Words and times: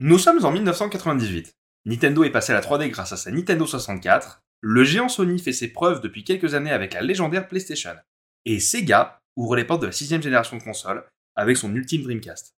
Nous 0.00 0.18
sommes 0.18 0.44
en 0.44 0.52
1998. 0.52 1.56
Nintendo 1.84 2.22
est 2.22 2.30
passé 2.30 2.52
à 2.52 2.54
la 2.54 2.60
3D 2.60 2.88
grâce 2.88 3.12
à 3.12 3.16
sa 3.16 3.32
Nintendo 3.32 3.66
64. 3.66 4.44
Le 4.60 4.84
géant 4.84 5.08
Sony 5.08 5.40
fait 5.40 5.52
ses 5.52 5.72
preuves 5.72 6.00
depuis 6.00 6.22
quelques 6.22 6.54
années 6.54 6.70
avec 6.70 6.94
la 6.94 7.00
légendaire 7.00 7.48
PlayStation. 7.48 7.96
Et 8.44 8.60
Sega 8.60 9.20
ouvre 9.34 9.56
les 9.56 9.64
portes 9.64 9.82
de 9.82 9.86
la 9.86 9.92
sixième 9.92 10.22
génération 10.22 10.56
de 10.56 10.62
consoles 10.62 11.04
avec 11.34 11.56
son 11.56 11.74
ultime 11.74 12.04
Dreamcast. 12.04 12.54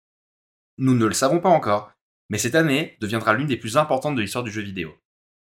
Nous 0.80 0.96
ne 0.96 1.06
le 1.06 1.14
savons 1.14 1.40
pas 1.40 1.48
encore, 1.48 1.94
mais 2.30 2.38
cette 2.38 2.56
année 2.56 2.98
deviendra 3.00 3.34
l'une 3.34 3.48
des 3.48 3.56
plus 3.56 3.78
importantes 3.78 4.18
de 4.18 4.22
l'histoire 4.22 4.44
du 4.44 4.52
jeu 4.52 4.62
vidéo. 4.62 4.94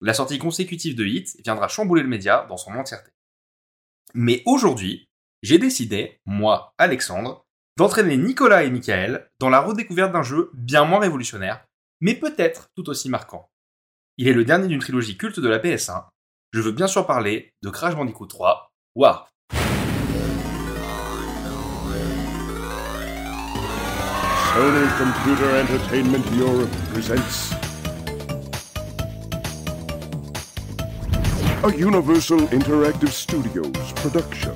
La 0.01 0.13
sortie 0.13 0.37
consécutive 0.37 0.97
de 0.97 1.05
Hit 1.05 1.37
viendra 1.45 1.69
chambouler 1.69 2.03
le 2.03 2.09
média 2.09 2.45
dans 2.49 2.57
son 2.57 2.71
entièreté. 2.71 3.11
Mais 4.13 4.43
aujourd'hui, 4.45 5.07
j'ai 5.43 5.59
décidé, 5.59 6.19
moi, 6.25 6.73
Alexandre, 6.77 7.45
d'entraîner 7.77 8.17
Nicolas 8.17 8.63
et 8.65 8.69
Michael 8.69 9.29
dans 9.39 9.49
la 9.49 9.61
redécouverte 9.61 10.11
d'un 10.11 10.23
jeu 10.23 10.51
bien 10.53 10.83
moins 10.83 10.99
révolutionnaire, 10.99 11.65
mais 12.05 12.13
peut-être 12.13 12.69
tout 12.75 12.87
aussi 12.87 13.09
marquant. 13.09 13.49
Il 14.19 14.27
est 14.27 14.33
le 14.33 14.45
dernier 14.45 14.67
d'une 14.67 14.79
trilogie 14.79 15.17
culte 15.17 15.39
de 15.39 15.49
la 15.49 15.57
PS1. 15.57 16.05
Je 16.51 16.61
veux 16.61 16.71
bien 16.71 16.85
sûr 16.85 17.07
parler 17.07 17.51
de 17.63 17.71
Crash 17.71 17.95
Bandicoot 17.95 18.27
3, 18.27 18.71
Warp. 18.93 19.27
Sony 24.53 24.87
Computer 24.99 25.49
Entertainment 25.63 26.23
Europe 26.39 26.69
presents 26.93 27.55
a 31.63 31.69
Universal 31.75 32.41
Interactive 32.53 33.11
Studios 33.11 33.71
production. 33.95 34.55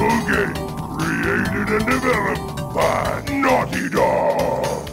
A 0.00 0.08
game 0.26 0.54
created 0.98 1.68
and 1.70 1.86
developed 1.86 2.74
by 2.74 3.22
Naughty 3.32 3.88
Dog. 3.88 4.85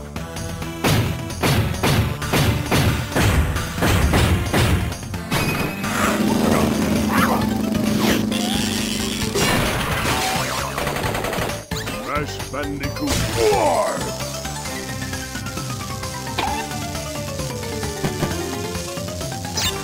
Crash 12.23 12.51
Bandicoot 12.51 13.09
4. 13.09 13.99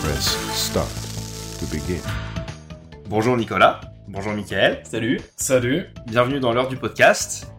Press 0.02 0.38
start 0.54 0.88
to 1.60 1.66
begin. 1.66 2.00
Bonjour 3.10 3.36
Nicolas, 3.36 3.82
bonjour 4.08 4.32
Michael, 4.32 4.80
Salut. 4.86 5.20
Salut. 5.36 5.88
bienvenue 6.08 6.40
dans 6.40 6.54
l'heure 6.54 6.70
du 6.70 6.78
podcast. 6.78 7.52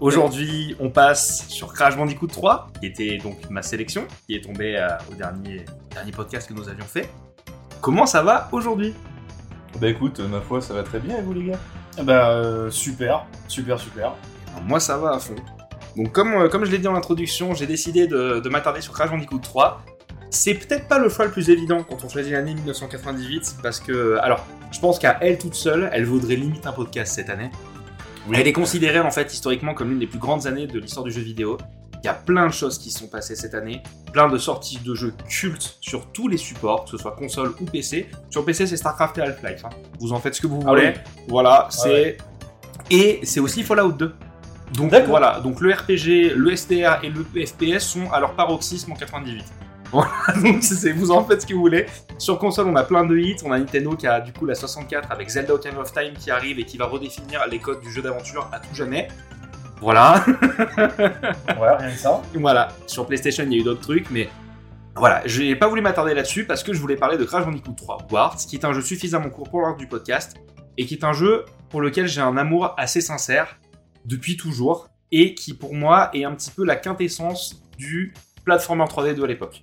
Aujourd'hui, 0.00 0.74
on 0.80 0.90
passe 0.90 1.46
sur 1.48 1.72
Crash 1.72 1.96
Bandicoot 1.96 2.26
3, 2.26 2.66
qui 2.80 2.86
était 2.86 3.18
donc 3.18 3.48
ma 3.48 3.62
sélection, 3.62 4.08
qui 4.26 4.34
est 4.34 4.40
tombée 4.40 4.76
euh, 4.76 4.88
au 5.12 5.14
dernier, 5.14 5.64
dernier 5.92 6.10
podcast 6.10 6.48
que 6.48 6.54
nous 6.54 6.68
avions 6.68 6.86
fait. 6.86 7.08
Comment 7.80 8.06
ça 8.06 8.24
va 8.24 8.48
aujourd'hui? 8.50 8.92
Bah 9.80 9.86
écoute, 9.86 10.18
ma 10.18 10.40
foi, 10.40 10.60
ça 10.60 10.74
va 10.74 10.82
très 10.82 10.98
bien 10.98 11.18
et 11.18 11.22
vous 11.22 11.32
les 11.32 11.44
gars? 11.44 11.60
Bah 12.02 12.30
euh, 12.30 12.70
super, 12.70 13.26
super, 13.48 13.78
super. 13.78 14.14
Moi, 14.66 14.80
ça 14.80 14.96
va 14.96 15.14
à 15.14 15.18
fond. 15.18 15.36
Donc, 15.96 16.12
comme, 16.12 16.34
euh, 16.34 16.48
comme 16.48 16.64
je 16.64 16.70
l'ai 16.70 16.78
dit 16.78 16.88
en 16.88 16.94
introduction, 16.94 17.54
j'ai 17.54 17.66
décidé 17.66 18.06
de, 18.06 18.40
de 18.40 18.48
m'attarder 18.48 18.80
sur 18.80 18.92
Crash 18.92 19.10
Bandicoot 19.10 19.38
3. 19.38 19.82
C'est 20.30 20.54
peut-être 20.54 20.86
pas 20.86 20.98
le 20.98 21.08
choix 21.08 21.24
le 21.24 21.30
plus 21.30 21.50
évident 21.50 21.82
quand 21.82 22.04
on 22.04 22.08
choisit 22.08 22.32
l'année 22.32 22.54
1998, 22.54 23.56
parce 23.62 23.80
que, 23.80 24.16
alors, 24.22 24.46
je 24.70 24.78
pense 24.78 24.98
qu'à 24.98 25.18
elle 25.20 25.38
toute 25.38 25.54
seule, 25.54 25.90
elle 25.92 26.04
vaudrait 26.04 26.36
limite 26.36 26.66
un 26.66 26.72
podcast 26.72 27.14
cette 27.14 27.30
année. 27.30 27.50
Elle 28.32 28.46
est 28.46 28.52
considérée 28.52 29.00
en 29.00 29.10
fait 29.10 29.32
historiquement 29.32 29.74
comme 29.74 29.90
l'une 29.90 29.98
des 29.98 30.06
plus 30.06 30.18
grandes 30.18 30.46
années 30.46 30.66
de 30.66 30.78
l'histoire 30.78 31.04
du 31.04 31.10
jeu 31.10 31.22
vidéo. 31.22 31.58
Il 32.02 32.06
y 32.06 32.08
a 32.08 32.14
plein 32.14 32.46
de 32.46 32.52
choses 32.52 32.78
qui 32.78 32.90
se 32.90 33.00
sont 33.00 33.08
passées 33.08 33.36
cette 33.36 33.54
année, 33.54 33.82
plein 34.12 34.28
de 34.28 34.38
sorties 34.38 34.78
de 34.78 34.94
jeux 34.94 35.12
cultes 35.28 35.76
sur 35.80 36.06
tous 36.12 36.28
les 36.28 36.38
supports, 36.38 36.84
que 36.84 36.90
ce 36.90 36.96
soit 36.98 37.12
console 37.12 37.52
ou 37.60 37.64
PC. 37.66 38.08
Sur 38.30 38.44
PC, 38.44 38.66
c'est 38.66 38.76
StarCraft 38.78 39.18
et 39.18 39.22
Half-Life. 39.22 39.64
hein. 39.66 39.70
Vous 40.00 40.12
en 40.12 40.18
faites 40.18 40.34
ce 40.34 40.40
que 40.40 40.46
vous 40.46 40.62
Ah 40.66 40.70
voulez. 40.70 40.94
Voilà, 41.28 41.66
c'est 41.70 41.88
ouais. 41.90 42.18
et 42.90 43.20
c'est 43.24 43.40
aussi 43.40 43.62
Fallout 43.62 43.92
2. 43.92 44.14
Donc 44.74 44.92
voilà, 45.08 45.40
donc 45.40 45.60
le 45.60 45.72
RPG, 45.74 46.32
le 46.36 46.54
STR 46.56 47.00
et 47.02 47.10
le 47.10 47.24
FPS 47.44 47.80
sont 47.84 48.10
à 48.12 48.20
leur 48.20 48.34
paroxysme 48.34 48.92
en 48.92 48.94
98. 48.96 49.44
Voilà, 49.92 50.12
donc 50.40 50.62
c'est- 50.62 50.76
c'est- 50.76 50.92
vous 50.92 51.10
en 51.10 51.24
faites 51.24 51.42
ce 51.42 51.46
que 51.48 51.52
vous 51.52 51.62
voulez. 51.62 51.84
Sur 52.16 52.38
console, 52.38 52.68
on 52.68 52.76
a 52.76 52.84
plein 52.84 53.04
de 53.04 53.18
hits. 53.18 53.38
On 53.44 53.50
a 53.50 53.58
Nintendo 53.58 53.96
qui 53.96 54.06
a 54.06 54.20
du 54.20 54.32
coup 54.32 54.46
la 54.46 54.54
64 54.54 55.10
avec 55.10 55.28
Zelda 55.28 55.52
Ocarina 55.52 55.80
of 55.80 55.92
Time 55.92 56.12
qui 56.16 56.30
arrive 56.30 56.60
et 56.60 56.64
qui 56.64 56.78
va 56.78 56.86
redéfinir 56.86 57.44
les 57.50 57.58
codes 57.58 57.80
du 57.80 57.90
jeu 57.90 58.00
d'aventure 58.00 58.48
à 58.52 58.60
tout 58.60 58.72
jamais. 58.72 59.08
Voilà. 59.80 60.24
Ouais, 61.60 61.76
rien 61.76 61.90
que 61.90 61.98
ça. 61.98 62.22
Voilà, 62.34 62.68
sur 62.86 63.06
PlayStation, 63.06 63.44
il 63.44 63.52
y 63.52 63.56
a 63.56 63.58
eu 63.58 63.62
d'autres 63.62 63.80
trucs, 63.80 64.10
mais 64.10 64.28
voilà, 64.96 65.22
je 65.26 65.42
n'ai 65.42 65.56
pas 65.56 65.68
voulu 65.68 65.82
m'attarder 65.82 66.14
là-dessus 66.14 66.44
parce 66.44 66.62
que 66.62 66.72
je 66.72 66.80
voulais 66.80 66.96
parler 66.96 67.16
de 67.16 67.24
Crash 67.24 67.44
Bandicoot 67.44 67.74
3 67.74 68.08
Warts, 68.10 68.36
qui 68.36 68.56
est 68.56 68.64
un 68.64 68.72
jeu 68.72 68.80
suffisamment 68.80 69.30
court 69.30 69.48
pour 69.48 69.60
l'heure 69.60 69.76
du 69.76 69.86
podcast 69.86 70.36
et 70.76 70.86
qui 70.86 70.94
est 70.94 71.04
un 71.04 71.12
jeu 71.12 71.44
pour 71.68 71.80
lequel 71.80 72.06
j'ai 72.06 72.20
un 72.20 72.36
amour 72.36 72.74
assez 72.76 73.00
sincère 73.00 73.58
depuis 74.04 74.36
toujours 74.36 74.88
et 75.12 75.34
qui 75.34 75.54
pour 75.54 75.74
moi 75.74 76.10
est 76.14 76.24
un 76.24 76.34
petit 76.34 76.50
peu 76.50 76.64
la 76.64 76.76
quintessence 76.76 77.62
du 77.78 78.14
platformer 78.44 78.84
3D 78.84 79.14
de 79.14 79.24
l'époque. 79.24 79.62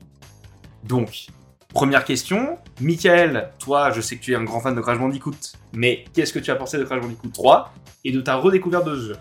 Donc, 0.84 1.28
première 1.74 2.06
question, 2.06 2.58
Michael, 2.80 3.52
toi, 3.60 3.92
je 3.92 4.02
sais 4.02 4.16
que 4.16 4.22
tu 4.22 4.34
es 4.34 4.36
un 4.36 4.44
grand 4.44 4.62
fan 4.62 4.76
de 4.76 4.82
Crash 4.82 5.00
Bandicoot, 5.00 5.36
mais 5.74 6.06
qu'est-ce 6.14 6.34
que 6.34 6.40
tu 6.40 6.52
as 6.52 6.56
pensé 6.56 6.78
de 6.78 6.84
Crash 6.84 7.02
Bandicoot 7.02 7.30
3 7.30 7.74
et 8.06 8.12
de 8.12 8.22
ta 8.22 8.36
redécouverte 8.36 8.86
de 8.86 8.96
ce 8.96 9.02
jeu? 9.10 9.16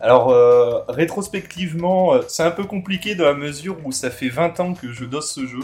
Alors, 0.00 0.30
euh, 0.30 0.80
rétrospectivement, 0.88 2.14
euh, 2.14 2.20
c'est 2.28 2.42
un 2.42 2.50
peu 2.50 2.64
compliqué 2.64 3.14
dans 3.14 3.24
la 3.24 3.34
mesure 3.34 3.76
où 3.84 3.92
ça 3.92 4.10
fait 4.10 4.28
20 4.28 4.60
ans 4.60 4.74
que 4.74 4.92
je 4.92 5.04
dosse 5.04 5.32
ce 5.32 5.46
jeu. 5.46 5.60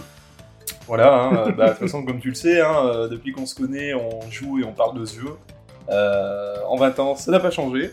Voilà, 0.86 1.14
hein, 1.14 1.44
euh, 1.48 1.52
bah, 1.52 1.66
de 1.66 1.70
toute 1.70 1.80
façon, 1.80 2.04
comme 2.04 2.20
tu 2.20 2.28
le 2.28 2.34
sais, 2.34 2.60
hein, 2.60 3.08
depuis 3.10 3.32
qu'on 3.32 3.46
se 3.46 3.54
connaît, 3.54 3.94
on 3.94 4.30
joue 4.30 4.58
et 4.58 4.64
on 4.64 4.72
parle 4.72 4.98
de 4.98 5.04
ce 5.04 5.20
jeu. 5.20 5.34
Euh, 5.90 6.56
en 6.66 6.76
20 6.76 6.98
ans, 7.00 7.14
ça 7.16 7.30
n'a 7.30 7.40
pas 7.40 7.50
changé. 7.50 7.92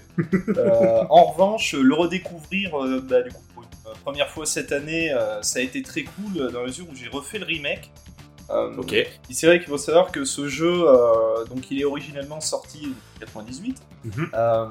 Euh, 0.58 1.04
en 1.10 1.26
revanche, 1.26 1.74
le 1.74 1.94
redécouvrir 1.94 2.72
bah, 3.04 3.22
du 3.22 3.32
coup, 3.32 3.42
pour 3.54 3.64
une 3.64 4.00
première 4.04 4.30
fois 4.30 4.46
cette 4.46 4.72
année, 4.72 5.14
ça 5.42 5.60
a 5.60 5.62
été 5.62 5.82
très 5.82 6.04
cool 6.04 6.52
dans 6.52 6.60
la 6.60 6.66
mesure 6.66 6.86
où 6.92 6.96
j'ai 6.96 7.08
refait 7.08 7.40
le 7.40 7.46
remake. 7.46 7.92
Euh, 8.52 8.76
Ok. 8.78 8.96
C'est 9.30 9.48
vrai 9.48 9.60
qu'il 9.60 9.68
faut 9.68 9.78
savoir 9.78 10.12
que 10.12 10.26
ce 10.26 10.48
jeu, 10.48 10.84
euh, 10.88 11.46
donc 11.46 11.70
il 11.72 11.82
est 11.82 11.86
originellement 11.86 12.42
sorti 12.42 12.94
en 13.18 13.20
98. 13.20 13.82
Mhm. 14.04 14.30
Euh, 14.34 14.66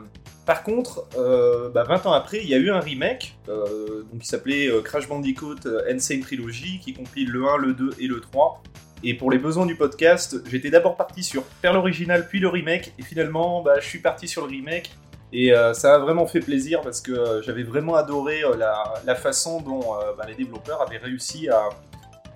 par 0.49 0.65
contre, 0.65 1.05
euh, 1.17 1.69
bah, 1.69 1.85
20 1.85 2.07
ans 2.07 2.13
après, 2.13 2.39
il 2.39 2.49
y 2.49 2.55
a 2.55 2.57
eu 2.57 2.71
un 2.71 2.81
remake 2.81 3.39
euh, 3.49 4.03
donc 4.11 4.23
qui 4.23 4.27
s'appelait 4.27 4.69
euh, 4.69 4.81
Crash 4.81 5.07
Bandicoot 5.07 5.67
euh, 5.67 5.83
Insane 5.89 6.21
Trilogy, 6.21 6.81
qui 6.81 6.95
compile 6.95 7.31
le 7.31 7.47
1, 7.47 7.59
le 7.59 7.75
2 7.75 7.91
et 8.01 8.07
le 8.07 8.21
3. 8.21 8.63
Et 9.05 9.15
pour 9.15 9.31
les 9.31 9.39
besoins 9.39 9.67
du 9.67 9.77
podcast, 9.77 10.37
j'étais 10.49 10.71
d'abord 10.71 10.97
parti 10.97 11.23
sur 11.23 11.45
faire 11.63 11.73
l'original 11.73 12.27
puis 12.27 12.41
le 12.41 12.49
remake, 12.49 12.95
et 12.99 13.03
finalement, 13.03 13.63
bah, 13.63 13.75
je 13.79 13.87
suis 13.87 14.01
parti 14.01 14.27
sur 14.27 14.43
le 14.43 14.49
remake. 14.49 14.91
Et 15.33 15.53
euh, 15.53 15.75
ça 15.75 15.97
a 15.97 15.99
vraiment 15.99 16.27
fait 16.27 16.41
plaisir 16.41 16.81
parce 16.81 17.03
que 17.03 17.13
euh, 17.13 17.43
j'avais 17.43 17.63
vraiment 17.63 17.95
adoré 17.95 18.43
euh, 18.43 18.57
la, 18.57 19.15
façon 19.15 19.61
dont 19.61 19.95
euh, 19.95 20.15
bah, 20.17 20.25
les 20.27 20.35
développeurs 20.35 20.81
avaient 20.81 20.97
réussi 20.97 21.51
à, 21.51 21.69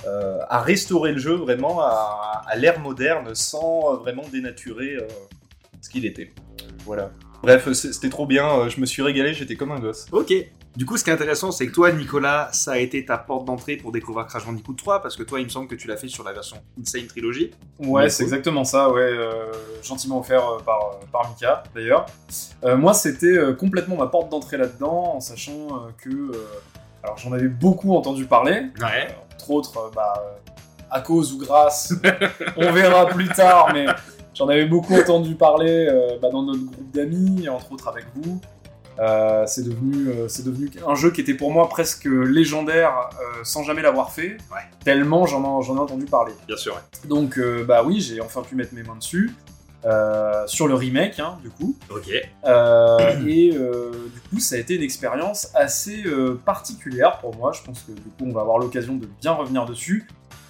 euh, 0.06 0.38
restaurer 0.50 1.12
le 1.12 1.18
jeu 1.18 1.34
vraiment 1.34 1.80
à, 1.80 2.44
l'ère 2.56 2.80
moderne 2.80 3.34
sans 3.34 3.92
euh, 3.92 3.96
vraiment 3.96 4.24
dénaturer 4.32 4.96
euh, 4.96 5.06
ce 5.80 5.88
qu'il 5.88 6.04
était. 6.04 6.32
Voilà. 6.84 7.10
Bref, 7.42 7.70
c'était 7.72 8.08
trop 8.08 8.26
bien, 8.26 8.48
euh, 8.48 8.68
je 8.68 8.80
me 8.80 8.86
suis 8.86 9.02
régalé, 9.02 9.34
j'étais 9.34 9.56
comme 9.56 9.72
un 9.72 9.78
gosse. 9.80 10.06
Ok. 10.12 10.32
Du 10.74 10.86
coup, 10.86 10.96
ce 10.96 11.04
qui 11.04 11.10
est 11.10 11.12
intéressant, 11.12 11.50
c'est 11.52 11.66
que 11.66 11.72
toi, 11.72 11.92
Nicolas, 11.92 12.48
ça 12.52 12.72
a 12.72 12.78
été 12.78 13.04
ta 13.04 13.18
porte 13.18 13.44
d'entrée 13.44 13.76
pour 13.76 13.92
découvrir 13.92 14.26
Crash 14.26 14.46
Bandicoot 14.46 14.72
3, 14.72 15.02
parce 15.02 15.16
que 15.16 15.22
toi, 15.22 15.38
il 15.38 15.44
me 15.44 15.50
semble 15.50 15.68
que 15.68 15.74
tu 15.74 15.86
l'as 15.86 15.98
fait 15.98 16.08
sur 16.08 16.24
la 16.24 16.32
version 16.32 16.56
Insane 16.80 17.06
Trilogy. 17.06 17.50
Ouais, 17.78 18.08
c'est 18.08 18.22
exactement 18.22 18.64
ça, 18.64 18.88
ouais. 18.90 19.02
euh, 19.02 19.52
gentiment 19.82 20.20
offert 20.20 20.48
euh, 20.48 20.58
par, 20.64 20.98
par 21.12 21.28
Mika, 21.28 21.62
d'ailleurs. 21.74 22.06
Euh, 22.64 22.76
moi, 22.78 22.94
c'était 22.94 23.36
complètement 23.58 23.96
ma 23.96 24.06
porte 24.06 24.30
d'entrée 24.30 24.56
là-dedans, 24.56 25.16
en 25.16 25.20
sachant 25.20 25.88
que. 25.98 26.08
euh, 26.08 26.32
alors, 27.02 27.18
j'en 27.18 27.32
avais 27.32 27.48
beaucoup 27.48 27.94
entendu 27.94 28.24
parler, 28.24 28.62
Ouais. 28.80 29.08
entre 29.34 29.50
autres, 29.50 29.90
bah, 29.94 30.14
à 30.90 31.00
cause 31.02 31.32
ou 31.34 31.38
grâce, 31.38 31.92
on 32.56 32.72
verra 32.72 33.06
plus 33.06 33.28
tard, 33.28 33.70
mais 33.74 33.86
j'en 34.42 34.48
avais 34.48 34.66
beaucoup 34.66 34.94
entendu 34.94 35.36
parler 35.36 35.86
euh, 35.88 36.18
bah, 36.20 36.28
dans 36.30 36.42
notre 36.42 36.64
groupe 36.64 36.90
d'amis, 36.92 37.48
entre 37.48 37.70
autres 37.72 37.86
avec 37.86 38.06
vous. 38.16 38.40
Euh, 38.98 39.44
c'est 39.46 39.62
devenu, 39.62 40.08
euh, 40.08 40.26
c'est 40.28 40.44
devenu 40.44 40.68
un 40.86 40.94
jeu 40.96 41.12
qui 41.12 41.20
était 41.20 41.34
pour 41.34 41.52
moi 41.52 41.68
presque 41.68 42.04
légendaire 42.06 43.08
sans 43.44 43.62
jamais 43.62 43.82
l'avoir 43.82 44.12
fait, 44.12 44.36
Ouais. 44.52 44.58
tellement 44.84 45.26
j'en 45.26 45.60
ai, 45.60 45.64
j'en 45.64 45.76
ai 45.76 45.78
entendu 45.78 46.04
parler. 46.06 46.32
Bien 46.48 46.56
sûr, 46.56 46.74
ouais. 46.74 47.08
Donc 47.08 47.40
bah 47.66 47.84
oui, 47.86 48.00
j'ai 48.00 48.20
enfin 48.20 48.42
pu 48.42 48.54
mettre 48.56 48.74
mes 48.74 48.82
mains 48.82 48.96
dessus. 48.96 49.32
sur 50.46 50.66
le 50.68 50.74
remake, 50.74 51.20
hein, 51.20 51.38
du 51.42 51.50
coup. 51.50 51.76
Ok. 51.88 52.08
Et 52.08 53.50
du 53.52 54.20
coup, 54.30 54.40
ça 54.40 54.56
a 54.56 54.58
été 54.58 54.74
une 54.74 54.82
expérience 54.82 55.50
assez 55.54 56.02
particulière 56.44 57.18
pour 57.18 57.34
moi. 57.36 57.52
Je 57.52 57.62
pense 57.62 57.80
que 57.82 57.92
du 57.92 58.02
coup, 58.02 58.24
on 58.26 58.32
va 58.32 58.40
avoir 58.42 58.58
l'occasion 58.58 58.96
de 58.96 59.06
bien 59.20 59.32
revenir 59.32 59.64
dessus. 59.66 60.06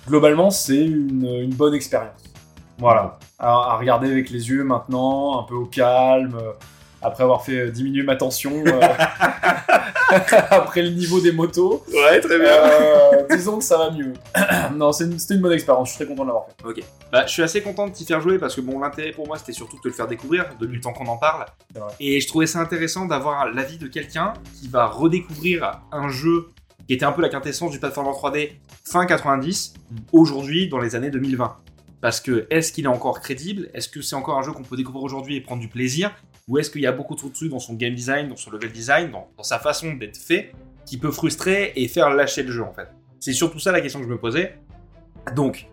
Globalement, 0.08 0.50
c'est 0.50 0.84
une, 0.84 1.24
une 1.26 1.54
bonne 1.54 1.74
expérience. 1.74 2.31
Voilà. 2.78 3.18
À, 3.38 3.48
à 3.72 3.76
regarder 3.76 4.10
avec 4.10 4.30
les 4.30 4.48
yeux 4.48 4.64
maintenant, 4.64 5.40
un 5.40 5.44
peu 5.44 5.54
au 5.54 5.66
calme. 5.66 6.36
après 7.02 7.24
avoir 7.24 7.42
fait 7.44 7.58
euh, 7.58 7.70
diminuer 7.70 8.02
ma 8.04 8.14
tension 8.16 8.52
euh, 8.66 8.80
après 10.50 10.82
le 10.82 10.90
niveau 10.90 11.20
des 11.20 11.32
motos. 11.32 11.84
Ouais, 11.92 12.20
très 12.20 12.36
Euh, 12.40 13.26
disons 13.30 13.58
que 13.58 13.64
ça 13.64 13.78
va 13.78 13.90
mieux. 13.90 14.12
non, 14.74 14.92
une- 14.92 15.18
c'était 15.18 15.34
une 15.34 15.40
bonne 15.40 15.52
expérience, 15.52 15.88
je 15.90 15.94
suis 15.96 16.04
très 16.04 16.06
content 16.14 16.22
de 16.22 16.28
l'avoir 16.28 16.46
fait. 16.46 16.84
Bah, 17.10 17.24
je 17.26 17.32
suis 17.32 17.42
assez 17.42 17.60
content 17.62 17.86
de 17.88 17.92
t'y 17.92 18.04
faire 18.04 18.20
jouer 18.20 18.38
parce 18.38 18.54
que 18.54 18.60
bon, 18.60 18.78
l'intérêt 18.78 19.10
pour 19.12 19.26
moi 19.26 19.36
c'était 19.38 19.52
surtout 19.52 19.76
de 19.76 19.82
te 19.82 19.88
le 19.88 19.94
faire 19.94 20.06
découvrir 20.06 20.46
depuis 20.60 20.76
le 20.76 20.80
temps 20.80 20.92
qu'on 20.92 21.06
en 21.06 21.16
parle. 21.16 21.44
Et 22.00 22.20
je 22.20 22.28
trouvais 22.28 22.46
ça 22.46 22.60
intéressant 22.60 23.06
d'avoir 23.06 23.50
l'avis 23.52 23.78
de 23.78 23.86
quelqu'un 23.88 24.34
qui 24.60 24.68
va 24.68 24.86
redécouvrir 24.86 25.80
un 25.92 26.08
jeu 26.08 26.48
qui 26.86 26.94
était 26.94 27.04
un 27.04 27.12
peu 27.12 27.22
la 27.22 27.28
quintessence 27.28 27.70
du 27.70 27.78
platformer 27.78 28.10
3D 28.10 28.50
fin 28.84 29.06
90, 29.06 29.74
Mm. 29.90 29.96
aujourd'hui 30.12 30.68
dans 30.68 30.78
les 30.78 30.94
années 30.94 31.10
2020. 31.10 31.56
Parce 32.02 32.20
que 32.20 32.48
est-ce 32.50 32.72
qu'il 32.72 32.84
est 32.84 32.88
encore 32.88 33.20
crédible? 33.20 33.70
Est-ce 33.74 33.88
que 33.88 34.02
c'est 34.02 34.16
encore 34.16 34.36
un 34.36 34.42
jeu 34.42 34.50
qu'on 34.50 34.64
peut 34.64 34.76
découvrir 34.76 35.04
aujourd'hui 35.04 35.36
et 35.36 35.40
prendre 35.40 35.62
du 35.62 35.68
plaisir? 35.68 36.10
Ou 36.48 36.58
est-ce 36.58 36.68
qu'il 36.68 36.82
y 36.82 36.86
a 36.86 36.92
beaucoup 36.92 37.14
trop 37.14 37.28
de 37.28 37.32
trucs 37.32 37.50
dans 37.50 37.60
son 37.60 37.74
game 37.74 37.94
design, 37.94 38.28
dans 38.28 38.36
son 38.36 38.50
level 38.50 38.72
design, 38.72 39.12
dans, 39.12 39.28
sa 39.44 39.60
façon 39.60 39.94
d'être 39.94 40.16
fait, 40.16 40.52
qui 40.84 40.98
peut 40.98 41.12
frustrer 41.12 41.72
et 41.76 41.86
faire 41.86 42.10
lâcher 42.10 42.42
le 42.42 42.50
jeu 42.50 42.64
en 42.64 42.72
fait? 42.72 42.88
C'est 43.20 43.32
surtout 43.32 43.60
ça 43.60 43.70
la 43.70 43.80
question 43.80 44.00
que 44.00 44.06
je 44.06 44.10
me 44.10 44.18
posais. 44.18 44.58
Donc, 45.36 45.68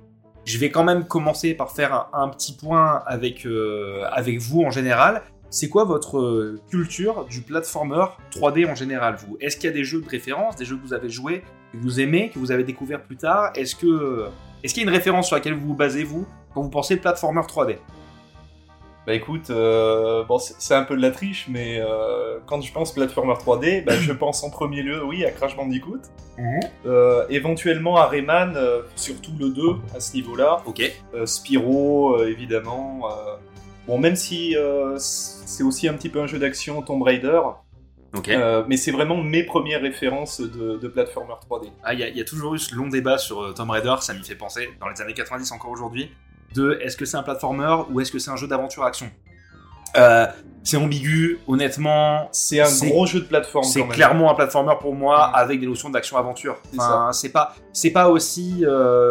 je 0.46 0.60
vais 0.60 0.70
quand 0.70 0.84
même 0.84 1.08
commencer 1.08 1.56
par 1.56 1.72
faire 1.72 2.10
un, 2.14 2.30
petit 2.30 2.54
point 2.54 3.02
avec, 3.08 3.48
euh, 3.48 4.04
avec 4.12 4.38
vous 4.38 4.62
en 4.62 4.70
général. 4.70 5.24
C'est 5.50 5.68
quoi 5.68 5.84
votre 5.84 6.20
euh, 6.20 6.62
culture 6.70 7.26
du 7.26 7.42
platformer 7.42 8.06
3D 8.32 8.70
en 8.70 8.76
général, 8.76 9.16
vous? 9.16 9.36
Est-ce 9.42 9.58
qu'il 9.58 9.66
y 9.66 9.74
a 9.74 9.76
des 9.76 9.84
jeux 9.84 10.02
de 10.02 10.08
référence, 10.08 10.56
des 10.58 10.66
jeux 10.66 10.78
que 10.78 10.86
vous 10.86 10.94
avez 10.94 11.10
joués, 11.10 11.42
que 11.74 11.78
vous 11.80 12.00
aimez, 12.00 12.30
que 12.30 12.38
vous 12.38 12.52
avez 12.52 12.64
découvert 12.64 13.02
plus 13.02 13.18
tard? 13.18 13.52
Est-ce 13.56 13.76
que 13.76 14.28
est-ce 14.64 14.74
qu'il 14.74 14.84
y 14.84 14.86
a 14.86 14.90
une 14.90 14.96
référence 14.96 15.28
sur 15.28 15.36
laquelle 15.36 15.54
vous 15.54 15.68
vous 15.68 15.76
basez, 15.76 16.04
vous, 16.04 16.28
quand 16.54 16.62
vous 16.62 16.70
pensez 16.70 16.98
platformer 16.98 17.42
3D 17.42 17.78
Bah 19.08 19.14
écoute, 19.14 19.50
euh, 19.50 20.24
bon, 20.26 20.38
c'est 20.40 20.76
un 20.76 20.84
peu 20.84 20.98
de 20.98 21.02
la 21.02 21.12
triche, 21.12 21.48
mais 21.50 21.80
euh, 21.80 22.40
quand 22.46 22.62
je 22.62 22.72
pense 22.74 22.94
platformer 22.94 23.34
3D, 23.34 23.86
bah, 23.86 23.96
je 23.96 24.12
pense 24.12 24.44
en 24.44 24.50
premier 24.50 24.82
lieu, 24.82 25.04
oui, 25.04 25.24
à 25.24 25.32
Crash 25.32 25.56
Bandicoot. 25.56 26.02
Euh, 26.86 27.26
éventuellement 27.30 27.98
à 27.98 28.08
Rayman, 28.08 28.54
euh, 28.56 28.82
surtout 28.96 29.32
le 29.40 29.50
2 29.50 29.62
à 29.96 30.00
ce 30.00 30.14
niveau-là. 30.16 30.62
Ok. 30.66 30.82
Spyro, 31.26 32.24
évidemment. 32.24 33.02
Bon, 33.88 33.98
même 33.98 34.16
si 34.16 34.56
c'est 34.98 35.64
aussi 35.64 35.88
un 35.88 35.94
petit 35.94 36.10
peu 36.10 36.22
un 36.22 36.28
jeu 36.28 36.38
d'action 36.38 36.82
Tomb 36.82 37.02
Raider, 37.02 37.40
Euh, 38.30 38.64
mais 38.68 38.76
c'est 38.78 38.92
vraiment 38.92 39.18
mes 39.18 39.44
premières 39.44 39.82
références 39.82 40.42
de, 40.42 40.78
de 40.78 40.88
platformer 40.88 41.34
3D. 41.50 41.70
Ah, 41.84 41.94
il 41.94 42.00
y, 42.00 42.04
a- 42.04 42.10
y 42.10 42.20
a 42.22 42.24
toujours 42.24 42.56
eu 42.56 42.60
ce 42.60 42.74
long 42.76 42.88
débat 42.88 43.18
sur 43.18 43.42
euh, 43.42 43.52
Tomb 43.54 43.70
Raider, 43.70 43.96
ça 44.02 44.14
m'y 44.14 44.24
fait 44.24 44.36
penser, 44.36 44.70
dans 44.80 44.88
les 44.90 45.00
années 45.02 45.14
90 45.14 45.52
encore 45.52 45.72
aujourd'hui, 45.72 46.12
de 46.56 46.80
est-ce 46.82 46.98
que 46.98 47.06
c'est 47.06 47.18
un 47.18 47.24
platformer 47.24 47.76
ou 47.92 48.00
est-ce 48.02 48.12
que 48.12 48.18
c'est 48.20 48.32
un 48.32 48.36
jeu 48.36 48.48
d'aventure-action 48.48 49.12
Euh, 49.98 50.26
C'est 50.64 50.78
ambigu, 50.78 51.40
honnêtement. 51.48 52.30
C'est 52.32 52.60
un 52.62 52.68
gros 52.88 53.06
jeu 53.06 53.20
de 53.22 53.26
plateforme 53.26 53.64
C'est 53.66 53.80
clairement 53.88 54.32
un 54.32 54.36
platformer 54.36 54.74
pour 54.80 54.94
moi 54.96 55.24
avec 55.26 55.60
des 55.60 55.68
notions 55.68 55.90
d'action-aventure. 55.90 56.58
C'est 56.72 56.80
Enfin, 56.80 57.12
c'est 57.14 57.30
pas, 57.32 57.56
pas 57.94 58.10
aussi 58.10 58.66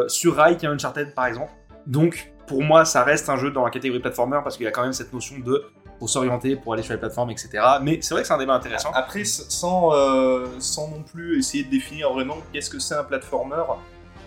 sur 0.08 0.34
rail 0.36 0.56
qu'un 0.58 0.72
Uncharted 0.72 1.14
par 1.14 1.26
exemple. 1.26 1.52
Donc, 1.86 2.32
pour 2.46 2.62
moi, 2.62 2.84
ça 2.84 3.02
reste 3.04 3.28
un 3.28 3.36
jeu 3.36 3.50
dans 3.50 3.64
la 3.64 3.70
catégorie 3.70 4.00
platformer 4.00 4.38
parce 4.42 4.56
qu'il 4.56 4.64
y 4.64 4.68
a 4.68 4.70
quand 4.72 4.82
même 4.82 4.92
cette 4.92 5.12
notion 5.12 5.36
de 5.38 5.64
pour 5.98 6.08
s'orienter, 6.08 6.56
pour 6.56 6.74
aller 6.74 6.82
sur 6.82 6.92
les 6.92 6.98
plateformes, 6.98 7.30
etc. 7.30 7.50
Mais 7.82 7.98
c'est 8.02 8.14
vrai 8.14 8.22
que 8.22 8.28
c'est 8.28 8.34
un 8.34 8.38
débat 8.38 8.54
intéressant. 8.54 8.90
Après, 8.94 9.24
sans, 9.24 9.92
euh, 9.92 10.46
sans 10.58 10.88
non 10.90 11.02
plus 11.02 11.38
essayer 11.38 11.64
de 11.64 11.70
définir 11.70 12.12
vraiment 12.12 12.36
qu'est-ce 12.52 12.70
que 12.70 12.78
c'est 12.78 12.94
un 12.94 13.04
platformer, 13.04 13.64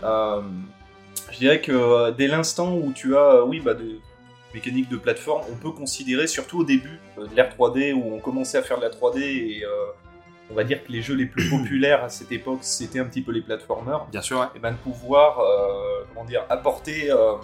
euh, 0.03 0.41
je 1.31 1.37
dirais 1.37 1.61
que 1.61 1.71
euh, 1.71 2.11
dès 2.11 2.27
l'instant 2.27 2.75
où 2.75 2.91
tu 2.93 3.15
as, 3.15 3.43
oui, 3.45 3.61
bah, 3.61 3.73
des 3.73 3.99
mécaniques 4.53 4.89
de 4.89 4.97
plateforme, 4.97 5.43
on 5.49 5.55
peut 5.55 5.71
considérer, 5.71 6.27
surtout 6.27 6.59
au 6.59 6.63
début 6.65 6.99
de 7.17 7.33
l'ère 7.35 7.55
3D, 7.55 7.93
où 7.93 8.15
on 8.15 8.19
commençait 8.19 8.57
à 8.57 8.63
faire 8.63 8.77
de 8.77 8.83
la 8.83 8.89
3D, 8.89 9.19
et 9.21 9.63
on 10.49 10.53
va 10.53 10.65
dire 10.65 10.83
que 10.83 10.91
les 10.91 11.01
jeux 11.01 11.15
les 11.15 11.25
plus 11.25 11.49
populaires 11.57 12.03
à 12.03 12.09
cette 12.09 12.31
époque, 12.31 12.59
c'était 12.61 12.99
un 12.99 13.05
petit 13.05 13.21
peu 13.21 13.31
les 13.31 13.41
platformers, 13.41 14.05
Bien 14.11 14.21
sûr, 14.21 14.39
ouais. 14.39 14.47
et 14.55 14.59
ben 14.59 14.73
de 14.73 14.77
pouvoir, 14.77 15.39
euh, 15.39 16.03
comment 16.13 16.25
dire, 16.25 16.43
apporter... 16.49 17.09
euh, 17.09 17.35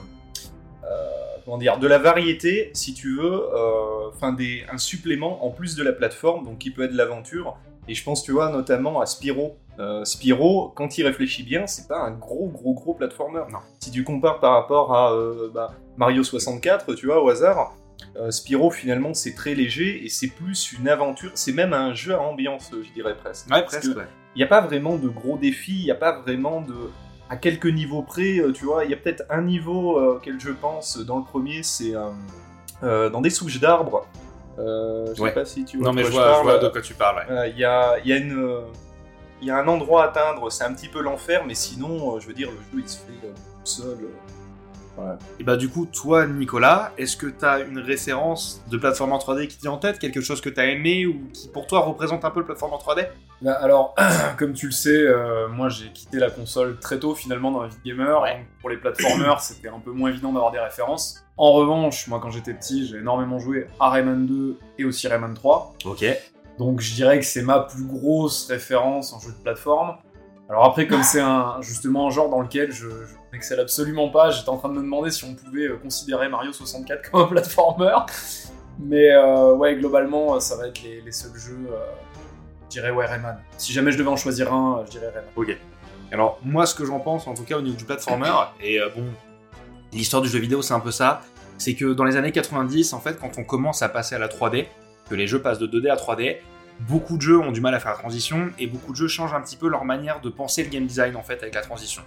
euh, 0.84 1.37
comment 1.48 1.58
dire, 1.58 1.80
de 1.80 1.88
la 1.88 1.98
variété, 1.98 2.72
si 2.74 2.94
tu 2.94 3.16
veux, 3.16 3.46
euh, 3.56 4.10
enfin 4.10 4.34
des, 4.34 4.66
un 4.70 4.78
supplément 4.78 5.46
en 5.46 5.50
plus 5.50 5.76
de 5.78 5.84
la 5.84 5.94
plateforme, 5.94 6.44
donc 6.44 6.58
qui 6.58 6.72
peut 6.72 6.84
être 6.84 6.92
de 6.92 6.98
l'aventure. 6.98 7.56
Et 7.88 7.94
je 7.94 8.04
pense, 8.04 8.22
tu 8.22 8.34
vois, 8.34 8.52
notamment 8.52 9.00
à 9.00 9.06
Spyro. 9.06 9.56
Euh, 9.80 10.04
Spyro, 10.04 10.74
quand 10.76 10.98
il 10.98 11.04
réfléchit 11.06 11.44
bien, 11.44 11.66
c'est 11.66 11.88
pas 11.88 12.00
un 12.00 12.12
gros, 12.12 12.50
gros, 12.50 12.74
gros 12.74 12.94
platformer. 12.94 13.44
Non. 13.50 13.60
Si 13.80 13.92
tu 13.92 14.04
compares 14.04 14.42
par 14.42 14.52
rapport 14.56 14.94
à 14.94 15.14
euh, 15.14 15.50
bah, 15.54 15.74
Mario 15.96 16.22
64, 16.22 16.94
tu 16.96 17.06
vois, 17.06 17.24
au 17.24 17.30
hasard, 17.30 17.78
euh, 18.18 18.30
Spyro, 18.30 18.70
finalement, 18.70 19.14
c'est 19.14 19.34
très 19.34 19.56
léger 19.56 20.04
et 20.04 20.10
c'est 20.10 20.28
plus 20.28 20.74
une 20.74 20.90
aventure. 20.90 21.32
C'est 21.36 21.54
même 21.54 21.72
un 21.72 21.94
jeu 21.94 22.14
à 22.14 22.20
ambiance, 22.20 22.72
je 22.74 22.92
dirais 22.94 23.16
presque. 23.16 23.46
Ouais, 23.46 23.62
Parce 23.62 23.78
presque. 23.78 23.94
que 23.94 24.00
ouais. 24.00 24.08
il 24.36 24.40
n'y 24.40 24.44
a 24.44 24.48
pas 24.48 24.60
vraiment 24.60 24.98
de 24.98 25.08
gros 25.08 25.38
défis, 25.38 25.80
il 25.80 25.86
n'y 25.86 25.92
a 25.92 25.96
pas 25.96 26.20
vraiment 26.20 26.60
de... 26.60 26.76
À 27.30 27.36
quelques 27.36 27.66
niveaux 27.68 28.04
près, 28.04 28.38
euh, 28.40 28.52
tu 28.54 28.66
vois, 28.66 28.86
il 28.86 28.92
y 28.92 28.94
a 28.94 28.98
peut-être 28.98 29.24
un 29.30 29.42
niveau 29.42 30.00
euh, 30.00 30.16
auquel 30.16 30.40
je 30.40 30.50
pense 30.52 30.98
dans 31.00 31.18
le 31.18 31.24
premier, 31.24 31.62
c'est 31.64 31.94
euh, 31.96 32.08
euh, 32.84 33.10
dans 33.10 33.20
des 33.22 33.30
souches 33.30 33.60
d'arbres. 33.60 34.06
Euh, 34.60 35.14
je 35.14 35.22
Ouais. 35.22 35.30
sais 35.30 35.36
pas 35.36 35.46
si 35.46 35.66
tu 35.66 35.78
vois 35.78 35.88
Non, 35.88 35.94
mais 35.94 36.04
je 36.04 36.12
vois, 36.12 36.22
je 36.24 36.28
parle. 36.32 36.44
vois 36.44 36.58
de 36.60 36.70
quoi 36.70 36.82
tu 36.82 36.94
parles. 36.94 37.26
ouais. 37.30 37.52
Il 37.52 37.58
y, 37.60 37.66
a, 37.66 38.00
y, 38.00 38.14
a 38.14 38.18
une, 38.18 38.38
euh, 38.40 38.62
il 39.42 39.48
y 39.48 39.52
a 39.52 39.58
un 39.58 39.68
endroit 39.68 40.06
à 40.06 40.08
atteindre, 40.08 40.50
c'est 40.52 40.64
un 40.64 40.74
petit 40.74 40.88
peu 40.88 41.02
l'enfer, 41.02 41.44
mais 41.46 41.54
sinon, 41.54 42.16
euh, 42.16 42.20
je 42.20 42.28
veux 42.28 42.34
dire, 42.34 42.50
le 42.50 42.58
jeu 42.58 42.84
il 42.84 42.90
se 42.90 42.98
fait 42.98 43.12
euh, 43.26 43.32
tout 43.34 43.66
seul. 43.66 43.98
euh. 44.04 44.08
Et 45.40 45.44
bah 45.44 45.58
du 45.58 45.70
coup, 45.70 45.86
toi, 45.86 46.26
Nicolas, 46.26 46.92
est-ce 46.98 47.18
que 47.18 47.28
t'as 47.28 47.66
une 47.66 47.80
référence 47.80 48.64
de 48.70 48.78
plateforme 48.78 49.14
en 49.14 49.18
3D 49.18 49.48
qui 49.48 49.58
te 49.58 49.62
dit 49.62 49.68
en 49.68 49.78
tête? 49.78 50.00
Quelque 50.00 50.22
chose 50.22 50.42
que 50.42 50.50
t'as 50.50 50.66
aimé 50.66 51.06
ou 51.06 51.30
qui 51.34 51.50
pour 51.50 51.68
toi 51.68 51.80
représente 51.82 52.26
un 52.26 52.32
peu 52.32 52.40
le 52.40 52.46
plateforme 52.46 52.74
en 52.74 52.78
3D 52.78 53.08
Bah, 53.42 53.54
alors, 53.54 53.96
comme 54.38 54.54
tu 54.54 54.68
le 54.68 54.72
sais, 54.72 54.98
euh, 54.98 55.48
moi 55.48 55.70
j'ai 55.70 55.92
quitté 55.92 56.18
la 56.18 56.30
console 56.30 56.80
très 56.80 57.00
tôt 57.00 57.16
finalement 57.16 57.52
dans 57.52 57.62
la 57.62 57.68
vie 57.68 57.78
de 57.84 57.90
gamer. 57.90 58.22
Ouais. 58.22 58.38
Donc, 58.38 58.48
pour 58.62 58.70
les 58.70 58.78
platformers, 58.78 59.40
c'était 59.40 59.70
un 59.70 59.80
peu 59.80 59.92
moins 59.92 60.10
évident 60.10 60.34
d'avoir 60.34 60.52
des 60.52 60.60
références. 60.60 61.24
En 61.38 61.52
revanche, 61.54 62.08
moi 62.08 62.20
quand 62.22 62.32
j'étais 62.32 62.54
petit, 62.54 62.88
j'ai 62.88 62.98
énormément 62.98 63.40
joué 63.40 63.68
à 63.80 63.90
Rayman 63.90 64.26
2 64.26 64.58
et 64.80 64.86
aussi 64.86 65.08
Rayman 65.08 65.34
3. 65.34 65.76
Ok. 65.86 66.06
Donc 66.58 66.82
je 66.82 66.96
dirais 66.96 67.20
que 67.20 67.26
c'est 67.26 67.44
ma 67.44 67.60
plus 67.60 67.86
grosse 67.86 68.48
référence 68.48 69.14
en 69.14 69.20
jeu 69.20 69.30
de 69.30 69.44
plateforme. 69.44 69.98
Alors 70.50 70.64
après, 70.66 70.88
comme 70.88 71.04
c'est 71.04 71.20
un, 71.20 71.58
justement 71.62 72.08
un 72.08 72.10
genre 72.10 72.30
dans 72.30 72.42
lequel 72.42 72.72
je, 72.72 72.88
je 72.88 73.16
n'excelle 73.38 73.60
absolument 73.60 74.10
pas, 74.10 74.30
j'étais 74.32 74.50
en 74.50 74.58
train 74.58 74.70
de 74.70 74.74
me 74.74 74.82
demander 74.82 75.12
si 75.12 75.24
on 75.24 75.34
pouvait 75.36 75.68
euh, 75.68 75.78
considérer 75.78 76.28
Mario 76.28 76.52
64 76.52 77.12
comme 77.12 77.22
un 77.22 77.26
platformer. 77.28 77.96
Mais 78.80 79.12
euh, 79.12 79.54
ouais, 79.54 79.76
globalement, 79.76 80.36
euh, 80.36 80.40
ça 80.40 80.56
va 80.58 80.68
être 80.68 80.82
les, 80.84 81.02
les 81.02 81.12
seuls 81.12 81.36
jeux. 81.36 81.68
euh, 81.72 81.78
je 82.66 82.80
dirais 82.80 82.92
ouais, 82.92 83.06
Rayman. 83.06 83.38
Si 83.58 83.72
jamais 83.74 83.92
je 83.92 83.98
devais 83.98 84.10
en 84.10 84.18
choisir 84.18 84.54
un, 84.54 84.84
je 84.86 84.92
dirais 84.92 85.08
Rayman. 85.08 85.58
Alors, 86.12 86.40
moi, 86.44 86.66
ce 86.66 86.76
que 86.76 86.86
j'en 86.86 87.00
pense, 87.00 87.28
en 87.28 87.34
tout 87.34 87.44
cas 87.44 87.58
au 87.58 87.62
niveau 87.62 87.76
du 87.76 87.86
platformer, 87.86 88.32
et 88.62 88.80
euh, 88.80 88.90
bon, 88.96 89.06
l'histoire 89.94 90.22
du 90.22 90.30
jeu 90.30 90.40
vidéo, 90.40 90.62
c'est 90.62 90.74
un 90.74 90.80
peu 90.80 90.92
ça, 90.92 91.22
c'est 91.58 91.76
que 91.76 91.94
dans 91.94 92.04
les 92.04 92.18
années 92.18 92.32
90, 92.32 92.94
en 92.94 93.00
fait, 93.00 93.18
quand 93.20 93.32
on 93.38 93.44
commence 93.44 93.82
à 93.82 93.90
passer 93.90 94.16
à 94.16 94.20
la 94.20 94.28
3D, 94.28 94.68
que 95.10 95.16
les 95.16 95.28
jeux 95.28 95.42
passent 95.42 95.60
de 95.60 95.68
2D 95.68 95.90
à 95.90 95.96
3D, 95.96 96.38
beaucoup 96.82 97.18
de 97.18 97.22
jeux 97.22 97.40
ont 97.40 97.52
du 97.52 97.62
mal 97.62 97.74
à 97.74 97.80
faire 97.80 97.92
la 97.92 97.98
transition, 97.98 98.52
et 98.60 98.68
beaucoup 98.68 98.92
de 98.92 98.98
jeux 98.98 99.08
changent 99.08 99.34
un 99.34 99.42
petit 99.42 99.58
peu 99.58 99.68
leur 99.68 99.86
manière 99.86 100.22
de 100.22 100.30
penser 100.30 100.64
le 100.64 100.70
game 100.70 100.86
design, 100.86 101.16
en 101.16 101.24
fait, 101.24 101.42
avec 101.42 101.56
la 101.56 101.62
transition. 101.62 102.04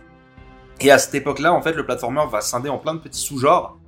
Et 0.81 0.91
à 0.91 0.99
cette 0.99 1.15
époque-là, 1.15 1.53
en 1.53 1.61
fait, 1.63 1.73
le 1.73 1.85
platformer 1.85 2.23
va 2.31 2.41
scinder 2.41 2.69
en 2.69 2.79
plein 2.79 2.95
de 2.95 3.01
petits 3.01 3.21
sous-genres, 3.21 3.79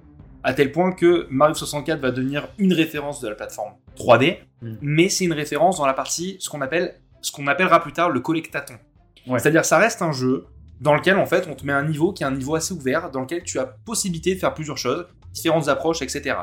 à 0.45 0.55
tel 0.55 0.73
point 0.73 0.93
que 0.93 1.27
Mario 1.31 1.55
64 1.55 2.01
va 2.01 2.11
devenir 2.11 2.49
une 2.59 2.73
référence 2.73 3.21
de 3.21 3.29
la 3.29 3.35
plateforme 3.35 3.73
3D, 3.97 4.39
Mm. 4.63 4.77
mais 4.81 5.09
c'est 5.09 5.25
une 5.25 5.33
référence 5.33 5.79
dans 5.79 5.87
la 5.87 5.93
partie, 5.95 6.37
ce 6.39 6.49
qu'on 6.49 6.61
appelle, 6.61 6.95
ce 7.21 7.33
qu'on 7.33 7.47
appellera 7.49 7.81
plus 7.81 7.93
tard 7.93 8.11
le 8.11 8.21
collectaton. 8.21 8.75
Ouais. 9.27 9.39
C'est-à-dire, 9.41 9.65
ça 9.65 9.79
reste 9.79 10.03
un 10.03 10.13
jeu 10.13 10.47
dans 10.81 10.95
lequel, 10.95 11.17
en 11.19 11.27
fait, 11.27 11.49
on 11.51 11.55
te 11.55 11.67
met 11.67 11.73
un 11.73 11.85
niveau 11.85 12.13
qui 12.13 12.23
est 12.23 12.27
un 12.27 12.33
niveau 12.33 12.55
assez 12.55 12.73
ouvert, 12.73 13.11
dans 13.11 13.21
lequel 13.21 13.43
tu 13.43 13.59
as 13.59 13.67
possibilité 13.67 14.35
de 14.35 14.41
faire 14.41 14.55
plusieurs 14.55 14.79
choses, 14.79 15.07
différentes 15.33 15.69
approches, 15.69 16.03
etc. 16.03 16.37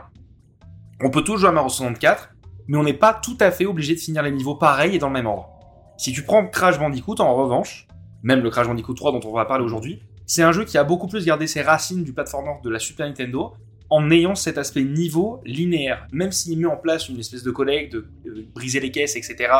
On 1.01 1.10
peut 1.10 1.24
tous 1.24 1.38
jouer 1.38 1.50
à 1.50 1.51
Mario 1.53 1.70
64, 1.70 2.29
mais 2.68 2.77
on 2.77 2.84
n'est 2.84 2.94
pas 2.94 3.13
tout 3.13 3.38
à 3.39 3.51
fait 3.51 3.65
obligé 3.65 3.96
de 3.96 4.00
finir 4.00 4.22
les 4.24 4.32
niveaux 4.32 4.56
pareils 4.56 4.96
et 4.96 5.00
dans 5.00 5.08
le 5.08 5.13
même 5.13 5.27
ordre. 5.27 5.50
Si 5.98 6.12
tu 6.13 6.24
prends 6.24 6.46
Crash 6.48 6.77
Bandicoot, 6.79 7.15
en 7.20 7.36
revanche, 7.36 7.88
même 8.24 8.41
le 8.41 8.50
Crash 8.50 8.68
Bandicoot 8.68 8.94
3 8.94 9.12
dont 9.13 9.22
on 9.25 9.34
va 9.34 9.46
parler 9.46 9.63
aujourd'hui, 9.63 10.01
c'est 10.30 10.44
un 10.44 10.52
jeu 10.52 10.64
qui 10.64 10.78
a 10.78 10.84
beaucoup 10.84 11.08
plus 11.08 11.26
gardé 11.26 11.48
ses 11.48 11.64
racines 11.64 12.04
du 12.04 12.14
platformer 12.14 12.52
de 12.64 12.70
la 12.70 12.78
Super 12.78 13.08
Nintendo, 13.08 13.56
en 13.90 14.12
ayant 14.12 14.36
cet 14.36 14.60
aspect 14.60 14.84
niveau 14.84 15.42
linéaire. 15.44 16.06
Même 16.12 16.32
s'il 16.32 16.60
met 16.60 16.68
en 16.68 16.78
place 16.78 17.10
une 17.10 17.20
espèce 17.20 17.42
de 17.42 17.50
collecte, 17.50 17.94
de 17.94 18.06
euh, 18.28 18.46
briser 18.54 18.80
les 18.80 18.92
caisses, 18.92 19.16
etc., 19.16 19.52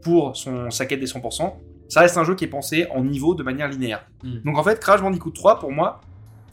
pour 0.00 0.36
son, 0.36 0.70
sa 0.70 0.86
quête 0.86 1.00
des 1.00 1.06
100%, 1.06 1.54
ça 1.88 2.00
reste 2.02 2.16
un 2.16 2.22
jeu 2.22 2.36
qui 2.36 2.44
est 2.44 2.48
pensé 2.48 2.86
en 2.94 3.02
niveau 3.02 3.34
de 3.34 3.42
manière 3.42 3.68
linéaire. 3.68 4.06
Mm. 4.22 4.42
Donc 4.44 4.58
en 4.58 4.62
fait, 4.62 4.78
Crash 4.78 5.02
Bandicoot 5.02 5.32
3, 5.32 5.58
pour 5.58 5.72
moi, 5.72 6.00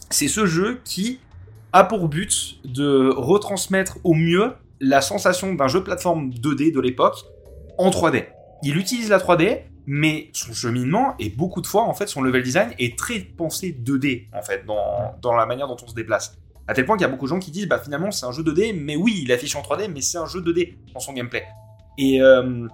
c'est 0.10 0.28
ce 0.28 0.48
jeu 0.48 0.82
qui 0.84 1.20
a 1.72 1.84
pour 1.84 2.08
but 2.08 2.60
de 2.66 3.14
retransmettre 3.16 4.00
au 4.04 4.16
mieux 4.16 4.54
la 4.80 5.02
sensation 5.02 5.54
d'un 5.54 5.68
jeu 5.68 5.82
de 5.82 5.86
plateforme 5.86 6.32
2D 6.32 6.74
de 6.74 6.80
l'époque 6.80 7.24
en 7.78 7.92
3D. 7.92 8.26
Il 8.64 8.78
utilise 8.78 9.10
la 9.10 9.20
3D, 9.20 9.60
mais 9.92 10.30
son 10.34 10.54
cheminement 10.54 11.16
et 11.18 11.32
beaucoup 11.32 11.62
de 11.62 11.66
fois, 11.66 11.82
en 11.82 11.96
fait, 11.96 12.06
son 12.06 12.22
level 12.22 12.44
design 12.44 12.76
est 12.78 12.96
très 12.96 13.18
pensé 13.22 13.72
2D, 13.72 14.28
en 14.38 14.44
fait, 14.44 14.64
dans, 14.64 15.16
dans 15.20 15.36
la 15.36 15.48
manière 15.48 15.68
dont 15.68 15.78
on 15.84 15.88
se 15.88 15.96
déplace. 15.96 16.38
À 16.68 16.76
tel 16.76 16.86
point 16.86 16.96
qu'il 16.96 17.02
y 17.02 17.06
a 17.06 17.10
beaucoup 17.10 17.26
de 17.26 17.30
gens 17.32 17.40
qui 17.40 17.50
disent, 17.50 17.68
bah 17.68 17.80
finalement 17.80 18.12
c'est 18.12 18.28
un 18.28 18.32
jeu 18.32 18.44
2D, 18.44 18.80
mais 18.80 18.96
oui, 18.96 19.22
il 19.24 19.32
affiche 19.32 19.56
en 19.56 19.64
3D, 19.64 19.88
mais 19.92 20.02
c'est 20.02 20.20
un 20.20 20.28
jeu 20.28 20.42
2D 20.42 20.76
dans 20.94 21.00
son 21.00 21.14
gameplay. 21.14 21.44
Et, 21.98 22.22
euh, 22.22 22.68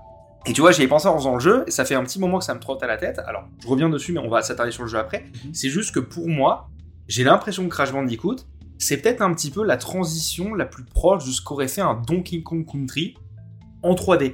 et 0.46 0.52
tu 0.52 0.60
vois, 0.60 0.74
j'y 0.74 0.82
ai 0.82 0.90
pensé 0.90 1.08
en 1.08 1.18
faisant 1.18 1.36
le 1.36 1.40
jeu, 1.40 1.64
et 1.68 1.72
ça 1.72 1.86
fait 1.86 1.96
un 1.96 2.04
petit 2.04 2.20
moment 2.20 2.40
que 2.40 2.44
ça 2.44 2.54
me 2.54 2.60
trotte 2.60 2.84
à 2.84 2.88
la 2.88 2.98
tête. 2.98 3.20
Alors, 3.20 3.48
je 3.64 3.68
reviens 3.70 3.88
dessus, 3.88 4.12
mais 4.12 4.20
on 4.20 4.28
va 4.28 4.42
s'attarder 4.42 4.74
sur 4.74 4.84
le 4.84 4.90
jeu 4.90 4.98
après. 4.98 5.24
Mhm. 5.46 5.54
C'est 5.54 5.70
juste 5.70 5.96
que 5.96 6.02
pour 6.02 6.28
moi, 6.28 6.68
j'ai 7.08 7.24
l'impression 7.24 7.64
que 7.64 7.70
Crash 7.70 7.94
Bandicoot, 7.94 8.40
c'est 8.78 8.98
peut-être 8.98 9.22
un 9.22 9.34
petit 9.34 9.52
peu 9.52 9.64
la 9.64 9.78
transition 9.78 10.54
la 10.54 10.66
plus 10.66 10.84
proche 10.84 11.24
de 11.26 11.32
ce 11.32 11.42
qu'aurait 11.42 11.70
fait 11.70 11.80
un 11.80 11.94
Donkey 11.94 12.44
Kong 12.44 12.70
Country 12.70 13.16
en 13.84 13.94
3D. 13.94 14.34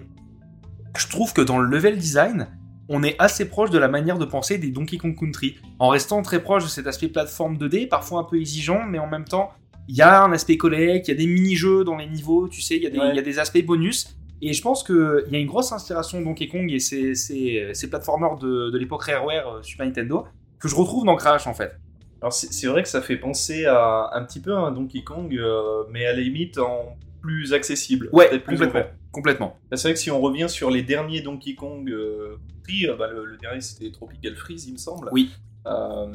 Je 0.98 1.08
trouve 1.10 1.32
que 1.32 1.42
dans 1.42 1.60
le 1.60 1.70
level 1.70 2.00
design, 2.00 2.48
on 2.94 3.04
est 3.04 3.16
assez 3.20 3.48
proche 3.48 3.70
de 3.70 3.78
la 3.80 3.88
manière 3.88 4.18
de 4.18 4.26
penser 4.26 4.58
des 4.58 4.70
Donkey 4.70 4.98
Kong 4.98 5.16
Country, 5.18 5.56
en 5.80 5.88
restant 5.88 6.22
très 6.22 6.42
proche 6.44 6.64
de 6.64 6.70
cet 6.70 6.88
aspect 6.88 7.08
plateforme 7.08 7.56
2D, 7.58 7.88
parfois 7.88 8.20
un 8.20 8.24
peu 8.26 8.38
exigeant, 8.40 8.84
mais 8.86 9.00
en 9.00 9.08
même 9.08 9.26
temps, 9.26 9.50
il 9.88 9.96
y 9.96 10.02
a 10.02 10.22
un 10.24 10.32
aspect 10.34 10.58
collecte, 10.58 11.08
il 11.08 11.12
y 11.12 11.14
a 11.14 11.18
des 11.18 11.26
mini-jeux 11.28 11.84
dans 11.84 11.96
les 11.98 12.06
niveaux, 12.08 12.48
tu 12.50 12.62
sais, 12.62 12.76
il 12.76 12.84
y, 12.84 12.88
a 12.88 12.90
des- 12.90 13.00
Ouais. 13.00 13.10
il 13.10 13.16
y 13.16 13.20
a 13.20 13.24
des 13.24 13.40
aspects 13.40 13.66
bonus. 13.66 14.16
Et 14.42 14.54
je 14.54 14.62
pense 14.62 14.84
qu'il 14.84 15.24
y 15.32 15.36
a 15.36 15.40
une 15.40 15.48
grosse 15.48 15.72
inspiration 15.72 16.20
Donkey 16.22 16.48
Kong 16.48 16.72
et 16.72 16.80
ces 16.80 17.88
plateformers 17.90 18.38
de, 18.38 18.70
de 18.72 18.78
l'époque 18.78 19.04
Rareware 19.04 19.48
euh, 19.48 19.62
Super 19.64 19.86
Nintendo 19.86 20.26
que 20.60 20.68
je 20.68 20.76
retrouve 20.76 21.06
dans 21.06 21.16
Crash 21.16 21.48
en 21.48 21.54
fait. 21.54 21.72
Alors 22.22 22.34
c'est 22.34 22.52
c'est 22.54 22.68
vrai 22.68 22.84
que 22.84 22.90
ça 22.90 23.02
fait 23.02 23.18
penser 23.18 23.66
à 23.66 24.10
un 24.14 24.24
petit 24.24 24.40
peu 24.40 24.54
à 24.54 24.60
un 24.60 24.72
Donkey 24.72 25.04
Kong, 25.04 25.34
euh, 25.36 25.84
mais 25.92 26.06
à 26.06 26.14
la 26.14 26.20
limite 26.22 26.58
en 26.60 26.96
plus 27.22 27.54
accessible, 27.54 28.10
Ouais, 28.12 28.28
plus 28.40 28.58
complètement. 28.58 28.82
Complètement. 29.12 29.58
C'est 29.74 29.84
vrai 29.84 29.94
que 29.94 30.00
si 30.00 30.10
on 30.12 30.20
revient 30.22 30.48
sur 30.50 30.70
les 30.72 30.84
derniers 30.84 31.22
Donkey 31.22 31.54
Kong 31.56 31.90
euh, 31.90 32.38
Country, 32.66 32.88
bah, 32.98 33.08
le, 33.12 33.26
le 33.26 33.38
dernier 33.38 33.62
c'était 33.62 33.92
Tropical 33.92 34.36
Freeze, 34.36 34.66
il 34.68 34.74
me 34.74 34.78
semble. 34.78 35.10
Oui. 35.12 35.32
Euh, 35.68 36.08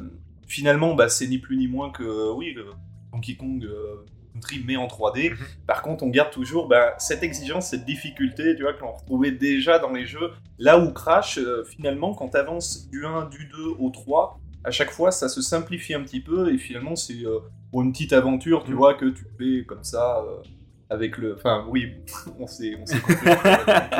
finalement, 0.47 0.95
bah, 0.95 1.09
c'est 1.09 1.27
ni 1.27 1.37
plus 1.37 1.57
ni 1.57 1.67
moins 1.67 1.91
que 1.91 2.31
oui, 2.33 2.53
le 2.53 2.65
Donkey 3.11 3.35
Kong 3.35 3.63
euh, 3.65 4.03
Country 4.33 4.63
mais 4.65 4.75
en 4.77 4.87
3D. 4.87 5.31
Mhm. 5.31 5.37
Par 5.67 5.81
contre, 5.81 6.03
on 6.03 6.09
garde 6.09 6.31
toujours 6.31 6.67
bah, 6.67 6.95
cette 6.97 7.23
exigence, 7.23 7.69
cette 7.69 7.85
difficulté, 7.85 8.55
tu 8.55 8.63
vois, 8.63 8.73
que 8.73 8.81
l'on 8.81 8.91
retrouvait 8.93 9.31
déjà 9.31 9.79
dans 9.79 9.91
les 9.91 10.05
jeux. 10.05 10.31
Là 10.59 10.79
où 10.79 10.91
Crash, 10.91 11.37
euh, 11.37 11.63
finalement, 11.65 12.13
quand 12.13 12.29
tu 12.29 12.37
avances 12.37 12.89
du 12.89 13.05
1, 13.05 13.25
du 13.29 13.45
2 13.45 13.57
au 13.79 13.89
3, 13.91 14.39
à 14.63 14.71
chaque 14.71 14.91
fois, 14.91 15.11
ça 15.11 15.29
se 15.29 15.41
simplifie 15.41 15.93
un 15.93 16.01
petit 16.01 16.19
peu 16.19 16.51
et 16.53 16.57
finalement, 16.57 16.95
c'est 16.95 17.25
euh, 17.25 17.39
pour 17.71 17.83
une 17.83 17.91
petite 17.91 18.11
aventure, 18.13 18.63
tu 18.63 18.71
Mhm. 18.71 18.77
vois, 18.77 18.93
que 18.95 19.05
tu 19.05 19.23
fais 19.37 19.65
comme 19.65 19.83
ça. 19.83 20.23
euh, 20.27 20.41
avec 20.89 21.17
le. 21.17 21.35
Enfin, 21.35 21.65
oui, 21.69 21.93
on 22.39 22.47
s'est 22.47 22.77
on 22.81 22.85
s'est 22.85 22.99
compris. 22.99 23.29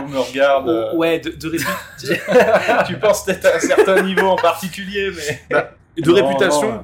on 0.03 0.07
me 0.07 0.19
regarde. 0.19 0.69
euh, 0.69 0.91
Oh, 0.93 0.97
ouais, 0.97 1.19
de, 1.19 1.31
de, 1.31 1.49
répu- 1.49 2.85
tu 2.87 2.97
penses 2.99 3.25
peut-être 3.25 3.45
à 3.45 3.55
un 3.55 3.59
certain 3.59 4.01
niveau 4.03 4.27
en 4.27 4.35
particulier, 4.35 5.09
mais. 5.49 5.57
de 6.01 6.09
Non, 6.11 6.15
réputation. 6.27 6.71
non, 6.73 6.83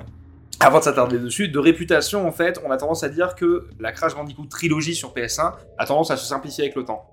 Avant 0.59 0.79
de 0.79 0.83
s'attarder 0.83 1.19
dessus, 1.19 1.47
de 1.49 1.59
réputation 1.59 2.27
en 2.27 2.31
fait, 2.31 2.59
on 2.65 2.71
a 2.71 2.77
tendance 2.77 3.03
à 3.03 3.09
dire 3.09 3.35
que 3.35 3.67
la 3.79 3.91
Crash 3.91 4.15
Bandicoot 4.15 4.45
trilogie 4.47 4.95
sur 4.95 5.13
PS1 5.13 5.53
a 5.77 5.85
tendance 5.85 6.11
à 6.11 6.17
se 6.17 6.25
simplifier 6.25 6.63
avec 6.65 6.75
le 6.75 6.83
temps. 6.85 7.05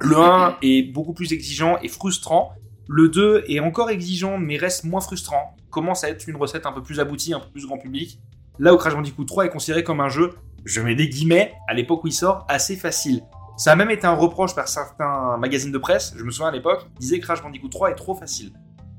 Le 0.00 0.16
1 0.16 0.56
est 0.62 0.92
beaucoup 0.92 1.12
plus 1.14 1.32
exigeant 1.32 1.78
et 1.82 1.88
frustrant. 1.88 2.52
Le 2.88 3.08
2 3.08 3.44
est 3.48 3.60
encore 3.60 3.90
exigeant 3.90 4.38
mais 4.38 4.56
reste 4.56 4.84
moins 4.84 5.00
frustrant. 5.00 5.54
Commence 5.70 6.02
à 6.04 6.08
être 6.10 6.26
une 6.28 6.36
recette 6.36 6.66
un 6.66 6.72
peu 6.72 6.82
plus 6.82 6.98
aboutie, 7.00 7.32
un 7.34 7.40
peu 7.40 7.48
plus 7.48 7.66
grand 7.66 7.78
public. 7.78 8.18
Là 8.58 8.74
où 8.74 8.76
Crash 8.76 8.94
Bandicoot 8.94 9.24
3 9.24 9.46
est 9.46 9.50
considéré 9.50 9.82
comme 9.84 10.00
un 10.00 10.08
jeu, 10.08 10.34
je 10.64 10.80
mets 10.80 10.94
des 10.94 11.08
guillemets, 11.08 11.54
à 11.68 11.74
l'époque 11.74 12.04
où 12.04 12.06
il 12.08 12.12
sort, 12.12 12.44
assez 12.48 12.76
facile. 12.76 13.22
Ça 13.56 13.72
a 13.72 13.76
même 13.76 13.90
été 13.90 14.06
un 14.06 14.14
reproche 14.14 14.54
par 14.54 14.66
certains 14.68 15.36
magazines 15.36 15.70
de 15.72 15.78
presse, 15.78 16.14
je 16.16 16.24
me 16.24 16.30
souviens 16.30 16.48
à 16.48 16.52
l'époque, 16.52 16.86
disaient 16.98 17.20
Crash 17.20 17.42
Bandicoot 17.42 17.68
3 17.68 17.90
est 17.90 17.94
trop 17.94 18.14
facile. 18.14 18.52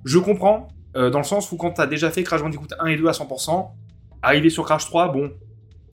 Je 0.06 0.18
comprends, 0.20 0.68
euh, 0.96 1.10
dans 1.10 1.18
le 1.20 1.26
sens 1.26 1.52
où 1.52 1.58
quand 1.58 1.72
t'as 1.72 1.88
déjà 1.88 2.10
fait 2.12 2.24
Crash 2.24 2.42
Bandicoot 2.42 2.68
1 2.80 2.86
et 2.88 2.96
2 2.98 3.08
à 3.08 3.12
100%, 3.12 3.72
arriver 4.22 4.50
sur 4.50 4.64
Crash 4.64 4.86
3, 4.86 5.10
bon, 5.10 5.32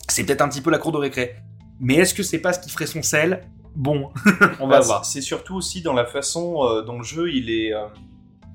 c'est 0.08 0.24
peut-être 0.24 0.42
un 0.42 0.48
petit 0.48 0.60
peu 0.60 0.70
la 0.70 0.78
cour 0.78 0.92
de 0.92 0.98
récré. 0.98 1.36
Mais 1.80 1.94
est-ce 1.96 2.14
que 2.14 2.22
c'est 2.22 2.38
pas 2.38 2.52
ce 2.52 2.60
qui 2.60 2.70
ferait 2.70 2.86
son 2.86 3.02
sel? 3.02 3.42
Bon, 3.74 4.10
on 4.60 4.68
va 4.68 4.78
Bah, 4.78 4.84
voir. 4.84 5.04
C'est 5.04 5.22
surtout 5.22 5.56
aussi 5.56 5.82
dans 5.82 5.94
la 5.94 6.04
façon 6.04 6.62
euh, 6.64 6.82
dont 6.82 6.98
le 6.98 7.04
jeu 7.04 7.32
il 7.32 7.50
est, 7.50 7.72
euh, 7.74 7.86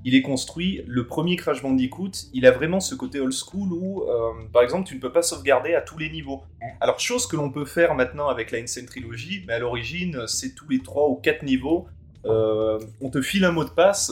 il 0.05 0.15
est 0.15 0.21
construit. 0.21 0.83
Le 0.87 1.05
premier 1.05 1.35
Crash 1.35 1.61
Bandicoot, 1.61 2.11
il 2.33 2.45
a 2.45 2.51
vraiment 2.51 2.79
ce 2.79 2.95
côté 2.95 3.19
old 3.19 3.33
school 3.33 3.73
où, 3.73 4.03
euh, 4.03 4.31
par 4.53 4.61
exemple, 4.63 4.87
tu 4.87 4.95
ne 4.95 4.99
peux 5.01 5.11
pas 5.11 5.21
sauvegarder 5.21 5.73
à 5.75 5.81
tous 5.81 5.97
les 5.97 6.09
niveaux. 6.09 6.43
Alors, 6.79 6.99
chose 6.99 7.27
que 7.27 7.35
l'on 7.35 7.51
peut 7.51 7.65
faire 7.65 7.95
maintenant 7.95 8.27
avec 8.29 8.51
la 8.51 8.59
Insane 8.59 8.85
Trilogy, 8.85 9.43
mais 9.47 9.53
à 9.53 9.59
l'origine, 9.59 10.23
c'est 10.27 10.55
tous 10.55 10.69
les 10.69 10.79
3 10.79 11.09
ou 11.09 11.15
4 11.15 11.43
niveaux. 11.43 11.87
Euh, 12.25 12.79
on 13.01 13.09
te 13.09 13.21
file 13.21 13.43
un 13.45 13.51
mot 13.51 13.63
de 13.63 13.69
passe 13.69 14.11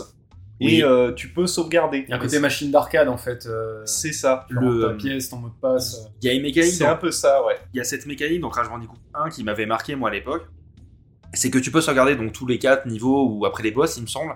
Oui. 0.61 0.75
et 0.79 0.83
euh, 0.83 1.11
tu 1.13 1.29
peux 1.29 1.47
sauvegarder. 1.47 1.99
Il 2.07 2.09
y 2.09 2.13
a 2.13 2.15
un 2.15 2.19
côté 2.19 2.39
machine 2.39 2.71
d'arcade 2.71 3.07
en 3.09 3.17
fait. 3.17 3.45
euh, 3.45 3.81
C'est 3.85 4.13
ça. 4.13 4.45
tu 4.47 4.53
Le- 4.53 4.87
ta 4.87 4.93
pièce, 4.93 5.29
ton 5.29 5.37
mot 5.37 5.49
de 5.49 5.53
passe. 5.61 6.07
Il 6.21 6.27
y 6.27 6.29
a 6.29 6.33
une 6.33 6.43
mécanique 6.43 6.71
C'est 6.73 6.85
un 6.85 6.95
peu 6.95 7.11
ça, 7.11 7.45
ouais. 7.45 7.55
il 7.73 7.77
y 7.77 7.81
a 7.81 7.83
cette 7.83 8.05
mécanique 8.05 8.39
dans 8.41 8.49
Crash 8.49 8.69
Bandicoot 8.69 8.95
1 9.13 9.29
qui 9.29 9.43
m'avait 9.43 9.65
marqué 9.65 9.95
moi 9.95 10.09
à 10.09 10.13
l'époque. 10.13 10.45
C'est 11.33 11.49
que 11.49 11.57
tu 11.59 11.71
peux 11.71 11.81
sauvegarder 11.81 12.15
donc 12.15 12.31
tous 12.31 12.47
les 12.47 12.57
quatre 12.59 12.85
niveaux 12.87 13.27
ou 13.29 13.45
après 13.45 13.63
les 13.63 13.71
boss, 13.71 13.97
il 13.97 14.03
me 14.03 14.07
semble. 14.07 14.33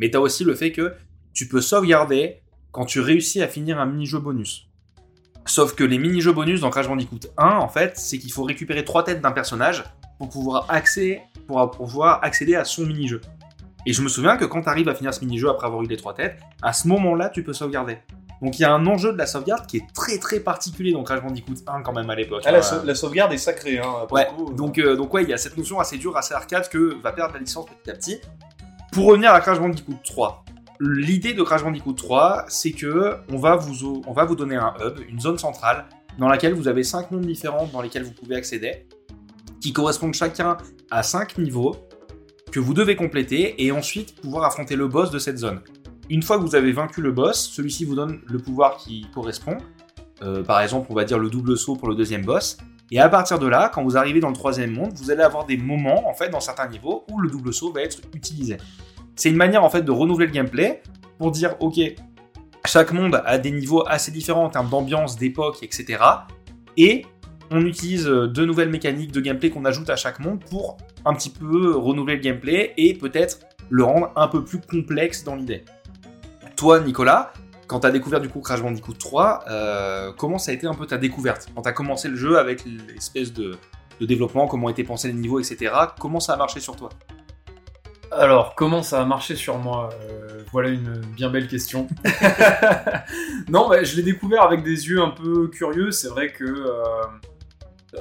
Mais 0.00 0.10
t'as 0.10 0.18
aussi 0.18 0.44
le 0.44 0.54
fait 0.54 0.72
que 0.72 0.94
tu 1.34 1.46
peux 1.46 1.60
sauvegarder 1.60 2.40
quand 2.72 2.86
tu 2.86 3.00
réussis 3.00 3.42
à 3.42 3.48
finir 3.48 3.78
un 3.78 3.86
mini-jeu 3.86 4.18
bonus. 4.18 4.68
Sauf 5.46 5.74
que 5.74 5.84
les 5.84 5.98
mini-jeux 5.98 6.32
bonus 6.32 6.60
dans 6.60 6.70
Crash 6.70 6.88
Bandicoot 6.88 7.20
1, 7.36 7.46
en 7.46 7.68
fait, 7.68 7.96
c'est 7.98 8.18
qu'il 8.18 8.32
faut 8.32 8.44
récupérer 8.44 8.84
trois 8.84 9.04
têtes 9.04 9.20
d'un 9.20 9.32
personnage 9.32 9.84
pour 10.18 10.28
pouvoir, 10.28 10.66
accéder, 10.68 11.20
pour 11.46 11.70
pouvoir 11.70 12.20
accéder 12.22 12.54
à 12.54 12.64
son 12.64 12.86
mini-jeu. 12.86 13.20
Et 13.86 13.92
je 13.92 14.02
me 14.02 14.08
souviens 14.08 14.36
que 14.36 14.44
quand 14.44 14.62
tu 14.62 14.68
arrives 14.68 14.88
à 14.88 14.94
finir 14.94 15.12
ce 15.12 15.20
mini-jeu 15.24 15.48
après 15.48 15.66
avoir 15.66 15.82
eu 15.82 15.86
les 15.86 15.96
trois 15.96 16.14
têtes, 16.14 16.38
à 16.62 16.72
ce 16.72 16.88
moment-là, 16.88 17.28
tu 17.30 17.42
peux 17.42 17.52
sauvegarder. 17.52 17.98
Donc 18.42 18.58
il 18.58 18.62
y 18.62 18.64
a 18.64 18.72
un 18.72 18.86
enjeu 18.86 19.12
de 19.12 19.18
la 19.18 19.26
sauvegarde 19.26 19.66
qui 19.66 19.78
est 19.78 19.86
très 19.94 20.18
très 20.18 20.40
particulier 20.40 20.92
dans 20.92 21.02
Crash 21.02 21.22
Bandicoot 21.22 21.56
1 21.66 21.82
quand 21.82 21.92
même 21.92 22.08
à 22.08 22.14
l'époque. 22.14 22.42
Ah, 22.46 22.52
la, 22.52 22.60
Euh, 22.60 22.84
la 22.84 22.94
sauvegarde 22.94 23.32
est 23.32 23.38
sacrée, 23.38 23.78
hein. 23.78 24.06
Ouais, 24.10 24.28
coup. 24.34 24.52
donc, 24.52 24.78
euh, 24.78 24.96
donc 24.96 25.12
ouais, 25.12 25.24
il 25.24 25.28
y 25.28 25.34
a 25.34 25.36
cette 25.36 25.58
notion 25.58 25.78
assez 25.78 25.98
dure, 25.98 26.16
assez 26.16 26.32
arcade 26.32 26.68
que 26.70 26.96
va 27.02 27.12
perdre 27.12 27.34
la 27.34 27.40
licence 27.40 27.66
petit 27.66 27.90
à 27.90 27.94
petit. 27.94 28.20
Pour 28.92 29.06
revenir 29.06 29.32
à 29.32 29.40
Crash 29.40 29.60
Bandicoot 29.60 30.00
3, 30.04 30.44
l'idée 30.80 31.32
de 31.32 31.42
Crash 31.44 31.62
Bandicoot 31.62 31.92
3, 31.92 32.46
c'est 32.48 32.72
que 32.72 33.18
on 33.30 33.36
va, 33.36 33.54
vous, 33.54 34.34
donner 34.34 34.56
un 34.56 34.74
hub, 34.80 34.98
une 35.08 35.20
zone 35.20 35.38
centrale, 35.38 35.86
dans 36.18 36.26
laquelle 36.26 36.54
vous 36.54 36.66
avez 36.66 36.82
5 36.82 37.12
mondes 37.12 37.24
différents 37.24 37.68
dans 37.72 37.82
lesquels 37.82 38.02
vous 38.02 38.12
pouvez 38.12 38.34
accéder, 38.34 38.88
qui 39.60 39.72
correspondent 39.72 40.14
chacun 40.14 40.58
à 40.90 41.04
5 41.04 41.38
niveaux 41.38 41.76
que 42.50 42.58
vous 42.58 42.74
devez 42.74 42.96
compléter 42.96 43.64
et 43.64 43.70
ensuite 43.70 44.20
pouvoir 44.20 44.44
affronter 44.44 44.74
le 44.74 44.88
boss 44.88 45.12
de 45.12 45.20
cette 45.20 45.38
zone. 45.38 45.60
Une 46.08 46.22
fois 46.22 46.38
que 46.38 46.42
vous 46.42 46.56
avez 46.56 46.72
vaincu 46.72 47.00
le 47.00 47.12
boss, 47.12 47.48
celui-ci 47.52 47.84
vous 47.84 47.94
donne 47.94 48.20
le 48.26 48.38
pouvoir 48.38 48.76
qui 48.76 49.06
correspond. 49.14 49.56
Euh, 50.22 50.42
par 50.42 50.60
exemple, 50.60 50.88
on 50.90 50.94
va 50.94 51.04
dire 51.04 51.20
le 51.20 51.30
double 51.30 51.56
saut 51.56 51.76
pour 51.76 51.88
le 51.88 51.94
deuxième 51.94 52.24
boss. 52.24 52.58
Et 52.90 52.98
à 52.98 53.08
partir 53.08 53.38
de 53.38 53.46
là, 53.46 53.70
quand 53.72 53.84
vous 53.84 53.96
arrivez 53.96 54.20
dans 54.20 54.28
le 54.28 54.34
troisième 54.34 54.72
monde, 54.72 54.92
vous 54.94 55.10
allez 55.10 55.22
avoir 55.22 55.46
des 55.46 55.56
moments, 55.56 56.08
en 56.08 56.14
fait, 56.14 56.28
dans 56.28 56.40
certains 56.40 56.68
niveaux, 56.68 57.04
où 57.10 57.20
le 57.20 57.30
double 57.30 57.52
saut 57.52 57.72
va 57.72 57.82
être 57.82 57.98
utilisé. 58.14 58.56
C'est 59.14 59.30
une 59.30 59.36
manière, 59.36 59.62
en 59.62 59.70
fait, 59.70 59.82
de 59.82 59.90
renouveler 59.90 60.26
le 60.26 60.32
gameplay 60.32 60.82
pour 61.18 61.30
dire, 61.30 61.54
ok, 61.60 61.78
chaque 62.66 62.92
monde 62.92 63.22
a 63.24 63.38
des 63.38 63.52
niveaux 63.52 63.84
assez 63.86 64.10
différents 64.10 64.44
en 64.44 64.50
termes 64.50 64.68
d'ambiance, 64.68 65.16
d'époque, 65.16 65.58
etc. 65.62 66.02
Et 66.76 67.06
on 67.50 67.64
utilise 67.64 68.06
euh, 68.06 68.28
de 68.28 68.44
nouvelles 68.44 68.70
mécaniques 68.70 69.12
de 69.12 69.20
gameplay 69.20 69.50
qu'on 69.50 69.64
ajoute 69.64 69.90
à 69.90 69.96
chaque 69.96 70.20
monde 70.20 70.40
pour 70.50 70.76
un 71.04 71.14
petit 71.14 71.30
peu 71.30 71.76
renouveler 71.76 72.16
le 72.16 72.22
gameplay 72.22 72.72
et 72.76 72.94
peut-être 72.94 73.40
le 73.70 73.84
rendre 73.84 74.12
un 74.16 74.28
peu 74.28 74.44
plus 74.44 74.60
complexe 74.60 75.24
dans 75.24 75.34
l'idée. 75.36 75.64
Toi, 76.56 76.80
Nicolas, 76.80 77.32
quand 77.70 77.80
tu 77.80 77.86
as 77.86 77.92
découvert 77.92 78.20
du 78.20 78.28
coup 78.28 78.40
Crash 78.40 78.60
Bandicoot 78.60 78.94
3, 78.98 79.44
euh, 79.48 80.12
comment 80.18 80.38
ça 80.38 80.50
a 80.50 80.54
été 80.54 80.66
un 80.66 80.74
peu 80.74 80.86
ta 80.86 80.98
découverte? 80.98 81.46
Quand 81.54 81.62
tu 81.62 81.68
as 81.68 81.72
commencé 81.72 82.08
le 82.08 82.16
jeu 82.16 82.36
avec 82.36 82.64
l'espèce 82.64 83.32
de, 83.32 83.56
de 84.00 84.06
développement, 84.06 84.48
comment 84.48 84.68
étaient 84.68 84.82
pensés 84.82 85.06
les 85.06 85.14
niveaux, 85.14 85.38
etc., 85.38 85.72
comment 86.00 86.18
ça 86.18 86.32
a 86.32 86.36
marché 86.36 86.58
sur 86.58 86.74
toi? 86.74 86.88
Alors, 88.10 88.56
comment 88.56 88.82
ça 88.82 89.00
a 89.00 89.04
marché 89.04 89.36
sur 89.36 89.56
moi 89.58 89.90
Euh, 90.10 90.42
Voilà 90.50 90.70
une 90.70 91.00
bien 91.14 91.30
belle 91.30 91.46
question. 91.46 91.86
non, 93.48 93.68
bah, 93.68 93.84
je 93.84 93.94
l'ai 93.94 94.02
découvert 94.02 94.42
avec 94.42 94.64
des 94.64 94.88
yeux 94.88 95.00
un 95.00 95.10
peu 95.10 95.46
curieux. 95.46 95.92
C'est 95.92 96.08
vrai 96.08 96.32
que 96.32 96.42
euh, 96.44 96.82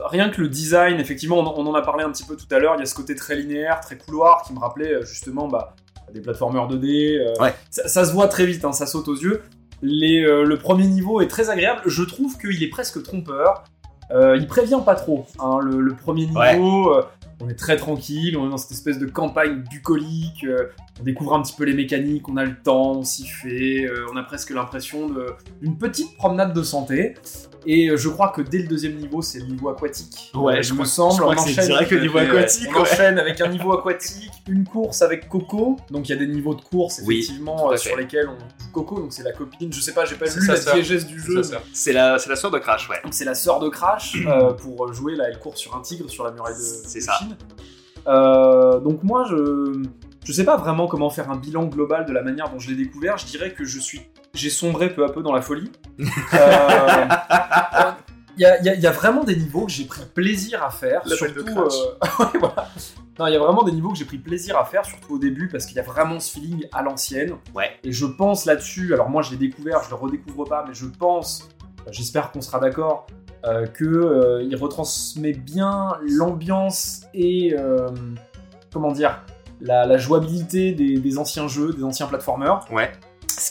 rien 0.05 0.31
que 0.31 0.41
le 0.41 0.47
design, 0.49 0.99
effectivement, 0.99 1.37
on, 1.37 1.67
en 1.67 1.75
a 1.75 1.83
parlé 1.83 2.03
un 2.03 2.11
petit 2.11 2.23
peu 2.25 2.35
tout 2.35 2.47
à 2.49 2.57
l'heure. 2.57 2.73
Il 2.75 2.79
y 2.79 2.83
a 2.83 2.87
ce 2.87 2.95
côté 2.95 3.13
très 3.13 3.35
linéaire, 3.35 3.81
très 3.81 3.99
couloir, 3.99 4.41
qui 4.41 4.53
me 4.53 4.59
rappelait 4.59 5.05
justement 5.05 5.47
bah, 5.47 5.75
des 6.11 6.21
plateformeurs 6.21 6.67
2D. 6.67 7.19
euh, 7.19 7.33
Ouais. 7.43 7.53
ça, 7.69 7.87
ça 7.87 8.03
se 8.03 8.11
voit 8.11 8.27
très 8.27 8.47
vite, 8.47 8.65
hein, 8.65 8.71
ça 8.71 8.87
saute 8.87 9.07
aux 9.09 9.15
yeux. 9.15 9.43
Les, 9.81 10.23
euh, 10.23 10.43
le 10.43 10.57
premier 10.57 10.87
niveau 10.87 11.21
est 11.21 11.27
très 11.27 11.49
agréable. 11.49 11.81
Je 11.85 12.03
trouve 12.03 12.37
qu'il 12.37 12.61
est 12.63 12.69
presque 12.69 13.01
trompeur. 13.03 13.63
Euh, 14.11 14.37
il 14.37 14.47
prévient 14.47 14.81
pas 14.83 14.95
trop. 14.95 15.25
hein, 15.39 15.59
le, 15.61 15.81
le 15.81 15.93
premier 15.93 16.25
niveau, 16.25 16.95
euh, 16.95 17.03
on 17.41 17.47
est 17.47 17.53
très 17.55 17.77
tranquille, 17.77 18.37
on 18.37 18.47
est 18.47 18.49
dans 18.49 18.57
cette 18.57 18.71
espèce 18.71 18.97
de 18.97 19.05
campagne 19.05 19.63
bucolique, 19.71 20.45
on 20.99 21.03
découvre 21.03 21.35
un 21.35 21.41
petit 21.43 21.53
peu 21.55 21.63
les 21.63 21.75
mécaniques, 21.75 22.27
on 22.27 22.35
a 22.35 22.43
le 22.43 22.55
temps, 22.55 22.93
on 22.93 23.03
s'y 23.03 23.27
fait, 23.27 23.87
on 24.11 24.17
a 24.17 24.23
presque 24.23 24.49
l'impression 24.49 25.11
d'une 25.61 25.77
petite 25.77 26.17
promenade 26.17 26.53
de 26.53 26.63
santé. 26.63 27.13
Et 27.65 27.89
euh, 27.89 27.97
je 27.97 28.07
crois 28.09 28.29
que 28.29 28.41
dès 28.41 28.59
le 28.59 28.67
deuxième 28.67 28.95
niveau, 28.95 29.21
c'est 29.21 29.39
le 29.39 29.45
niveau 29.47 29.69
aquatique. 29.69 30.31
Ouais, 30.33 30.59
Euh, 30.59 30.61
je 30.61 30.73
me 30.73 30.85
semble. 30.85 31.13
je 31.15 31.19
crois 31.21 31.33
on 31.33 31.35
que 31.35 31.41
enchaîne 31.41 31.65
direct 31.67 31.91
le 31.91 31.99
niveau 32.01 32.17
Ouais, 32.17 32.27
aquatique. 32.27 32.67
on 32.69 32.73
ouais. 32.73 32.79
enchaîne 32.81 33.19
avec 33.19 33.41
un 33.41 33.47
niveau 33.49 33.73
aquatique, 33.77 34.31
une 34.47 34.63
course 34.65 35.01
avec 35.01 35.27
Coco. 35.27 35.77
Donc 35.91 36.07
il 36.07 36.11
y 36.11 36.15
a 36.15 36.17
des 36.17 36.27
niveaux 36.27 36.55
de 36.55 36.61
course 36.61 36.99
effectivement 36.99 37.71
euh, 37.71 37.77
sur 37.77 37.95
lesquels 37.97 38.29
on 38.29 38.37
Coco, 38.71 38.99
donc 38.99 39.11
c'est 39.13 39.23
la 39.23 39.31
copine, 39.33 39.73
je 39.73 39.81
sais 39.81 39.93
pas, 39.93 40.05
j'ai 40.05 40.15
pas 40.15 40.25
lu 40.25 40.47
la 40.47 40.57
diégèse 40.73 41.05
du 41.07 41.19
jeu. 41.19 41.41
C'est 41.73 41.91
la, 41.93 42.17
c'est 42.19 42.29
la 42.29 42.35
sœur 42.35 42.51
de 42.51 42.59
Crash, 42.59 42.89
ouais. 42.89 42.97
Donc 43.03 43.13
c'est 43.13 43.25
la 43.25 43.35
sœur 43.35 43.59
de 43.59 43.67
Crash 43.69 44.15
euh, 44.27 44.53
pour 44.53 44.93
jouer 44.93 45.15
là 45.15 45.25
elle 45.27 45.39
court 45.39 45.57
sur 45.57 45.75
un 45.75 45.81
tigre 45.81 46.09
sur 46.09 46.23
la 46.23 46.31
muraille 46.31 46.53
de, 46.53 46.93
de 46.93 46.99
ça. 47.01 47.13
Chine. 47.19 47.35
Euh, 48.07 48.79
donc 48.79 49.03
moi 49.03 49.25
je 49.29 49.83
je 50.23 50.31
sais 50.33 50.43
pas 50.43 50.57
vraiment 50.57 50.87
comment 50.87 51.09
faire 51.09 51.29
un 51.31 51.37
bilan 51.37 51.65
global 51.65 52.05
de 52.05 52.11
la 52.13 52.21
manière 52.21 52.49
dont 52.49 52.59
je 52.59 52.69
l'ai 52.69 52.75
découvert. 52.75 53.17
Je 53.17 53.25
dirais 53.25 53.51
que 53.53 53.65
je 53.65 53.79
suis 53.79 54.01
j'ai 54.33 54.49
sombré 54.49 54.93
peu 54.93 55.05
à 55.05 55.09
peu 55.09 55.21
dans 55.23 55.33
la 55.33 55.41
folie. 55.41 55.71
Euh, 56.33 57.91
Il 58.37 58.43
y, 58.43 58.45
a, 58.45 58.57
il 58.59 58.65
y 58.65 58.69
a- 58.69 58.73
il 58.75 58.79
y 58.79 58.87
a 58.87 58.91
vraiment 58.91 59.25
des 59.25 59.35
niveaux 59.35 59.65
que 59.65 59.71
j'ai 59.71 59.83
pris 59.83 60.03
plaisir 60.15 60.63
à 60.63 60.69
faire, 60.69 61.01
surtout. 61.05 61.43
de 61.43 61.49
euh, 61.49 61.63
ouais, 62.19 62.39
voilà. 62.39 62.69
Non, 63.19 63.27
il 63.27 63.33
y 63.33 63.35
a 63.35 63.39
vraiment 63.39 63.63
des 63.63 63.73
niveaux 63.73 63.89
que 63.91 63.97
j'ai 63.97 64.05
pris 64.05 64.17
plaisir 64.17 64.57
à 64.57 64.63
faire, 64.63 64.85
surtout 64.85 65.15
au 65.15 65.19
début, 65.19 65.49
parce 65.49 65.65
qu'il 65.65 65.75
y 65.75 65.79
a 65.79 65.83
vraiment 65.83 66.21
ce 66.21 66.31
feeling 66.31 66.65
à 66.71 66.81
l'ancienne. 66.81 67.33
Ouais. 67.53 67.71
Et 67.83 67.91
je 67.91 68.05
pense 68.05 68.45
là-dessus, 68.45 68.93
alors 68.93 69.09
moi 69.09 69.23
je 69.23 69.31
l'ai 69.31 69.37
découvert, 69.37 69.83
je 69.83 69.89
le 69.89 69.95
redécouvre 69.95 70.45
pas, 70.45 70.63
mais 70.65 70.73
je 70.73 70.85
pense, 70.85 71.49
euh, 71.85 71.89
j'espère 71.91 72.31
qu'on 72.31 72.39
sera 72.39 72.59
d'accord, 72.61 73.07
euh, 73.45 73.65
que 73.67 73.83
euh, 73.83 74.41
il 74.43 74.55
retransmet 74.55 75.33
bien 75.33 75.97
l'ambiance 76.09 77.01
et 77.13 77.55
euh, 77.59 77.89
comment 78.71 78.93
dire 78.93 79.21
la, 79.59 79.85
la 79.85 79.97
jouabilité 79.97 80.71
des, 80.71 80.97
des 80.97 81.17
anciens 81.17 81.49
jeux, 81.49 81.73
des 81.73 81.83
anciens 81.83 82.07
platformers. 82.07 82.61
Ouais. 82.71 82.89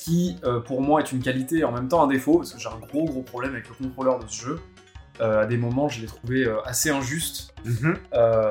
Qui, 0.09 0.37
euh, 0.45 0.61
pour 0.61 0.81
moi, 0.81 1.03
est 1.03 1.13
une 1.13 1.21
qualité 1.21 1.59
et 1.59 1.65
en 1.65 1.73
même 1.73 1.87
temps 1.87 2.03
un 2.03 2.07
défaut, 2.07 2.39
parce 2.39 2.55
que 2.55 2.59
j'ai 2.59 2.69
un 2.69 2.79
gros 2.79 3.05
gros 3.05 3.21
problème 3.21 3.53
avec 3.53 3.69
le 3.69 3.75
contrôleur 3.75 4.19
de 4.19 4.27
ce 4.27 4.43
jeu. 4.47 4.61
Euh, 5.21 5.43
à 5.43 5.47
des 5.47 5.59
moments, 5.59 5.91
je 5.91 6.01
l'ai 6.01 6.07
trouvé 6.07 6.47
euh, 6.47 6.63
assez 6.65 6.89
injuste, 6.89 7.53
Mhm. 7.67 7.95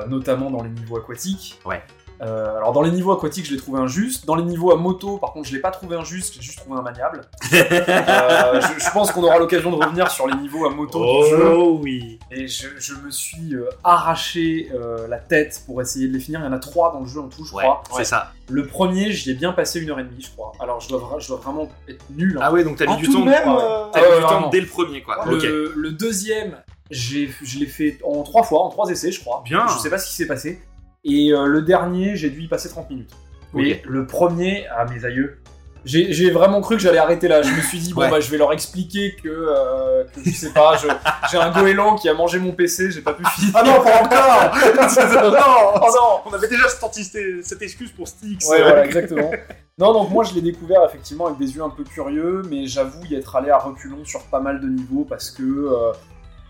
notamment 0.08 0.52
dans 0.52 0.62
les 0.62 0.70
niveaux 0.70 0.98
aquatiques. 0.98 1.58
Ouais. 1.64 1.82
Euh, 2.20 2.56
alors 2.56 2.72
dans 2.72 2.82
les 2.82 2.90
niveaux 2.90 3.12
aquatiques, 3.12 3.46
je 3.46 3.52
l'ai 3.52 3.56
trouvé 3.58 3.78
injuste. 3.80 4.26
Dans 4.26 4.34
les 4.34 4.42
niveaux 4.42 4.72
à 4.72 4.76
moto, 4.76 5.18
par 5.18 5.32
contre, 5.32 5.48
je 5.48 5.54
l'ai 5.54 5.60
pas 5.60 5.70
trouvé 5.70 5.96
injuste, 5.96 6.34
j'ai 6.34 6.42
juste 6.42 6.58
trouvé 6.58 6.78
immaniable. 6.80 7.22
Euh, 7.52 8.60
je, 8.60 8.84
je 8.84 8.90
pense 8.92 9.12
qu'on 9.12 9.22
aura 9.22 9.38
l'occasion 9.38 9.70
de 9.70 9.76
revenir 9.76 10.10
sur 10.10 10.26
les 10.26 10.34
niveaux 10.36 10.66
à 10.66 10.70
moto 10.70 10.98
du 11.22 11.30
jeu. 11.30 11.52
Oh 11.56 11.78
oui. 11.82 12.18
Et 12.30 12.46
je, 12.48 12.68
je 12.78 12.94
me 12.94 13.10
suis 13.10 13.54
euh, 13.54 13.68
arraché 13.84 14.70
euh, 14.74 15.06
la 15.08 15.18
tête 15.18 15.62
pour 15.66 15.80
essayer 15.80 16.08
de 16.08 16.12
les 16.12 16.20
finir. 16.20 16.40
Il 16.40 16.44
y 16.44 16.48
en 16.48 16.52
a 16.52 16.58
trois 16.58 16.92
dans 16.92 17.00
le 17.00 17.06
jeu 17.06 17.20
en 17.20 17.28
tout, 17.28 17.44
je 17.44 17.54
Ouais, 17.54 17.62
crois. 17.64 17.82
c'est 17.96 18.04
ça. 18.04 18.32
Le 18.48 18.66
premier, 18.66 19.12
j'y 19.12 19.30
ai 19.30 19.34
bien 19.34 19.52
passé 19.52 19.78
une 19.80 19.90
heure 19.90 20.00
et 20.00 20.04
demie, 20.04 20.22
je 20.22 20.30
crois. 20.30 20.52
Alors 20.60 20.80
je 20.80 20.88
dois, 20.88 20.98
vra- 21.00 21.20
je 21.20 21.28
dois 21.28 21.36
vraiment 21.38 21.68
être 21.88 22.04
nul. 22.10 22.36
hein. 22.38 22.42
Ah 22.44 22.52
ouais, 22.52 22.64
donc 22.64 22.76
t'as 22.76 22.86
mis 22.86 22.92
Ah, 22.94 22.96
du 22.96 23.08
temps. 23.08 23.24
même, 23.24 23.48
ouais. 23.48 23.62
T'as 23.92 24.00
mis 24.00 24.06
ouais, 24.08 24.16
du 24.16 24.22
temps 24.22 24.48
dès 24.50 24.60
le 24.60 24.66
premier, 24.66 25.02
quoi. 25.02 25.24
le, 25.26 25.72
le 25.76 25.92
deuxième, 25.92 26.56
j'ai, 26.90 27.30
je 27.42 27.58
l'ai 27.58 27.66
fait 27.66 27.98
en 28.04 28.22
trois 28.22 28.42
fois, 28.42 28.60
en 28.62 28.70
trois 28.70 28.88
essais, 28.90 29.12
je 29.12 29.20
crois. 29.20 29.42
Bien. 29.44 29.66
Je 29.68 29.78
sais 29.78 29.90
pas 29.90 29.98
ce 29.98 30.08
qui 30.08 30.14
s'est 30.14 30.26
passé. 30.26 30.60
Et 31.04 31.32
euh, 31.32 31.46
le 31.46 31.62
dernier, 31.62 32.16
j'ai 32.16 32.30
dû 32.30 32.42
y 32.42 32.48
passer 32.48 32.68
30 32.68 32.90
minutes. 32.90 33.12
Mais 33.54 33.82
le 33.86 34.06
premier, 34.06 34.66
à 34.68 34.84
mes 34.84 35.04
aïeux, 35.04 35.38
j'ai, 35.84 36.12
j'ai 36.12 36.30
vraiment 36.30 36.60
cru 36.60 36.76
que 36.76 36.82
j'allais 36.82 36.98
arrêter 36.98 37.28
là. 37.28 37.40
Je 37.40 37.50
me 37.50 37.60
suis 37.62 37.78
dit, 37.78 37.94
bon, 37.94 38.02
Ouais. 38.02 38.10
bah, 38.10 38.20
je 38.20 38.30
vais 38.30 38.36
leur 38.36 38.52
expliquer 38.52 39.14
que, 39.22 39.28
euh, 39.28 40.04
que 40.14 40.20
je 40.22 40.30
sais 40.34 40.50
pas, 40.50 40.76
je- 40.76 40.88
j'ai 41.30 41.38
un 41.38 41.50
goéland 41.50 41.94
qui 41.96 42.08
a 42.10 42.14
mangé 42.14 42.38
mon 42.40 42.52
PC, 42.52 42.90
j'ai 42.90 43.00
pas 43.00 43.14
pu 43.14 43.24
finir. 43.36 43.52
Ah 43.54 43.62
non, 43.62 43.82
pas 43.82 44.02
encore 44.02 44.52
non, 45.32 45.80
oh 45.80 45.86
non 45.86 46.20
On 46.30 46.34
avait 46.34 46.48
déjà 46.48 46.68
sorti 46.68 47.04
cette 47.04 47.44
cette 47.44 47.62
excuse 47.62 47.90
pour 47.92 48.06
Styx. 48.06 48.46
Ouais, 48.50 48.60
voilà, 48.62 48.84
exactement. 48.84 49.30
Non, 49.78 49.92
donc 49.94 50.10
moi 50.10 50.24
je 50.24 50.34
l'ai 50.34 50.42
découvert 50.42 50.84
effectivement 50.84 51.26
avec 51.28 51.38
des 51.38 51.54
yeux 51.54 51.62
un 51.62 51.70
peu 51.70 51.84
curieux, 51.84 52.42
mais 52.50 52.66
j'avoue 52.66 53.04
y 53.06 53.14
être 53.14 53.36
allé 53.36 53.48
à 53.50 53.58
reculons 53.58 54.04
sur 54.04 54.24
pas 54.24 54.40
mal 54.40 54.60
de 54.60 54.66
niveaux 54.66 55.06
parce 55.08 55.30
que. 55.30 55.42
euh, 55.42 55.92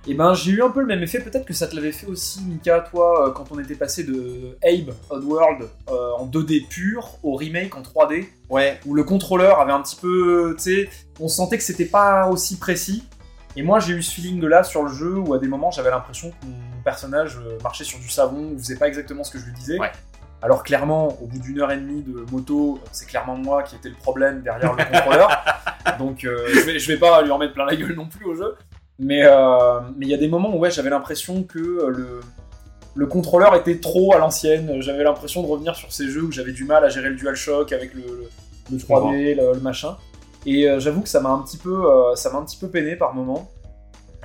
eh 0.06 0.14
ben, 0.14 0.32
j'ai 0.32 0.52
eu 0.52 0.62
un 0.62 0.70
peu 0.70 0.80
le 0.80 0.86
même 0.86 1.02
effet. 1.02 1.20
Peut-être 1.20 1.44
que 1.44 1.52
ça 1.52 1.66
te 1.66 1.74
l'avait 1.76 1.92
fait 1.92 2.06
aussi, 2.06 2.40
Mika, 2.42 2.80
toi, 2.80 3.28
euh, 3.28 3.30
quand 3.32 3.44
on 3.50 3.58
était 3.58 3.74
passé 3.74 4.04
de 4.04 4.56
Abe 4.64 4.94
Oddworld 5.10 5.68
euh, 5.90 6.12
en 6.18 6.26
2D 6.26 6.66
pur 6.68 7.18
au 7.22 7.34
remake 7.36 7.76
en 7.76 7.82
3D, 7.82 8.26
Ouais. 8.48 8.80
où 8.86 8.94
le 8.94 9.04
contrôleur 9.04 9.60
avait 9.60 9.72
un 9.72 9.82
petit 9.82 9.96
peu. 9.96 10.54
Tu 10.56 10.62
sais, 10.62 10.88
on 11.20 11.28
sentait 11.28 11.58
que 11.58 11.64
c'était 11.64 11.84
pas 11.84 12.28
aussi 12.28 12.56
précis. 12.58 13.04
Et 13.56 13.62
moi, 13.62 13.80
j'ai 13.80 13.92
eu 13.94 14.02
ce 14.02 14.12
feeling 14.14 14.40
de 14.40 14.46
là 14.46 14.62
sur 14.62 14.82
le 14.84 14.92
jeu 14.92 15.16
où 15.18 15.34
à 15.34 15.38
des 15.38 15.48
moments 15.48 15.70
j'avais 15.70 15.90
l'impression 15.90 16.30
que 16.30 16.46
mon 16.46 16.82
personnage 16.84 17.38
euh, 17.44 17.58
marchait 17.62 17.84
sur 17.84 17.98
du 17.98 18.08
savon 18.08 18.52
ou 18.54 18.58
faisait 18.58 18.76
pas 18.76 18.86
exactement 18.88 19.24
ce 19.24 19.32
que 19.32 19.38
je 19.38 19.44
lui 19.46 19.52
disais. 19.52 19.78
Ouais. 19.78 19.90
Alors 20.40 20.62
clairement, 20.62 21.20
au 21.20 21.26
bout 21.26 21.40
d'une 21.40 21.58
heure 21.60 21.72
et 21.72 21.76
demie 21.76 22.02
de 22.02 22.24
moto, 22.30 22.78
c'est 22.92 23.06
clairement 23.08 23.36
moi 23.36 23.64
qui 23.64 23.74
étais 23.74 23.88
le 23.88 23.96
problème 23.96 24.42
derrière 24.42 24.72
le 24.74 24.84
contrôleur. 24.84 25.28
Donc 25.98 26.24
euh, 26.24 26.46
je, 26.54 26.60
vais, 26.60 26.78
je 26.78 26.92
vais 26.92 26.98
pas 26.98 27.20
lui 27.22 27.32
en 27.32 27.38
mettre 27.38 27.54
plein 27.54 27.66
la 27.66 27.74
gueule 27.74 27.94
non 27.96 28.06
plus 28.06 28.24
au 28.24 28.36
jeu. 28.36 28.54
Mais 28.98 29.22
euh, 29.24 29.80
mais 29.96 30.06
il 30.06 30.08
y 30.08 30.14
a 30.14 30.18
des 30.18 30.28
moments 30.28 30.54
où 30.54 30.58
ouais, 30.58 30.70
j'avais 30.70 30.90
l'impression 30.90 31.44
que 31.44 31.58
euh, 31.58 31.88
le, 31.88 32.20
le 32.94 33.06
contrôleur 33.06 33.54
était 33.54 33.78
trop 33.78 34.12
à 34.14 34.18
l'ancienne. 34.18 34.80
J'avais 34.80 35.04
l'impression 35.04 35.42
de 35.42 35.46
revenir 35.46 35.76
sur 35.76 35.92
ces 35.92 36.08
jeux 36.08 36.22
où 36.22 36.32
j'avais 36.32 36.52
du 36.52 36.64
mal 36.64 36.84
à 36.84 36.88
gérer 36.88 37.10
le 37.10 37.16
DualShock 37.16 37.72
avec 37.72 37.94
le, 37.94 38.02
le, 38.02 38.28
le 38.72 38.76
3D, 38.76 39.36
le, 39.36 39.54
le 39.54 39.60
machin. 39.60 39.96
Et 40.46 40.68
euh, 40.68 40.80
j'avoue 40.80 41.02
que 41.02 41.08
ça 41.08 41.20
m'a 41.20 41.30
un 41.30 41.40
petit 41.42 41.58
peu, 41.58 41.90
euh, 41.90 42.14
ça 42.14 42.30
m'a 42.30 42.38
un 42.38 42.44
petit 42.44 42.56
peu 42.56 42.68
peiné 42.68 42.96
par 42.96 43.14
moments. 43.14 43.50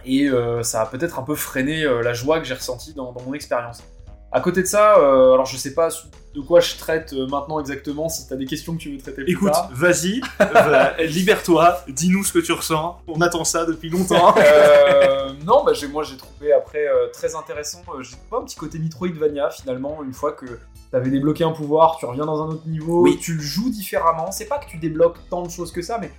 Et 0.06 0.28
euh, 0.28 0.64
ça 0.64 0.82
a 0.82 0.86
peut-être 0.86 1.20
un 1.20 1.24
peu 1.24 1.36
freiné 1.36 1.84
la 1.84 2.14
joie 2.14 2.40
que 2.40 2.46
j'ai 2.46 2.54
ressentie 2.54 2.94
dans, 2.94 3.12
dans 3.14 3.22
mon 3.22 3.34
expérience. 3.34 3.84
À 4.32 4.42
côté 4.42 4.62
de 4.62 4.68
ça, 4.68 4.96
alors 4.96 5.46
je 5.46 5.56
sais 5.58 5.74
pas 5.74 5.90
de 6.36 6.42
quoi 6.42 6.60
je 6.60 6.76
traite 6.78 7.14
euh, 7.14 7.28
maintenant 7.28 7.60
exactement, 7.60 8.10
si 8.10 8.28
t'as 8.28 8.36
des 8.36 8.46
questions 8.46 8.74
que 8.74 8.80
tu 8.80 8.92
veux 8.92 8.98
traiter 8.98 9.24
plus 9.24 9.32
Écoute, 9.34 9.52
tard. 9.52 9.70
vas-y, 9.72 10.20
va- 10.40 10.98
libère-toi, 11.04 11.78
dis-nous 11.88 12.24
ce 12.24 12.34
que 12.34 12.40
tu 12.40 12.52
ressens. 12.52 12.98
On 13.08 13.22
attend 13.22 13.44
ça 13.44 13.66
depuis 13.66 13.90
longtemps. 13.90 14.34
Euh, 14.38 15.32
non, 15.46 15.64
bah, 15.64 15.74
j'ai- 15.74 15.88
moi 15.88 16.04
j'ai 16.04 16.18
trouvé 16.18 16.52
après 16.54 16.88
euh, 16.88 17.08
très 17.14 17.36
intéressant. 17.36 17.82
euh, 17.96 18.02
j'ai 18.02 18.16
trouvé 18.16 18.42
un 18.42 18.46
petit 18.46 18.56
côté 18.56 18.80
Metroidvania 18.80 19.50
finalement, 19.52 20.00
une 20.04 20.14
fois 20.14 20.32
que 20.32 20.46
t'avais 20.92 21.10
débloqué 21.10 21.44
un 21.44 21.52
pouvoir, 21.52 21.98
tu 21.98 22.06
reviens 22.06 22.26
dans 22.26 22.42
un 22.44 22.48
autre 22.50 22.68
niveau, 22.68 23.02
Oui. 23.04 23.18
tu 23.22 23.34
le 23.36 23.42
joues 23.42 23.70
différemment. 23.70 24.32
C'est 24.32 24.46
pas 24.46 24.58
que 24.58 24.68
tu 24.70 24.78
débloques 24.78 25.18
tant 25.30 25.44
de 25.44 25.50
choses 25.50 25.72
que 25.72 25.82
ça, 25.82 25.98
mais 26.00 26.12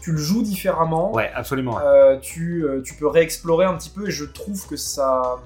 tu 0.00 0.12
le 0.12 0.18
joues 0.18 0.42
différemment. 0.42 1.12
ouais, 1.12 1.30
absolument. 1.34 1.78
Euh, 1.80 2.16
tu, 2.20 2.64
euh, 2.64 2.80
tu 2.82 2.94
peux 2.94 3.06
réexplorer 3.06 3.66
un 3.66 3.74
petit 3.74 3.90
peu 3.90 4.08
et 4.08 4.10
je 4.10 4.24
trouve 4.24 4.66
que 4.66 4.76
ça. 4.76 5.36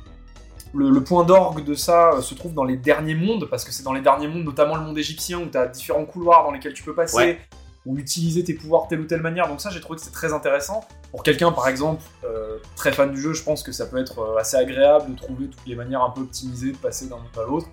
Le, 0.74 0.88
le 0.90 1.04
point 1.04 1.24
d'orgue 1.24 1.62
de 1.64 1.74
ça 1.74 2.12
euh, 2.14 2.22
se 2.22 2.35
trouve 2.35 2.54
dans 2.54 2.64
les 2.64 2.76
derniers 2.76 3.14
mondes, 3.14 3.46
parce 3.50 3.64
que 3.64 3.72
c'est 3.72 3.82
dans 3.82 3.92
les 3.92 4.00
derniers 4.00 4.28
mondes, 4.28 4.44
notamment 4.44 4.74
le 4.76 4.82
monde 4.82 4.96
égyptien, 4.98 5.38
où 5.38 5.46
tu 5.46 5.58
as 5.58 5.66
différents 5.66 6.06
couloirs 6.06 6.44
dans 6.44 6.50
lesquels 6.50 6.72
tu 6.72 6.82
peux 6.82 6.94
passer, 6.94 7.16
Ouais. 7.16 7.38
ou 7.85 7.98
utiliser 7.98 8.42
tes 8.42 8.54
pouvoirs 8.54 8.85
de 8.85 8.88
telle 8.88 9.00
ou 9.00 9.04
telle 9.04 9.20
manière. 9.20 9.48
Donc 9.48 9.61
ça, 9.61 9.68
j'ai 9.70 9.80
trouvé 9.80 9.98
que 9.98 10.04
c'est 10.04 10.12
très 10.12 10.32
intéressant. 10.32 10.82
Pour 11.11 11.22
quelqu'un, 11.22 11.52
par 11.52 11.68
exemple, 11.68 12.02
euh, 12.24 12.56
très 12.74 12.90
fan 12.92 13.11
du 13.11 13.20
jeu, 13.20 13.35
je 13.35 13.42
pense 13.42 13.62
que 13.62 13.70
ça 13.72 13.85
peut 13.85 13.98
être 13.98 14.18
euh, 14.20 14.38
assez 14.38 14.56
agréable 14.56 15.12
de 15.12 15.16
trouver 15.20 15.46
toutes 15.48 15.66
les 15.66 15.74
manières 15.74 16.02
un 16.02 16.08
peu 16.11 16.22
optimisées 16.22 16.72
de 16.72 16.76
passer 16.78 17.06
d'un 17.06 17.16
monde 17.16 17.26
à 17.38 17.46
l'autre. 17.46 17.66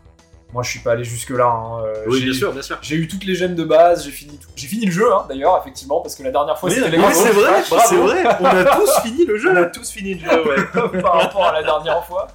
Moi, 0.51 0.63
je 0.63 0.71
suis 0.71 0.79
pas 0.79 0.93
allé 0.93 1.03
jusque-là. 1.05 1.45
hein. 1.45 1.83
Euh, 1.85 2.03
Oui, 2.07 2.19
j'ai- 2.19 2.25
bien 2.25 2.33
sûr, 2.33 2.51
bien 2.51 2.61
sûr. 2.63 2.77
J'ai 2.81 2.95
eu 2.95 3.07
toutes 3.07 3.23
les 3.23 3.35
gemmes 3.35 3.53
de 3.55 3.63
base, 3.63 4.03
j'ai 4.03 4.09
fini, 4.11 4.35
tout- 4.39 4.49
j'ai 4.55 4.67
fini 4.67 4.87
le 4.87 4.91
jeu, 4.91 5.13
hein, 5.13 5.23
d'ailleurs, 5.29 5.57
effectivement, 5.61 6.01
parce 6.01 6.15
que 6.15 6.23
la 6.23 6.31
dernière 6.31 6.57
fois, 6.57 6.69
Oui, 6.69 6.75
c'était 6.75 6.89
les 6.89 6.97
oui, 6.97 7.03
gravos. 7.03 7.21
c'est 7.21 7.31
vrai, 7.31 7.63
c'est 7.87 7.95
vrai. 7.95 8.23
On 8.41 8.45
a 8.45 8.65
tous 8.65 8.99
fini 9.03 9.25
le 9.25 9.37
jeu. 9.37 9.51
On 9.53 9.55
a 9.55 9.65
tous 9.65 9.89
fini 9.91 10.15
le 10.15 10.19
jeu, 10.29 10.49
ouais. 10.49 11.01
par 11.03 11.21
rapport 11.21 11.45
à 11.45 11.53
la 11.53 11.61
dernière 11.63 12.03
fois. 12.05 12.27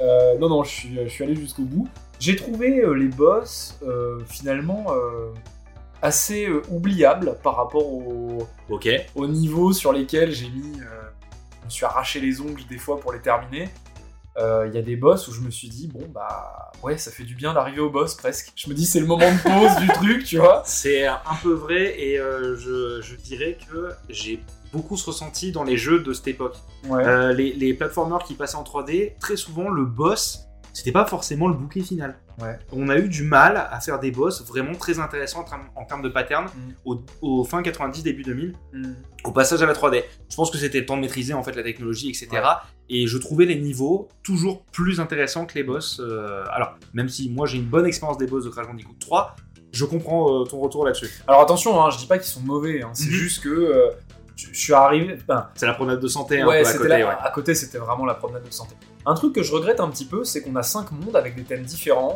Euh, 0.00 0.38
non, 0.38 0.48
non, 0.48 0.64
je 0.64 0.70
suis, 0.70 0.94
je 0.94 1.08
suis 1.08 1.24
allé 1.24 1.34
jusqu'au 1.34 1.62
bout. 1.62 1.88
J'ai 2.18 2.36
trouvé 2.36 2.80
euh, 2.80 2.92
les 2.92 3.08
boss 3.08 3.78
euh, 3.82 4.20
finalement 4.26 4.86
assez 6.00 6.48
oubliables 6.68 7.36
par 7.42 7.56
rapport 7.56 7.86
au, 7.86 9.26
niveau 9.26 9.72
sur 9.72 9.92
lesquels 9.92 10.32
j'ai 10.32 10.48
mis. 10.48 10.78
je 10.78 11.64
me 11.64 11.70
suis 11.70 11.84
arraché 11.84 12.20
les 12.20 12.40
ongles 12.40 12.62
des 12.68 12.78
fois 12.78 12.98
pour 12.98 13.12
les 13.12 13.20
terminer. 13.20 13.68
Il 14.38 14.74
y 14.74 14.78
a 14.78 14.82
des 14.82 14.96
boss 14.96 15.28
où 15.28 15.32
je 15.32 15.40
me 15.40 15.50
suis 15.50 15.68
dit, 15.68 15.86
bon 15.88 16.08
bah 16.12 16.72
ouais, 16.82 16.96
ça 16.98 17.10
fait 17.10 17.22
du 17.22 17.34
bien 17.34 17.54
d'arriver 17.54 17.80
au 17.80 17.90
boss 17.90 18.14
presque. 18.14 18.52
Je 18.56 18.68
me 18.68 18.74
dis, 18.74 18.86
c'est 18.86 19.00
le 19.00 19.06
moment 19.06 19.30
de 19.30 19.42
pause 19.42 19.76
du 19.80 19.88
truc, 19.88 20.24
tu 20.24 20.38
vois. 20.38 20.62
C'est 20.66 21.06
un 21.06 21.20
peu 21.42 21.52
vrai 21.52 22.00
et 22.00 22.16
je, 22.16 23.00
je 23.00 23.14
dirais 23.16 23.56
que 23.70 23.90
j'ai 24.08 24.42
beaucoup 24.72 24.96
ce 24.96 25.06
ressenti 25.06 25.52
dans 25.52 25.64
les 25.64 25.76
jeux 25.76 26.00
de 26.00 26.12
cette 26.12 26.28
époque. 26.28 26.56
Ouais. 26.88 27.04
Euh, 27.06 27.32
les, 27.32 27.52
les 27.52 27.74
platformers 27.74 28.22
qui 28.24 28.34
passaient 28.34 28.56
en 28.56 28.64
3D, 28.64 29.18
très 29.18 29.36
souvent 29.36 29.68
le 29.68 29.84
boss, 29.84 30.40
c'était 30.72 30.92
pas 30.92 31.04
forcément 31.04 31.48
le 31.48 31.54
bouquet 31.54 31.80
final. 31.82 32.16
Ouais. 32.40 32.58
On 32.72 32.88
a 32.88 32.96
eu 32.96 33.08
du 33.08 33.24
mal 33.24 33.56
à 33.70 33.78
faire 33.80 34.00
des 34.00 34.10
boss 34.10 34.42
vraiment 34.48 34.74
très 34.74 34.98
intéressants 34.98 35.44
en, 35.76 35.84
termes- 35.84 36.02
de 36.02 36.08
pattern 36.08 36.46
Mm. 36.46 36.72
au, 36.86 37.00
au 37.20 37.44
fin 37.44 37.62
90, 37.62 38.02
début 38.02 38.22
2000, 38.22 38.54
Hmm. 38.72 38.94
au 39.24 39.32
passage 39.32 39.60
à 39.62 39.66
la 39.66 39.74
3D. 39.74 40.02
Je 40.30 40.34
pense 40.36 40.50
que 40.50 40.56
c'était 40.56 40.80
le 40.80 40.86
temps 40.86 40.96
de 40.96 41.02
maîtriser 41.02 41.34
en 41.34 41.42
fait 41.42 41.54
la 41.54 41.62
technologie, 41.62 42.08
etc. 42.08 42.28
Ouais. 42.32 42.38
Et 42.88 43.06
je 43.06 43.18
trouvais 43.18 43.44
les 43.44 43.56
niveaux 43.56 44.08
toujours 44.22 44.64
plus 44.72 44.98
intéressants 44.98 45.44
que 45.44 45.54
les 45.54 45.62
boss. 45.62 46.00
euh, 46.02 46.44
alors, 46.50 46.76
même 46.94 47.10
si 47.10 47.28
moi 47.28 47.46
j'ai 47.46 47.58
une 47.58 47.66
bonne 47.68 47.84
expérience 47.86 48.16
des 48.16 48.26
boss 48.26 48.44
de 48.46 48.48
Crash 48.50 48.66
Bandicoot 48.66 48.94
3, 48.98 49.36
je 49.72 49.84
comprends 49.84 50.40
euh, 50.40 50.44
ton 50.44 50.58
retour 50.58 50.84
là-dessus. 50.86 51.10
Alors 51.28 51.42
attention, 51.42 51.82
hein, 51.82 51.90
je 51.90 51.98
dis 51.98 52.06
pas 52.06 52.16
qu'ils 52.18 52.32
sont 52.32 52.40
mauvais, 52.40 52.82
hein, 52.82 52.90
c'est 52.94 53.06
Mhm. 53.06 53.10
juste 53.12 53.42
que 53.42 53.48
euh, 53.50 53.90
je, 54.36 54.46
je 54.52 54.58
suis 54.58 54.72
arrivé. 54.72 55.18
ben, 55.26 55.48
C'est 55.54 55.66
la 55.66 55.74
promenade 55.74 56.00
de 56.00 56.08
santé 56.08 56.40
un 56.40 56.46
ouais, 56.46 56.62
peu 56.62 56.68
à 56.68 56.72
côté. 56.72 56.88
ouais. 56.88 57.04
à 57.04 57.30
côté, 57.30 57.54
c'était 57.54 57.78
vraiment 57.78 58.04
la 58.04 58.14
promenade 58.14 58.44
de 58.44 58.52
santé. 58.52 58.74
Un 59.06 59.14
truc 59.14 59.34
que 59.34 59.42
je 59.42 59.52
regrette 59.52 59.80
un 59.80 59.88
petit 59.88 60.04
peu, 60.04 60.24
c'est 60.24 60.42
qu'on 60.42 60.56
a 60.56 60.62
cinq 60.62 60.92
mondes 60.92 61.16
avec 61.16 61.34
des 61.34 61.42
thèmes 61.42 61.62
différents, 61.62 62.14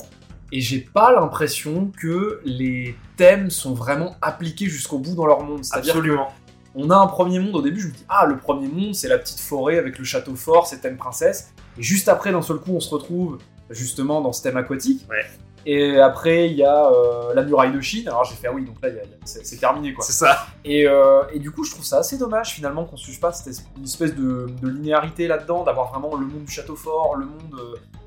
et 0.52 0.61
j'ai 0.61 0.79
pas 0.79 1.12
l'impression 1.12 1.90
que 2.00 2.40
les 2.44 2.96
thèmes 3.16 3.50
sont 3.50 3.74
vraiment 3.74 4.16
appliqués 4.22 4.66
jusqu'au 4.66 4.98
bout 4.98 5.14
dans 5.14 5.26
leur 5.26 5.42
monde. 5.42 5.62
Absolument. 5.72 6.29
on 6.76 6.90
a 6.90 6.96
un 6.96 7.07
premier 7.09 7.40
monde 7.40 7.57
au 7.57 7.62
début, 7.62 7.81
je 7.81 7.88
me 7.88 7.92
dis 7.92 8.05
ah 8.09 8.26
le 8.26 8.37
premier 8.37 8.68
monde 8.68 8.94
c'est 8.94 9.09
la 9.09 9.18
petite 9.18 9.40
forêt 9.40 9.79
avec 9.79 9.98
le 9.98 10.05
château 10.05 10.37
fort, 10.37 10.66
c'est 10.68 10.79
thème 10.79 10.96
princesse, 10.96 11.52
et 11.79 11.83
juste 11.83 12.09
après 12.09 12.31
d'un 12.31 12.42
seul 12.42 12.59
coup 12.59 12.72
on 12.76 12.81
se 12.81 12.90
retrouve 12.94 13.38
justement 13.70 14.20
dans 14.20 14.33
ce 14.33 14.42
thème 14.42 14.57
aquatique. 14.57 15.05
Ouais. 15.11 15.24
Et 15.68 15.98
après, 15.98 16.48
il 16.48 16.57
y 16.57 16.62
a 16.62 16.87
euh, 16.92 17.35
la 17.35 17.42
muraille 17.42 17.72
de 17.72 17.81
Chine. 17.81 18.07
Alors 18.07 18.22
j'ai 18.22 18.37
fait, 18.37 18.46
ah 18.46 18.52
oui, 18.55 18.64
donc 18.64 18.76
là, 18.83 18.88
c'est 19.24 19.57
terminé, 19.59 19.92
quoi. 19.92 20.05
C'est 20.05 20.12
ça. 20.12 20.46
Et, 20.64 20.87
euh, 20.87 21.22
et 21.33 21.40
du 21.40 21.50
coup, 21.50 21.64
je 21.64 21.72
trouve 21.72 21.85
ça 21.85 21.98
assez 21.98 22.16
dommage 22.18 22.50
finalement 22.55 22.85
qu'on 22.85 22.96
suive 22.96 23.18
pas 23.18 23.33
cette 23.33 23.52
es- 23.52 23.61
une 23.76 23.83
espèce 23.85 24.14
de, 24.14 24.46
de 24.62 24.68
linéarité 24.68 25.26
là-dedans, 25.26 25.64
d'avoir 25.64 25.90
vraiment 25.90 26.14
le 26.16 26.24
monde 26.24 26.44
du 26.44 26.52
château 26.52 26.76
fort, 26.76 27.16
le 27.16 27.26
monde 27.26 27.61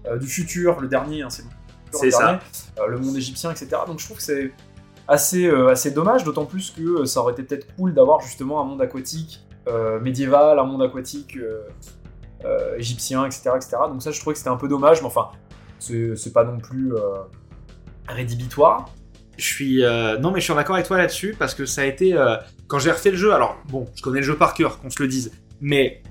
euh, 0.08 0.18
du 0.18 0.28
futur, 0.28 0.80
le 0.80 0.88
dernier, 0.88 1.22
hein, 1.24 1.30
c'est 1.30 1.44
le 2.06 2.12
ça. 2.12 2.20
dernier, 2.20 2.40
le 2.88 2.98
monde 2.98 3.18
égyptien, 3.18 3.52
etc. 3.52 3.68
Donc 3.88 4.00
je 4.00 4.06
trouve 4.06 4.18
que 4.18 4.24
c'est 4.24 4.54
assez, 5.10 5.50
assez 5.50 5.92
dommage, 5.92 6.24
d'autant 6.24 6.46
plus 6.46 6.72
que 6.72 7.04
ça 7.04 7.20
aurait 7.20 7.34
été 7.34 7.44
peut-être 7.44 7.76
cool 7.76 7.94
d'avoir 7.94 8.22
justement 8.22 8.62
un 8.62 8.64
monde 8.64 8.82
aquatique 8.82 9.46
médiéval, 10.02 10.60
un 10.60 10.64
monde 10.64 10.82
aquatique 10.84 11.38
égyptien, 12.78 13.26
etc., 13.26 13.52
etc. 13.56 13.78
Donc 13.90 14.02
ça, 14.02 14.12
je 14.12 14.20
trouvais 14.20 14.34
que 14.34 14.38
c'était 14.38 14.50
un 14.50 14.56
peu 14.58 14.68
dommage, 14.68 15.02
mais 15.02 15.08
enfin, 15.08 15.30
c'est 15.80 16.34
pas 16.34 16.44
non 16.44 16.58
plus 16.60 16.94
rédhibitoire. 18.14 18.90
Je 19.38 19.46
suis 19.46 19.84
euh, 19.86 20.18
non 20.18 20.32
mais 20.32 20.40
je 20.42 20.46
suis 20.46 20.54
d'accord 20.54 20.76
avec 20.76 20.88
toi 20.88 20.98
là-dessus 20.98 21.36
parce 21.38 21.54
que 21.54 21.66
ça 21.66 21.82
a 21.82 21.86
été 21.86 22.14
euh, 22.14 22.36
quand 22.68 22.80
j'ai 22.80 22.92
refait 22.92 23.12
le 23.12 23.18
jeu. 23.18 23.34
Alors 23.34 23.58
bon, 23.70 23.86
je 23.96 24.02
connais 24.02 24.20
le 24.20 24.26
jeu 24.26 24.36
par 24.36 24.54
cœur, 24.54 24.80
qu'on 24.80 24.90
se 24.90 25.02
le 25.02 25.08
dise, 25.08 25.32
mais 25.62 26.02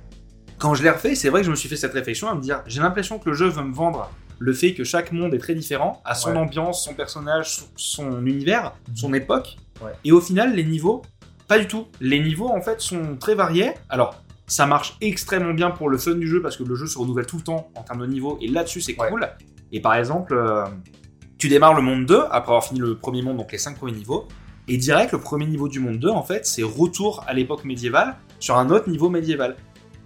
quand 0.59 0.75
je 0.75 0.83
l'ai 0.83 0.91
refait, 0.91 1.15
c'est 1.15 1.29
vrai 1.29 1.41
que 1.43 1.47
je 1.47 1.51
me 1.51 1.57
suis 1.57 1.69
fait 1.69 1.77
cette 1.77 1.93
réflexion 1.93 2.29
à 2.29 2.35
me 2.35 2.41
dire, 2.41 2.63
j'ai 2.67 2.81
l'impression 2.81 3.19
que 3.19 3.29
le 3.29 3.35
jeu 3.37 3.47
veut 3.49 3.63
me 3.63 3.75
vendre 3.75 4.11
le 4.41 4.53
fait 4.53 4.73
que 4.73 4.83
chaque 4.85 5.13
monde 5.13 5.35
est 5.35 5.39
très 5.39 5.55
différent, 5.55 6.01
à 6.05 6.15
son 6.15 6.31
Ouais. 6.31 6.37
ambiance, 6.39 6.85
son 6.85 6.95
personnage, 6.95 7.51
son, 7.51 7.65
son 7.77 8.27
univers, 8.27 8.73
son 8.95 9.13
époque, 9.13 9.57
Ouais. 9.83 9.93
et 10.05 10.13
au 10.13 10.21
final 10.21 10.55
les 10.55 10.65
niveaux, 10.65 11.03
pas 11.49 11.59
du 11.59 11.67
tout. 11.67 11.87
Les 12.01 12.21
niveaux 12.21 12.49
en 12.49 12.61
fait 12.63 12.81
sont 12.81 13.17
très 13.17 13.35
variés. 13.35 13.73
Alors 13.89 14.23
ça 14.47 14.65
marche 14.67 14.97
extrêmement 15.03 15.53
bien 15.55 15.71
pour 15.71 15.89
le 15.91 15.99
fun 15.99 16.15
du 16.15 16.27
jeu 16.27 16.41
parce 16.41 16.57
que 16.57 16.63
le 16.65 16.75
jeu 16.75 16.87
se 16.87 16.97
renouvelle 16.99 17.27
tout 17.27 17.37
le 17.37 17.43
temps 17.43 17.69
en 17.75 17.83
termes 17.83 18.01
de 18.01 18.07
niveau 18.07 18.39
et 18.41 18.49
là-dessus 18.49 18.81
c'est 18.81 18.99
Ouais. 18.99 19.09
cool. 19.11 19.29
Et 19.73 19.81
par 19.81 19.95
exemple, 19.95 20.35
euh, 20.35 20.65
tu 21.39 21.49
démarres 21.49 21.75
le 21.75 21.83
monde 21.83 22.05
2 22.05 22.25
après 22.31 22.51
avoir 22.51 22.65
fini 22.65 22.81
le 22.81 22.97
premier 22.97 23.23
monde, 23.23 23.37
donc 23.37 23.53
les 23.53 23.59
5 23.59 23.77
premiers 23.77 23.93
niveaux, 23.93 24.27
et 24.67 24.77
direct 24.77 25.13
le 25.13 25.21
premier 25.21 25.47
niveau 25.47 25.69
du 25.69 25.81
monde 25.81 25.99
2 25.99 26.09
en 26.09 26.23
fait 26.23 26.45
c'est 26.45 26.63
retour 26.63 27.25
à 27.27 27.33
l'époque 27.33 27.65
médiévale 27.65 28.17
sur 28.39 28.59
un 28.59 28.69
autre 28.71 28.91
niveau 28.91 29.09
médiéval. 29.09 29.57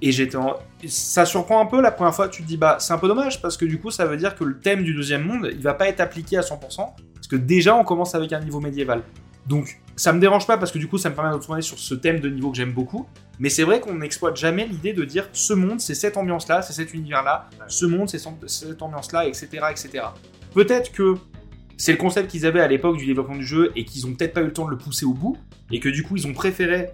Et 0.05 0.11
j'étais 0.11 0.37
en... 0.37 0.57
ça 0.87 1.25
surprend 1.25 1.61
un 1.61 1.66
peu 1.66 1.81
la 1.81 1.92
première 1.92 2.14
fois, 2.14 2.29
tu 2.29 2.42
te 2.42 2.49
dis 2.49 2.57
bah 2.57 2.77
c'est 2.81 2.92
un 2.92 2.99
peu 2.99 3.09
dommage 3.09 3.40
parce 3.40 3.57
que 3.57 3.64
du 3.64 3.81
coup 3.81 3.90
ça 3.90 4.05
veut 4.05 4.16
dire 4.16 4.35
que 4.35 4.45
le 4.45 4.59
thème 4.59 4.85
du 4.85 4.95
deuxième 4.95 5.25
monde 5.25 5.49
il 5.51 5.62
va 5.62 5.75
pas 5.75 5.88
être 5.88 6.01
appliqué 6.01 6.37
à 6.37 6.42
100% 6.42 6.59
parce 6.77 7.29
que 7.29 7.37
déjà 7.37 7.75
on 7.75 7.85
commence 7.85 8.14
avec 8.14 8.33
un 8.33 8.40
niveau 8.40 8.61
médiéval. 8.61 9.03
Donc 9.47 9.81
ça 9.97 10.12
me 10.12 10.21
dérange 10.21 10.47
pas 10.47 10.59
parce 10.59 10.71
que 10.71 10.79
du 10.79 10.88
coup 10.88 10.99
ça 10.99 11.11
me 11.11 11.14
permet 11.14 11.31
de 11.31 11.37
retourner 11.37 11.62
sur 11.62 11.79
ce 11.79 11.95
thème 11.95 12.21
de 12.21 12.29
niveau 12.29 12.51
que 12.51 12.57
j'aime 12.57 12.73
beaucoup. 12.73 13.07
Mais 13.38 13.49
c'est 13.49 13.64
vrai 13.64 13.81
qu'on 13.81 13.95
n'exploite 13.95 14.37
jamais 14.37 14.66
l'idée 14.66 14.92
de 14.92 15.05
dire 15.05 15.29
ce 15.33 15.53
monde 15.53 15.81
c'est 15.81 15.95
cette 15.95 16.16
ambiance 16.16 16.47
là, 16.49 16.62
c'est 16.62 16.73
cet 16.73 16.95
univers 16.95 17.23
là, 17.23 17.49
ce 17.68 17.87
monde 17.87 18.09
c'est 18.09 18.18
cette 18.18 18.49
cette 18.49 18.83
ambiance 18.83 19.12
là, 19.12 19.27
etc. 19.27 19.49
etc. 19.71 20.05
Peut-être 20.54 20.92
que 20.92 21.16
c'est 21.76 21.92
le 21.92 21.98
concept 21.98 22.30
qu'ils 22.30 22.46
avaient 22.46 22.60
à 22.60 22.68
l'époque 22.68 22.96
du 22.96 23.06
développement 23.06 23.36
du 23.36 23.46
jeu 23.46 23.72
et 23.74 23.84
qu'ils 23.84 24.06
ont 24.06 24.14
peut-être 24.14 24.34
pas 24.34 24.42
eu 24.42 24.46
le 24.46 24.52
temps 24.52 24.66
de 24.66 24.70
le 24.70 24.78
pousser 24.78 25.04
au 25.04 25.14
bout 25.14 25.36
et 25.70 25.80
que 25.80 25.88
du 25.88 26.02
coup 26.02 26.16
ils 26.16 26.26
ont 26.26 26.32
préféré, 26.32 26.90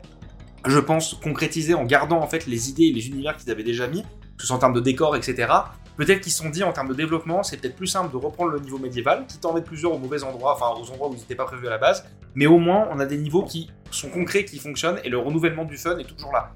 je 0.67 0.79
pense, 0.79 1.15
concrétiser 1.15 1.75
en 1.75 1.85
gardant 1.85 2.21
en 2.21 2.27
fait 2.27 2.47
les 2.47 2.71
idées 2.71 2.85
et 2.85 2.93
les 2.93 3.09
univers 3.09 3.37
qu'ils 3.37 3.51
avaient 3.51 3.65
déjà 3.65 3.87
mis, 3.87 4.03
que 4.03 4.43
ce 4.43 4.47
soit 4.47 4.57
en 4.57 4.61
termes 4.61 4.75
de 4.75 4.81
décor, 4.81 5.17
etc. 5.17 5.53
Peut-être 5.97 6.21
qu'ils 6.21 6.33
se 6.33 6.39
sont 6.43 6.49
dit 6.49 6.63
en 6.63 6.73
termes 6.73 6.89
de 6.89 6.95
développement, 6.95 7.43
c'est 7.43 7.57
peut-être 7.57 7.75
plus 7.75 7.89
simple 7.89 8.13
de 8.13 8.17
reprendre 8.17 8.53
le 8.53 8.61
niveau 8.61 8.79
médiéval, 8.79 9.27
quitte 9.27 9.45
à 9.45 9.49
en 9.49 9.55
mettre 9.55 9.67
plusieurs 9.67 9.93
au 9.93 9.99
mauvais 9.99 10.23
endroit, 10.23 10.55
enfin 10.55 10.81
aux 10.81 10.89
endroits 10.93 11.09
où 11.09 11.15
ils 11.15 11.19
n'étaient 11.19 11.35
pas 11.35 11.45
prévus 11.45 11.67
à 11.67 11.71
la 11.71 11.79
base, 11.79 12.05
mais 12.37 12.47
au 12.47 12.59
moins 12.59 12.89
on 12.93 13.01
a 13.01 13.07
des 13.07 13.19
niveaux 13.19 13.43
qui 13.43 13.71
sont 13.91 14.09
concrets, 14.09 14.45
qui 14.45 14.59
fonctionnent 14.59 15.01
et 15.03 15.09
le 15.09 15.19
renouvellement 15.19 15.65
du 15.65 15.77
fun 15.77 15.99
est 15.99 16.05
toujours 16.05 16.33
là. 16.33 16.55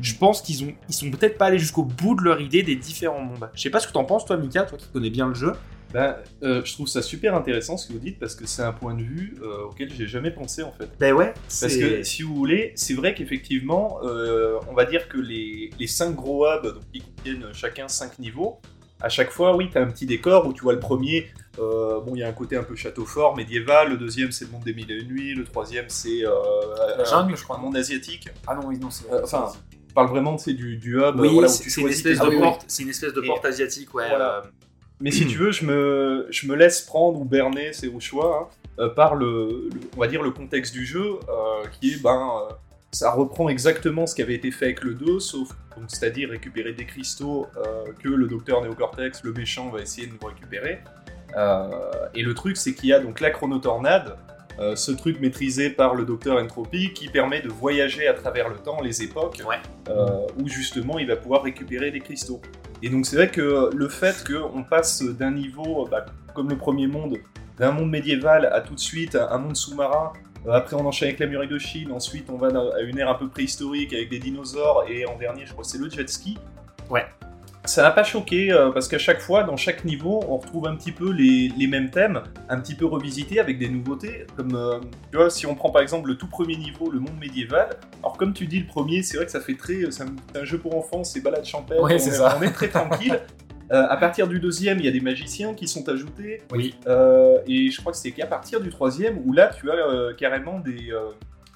Je 0.00 0.14
pense 0.14 0.42
qu'ils 0.42 0.64
ont, 0.64 0.72
ils 0.88 0.94
sont 0.94 1.10
peut-être 1.10 1.36
pas 1.38 1.46
allés 1.46 1.58
jusqu'au 1.58 1.82
bout 1.82 2.14
de 2.14 2.22
leur 2.22 2.40
idée 2.40 2.62
des 2.62 2.76
différents 2.76 3.20
mondes. 3.20 3.50
Je 3.54 3.62
sais 3.62 3.70
pas 3.70 3.80
ce 3.80 3.88
que 3.88 3.92
t'en 3.92 4.04
penses, 4.04 4.24
toi, 4.24 4.36
Mika, 4.36 4.62
toi 4.62 4.78
qui 4.78 4.88
connais 4.88 5.10
bien 5.10 5.28
le 5.28 5.34
jeu. 5.34 5.52
Ben, 5.94 6.16
euh, 6.42 6.60
je 6.64 6.72
trouve 6.74 6.88
ça 6.88 7.00
super 7.02 7.34
intéressant 7.36 7.76
ce 7.76 7.86
que 7.88 7.92
vous 7.94 7.98
dites 8.00 8.18
parce 8.18 8.34
que 8.34 8.46
c'est 8.46 8.62
un 8.62 8.72
point 8.72 8.94
de 8.94 9.02
vue 9.02 9.36
euh, 9.42 9.66
auquel 9.66 9.90
j'ai 9.92 10.08
jamais 10.08 10.32
pensé 10.32 10.62
en 10.64 10.72
fait. 10.72 10.90
Ben 10.98 11.14
ouais. 11.14 11.32
Parce 11.60 11.76
que 11.76 12.02
si 12.02 12.22
vous 12.22 12.34
voulez, 12.34 12.72
c'est 12.74 12.94
vrai 12.94 13.14
qu'effectivement, 13.14 14.00
euh, 14.02 14.58
on 14.68 14.74
va 14.74 14.84
dire 14.86 15.08
que 15.08 15.18
les, 15.18 15.70
les 15.78 15.86
5 15.86 16.14
gros 16.16 16.46
hubs, 16.46 16.64
donc, 16.66 16.82
qui 16.92 17.00
contiennent 17.00 17.46
chacun 17.54 17.86
5 17.86 18.18
niveaux, 18.18 18.58
à 19.00 19.08
chaque 19.08 19.30
fois, 19.30 19.54
oui, 19.54 19.68
tu 19.70 19.78
as 19.78 19.82
un 19.82 19.86
petit 19.86 20.06
décor 20.06 20.46
où 20.46 20.52
tu 20.52 20.62
vois 20.62 20.72
le 20.72 20.80
premier, 20.80 21.28
euh, 21.60 22.00
bon, 22.00 22.16
il 22.16 22.20
y 22.20 22.22
a 22.24 22.28
un 22.28 22.32
côté 22.32 22.56
un 22.56 22.64
peu 22.64 22.74
château 22.74 23.04
fort, 23.04 23.36
médiéval, 23.36 23.90
le 23.90 23.96
deuxième 23.96 24.32
c'est 24.32 24.46
le 24.46 24.50
monde 24.50 24.64
des 24.64 24.74
mille 24.74 24.90
et 24.90 24.96
une 25.00 25.08
nuits, 25.08 25.34
le 25.34 25.44
troisième 25.44 25.86
c'est 25.88 26.24
euh, 26.26 26.30
La 26.96 27.02
un- 27.02 27.04
jungle, 27.04 27.36
je 27.36 27.44
crois. 27.44 27.56
un 27.58 27.60
monde 27.60 27.76
asiatique. 27.76 28.28
Ah 28.48 28.56
non, 28.56 28.66
oui, 28.66 28.78
non, 28.78 28.90
c'est. 28.90 29.04
Enfin, 29.22 29.52
on 29.90 29.92
parle 29.94 30.08
vraiment 30.08 30.38
c'est 30.38 30.54
du, 30.54 30.76
du 30.76 30.96
hub 30.98 31.20
oui, 31.20 31.28
voilà, 31.32 31.46
où 31.48 31.50
c'est 31.52 31.62
tu 31.62 31.70
c'est 31.70 31.80
une 31.82 31.86
choisis 31.86 32.04
espèce 32.04 32.18
de 32.18 32.28
oui, 32.30 32.34
oui. 32.36 32.40
porte, 32.42 32.64
c'est 32.66 32.82
une 32.82 32.88
espèce 32.88 33.12
de 33.12 33.22
Et- 33.22 33.26
porte 33.28 33.44
asiatique, 33.44 33.94
ouais. 33.94 34.08
Voilà. 34.08 34.42
Mais 35.04 35.10
si 35.10 35.26
tu 35.26 35.36
veux, 35.36 35.52
je 35.52 35.66
me, 35.66 36.26
je 36.30 36.46
me 36.46 36.56
laisse 36.56 36.80
prendre 36.80 37.20
ou 37.20 37.24
berner, 37.26 37.74
c'est 37.74 37.88
au 37.88 38.00
choix, 38.00 38.48
hein, 38.50 38.56
euh, 38.82 38.88
par 38.88 39.14
le, 39.14 39.68
le- 39.72 39.80
on 39.96 40.00
va 40.00 40.06
dire 40.08 40.22
le 40.22 40.30
contexte 40.30 40.72
du 40.72 40.86
jeu, 40.86 41.04
euh, 41.28 41.68
qui 41.78 41.92
est, 41.92 42.02
ben, 42.02 42.30
euh, 42.50 42.54
ça 42.90 43.12
reprend 43.12 43.50
exactement 43.50 44.06
ce 44.06 44.14
qui 44.14 44.22
avait 44.22 44.34
été 44.34 44.50
fait 44.50 44.64
avec 44.64 44.82
le 44.82 44.94
2, 44.94 45.20
sauf, 45.20 45.50
c'est-à-dire 45.88 46.30
récupérer 46.30 46.72
des 46.72 46.86
cristaux 46.86 47.46
euh, 47.58 47.84
que 48.02 48.08
le 48.08 48.26
docteur 48.28 48.62
Néocortex, 48.62 49.22
le 49.24 49.32
méchant, 49.34 49.68
va 49.68 49.82
essayer 49.82 50.06
de 50.06 50.12
nous 50.12 50.26
récupérer. 50.26 50.78
Et 52.14 52.22
le 52.22 52.32
truc, 52.32 52.56
c'est 52.56 52.74
qu'il 52.74 52.88
y 52.88 52.92
a 52.92 53.00
donc 53.00 53.20
la 53.20 53.30
chronotornade, 53.30 54.16
euh, 54.60 54.76
ce 54.76 54.92
truc 54.92 55.20
maîtrisé 55.20 55.68
par 55.68 55.94
le 55.96 56.04
docteur 56.04 56.38
Entropy, 56.38 56.92
qui 56.94 57.08
permet 57.08 57.42
de 57.42 57.48
voyager 57.48 58.06
à 58.06 58.14
travers 58.14 58.48
le 58.48 58.56
temps, 58.56 58.80
les 58.80 59.02
époques, 59.02 59.42
Ouais. 59.46 59.56
euh, 59.90 60.26
où 60.40 60.48
justement 60.48 60.98
il 60.98 61.08
va 61.08 61.16
pouvoir 61.16 61.42
récupérer 61.42 61.90
des 61.90 61.98
cristaux. 62.00 62.40
Et 62.84 62.90
donc 62.90 63.06
c'est 63.06 63.16
vrai 63.16 63.30
que 63.30 63.70
le 63.74 63.88
fait 63.88 64.22
qu'on 64.28 64.62
passe 64.62 65.02
d'un 65.02 65.30
niveau, 65.30 65.88
bah, 65.90 66.04
comme 66.34 66.50
le 66.50 66.58
premier 66.58 66.86
monde, 66.86 67.16
d'un 67.56 67.72
monde 67.72 67.88
médiéval 67.88 68.44
à 68.44 68.60
tout 68.60 68.74
de 68.74 68.78
suite 68.78 69.16
un 69.16 69.38
monde 69.38 69.56
sous-marin, 69.56 70.12
euh, 70.46 70.50
après 70.52 70.76
on 70.76 70.84
enchaîne 70.84 71.08
avec 71.08 71.18
la 71.18 71.26
muraille 71.26 71.48
de 71.48 71.56
Chine, 71.56 71.92
ensuite 71.92 72.28
on 72.28 72.36
va 72.36 72.48
à 72.48 72.82
une 72.82 72.98
ère 72.98 73.08
un 73.08 73.14
peu 73.14 73.26
préhistorique 73.26 73.94
avec 73.94 74.10
des 74.10 74.18
dinosaures, 74.18 74.84
et 74.86 75.06
en 75.06 75.16
dernier 75.16 75.46
je 75.46 75.52
crois 75.52 75.64
c'est 75.64 75.78
le 75.78 75.88
jet 75.88 76.06
ski. 76.10 76.36
Ouais. 76.90 77.06
Ça 77.66 77.82
n'a 77.82 77.90
pas 77.90 78.04
choqué, 78.04 78.52
euh, 78.52 78.70
parce 78.70 78.88
qu'à 78.88 78.98
chaque 78.98 79.20
fois, 79.20 79.42
dans 79.42 79.56
chaque 79.56 79.84
niveau, 79.86 80.22
on 80.28 80.36
retrouve 80.36 80.66
un 80.66 80.76
petit 80.76 80.92
peu 80.92 81.10
les, 81.10 81.50
les 81.56 81.66
mêmes 81.66 81.90
thèmes, 81.90 82.22
un 82.50 82.60
petit 82.60 82.74
peu 82.74 82.84
revisités 82.84 83.40
avec 83.40 83.58
des 83.58 83.70
nouveautés, 83.70 84.26
comme, 84.36 84.54
euh, 84.54 84.80
tu 85.10 85.16
vois, 85.16 85.30
si 85.30 85.46
on 85.46 85.54
prend 85.54 85.70
par 85.70 85.80
exemple 85.80 86.08
le 86.08 86.16
tout 86.16 86.26
premier 86.26 86.56
niveau, 86.56 86.90
le 86.90 87.00
monde 87.00 87.18
médiéval, 87.18 87.70
alors 88.02 88.18
comme 88.18 88.34
tu 88.34 88.46
dis, 88.46 88.60
le 88.60 88.66
premier, 88.66 89.02
c'est 89.02 89.16
vrai 89.16 89.24
que 89.24 89.32
ça 89.32 89.40
fait 89.40 89.54
très... 89.54 89.90
C'est 89.90 90.02
un, 90.02 90.14
c'est 90.32 90.40
un 90.40 90.44
jeu 90.44 90.58
pour 90.58 90.76
enfants, 90.76 91.04
c'est 91.04 91.20
balade 91.20 91.44
champêtre, 91.46 91.82
Ouais, 91.82 91.94
on, 91.94 91.98
c'est 91.98 92.10
est, 92.10 92.14
ça. 92.14 92.36
on 92.38 92.42
est 92.42 92.52
très 92.52 92.68
tranquille. 92.68 93.18
Euh, 93.72 93.86
à 93.88 93.96
partir 93.96 94.28
du 94.28 94.40
deuxième, 94.40 94.78
il 94.78 94.84
y 94.84 94.88
a 94.88 94.90
des 94.90 95.00
magiciens 95.00 95.54
qui 95.54 95.66
sont 95.66 95.88
ajoutés. 95.88 96.42
Oui. 96.52 96.74
Euh, 96.86 97.38
et 97.46 97.70
je 97.70 97.80
crois 97.80 97.92
que 97.92 97.98
c'est 97.98 98.12
qu'à 98.12 98.26
partir 98.26 98.60
du 98.60 98.68
troisième 98.68 99.18
où 99.24 99.32
là, 99.32 99.50
tu 99.58 99.70
as 99.70 99.74
euh, 99.74 100.12
carrément 100.12 100.60
des, 100.60 100.90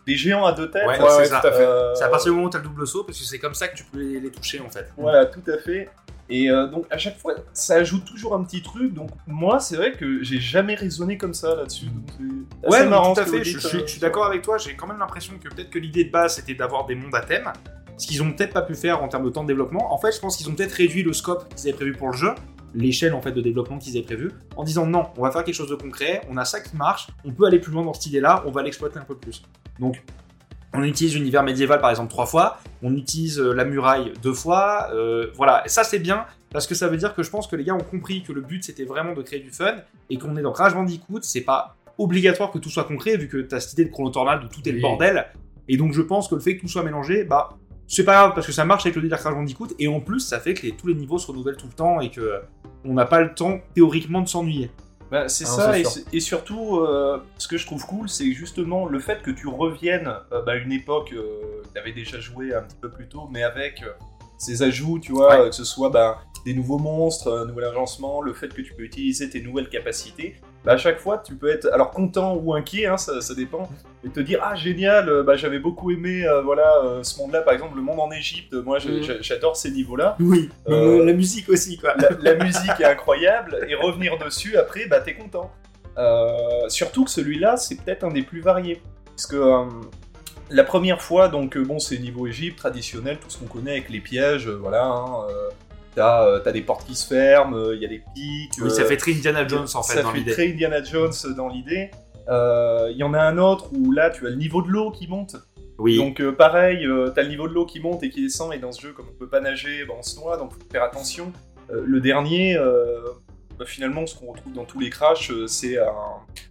des 0.08 0.16
géants 0.16 0.44
à 0.44 0.52
deux 0.52 0.70
têtes. 0.70 0.86
Ouais, 0.86 0.98
Ouais, 1.00 1.06
c'est 1.10 1.16
ouais, 1.18 1.24
ça. 1.26 1.40
tout 1.40 1.46
à 1.46 1.52
fait. 1.52 1.64
Euh, 1.64 1.94
C'est 1.94 2.04
à 2.04 2.08
partir 2.08 2.32
du 2.32 2.36
moment 2.36 2.48
où 2.48 2.50
t'as 2.50 2.58
le 2.58 2.64
double 2.64 2.86
saut, 2.86 3.04
parce 3.04 3.18
que 3.18 3.24
c'est 3.24 3.38
comme 3.38 3.54
ça 3.54 3.68
que 3.68 3.76
tu 3.76 3.84
peux 3.84 3.98
les, 4.00 4.18
les 4.20 4.30
toucher 4.30 4.60
en 4.60 4.68
fait. 4.70 4.90
Voilà, 4.96 5.26
tout 5.26 5.42
à 5.46 5.58
fait. 5.58 5.88
Et 6.30 6.50
euh, 6.50 6.66
donc 6.66 6.84
à 6.90 6.98
chaque 6.98 7.18
fois, 7.18 7.34
ça 7.52 7.74
ajoute 7.76 8.04
toujours 8.04 8.34
un 8.34 8.42
petit 8.42 8.62
truc. 8.62 8.92
Donc 8.92 9.10
moi, 9.26 9.60
c'est 9.60 9.76
vrai 9.76 9.92
que 9.92 10.22
j'ai 10.22 10.40
jamais 10.40 10.74
raisonné 10.74 11.16
comme 11.16 11.32
ça 11.34 11.54
là-dessus. 11.54 11.86
donc 11.86 12.70
Ouais, 12.70 12.84
marrant 12.86 13.14
tout 13.14 13.20
à 13.20 13.24
fait. 13.24 13.44
Je, 13.44 13.58
suis, 13.58 13.78
euh, 13.78 13.82
je 13.86 13.90
suis 13.92 14.00
d'accord 14.00 14.26
avec 14.26 14.42
toi. 14.42 14.58
J'ai 14.58 14.74
quand 14.74 14.86
même 14.86 14.98
l'impression 14.98 15.34
que 15.42 15.48
peut-être 15.48 15.70
que 15.70 15.78
l'idée 15.78 16.04
de 16.04 16.10
base 16.10 16.36
c'était 16.36 16.54
d'avoir 16.54 16.86
des 16.86 16.94
mondes 16.94 17.14
à 17.14 17.20
thème, 17.20 17.50
ce 17.96 18.06
qu'ils 18.06 18.22
ont 18.22 18.32
peut-être 18.32 18.52
pas 18.52 18.62
pu 18.62 18.74
faire 18.74 19.02
en 19.02 19.08
termes 19.08 19.24
de 19.24 19.30
temps 19.30 19.42
de 19.42 19.48
développement. 19.48 19.92
En 19.92 19.98
fait, 19.98 20.12
je 20.12 20.20
pense 20.20 20.36
qu'ils 20.36 20.48
ont 20.48 20.54
peut-être 20.54 20.72
réduit 20.72 21.02
le 21.02 21.12
scope 21.12 21.48
qu'ils 21.54 21.68
avaient 21.68 21.76
prévu 21.76 21.92
pour 21.92 22.08
le 22.10 22.16
jeu, 22.16 22.30
l'échelle 22.74 23.14
en 23.14 23.20
fait 23.20 23.32
de 23.32 23.40
développement 23.40 23.78
qu'ils 23.78 23.96
avaient 23.96 24.06
prévu, 24.06 24.32
en 24.56 24.64
disant 24.64 24.86
non, 24.86 25.06
on 25.16 25.22
va 25.22 25.30
faire 25.30 25.44
quelque 25.44 25.54
chose 25.54 25.70
de 25.70 25.74
concret. 25.74 26.22
On 26.30 26.36
a 26.36 26.44
ça 26.44 26.60
qui 26.60 26.76
marche. 26.76 27.08
On 27.24 27.32
peut 27.32 27.46
aller 27.46 27.58
plus 27.58 27.72
loin 27.72 27.84
dans 27.84 27.94
cette 27.94 28.06
idée-là. 28.06 28.42
On 28.46 28.50
va 28.50 28.62
l'exploiter 28.62 28.98
un 28.98 29.04
peu 29.04 29.16
plus. 29.16 29.42
Donc 29.78 30.02
on 30.74 30.82
utilise 30.82 31.14
l'univers 31.14 31.42
médiéval 31.42 31.80
par 31.80 31.90
exemple 31.90 32.10
trois 32.10 32.26
fois, 32.26 32.58
on 32.82 32.94
utilise 32.94 33.40
euh, 33.40 33.52
la 33.52 33.64
muraille 33.64 34.12
deux 34.22 34.34
fois, 34.34 34.88
euh, 34.92 35.28
voilà, 35.34 35.62
et 35.64 35.68
ça 35.68 35.82
c'est 35.82 35.98
bien 35.98 36.26
parce 36.50 36.66
que 36.66 36.74
ça 36.74 36.88
veut 36.88 36.96
dire 36.96 37.14
que 37.14 37.22
je 37.22 37.30
pense 37.30 37.46
que 37.46 37.56
les 37.56 37.64
gars 37.64 37.74
ont 37.74 37.78
compris 37.78 38.22
que 38.22 38.32
le 38.32 38.40
but 38.40 38.62
c'était 38.64 38.84
vraiment 38.84 39.14
de 39.14 39.22
créer 39.22 39.40
du 39.40 39.50
fun 39.50 39.76
et 40.10 40.18
qu'on 40.18 40.36
est 40.36 40.42
dans 40.42 40.52
Crash 40.52 40.74
Bandicoot, 40.74 41.20
c'est 41.22 41.40
pas 41.40 41.76
obligatoire 41.96 42.50
que 42.50 42.58
tout 42.58 42.70
soit 42.70 42.84
concret 42.84 43.16
vu 43.16 43.28
que 43.28 43.38
t'as 43.38 43.60
cette 43.60 43.72
idée 43.74 43.86
de 43.86 43.90
chronotornade 43.90 44.44
où 44.44 44.48
tout 44.48 44.66
est 44.68 44.72
le 44.72 44.80
bordel 44.80 45.26
et 45.68 45.76
donc 45.76 45.92
je 45.92 46.02
pense 46.02 46.28
que 46.28 46.34
le 46.34 46.40
fait 46.40 46.56
que 46.56 46.62
tout 46.62 46.68
soit 46.68 46.82
mélangé, 46.82 47.24
bah 47.24 47.58
c'est 47.88 48.04
pas 48.04 48.12
grave 48.14 48.32
parce 48.34 48.46
que 48.46 48.52
ça 48.52 48.64
marche 48.64 48.86
avec 48.86 48.94
le 48.96 49.02
délire 49.02 49.18
Crash 49.18 49.34
Bandicoot 49.34 49.68
et 49.80 49.88
en 49.88 49.98
plus 50.00 50.20
ça 50.20 50.38
fait 50.38 50.54
que 50.54 50.62
les- 50.66 50.72
tous 50.76 50.86
les 50.86 50.94
niveaux 50.94 51.18
se 51.18 51.26
renouvellent 51.26 51.56
tout 51.56 51.66
le 51.66 51.72
temps 51.72 52.00
et 52.00 52.10
que 52.10 52.20
euh, 52.20 52.38
on 52.84 52.92
n'a 52.94 53.06
pas 53.06 53.20
le 53.20 53.34
temps 53.34 53.58
théoriquement 53.74 54.20
de 54.20 54.28
s'ennuyer. 54.28 54.70
Bah, 55.10 55.26
c'est 55.28 55.44
Ah 55.46 55.72
ça, 55.72 55.78
et, 56.12 56.20
surtout, 56.20 56.80
euh, 56.80 57.18
ce 57.38 57.48
que 57.48 57.56
je 57.56 57.64
trouve 57.64 57.84
cool, 57.86 58.10
c'est 58.10 58.30
justement 58.32 58.84
le 58.86 58.98
fait 59.00 59.22
que 59.22 59.30
tu 59.30 59.46
reviennes 59.48 60.12
euh, 60.32 60.42
bah, 60.42 60.52
à 60.52 60.56
une 60.56 60.70
époque 60.70 61.12
euh, 61.14 61.62
que 61.64 61.68
tu 61.72 61.78
avais 61.80 61.92
déjà 61.92 62.20
joué 62.20 62.54
un 62.54 62.60
petit 62.60 62.76
peu 62.78 62.90
plus 62.90 63.08
tôt, 63.08 63.26
mais 63.32 63.42
avec 63.42 63.82
euh, 63.82 63.88
ces 64.36 64.62
ajouts, 64.62 64.98
tu 64.98 65.12
vois, 65.12 65.40
Ouais. 65.40 65.48
que 65.48 65.54
ce 65.54 65.64
soit 65.64 65.88
bah, 65.88 66.20
des 66.44 66.52
nouveaux 66.52 66.78
monstres, 66.78 67.32
un 67.32 67.46
nouvel 67.46 67.64
agencement, 67.64 68.20
le 68.20 68.34
fait 68.34 68.52
que 68.52 68.60
tu 68.60 68.74
peux 68.74 68.82
utiliser 68.82 69.30
tes 69.30 69.40
nouvelles 69.40 69.70
capacités. 69.70 70.36
Bah, 70.64 70.72
à 70.72 70.76
chaque 70.76 70.98
fois, 70.98 71.18
tu 71.24 71.34
peux 71.36 71.48
être 71.50 71.68
alors 71.72 71.90
content 71.92 72.34
ou 72.34 72.52
inquiet, 72.54 72.86
hein, 72.86 72.96
ça, 72.96 73.20
ça 73.20 73.34
dépend, 73.34 73.70
et 74.04 74.08
te 74.10 74.20
dire 74.20 74.40
ah 74.42 74.54
génial, 74.56 75.08
euh, 75.08 75.22
bah, 75.22 75.36
j'avais 75.36 75.60
beaucoup 75.60 75.90
aimé 75.92 76.24
euh, 76.26 76.42
voilà 76.42 76.68
euh, 76.84 77.02
ce 77.02 77.16
monde-là, 77.20 77.42
par 77.42 77.54
exemple 77.54 77.76
le 77.76 77.82
monde 77.82 78.00
en 78.00 78.10
Égypte. 78.10 78.52
Moi, 78.54 78.78
j'ai- 78.78 79.00
j'adore 79.22 79.56
ces 79.56 79.70
niveaux-là. 79.70 80.16
Oui, 80.20 80.50
Euh, 80.68 81.04
la 81.04 81.12
musique 81.12 81.48
aussi 81.48 81.78
quoi. 81.78 81.94
La, 81.96 82.08
la 82.20 82.44
musique 82.44 82.80
est 82.80 82.84
incroyable 82.84 83.64
et 83.68 83.74
revenir 83.76 84.18
dessus 84.18 84.56
après, 84.56 84.86
bah 84.86 85.00
t'es 85.00 85.14
content. 85.14 85.50
Surtout 86.68 87.04
que 87.04 87.10
celui-là, 87.10 87.56
c'est 87.56 87.76
peut-être 87.82 88.04
un 88.04 88.10
des 88.10 88.22
plus 88.22 88.40
variés. 88.40 88.82
Parce 89.06 89.26
que 89.26 89.64
la 90.50 90.64
première 90.64 91.02
fois, 91.02 91.28
donc 91.28 91.56
bon, 91.58 91.78
c'est 91.78 91.98
niveau 91.98 92.26
Égypte 92.26 92.58
traditionnel, 92.58 93.18
tout 93.18 93.28
ce 93.30 93.38
qu'on 93.38 93.46
connaît 93.46 93.72
avec 93.72 93.90
les 93.90 94.00
pièges, 94.00 94.48
voilà. 94.48 94.84
hein, 94.86 95.26
T'as 95.94 96.26
euh, 96.26 96.40
t'as 96.40 96.52
des 96.52 96.62
portes 96.62 96.86
qui 96.86 96.94
se 96.94 97.06
ferment, 97.06 97.56
euh, 97.56 97.74
il 97.74 97.82
y 97.82 97.84
a 97.84 97.88
des 97.88 98.02
pics. 98.14 98.52
Oui, 98.60 98.70
ça 98.70 98.82
euh, 98.82 98.86
fait 98.86 98.96
très 98.96 99.12
Indiana 99.12 99.46
Jones 99.46 99.66
en 99.74 99.82
fait 99.82 100.02
ça 100.02 100.12
fait 100.12 100.30
très 100.30 100.52
Indiana 100.52 100.82
Jones 100.82 101.12
dans 101.36 101.48
l'idée. 101.48 101.90
Il 102.28 102.96
y 102.96 103.02
en 103.02 103.14
a 103.14 103.20
un 103.20 103.38
autre 103.38 103.70
où 103.72 103.90
là, 103.90 104.10
tu 104.10 104.26
as 104.26 104.30
le 104.30 104.36
niveau 104.36 104.62
de 104.62 104.68
l'eau 104.68 104.90
qui 104.90 105.08
monte. 105.08 105.36
Oui. 105.78 105.96
Donc 105.96 106.20
euh, 106.20 106.32
pareil, 106.32 106.84
euh, 106.84 107.10
t'as 107.10 107.22
le 107.22 107.28
niveau 107.28 107.46
de 107.48 107.54
l'eau 107.54 107.64
qui 107.64 107.80
monte 107.80 108.02
et 108.02 108.10
qui 108.10 108.22
descend, 108.22 108.52
et 108.52 108.58
dans 108.58 108.72
ce 108.72 108.82
jeu, 108.82 108.92
comme 108.92 109.06
on 109.08 109.16
peut 109.16 109.28
pas 109.28 109.40
nager, 109.40 109.84
bah, 109.86 109.94
on 109.96 110.02
se 110.02 110.18
noie, 110.18 110.36
donc 110.36 110.52
faut 110.52 110.58
faire 110.70 110.82
attention. 110.82 111.32
Euh, 111.70 111.82
le 111.86 112.00
dernier, 112.00 112.58
bah, 113.58 113.64
finalement, 113.64 114.06
ce 114.06 114.16
qu'on 114.16 114.32
retrouve 114.32 114.52
dans 114.52 114.64
tous 114.64 114.80
les 114.80 114.90
crashs, 114.90 115.32
c'est 115.46 115.78
un, 115.78 115.92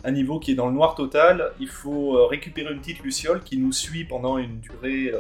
un 0.04 0.12
niveau 0.12 0.40
qui 0.40 0.52
est 0.52 0.56
dans 0.56 0.68
le 0.68 0.74
noir 0.74 0.96
total. 0.96 1.52
Il 1.60 1.68
faut 1.68 2.26
récupérer 2.28 2.74
une 2.74 2.80
petite 2.80 3.04
luciole 3.04 3.42
qui 3.44 3.58
nous 3.58 3.74
suit 3.74 4.06
pendant 4.06 4.38
une 4.38 4.60
durée 4.60 5.14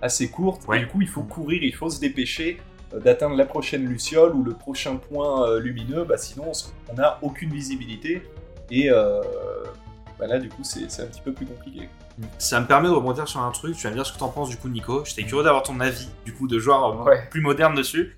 assez 0.00 0.30
courte. 0.30 0.66
Ouais. 0.66 0.78
Et 0.78 0.80
du 0.80 0.86
coup, 0.86 1.02
il 1.02 1.08
faut 1.08 1.22
courir, 1.22 1.62
il 1.62 1.74
faut 1.74 1.90
se 1.90 2.00
dépêcher 2.00 2.58
d'atteindre 2.98 3.36
la 3.36 3.44
prochaine 3.46 3.84
luciole 3.86 4.34
ou 4.34 4.42
le 4.42 4.52
prochain 4.54 4.96
point 4.96 5.46
euh, 5.48 5.60
lumineux, 5.60 6.04
bah, 6.04 6.16
sinon 6.16 6.50
on 6.90 6.94
n'a 6.94 7.18
aucune 7.22 7.50
visibilité. 7.50 8.22
Et 8.70 8.90
euh, 8.90 9.20
bah, 10.18 10.26
là, 10.26 10.38
du 10.38 10.48
coup, 10.48 10.62
c'est 10.64 10.84
un 11.02 11.06
petit 11.06 11.20
peu 11.22 11.32
plus 11.32 11.46
compliqué. 11.46 11.88
Ça 12.38 12.60
me 12.60 12.66
permet 12.66 12.88
de 12.88 12.92
rebondir 12.94 13.26
sur 13.28 13.40
un 13.40 13.50
truc. 13.50 13.76
Tu 13.76 13.84
vas 13.84 13.90
me 13.90 13.94
dire 13.94 14.04
ce 14.06 14.12
que 14.12 14.18
t'en 14.18 14.28
penses 14.28 14.48
du 14.50 14.56
coup, 14.56 14.68
Nico. 14.68 15.04
J'étais 15.04 15.22
curieux 15.24 15.44
d'avoir 15.44 15.62
ton 15.62 15.80
avis 15.80 16.08
du 16.24 16.34
coup 16.34 16.46
de 16.48 16.58
joueur 16.58 16.84
euh, 17.00 17.04
Ouais. 17.04 17.22
plus 17.30 17.40
moderne 17.40 17.74
dessus. 17.74 18.16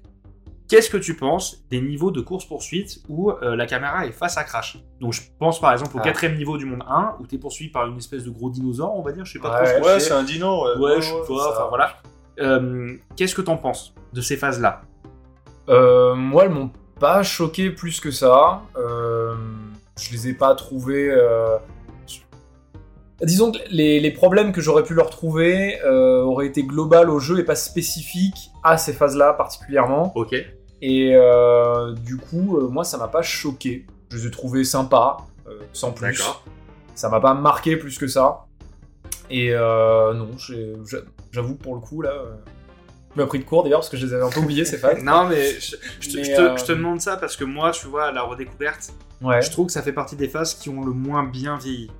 Qu'est-ce 0.68 0.88
que 0.88 0.96
tu 0.96 1.14
penses 1.14 1.64
des 1.70 1.82
niveaux 1.82 2.10
de 2.10 2.22
course-poursuite 2.22 3.02
où 3.08 3.30
euh, 3.30 3.56
la 3.56 3.66
caméra 3.66 4.06
est 4.06 4.12
face 4.12 4.38
à 4.38 4.44
Crash? 4.44 4.78
Donc 5.00 5.12
je 5.12 5.20
pense 5.38 5.60
par 5.60 5.70
exemple 5.72 5.94
au 5.96 6.00
Ah. 6.00 6.04
quatrième 6.04 6.34
niveau 6.36 6.56
du 6.56 6.64
monde 6.64 6.82
1 6.88 7.16
où 7.20 7.26
t'es 7.26 7.36
poursuivi 7.36 7.70
par 7.70 7.86
une 7.86 7.98
espèce 7.98 8.24
de 8.24 8.30
gros 8.30 8.48
dinosaure, 8.48 8.96
on 8.96 9.02
va 9.02 9.12
dire, 9.12 9.24
je 9.26 9.34
sais 9.34 9.38
pas 9.38 9.60
Ouais, 9.60 9.74
trop 9.74 9.84
ce 9.84 9.88
que 9.88 9.94
Ouais, 9.94 10.00
c'est. 10.00 10.12
un 10.12 10.22
dino. 10.22 10.64
Ouais, 10.64 10.76
Ouais, 10.94 11.02
je 11.02 11.08
sais 11.08 11.12
pas, 11.28 11.50
enfin 11.52 11.66
voilà. 11.68 11.96
Euh, 12.40 12.94
Qu'est-ce 13.16 13.34
que 13.34 13.42
t'en 13.42 13.56
penses 13.56 13.94
de 14.12 14.20
ces 14.20 14.36
phases-là 14.36 14.82
Euh, 15.68 16.14
moi, 16.14 16.44
elles 16.44 16.50
m'ont 16.50 16.70
pas 16.98 17.22
choqué 17.22 17.70
plus 17.70 18.00
que 18.00 18.10
ça. 18.10 18.62
Euh, 18.76 19.34
je 19.98 20.10
les 20.12 20.28
ai 20.28 20.32
pas 20.34 20.54
trouvés. 20.54 21.10
euh, 21.10 21.56
Disons 23.22 23.52
que 23.52 23.58
les, 23.70 24.00
les 24.00 24.10
problèmes 24.10 24.50
que 24.52 24.60
j'aurais 24.60 24.82
pu 24.82 24.94
leur 24.94 25.08
trouver 25.08 25.80
auraient 25.84 26.46
été 26.48 26.64
global 26.64 27.08
au 27.08 27.20
jeu 27.20 27.38
et 27.38 27.44
pas 27.44 27.54
spécifiques 27.54 28.50
à 28.64 28.76
ces 28.78 28.92
phases-là 28.92 29.32
particulièrement. 29.34 30.10
Ok. 30.16 30.34
Et 30.80 31.14
du 32.04 32.16
coup, 32.16 32.58
moi, 32.68 32.82
ça 32.84 32.98
m'a 32.98 33.06
pas 33.08 33.22
choqué. 33.22 33.86
Je 34.10 34.16
les 34.18 34.26
ai 34.26 34.30
trouvés 34.32 34.64
sympas, 34.64 35.18
sans 35.72 35.92
plus. 35.92 36.20
Ça 36.96 37.08
m'a 37.08 37.20
pas 37.20 37.34
marqué 37.34 37.76
plus 37.76 37.96
que 37.96 38.08
ça. 38.08 38.46
Et 39.32 39.50
euh, 39.52 40.12
non, 40.14 40.28
j'avoue 41.32 41.54
pour 41.56 41.74
le 41.74 41.80
coup, 41.80 42.02
là, 42.02 42.10
euh, 42.10 42.32
je 43.16 43.20
m'ai 43.20 43.26
pris 43.26 43.38
de 43.38 43.44
court 43.44 43.62
d'ailleurs 43.62 43.80
parce 43.80 43.88
que 43.88 43.96
je 43.96 44.06
les 44.06 44.14
avais 44.14 44.22
un 44.24 44.30
peu 44.30 44.40
oubliés 44.40 44.64
ces 44.64 44.78
phases. 44.78 44.98
Non 45.02 45.24
mais 45.26 45.58
je, 45.58 45.76
je 46.00 46.10
te, 46.10 46.16
Mais, 46.18 46.24
je 46.24 46.34
te- 46.36 46.40
euh, 46.40 46.56
je 46.56 46.64
te 46.64 46.72
demande 46.72 47.00
ça 47.00 47.16
parce 47.16 47.36
que 47.36 47.44
moi, 47.44 47.70
tu 47.72 47.86
vois, 47.86 48.06
à 48.06 48.12
la 48.12 48.22
redécouverte, 48.22 48.92
Ouais. 49.22 49.40
je 49.42 49.50
trouve 49.50 49.66
que 49.66 49.72
ça 49.72 49.82
fait 49.82 49.92
partie 49.92 50.16
des 50.16 50.28
phases 50.28 50.54
qui 50.54 50.68
ont 50.68 50.84
le 50.84 50.92
moins 50.92 51.22
bien 51.24 51.56
vieilli. 51.56 51.90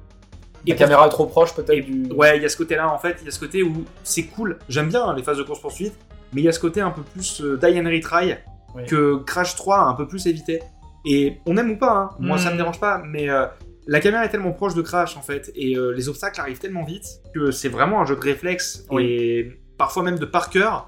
La 0.67 0.75
pour- 0.75 0.79
caméra 0.81 1.07
est 1.07 1.11
trop 1.11 1.27
proche 1.27 1.55
peut-être 1.55 1.71
Et- 1.71 1.81
du. 1.83 2.13
Ouais, 2.13 2.37
il 2.37 2.43
y 2.43 2.47
a 2.47 2.49
ce 2.49 2.57
côté-là 2.57 2.93
en 2.93 2.99
fait, 2.99 3.17
il 3.21 3.25
y 3.25 3.29
a 3.29 3.31
ce 3.31 3.41
côté 3.41 3.63
où 3.63 3.85
c'est 4.05 4.25
cool. 4.25 4.59
J'aime 4.69 4.89
bien 4.89 5.05
hein, 5.05 5.15
les 5.17 5.23
phases 5.23 5.39
de 5.39 5.43
course-poursuite, 5.43 5.95
mais 6.33 6.41
il 6.43 6.45
y 6.45 6.49
a 6.49 6.53
ce 6.53 6.61
côté 6.61 6.81
un 6.81 6.91
peu 6.91 7.03
plus 7.03 7.41
euh, 7.41 7.57
die 7.59 7.79
and 7.81 7.85
retry 7.91 8.35
Oui. 8.75 8.85
que 8.87 9.17
Crash 9.25 9.55
3 9.57 9.79
a 9.79 9.85
un 9.85 9.95
peu 9.95 10.07
plus 10.07 10.27
évité. 10.27 10.61
Et 11.05 11.39
on 11.47 11.57
aime 11.57 11.73
ou 11.73 11.77
pas, 11.79 11.93
hein, 11.93 12.11
moi 12.21 12.39
ça 12.39 12.49
me 12.51 12.55
Mm. 12.55 12.59
dérange 12.59 12.79
pas, 12.81 13.03
mais 13.05 13.29
euh, 13.29 13.47
la 13.87 14.01
caméra 14.01 14.25
est 14.25 14.29
tellement 14.29 14.53
proche 14.53 14.75
de 14.75 14.83
Crash 14.83 15.17
en 15.17 15.23
fait, 15.23 15.51
et 15.55 15.77
euh, 15.77 15.91
les 15.91 16.09
obstacles 16.09 16.41
arrivent 16.41 16.59
tellement 16.59 16.85
vite 16.85 17.05
que 17.35 17.51
c'est 17.51 17.69
vraiment 17.69 18.01
un 18.01 18.05
jeu 18.07 18.15
de 18.17 18.21
réflexe 18.21 18.85
Oui. 18.91 19.05
et 19.05 19.59
parfois 19.79 20.03
même 20.03 20.19
de 20.19 20.27
par 20.27 20.51
cœur. 20.51 20.87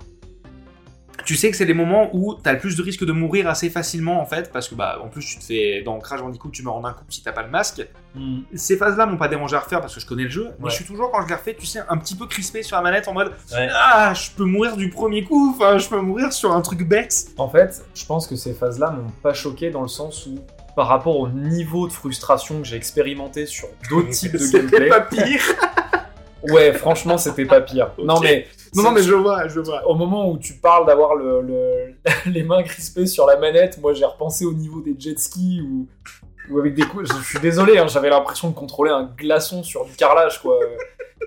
Tu 1.25 1.37
sais 1.37 1.51
que 1.51 1.57
c'est 1.57 1.65
les 1.65 1.75
moments 1.75 2.11
où 2.13 2.35
t'as 2.35 2.53
le 2.53 2.59
plus 2.59 2.77
de 2.77 2.83
risque 2.83 3.05
de 3.07 3.13
mourir 3.13 3.49
assez 3.49 3.71
facilement 3.71 4.21
en 4.21 4.27
fait, 4.27 4.53
parce 4.53 4.69
que 4.69 4.75
bah 4.75 4.99
en 5.03 5.09
plus 5.09 5.25
tu 5.25 5.39
te 5.39 5.45
fais 5.45 5.81
dans 5.83 5.99
Crash 5.99 6.21
Bandicoot 6.21 6.51
tu 6.51 6.63
meurs 6.63 6.75
en 6.75 6.85
un 6.85 6.93
coup 6.93 7.05
si 7.09 7.23
t'as 7.23 7.33
pas 7.33 7.43
le 7.45 7.51
masque. 7.51 7.87
Hmm. 8.15 8.41
Ces 8.55 8.77
phases-là 8.77 9.07
m'ont 9.07 9.17
pas 9.17 9.29
dérangé 9.29 9.57
à 9.57 9.61
refaire 9.61 9.81
parce 9.81 9.95
que 9.95 10.01
je 10.01 10.07
connais 10.07 10.25
le 10.25 10.29
jeu, 10.29 10.51
mais 10.61 10.69
je 10.71 10.75
suis 10.75 10.85
toujours 10.85 11.11
quand 11.13 11.23
je 11.23 11.29
les 11.29 11.35
refais, 11.35 11.55
tu 11.59 11.67
sais, 11.67 11.81
un 11.89 11.97
petit 11.97 12.15
peu 12.17 12.27
crispé 12.27 12.63
sur 12.63 12.77
la 12.77 12.83
manette 12.83 13.09
en 13.09 13.15
mode 13.15 13.33
Ouais. 13.53 13.69
ah 13.73 14.13
je 14.15 14.31
peux 14.37 14.45
mourir 14.45 14.77
du 14.77 14.91
premier 14.91 15.25
coup, 15.25 15.55
enfin 15.57 15.79
je 15.79 15.89
peux 15.89 16.01
mourir 16.01 16.33
sur 16.33 16.53
un 16.53 16.61
truc 16.61 16.87
bête. 16.87 17.29
En 17.39 17.49
fait, 17.49 17.83
je 17.95 18.05
pense 18.05 18.27
que 18.27 18.37
ces 18.37 18.53
phases-là 18.53 18.91
m'ont 18.91 19.11
pas 19.23 19.33
choqué 19.35 19.71
dans 19.71 19.83
le 19.83 19.89
sens 19.89 20.27
où, 20.27 20.35
par 20.77 20.89
rapport 20.89 21.19
au 21.19 21.29
niveau 21.29 21.87
de 21.87 21.93
frustration 21.93 22.61
que 22.61 22.67
j'ai 22.67 22.77
expérimenté 22.77 23.47
sur 23.47 23.69
d'autres 23.91 24.09
types 24.11 24.33
de 24.33 24.39
C'était 24.39 24.59
gameplay, 24.59 24.89
pas 24.89 25.01
pire. 25.01 25.41
ouais, 26.51 26.73
franchement, 26.73 27.17
c'était 27.19 27.45
pas 27.47 27.61
pire. 27.61 27.91
Non 27.99 28.21
mais, 28.21 28.47
non 28.75 28.83
non 28.85 28.91
mais 28.93 29.03
je 29.03 29.15
vois, 29.15 29.47
je 29.49 29.61
vois. 29.61 29.87
au 29.89 29.95
moment 29.95 30.31
où 30.31 30.39
tu 30.39 30.55
parles 30.55 30.87
d'avoir 30.87 31.15
le, 31.15 31.41
le- 31.43 31.95
les 32.31 32.43
mains 32.43 32.63
crispées 32.63 33.07
sur 33.07 33.27
la 33.27 33.37
manette, 33.37 33.79
moi 33.79 33.93
j'ai 33.95 34.05
repensé 34.05 34.45
au 34.45 34.53
niveau 34.53 34.81
des 34.81 34.95
jet 34.99 35.19
skis 35.19 35.61
ou, 35.63 35.87
ou 36.51 36.59
avec 36.59 36.75
des 36.75 36.83
coups. 36.83 37.09
Je, 37.09 37.23
suis 37.25 37.39
désolé, 37.39 37.79
hein, 37.79 37.87
j'avais 37.87 38.11
l'impression 38.11 38.49
de 38.51 38.55
contrôler 38.55 38.91
un 38.91 39.05
glaçon 39.17 39.63
sur 39.63 39.85
du 39.85 39.93
carrelage, 39.95 40.41
quoi. 40.43 40.59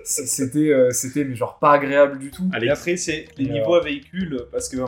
C'était, 0.04 0.58
euh, 0.70 0.90
c'était 0.90 1.24
mais 1.24 1.34
genre 1.34 1.58
pas 1.58 1.72
agréable 1.72 2.18
du 2.18 2.30
tout. 2.30 2.48
Et 2.52 2.56
Allez, 2.56 2.68
après, 2.68 2.96
c'est 2.96 3.26
les 3.36 3.46
niveaux 3.46 3.74
à 3.74 3.80
véhicules, 3.80 4.46
parce 4.52 4.68
que, 4.68 4.76
euh, 4.76 4.86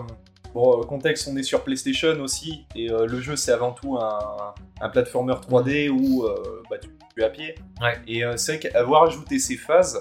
bon, 0.55 0.81
euh, 0.81 0.85
contexte, 0.85 1.29
on 1.31 1.37
est 1.37 1.43
sur 1.43 1.63
PlayStation 1.63 2.19
aussi, 2.21 2.67
et 2.75 2.91
euh, 2.91 3.07
le 3.07 3.21
jeu, 3.21 3.37
c'est 3.37 3.53
avant 3.53 3.73
tout 3.73 3.97
un, 3.99 4.55
un 4.81 4.89
platformer 4.89 5.35
3D 5.35 5.89
où 5.89 6.25
euh, 6.25 6.63
bah, 6.71 6.79
tu, 6.79 6.89
tu 7.15 7.23
es 7.23 7.25
à 7.25 7.31
pied. 7.31 7.55
Ouais. 7.81 7.99
Et 8.07 8.25
euh, 8.25 8.37
c'est 8.37 8.57
vrai 8.57 8.71
qu'avoir 8.71 9.05
ajouté 9.05 9.39
ces 9.39 9.57
phases, 9.57 10.01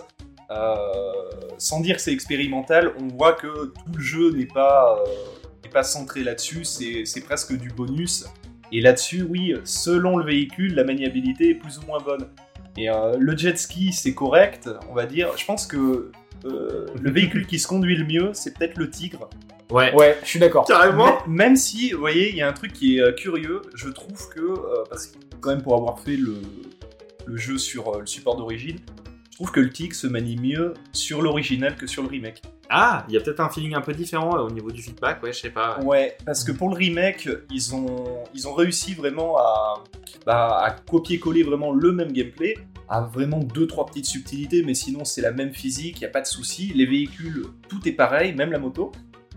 sans 1.58 1.82
dire 1.82 1.98
que 1.98 2.02
c'est 2.02 2.14
expérimental, 2.14 2.94
on 3.00 3.08
voit 3.08 3.34
que 3.34 3.68
tout 3.68 3.92
le 3.96 4.02
jeu 4.02 4.32
n'est 4.32 4.48
pas, 4.48 4.98
n'est 5.64 5.70
pas 5.70 5.84
centré 5.84 6.24
là-dessus, 6.24 6.64
c'est 6.64 7.06
c'est 7.06 7.22
presque 7.22 7.56
du 7.56 7.70
bonus. 7.70 8.26
Et 8.72 8.82
là-dessus, 8.82 9.24
oui, 9.24 9.54
selon 9.64 10.18
le 10.18 10.26
véhicule, 10.26 10.74
la 10.74 10.84
maniabilité 10.84 11.52
est 11.52 11.56
plus 11.56 11.78
ou 11.78 11.86
moins 11.86 12.00
bonne. 12.00 12.30
Et 12.78 12.88
le 12.88 13.38
jet 13.38 13.58
ski, 13.60 13.94
c'est 13.94 14.16
correct, 14.16 14.70
on 14.90 14.96
va 14.96 15.06
dire. 15.06 15.38
Je 15.38 15.46
pense 15.46 15.68
que 15.68 16.12
le 16.44 17.12
véhicule 17.12 17.46
qui 17.46 17.60
se 17.60 17.68
conduit 17.68 17.96
le 17.96 18.06
mieux, 18.06 18.32
c'est 18.34 18.58
peut-être 18.58 18.78
le 18.78 18.90
tigre. 18.90 19.30
Ouais. 19.72 19.94
Ouais, 19.94 20.18
je 20.24 20.28
suis 20.28 20.40
d'accord. 20.40 20.66
Carrément. 20.66 21.20
Mais- 21.28 21.46
Même 21.46 21.56
si, 21.56 21.92
vous 21.92 22.00
voyez, 22.00 22.30
il 22.30 22.36
y 22.36 22.42
a 22.42 22.48
un 22.48 22.54
truc 22.54 22.74
qui 22.74 22.98
est 22.98 23.02
euh, 23.02 23.12
curieux, 23.12 23.62
je 23.76 23.90
trouve 23.90 24.30
que, 24.30 24.42
euh, 24.42 24.84
parce 24.90 25.08
que 25.08 25.18
quand 25.40 25.50
même 25.52 25.62
pour 25.62 25.76
avoir 25.76 26.00
fait 26.00 26.18
le, 26.18 26.36
le 27.26 27.38
jeu 27.38 27.58
sur 27.58 27.96
euh, 27.96 28.00
le 28.02 28.06
support 28.08 28.36
d'origine, 28.36 28.78
je 29.32 29.36
trouve 29.46 29.52
que 29.52 29.60
le 29.62 29.70
tigre 29.70 29.96
se 29.96 30.06
manie 30.08 30.36
mieux 30.36 30.74
sur 30.92 31.22
l'original 31.22 31.76
que 31.78 31.88
sur 31.88 32.02
le 32.04 32.10
remake. 32.10 32.42
Ah, 32.70 33.06
il 33.08 33.16
y 33.16 33.18
a 33.18 33.22
peut-être 33.22 33.40
un 33.40 33.50
feeling 33.50 33.74
un 33.74 33.82
peu 33.82 33.94
différent 33.94 34.36
euh, 34.38 34.42
au 34.42 34.52
niveau 34.52 34.70
du 34.70 34.82
feedback, 34.82 35.24
ouais, 35.24 35.32
je 35.34 35.40
sais 35.40 35.50
pas. 35.50 35.80
Ouais, 35.82 36.18
parce 36.26 36.44
que 36.44 36.52
pour 36.52 36.70
le 36.70 36.76
remake, 36.76 37.28
ils 37.50 37.74
ont, 37.74 38.20
ils 38.36 38.48
ont 38.48 38.54
réussi 38.54 38.94
vraiment 38.94 39.38
à, 39.38 39.84
bah, 40.26 40.60
à 40.62 40.72
copier-coller 40.72 41.44
vraiment 41.44 41.72
le 41.74 41.92
même 41.94 42.12
gameplay, 42.12 42.56
à 42.90 43.02
vraiment 43.02 43.40
deux 43.40 43.66
trois 43.66 43.86
petites 43.86 44.08
subtilités, 44.08 44.62
mais 44.64 44.74
sinon 44.74 45.06
c'est 45.06 45.22
la 45.22 45.32
même 45.32 45.54
physique, 45.54 46.00
il 46.00 46.04
y 46.04 46.06
a 46.06 46.10
pas 46.10 46.22
de 46.22 46.28
souci. 46.28 46.72
Les 46.76 46.86
véhicules, 46.86 47.46
tout 47.70 47.88
est 47.88 47.92
pareil, 47.94 48.34
même 48.36 48.52
la 48.52 48.60
moto. 48.60 48.92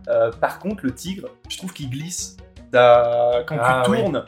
Euh, 0.08 0.30
par 0.32 0.58
contre, 0.58 0.84
le 0.84 0.92
tigre, 0.94 1.28
je 1.48 1.56
trouve 1.58 1.72
qu'il 1.72 1.90
glisse. 1.90 2.36
T'as- 2.70 3.44
Quand 3.46 3.56
Ah, 3.60 3.82
tu 3.84 3.90
oui. 3.92 3.98
tournes, 3.98 4.24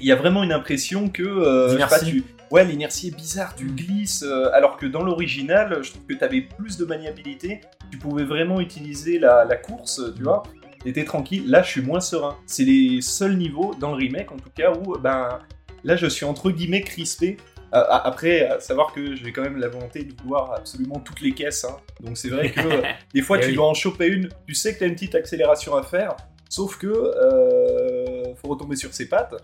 il 0.00 0.06
y 0.06 0.12
a 0.12 0.16
vraiment 0.16 0.42
une 0.42 0.52
impression 0.52 1.08
que 1.08 1.22
euh, 1.22 1.68
je 1.70 1.78
sais 1.78 1.86
pas, 1.86 2.00
tu- 2.00 2.24
Ouais, 2.50 2.64
l'inertie 2.64 3.08
est 3.08 3.16
bizarre, 3.16 3.54
tu 3.56 3.66
glisses, 3.66 4.22
euh, 4.22 4.48
alors 4.52 4.76
que 4.76 4.86
dans 4.86 5.02
l'original, 5.02 5.82
je 5.82 5.90
trouve 5.90 6.04
que 6.06 6.14
tu 6.14 6.22
avais 6.22 6.42
plus 6.42 6.76
de 6.76 6.84
maniabilité, 6.84 7.62
tu 7.90 7.98
pouvais 7.98 8.24
vraiment 8.24 8.60
utiliser 8.60 9.18
la, 9.18 9.44
la 9.44 9.56
course, 9.56 10.00
tu 10.14 10.22
vois, 10.22 10.42
t'étais 10.84 11.04
tranquille. 11.04 11.50
Là, 11.50 11.62
je 11.62 11.70
suis 11.70 11.80
moins 11.82 12.00
serein. 12.00 12.36
C'est 12.46 12.64
les 12.64 13.00
seuls 13.00 13.36
niveaux, 13.36 13.74
dans 13.80 13.90
le 13.90 13.96
remake 13.96 14.30
en 14.30 14.36
tout 14.36 14.50
cas, 14.54 14.72
où 14.72 14.96
ben, 14.98 15.40
là, 15.82 15.96
je 15.96 16.06
suis 16.06 16.24
entre 16.26 16.50
guillemets 16.50 16.82
crispé. 16.82 17.38
Euh, 17.74 17.82
après, 17.90 18.46
à 18.48 18.60
savoir 18.60 18.92
que 18.92 19.16
j'ai 19.16 19.32
quand 19.32 19.42
même 19.42 19.56
la 19.58 19.68
volonté 19.68 20.04
de 20.04 20.14
voir 20.24 20.52
absolument 20.52 21.00
toutes 21.00 21.20
les 21.20 21.32
caisses. 21.32 21.64
hein. 21.64 21.76
Donc 22.00 22.16
c'est 22.16 22.28
vrai 22.28 22.50
que 22.52 22.60
des 23.14 23.22
fois, 23.22 23.38
Eh 23.38 23.42
tu 23.42 23.48
oui. 23.48 23.54
dois 23.56 23.66
en 23.68 23.74
choper 23.74 24.06
une, 24.06 24.28
tu 24.46 24.54
sais 24.54 24.74
que 24.74 24.78
tu 24.78 24.84
as 24.84 24.86
une 24.86 24.94
petite 24.94 25.14
accélération 25.16 25.74
à 25.74 25.82
faire, 25.82 26.14
sauf 26.48 26.76
que 26.78 26.86
euh, 26.86 28.34
faut 28.36 28.48
retomber 28.48 28.76
sur 28.76 28.92
ses 28.94 29.08
pattes. 29.08 29.34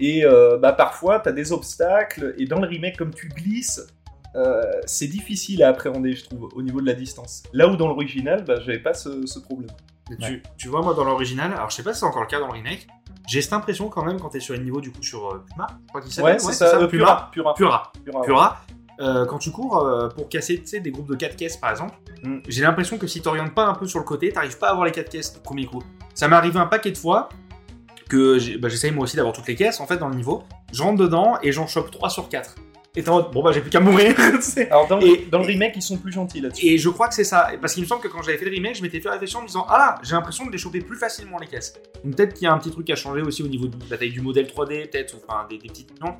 Et 0.00 0.24
euh, 0.24 0.58
bah, 0.58 0.72
parfois, 0.72 1.20
tu 1.20 1.28
as 1.28 1.32
des 1.32 1.52
obstacles, 1.52 2.34
et 2.38 2.46
dans 2.46 2.60
le 2.60 2.66
remake, 2.68 2.96
comme 2.96 3.14
tu 3.14 3.28
glisses, 3.28 3.86
euh, 4.36 4.62
c'est 4.86 5.06
difficile 5.06 5.62
à 5.62 5.68
appréhender, 5.68 6.12
je 6.14 6.24
trouve, 6.24 6.48
au 6.54 6.62
niveau 6.62 6.80
de 6.80 6.86
la 6.86 6.94
distance. 6.94 7.44
Là 7.52 7.68
où 7.68 7.76
dans 7.76 7.86
l'original, 7.88 8.44
bah, 8.44 8.56
j'avais 8.60 8.80
pas 8.80 8.94
ce, 8.94 9.24
ce 9.26 9.38
problème. 9.38 9.70
Tu, 10.20 10.42
tu 10.58 10.68
vois, 10.68 10.82
moi, 10.82 10.92
dans 10.94 11.04
l'original, 11.04 11.52
alors 11.54 11.70
je 11.70 11.76
sais 11.76 11.82
pas 11.82 11.94
si 11.94 12.00
c'est 12.00 12.06
encore 12.06 12.22
le 12.22 12.26
cas 12.28 12.38
dans 12.40 12.48
le 12.48 12.52
remake, 12.52 12.86
j'ai 13.26 13.42
cette 13.42 13.52
impression 13.52 13.88
quand 13.88 14.04
même 14.04 14.20
quand 14.20 14.28
t'es 14.30 14.40
sur 14.40 14.54
un 14.54 14.58
niveau 14.58 14.80
du 14.80 14.90
coup 14.92 15.02
sur 15.02 15.28
euh, 15.30 15.44
Puma, 15.50 15.66
je 15.82 15.88
crois 15.88 16.00
qu'il 16.00 16.12
s'appelle. 16.12 16.34
Ouais, 16.34 16.38
c'est 16.38 16.52
ça, 16.52 16.76
euh, 16.76 16.86
Puma. 16.86 17.30
Pura. 17.32 17.54
Pura. 17.54 17.92
Pura. 18.04 18.22
Pura. 18.22 18.60
Euh, 19.00 19.26
quand 19.26 19.38
tu 19.38 19.50
cours 19.50 19.78
euh, 19.78 20.08
pour 20.08 20.28
casser 20.28 20.58
des 20.58 20.90
groupes 20.90 21.08
de 21.08 21.16
4 21.16 21.34
caisses 21.36 21.56
par 21.56 21.70
exemple, 21.70 21.94
Mm. 22.24 22.38
j'ai 22.48 22.62
l'impression 22.62 22.96
que 22.96 23.06
si 23.06 23.20
t'orientes 23.20 23.54
pas 23.54 23.66
un 23.66 23.74
peu 23.74 23.86
sur 23.86 23.98
le 23.98 24.04
côté, 24.04 24.32
t'arrives 24.32 24.58
pas 24.58 24.68
à 24.68 24.70
avoir 24.70 24.86
les 24.86 24.92
4 24.92 25.10
caisses 25.10 25.34
du 25.34 25.40
premier 25.40 25.66
coup. 25.66 25.82
Ça 26.14 26.26
m'est 26.26 26.36
arrivé 26.36 26.58
un 26.58 26.66
paquet 26.66 26.90
de 26.90 26.96
fois 26.96 27.28
que 28.08 28.58
bah, 28.58 28.68
j'essaye 28.68 28.92
moi 28.92 29.04
aussi 29.04 29.16
d'avoir 29.16 29.34
toutes 29.34 29.46
les 29.46 29.54
caisses 29.54 29.80
en 29.80 29.86
fait 29.86 29.98
dans 29.98 30.08
le 30.08 30.14
niveau. 30.14 30.42
Je 30.72 30.82
rentre 30.82 30.98
dedans 30.98 31.36
et 31.42 31.52
j'en 31.52 31.66
chope 31.66 31.90
3 31.90 32.08
sur 32.10 32.28
4. 32.28 32.54
Et 32.96 33.08
en 33.08 33.14
mode, 33.14 33.32
bon 33.32 33.42
bah 33.42 33.50
j'ai 33.52 33.60
plus 33.60 33.70
qu'à 33.70 33.80
mourir. 33.80 34.14
Alors 34.70 34.86
dans, 34.86 35.00
Et- 35.00 35.26
dans 35.30 35.38
le 35.40 35.44
remake, 35.46 35.72
ils 35.76 35.82
sont 35.82 35.96
plus 35.96 36.12
gentils 36.12 36.40
là-dessus. 36.40 36.64
et 36.66 36.78
je 36.78 36.88
crois 36.88 37.08
que 37.08 37.14
c'est 37.14 37.24
ça. 37.24 37.48
Parce 37.60 37.74
qu'il 37.74 37.82
me 37.82 37.88
semble 37.88 38.00
que 38.02 38.08
quand 38.08 38.22
j'avais 38.22 38.38
fait 38.38 38.44
le 38.44 38.52
remake, 38.52 38.76
je 38.76 38.82
m'étais 38.82 39.00
fait 39.00 39.08
réfléchir 39.10 39.38
en 39.40 39.42
me 39.42 39.46
disant 39.48 39.66
Ah 39.68 39.78
là, 39.78 39.94
j'ai 40.02 40.14
l'impression 40.14 40.46
de 40.46 40.52
les 40.52 40.58
choper 40.58 40.80
plus 40.80 40.96
facilement 40.96 41.38
les 41.38 41.46
caisses. 41.48 41.74
Donc 42.04 42.14
peut-être 42.16 42.34
qu'il 42.34 42.44
y 42.44 42.46
a 42.46 42.52
un 42.52 42.58
petit 42.58 42.70
truc 42.70 42.88
à 42.90 42.94
changer 42.94 43.22
aussi 43.22 43.42
au 43.42 43.48
niveau 43.48 43.66
de 43.66 43.76
la 43.90 43.98
taille 43.98 44.10
du 44.12 44.20
modèle 44.20 44.46
3D, 44.46 44.90
peut-être, 44.90 45.14
ou 45.14 45.18
enfin 45.28 45.46
des, 45.50 45.58
des 45.58 45.68
petites. 45.68 46.00
Non. 46.00 46.14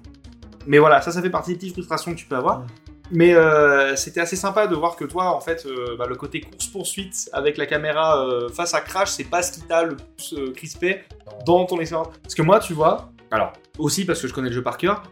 Mais 0.67 0.79
voilà, 0.79 1.01
ça, 1.01 1.13
ça 1.13 1.23
fait 1.23 1.31
partie 1.31 1.53
des 1.53 1.59
petites 1.59 1.75
frustrations 1.75 2.13
que 2.13 2.19
tu 2.19 2.27
peux 2.27 2.37
avoir. 2.37 2.65
Mais 3.11 3.35
euh, 3.35 3.95
c'était 3.97 4.21
assez 4.21 4.35
sympa 4.35 4.67
de 4.67 4.75
voir 4.75 4.97
que 4.97 5.05
toi, 5.05 5.37
en 5.37 5.41
fait, 5.41 5.67
euh, 5.67 5.95
bah, 5.99 6.07
le 6.09 6.17
côté 6.17 6.41
course-poursuite 6.41 7.29
avec 7.35 7.59
la 7.59 7.67
caméra 7.67 8.27
euh, 8.27 8.49
face 8.49 8.73
à 8.75 8.81
Crash, 8.81 9.11
c'est 9.11 9.25
pas 9.25 9.43
ce 9.43 9.53
qui 9.53 9.61
t'a 9.61 9.83
le 9.85 9.97
plus 9.97 10.35
crispé 10.55 11.03
dans 11.47 11.67
ton 11.67 11.79
expérience. 11.81 12.09
Parce 12.23 12.35
que 12.35 12.41
moi, 12.43 12.61
tu 12.61 12.73
vois, 12.73 13.11
alors, 13.31 13.53
aussi 13.79 14.07
parce 14.07 14.21
que 14.23 14.27
je 14.27 14.33
connais 14.33 14.49
le 14.49 14.55
jeu 14.55 14.63
par 14.63 14.79
cœur, 14.79 15.03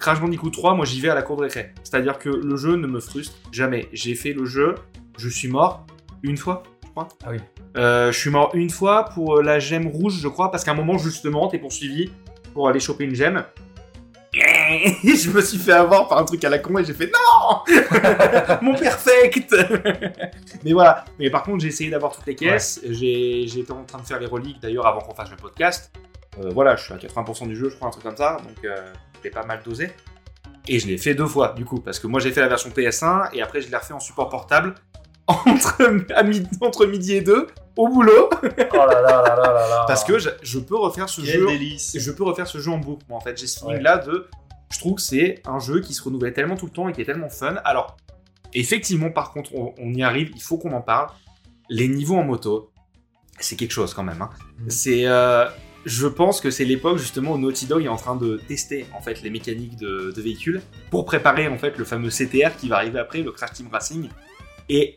Crash 0.00 0.18
Bandicoot 0.20 0.50
3, 0.50 0.74
moi 0.74 0.86
j'y 0.86 1.00
vais 1.00 1.10
à 1.10 1.14
la 1.14 1.22
cour 1.22 1.36
de 1.36 1.42
récré. 1.42 1.72
C'est-à-dire 1.84 2.18
que 2.18 2.30
le 2.30 2.56
jeu 2.56 2.74
ne 2.76 2.86
me 2.86 2.98
frustre 3.00 3.36
jamais. 3.52 3.88
J'ai 3.92 4.14
fait 4.14 4.32
le 4.32 4.46
jeu, 4.46 4.74
je 5.18 5.28
suis 5.28 5.48
mort 5.48 5.86
une 6.22 6.36
fois, 6.38 6.62
je 6.84 6.88
crois. 6.90 7.08
Ah 7.24 7.28
oui. 7.30 7.36
Euh, 7.76 8.10
je 8.10 8.18
suis 8.18 8.30
mort 8.30 8.50
une 8.54 8.70
fois 8.70 9.04
pour 9.14 9.36
euh, 9.38 9.42
la 9.42 9.58
gemme 9.58 9.86
rouge, 9.86 10.18
je 10.20 10.26
crois, 10.28 10.50
parce 10.50 10.64
qu'à 10.64 10.70
un 10.72 10.74
moment, 10.74 10.96
justement, 10.98 11.46
t'es 11.48 11.58
poursuivi 11.58 12.10
pour 12.54 12.66
aller 12.68 12.80
choper 12.80 13.04
une 13.04 13.14
gemme. 13.14 13.44
Et 14.32 14.94
je 15.16 15.30
me 15.30 15.40
suis 15.42 15.58
fait 15.58 15.72
avoir 15.72 16.08
par 16.08 16.18
un 16.18 16.24
truc 16.24 16.42
à 16.44 16.48
la 16.48 16.58
con 16.60 16.78
et 16.78 16.84
j'ai 16.84 16.94
fait 16.94 17.10
non 17.12 17.74
Mon 18.62 18.74
perfect 18.74 19.54
Mais 20.64 20.72
voilà. 20.72 21.04
Mais 21.18 21.28
par 21.30 21.42
contre, 21.42 21.60
j'ai 21.60 21.68
essayé 21.68 21.90
d'avoir 21.90 22.12
toutes 22.12 22.26
les 22.26 22.36
caisses. 22.36 22.80
J'ai- 22.88 23.46
J'étais 23.48 23.72
en 23.72 23.84
train 23.84 23.98
de 23.98 24.06
faire 24.06 24.20
les 24.20 24.26
reliques 24.26 24.60
d'ailleurs 24.62 24.86
avant 24.86 25.00
qu'on 25.00 25.14
fasse 25.14 25.30
le 25.30 25.36
podcast. 25.36 25.90
Euh, 26.38 26.50
voilà, 26.54 26.76
je 26.76 26.84
suis 26.84 26.92
à 26.94 26.96
80% 26.96 27.48
du 27.48 27.56
jeu, 27.56 27.68
je 27.68 27.74
crois, 27.76 27.88
un 27.88 27.90
truc 27.90 28.04
comme 28.04 28.16
ça. 28.16 28.36
Donc, 28.38 28.64
euh, 28.64 28.92
je 29.18 29.24
l'ai 29.24 29.30
pas 29.30 29.44
mal 29.44 29.60
dosé. 29.64 29.90
Et 30.68 30.78
je 30.78 30.86
l'ai 30.86 30.98
fait 30.98 31.14
deux 31.14 31.26
fois, 31.26 31.52
du 31.54 31.64
coup, 31.64 31.80
parce 31.80 31.98
que 31.98 32.06
moi 32.06 32.20
j'ai 32.20 32.30
fait 32.30 32.40
la 32.40 32.48
version 32.48 32.70
PS1 32.70 33.30
et 33.32 33.42
après 33.42 33.60
je 33.62 33.70
l'ai 33.70 33.76
refait 33.76 33.94
en 33.94 33.98
support 34.00 34.28
portable 34.28 34.74
entre, 35.26 35.82
à 36.14 36.22
midi, 36.22 36.48
entre 36.60 36.86
midi 36.86 37.14
et 37.14 37.20
deux 37.22 37.46
au 37.76 37.88
boulot 37.88 38.28
Oh 38.42 38.46
là 38.76 38.86
là 38.86 39.00
là 39.02 39.22
là 39.24 39.36
là 39.36 39.68
là. 39.68 39.84
parce 39.86 40.04
que 40.04 40.18
je, 40.18 40.28
je 40.42 40.58
peux 40.58 40.76
refaire 40.76 41.08
ce 41.08 41.22
Quel 41.22 41.40
jeu 41.40 41.46
délice. 41.46 41.96
je 41.98 42.10
peux 42.10 42.24
refaire 42.24 42.46
ce 42.46 42.58
jeu 42.58 42.70
en 42.70 42.78
boucle 42.78 43.04
moi 43.08 43.16
en 43.18 43.20
fait 43.20 43.38
j'ai 43.38 43.46
ce 43.46 43.60
feeling 43.60 43.76
Ouais. 43.76 43.82
là 43.82 43.98
de 43.98 44.28
je 44.72 44.78
trouve 44.78 44.96
que 44.96 45.00
c'est 45.02 45.40
un 45.46 45.58
jeu 45.60 45.80
qui 45.80 45.94
se 45.94 46.02
renouvelle 46.02 46.32
tellement 46.34 46.56
tout 46.56 46.66
le 46.66 46.72
temps 46.72 46.88
et 46.88 46.92
qui 46.92 47.00
est 47.00 47.04
tellement 47.04 47.28
fun 47.30 47.54
alors 47.64 47.96
effectivement 48.54 49.10
par 49.10 49.32
contre 49.32 49.54
on, 49.54 49.72
on 49.78 49.94
y 49.94 50.02
arrive 50.02 50.30
il 50.34 50.42
faut 50.42 50.58
qu'on 50.58 50.72
en 50.72 50.82
parle 50.82 51.08
les 51.68 51.88
niveaux 51.88 52.16
en 52.16 52.24
moto 52.24 52.70
c'est 53.38 53.56
quelque 53.56 53.72
chose 53.72 53.94
quand 53.94 54.02
même 54.04 54.20
hein. 54.20 54.30
Mm. 54.58 54.68
c'est 54.70 55.06
euh, 55.06 55.46
je 55.84 56.06
pense 56.06 56.40
que 56.40 56.50
c'est 56.50 56.64
l'époque 56.64 56.98
justement 56.98 57.32
où 57.32 57.38
Naughty 57.38 57.66
Dog 57.66 57.84
est 57.84 57.88
en 57.88 57.96
train 57.96 58.16
de 58.16 58.40
tester 58.48 58.86
en 58.92 59.00
fait 59.00 59.22
les 59.22 59.30
mécaniques 59.30 59.76
de, 59.76 60.12
véhicules 60.16 60.60
pour 60.90 61.04
préparer 61.04 61.48
en 61.48 61.56
fait 61.56 61.78
le 61.78 61.84
fameux 61.84 62.10
CTR 62.10 62.56
qui 62.58 62.68
va 62.68 62.76
arriver 62.76 62.98
après 62.98 63.22
le 63.22 63.32
Crash 63.32 63.52
Team 63.54 63.68
Racing 63.72 64.08
et 64.68 64.96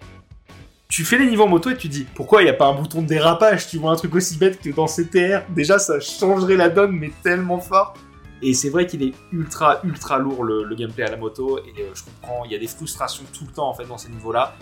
tu 0.89 1.03
fais 1.05 1.17
les 1.17 1.25
niveaux 1.25 1.45
en 1.45 1.47
moto 1.47 1.69
et 1.69 1.77
tu 1.77 1.87
dis 1.87 2.05
pourquoi 2.13 2.41
il 2.41 2.45
n'y 2.45 2.51
a 2.51 2.55
pas 2.55 2.67
un 2.67 2.75
bouton 2.75 3.01
de 3.01 3.07
dérapage 3.07 3.67
Tu 3.67 3.77
vois 3.77 3.91
un 3.91 3.95
truc 3.95 4.13
aussi 4.13 4.37
bête 4.37 4.61
que 4.61 4.69
dans 4.69 4.85
CTR, 4.85 5.49
déjà 5.49 5.79
ça 5.79 5.99
changerait 5.99 6.55
la 6.55 6.69
donne 6.69 6.91
mais 6.91 7.11
tellement 7.23 7.59
fort. 7.59 7.95
Et 8.43 8.53
c'est 8.53 8.69
vrai 8.69 8.85
qu'il 8.85 9.01
est 9.01 9.13
ultra 9.31 9.79
ultra 9.85 10.19
lourd 10.19 10.43
le, 10.43 10.75
gameplay 10.75 11.05
à 11.05 11.09
la 11.09 11.17
moto 11.17 11.59
et 11.59 11.81
euh, 11.81 11.95
je 11.95 12.03
comprends, 12.03 12.43
il 12.45 12.51
y 12.51 12.55
a 12.55 12.59
des 12.59 12.67
frustrations 12.67 13.23
tout 13.33 13.45
le 13.47 13.53
temps 13.53 13.69
en 13.69 13.73
fait 13.73 13.85
dans 13.85 13.97
ces 13.97 14.09
niveaux-là. 14.09 14.55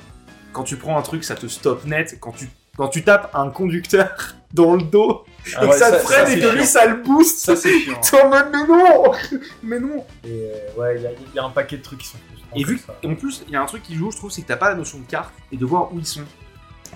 Quand 0.53 0.63
tu 0.63 0.77
prends 0.77 0.97
un 0.97 1.01
truc, 1.01 1.23
ça 1.23 1.35
te 1.35 1.47
stoppe 1.47 1.85
net. 1.85 2.17
Quand 2.21 2.31
tu 2.31 2.47
quand 2.77 2.87
tu 2.87 3.03
tapes 3.03 3.29
un 3.33 3.49
conducteur 3.49 4.35
dans 4.53 4.75
le 4.75 4.81
dos 4.83 5.23
Ah 5.55 5.63
et 5.63 5.67
ouais, 5.67 5.71
que 5.71 5.77
ça, 5.77 5.91
te 5.91 5.97
freine 5.97 6.27
c'est 6.27 6.37
et 6.37 6.41
que 6.41 6.47
lui 6.55 6.65
ça 6.65 6.85
le 6.85 7.01
booste, 7.03 7.39
Ça, 7.39 7.55
c'est 7.55 7.79
chiant. 7.79 7.99
t'es 8.01 8.21
en 8.21 8.29
mode 8.29 8.47
mais 8.51 8.67
non, 8.67 9.03
mais 9.63 9.79
non. 9.79 10.05
Et 10.25 10.27
euh, 10.29 10.79
ouais, 10.79 10.95
il 10.97 11.01
y, 11.03 11.07
a- 11.07 11.11
il 11.11 11.35
y 11.35 11.39
a 11.39 11.43
un 11.43 11.49
paquet 11.49 11.77
de 11.77 11.81
trucs 11.83 11.99
qui 11.99 12.07
sont 12.07 12.17
Et 12.55 12.63
vu 12.63 12.77
comme 12.77 12.85
ça. 12.87 12.99
Et 13.03 13.07
en 13.07 13.15
plus, 13.15 13.43
il 13.47 13.53
y 13.53 13.55
a 13.55 13.61
un 13.61 13.65
truc 13.65 13.83
qui 13.83 13.95
joue, 13.95 14.11
je 14.11 14.17
trouve, 14.17 14.31
c'est 14.31 14.41
que 14.41 14.47
t'as 14.47 14.57
pas 14.57 14.69
la 14.69 14.75
notion 14.75 14.99
de 14.99 15.05
carte 15.05 15.33
et 15.51 15.57
de 15.57 15.65
voir 15.65 15.93
où 15.93 15.99
ils 15.99 16.05
sont. 16.05 16.21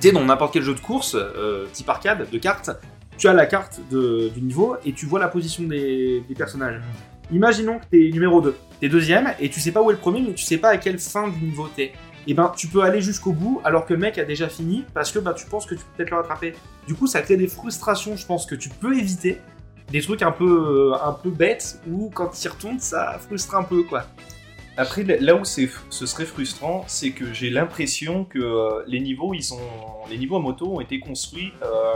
Tu 0.02 0.08
sais, 0.10 0.12
dans 0.12 0.24
n'importe 0.26 0.54
quel 0.54 0.64
jeu 0.64 0.74
de 0.74 0.80
course, 0.82 1.16
euh, 1.16 1.66
type 1.72 1.88
arcade, 1.90 2.30
de 2.30 2.38
cartes, 2.38 2.70
tu 3.18 3.30
as 3.30 3.34
la 3.34 3.46
carte 3.46 3.80
de- 3.90 4.28
du 4.36 4.42
niveau 4.42 4.76
et 4.86 4.92
tu 4.92 5.06
vois 5.06 5.20
la 5.20 5.30
position 5.30 5.64
des, 5.64 6.22
des 6.28 6.36
personnages. 6.36 6.82
Imaginons 7.32 7.80
que 7.80 7.86
t'es 7.90 8.10
numéro 8.12 8.42
2, 8.42 8.56
t'es 8.82 8.90
deuxième 8.90 9.34
et 9.40 9.50
tu 9.50 9.60
sais 9.62 9.72
pas 9.72 9.82
où 9.82 9.90
est 9.90 9.94
le 9.94 10.00
premier, 10.00 10.20
mais 10.22 10.34
tu 10.34 10.44
sais 10.46 10.58
pas 10.58 10.70
à 10.70 10.78
quelle 10.78 11.00
fin 11.00 11.28
du 11.30 11.40
niveau 11.40 11.68
t'es. 11.76 11.94
Et 12.28 12.34
ben, 12.34 12.52
tu 12.56 12.68
peux 12.68 12.82
aller 12.82 13.02
jusqu'au 13.02 13.34
bout 13.34 13.62
alors 13.64 13.86
que 13.86 13.94
le 13.94 14.00
mec 14.00 14.18
a 14.18 14.26
déjà 14.26 14.50
fini 14.50 14.84
parce 14.94 15.12
que 15.12 15.20
bah, 15.20 15.34
tu 15.34 15.46
penses 15.46 15.66
que 15.66 15.76
tu 15.76 15.82
peux 15.82 15.98
peut-être 15.98 16.10
le 16.10 16.18
rattraper. 16.18 16.54
Du 16.88 16.96
coup, 16.96 17.08
ça 17.08 17.22
crée 17.22 17.38
des 17.38 17.48
frustrations, 17.48 18.16
je 18.16 18.26
pense, 18.26 18.46
que 18.46 18.56
tu 18.56 18.70
peux 18.70 18.98
éviter. 18.98 19.40
Des 19.92 20.02
trucs 20.02 20.24
un 20.24 20.32
peu, 20.32 20.94
euh, 20.94 21.08
un 21.08 21.14
peu 21.14 21.30
bêtes 21.30 21.80
où 21.88 22.10
quand 22.10 22.44
il 22.44 22.48
retourne, 22.48 22.80
ça 22.80 23.20
frustre 23.20 23.56
un 23.56 23.64
peu 23.64 23.84
quoi. 23.84 24.06
Après, 24.78 25.04
là 25.04 25.36
où 25.36 25.46
ce 25.46 25.68
serait 25.90 26.26
frustrant, 26.26 26.84
c'est 26.88 27.12
que 27.12 27.32
j'ai 27.32 27.50
l'impression 27.50 28.26
que 28.26 28.40
euh, 28.40 28.84
les 28.88 29.00
niveaux, 29.00 29.34
ils 29.34 29.44
sont, 29.44 29.62
les 30.10 30.18
niveaux 30.18 30.36
à 30.36 30.40
moto 30.40 30.76
ont 30.76 30.82
été 30.82 31.00
construits 31.00 31.54
euh, 31.64 31.94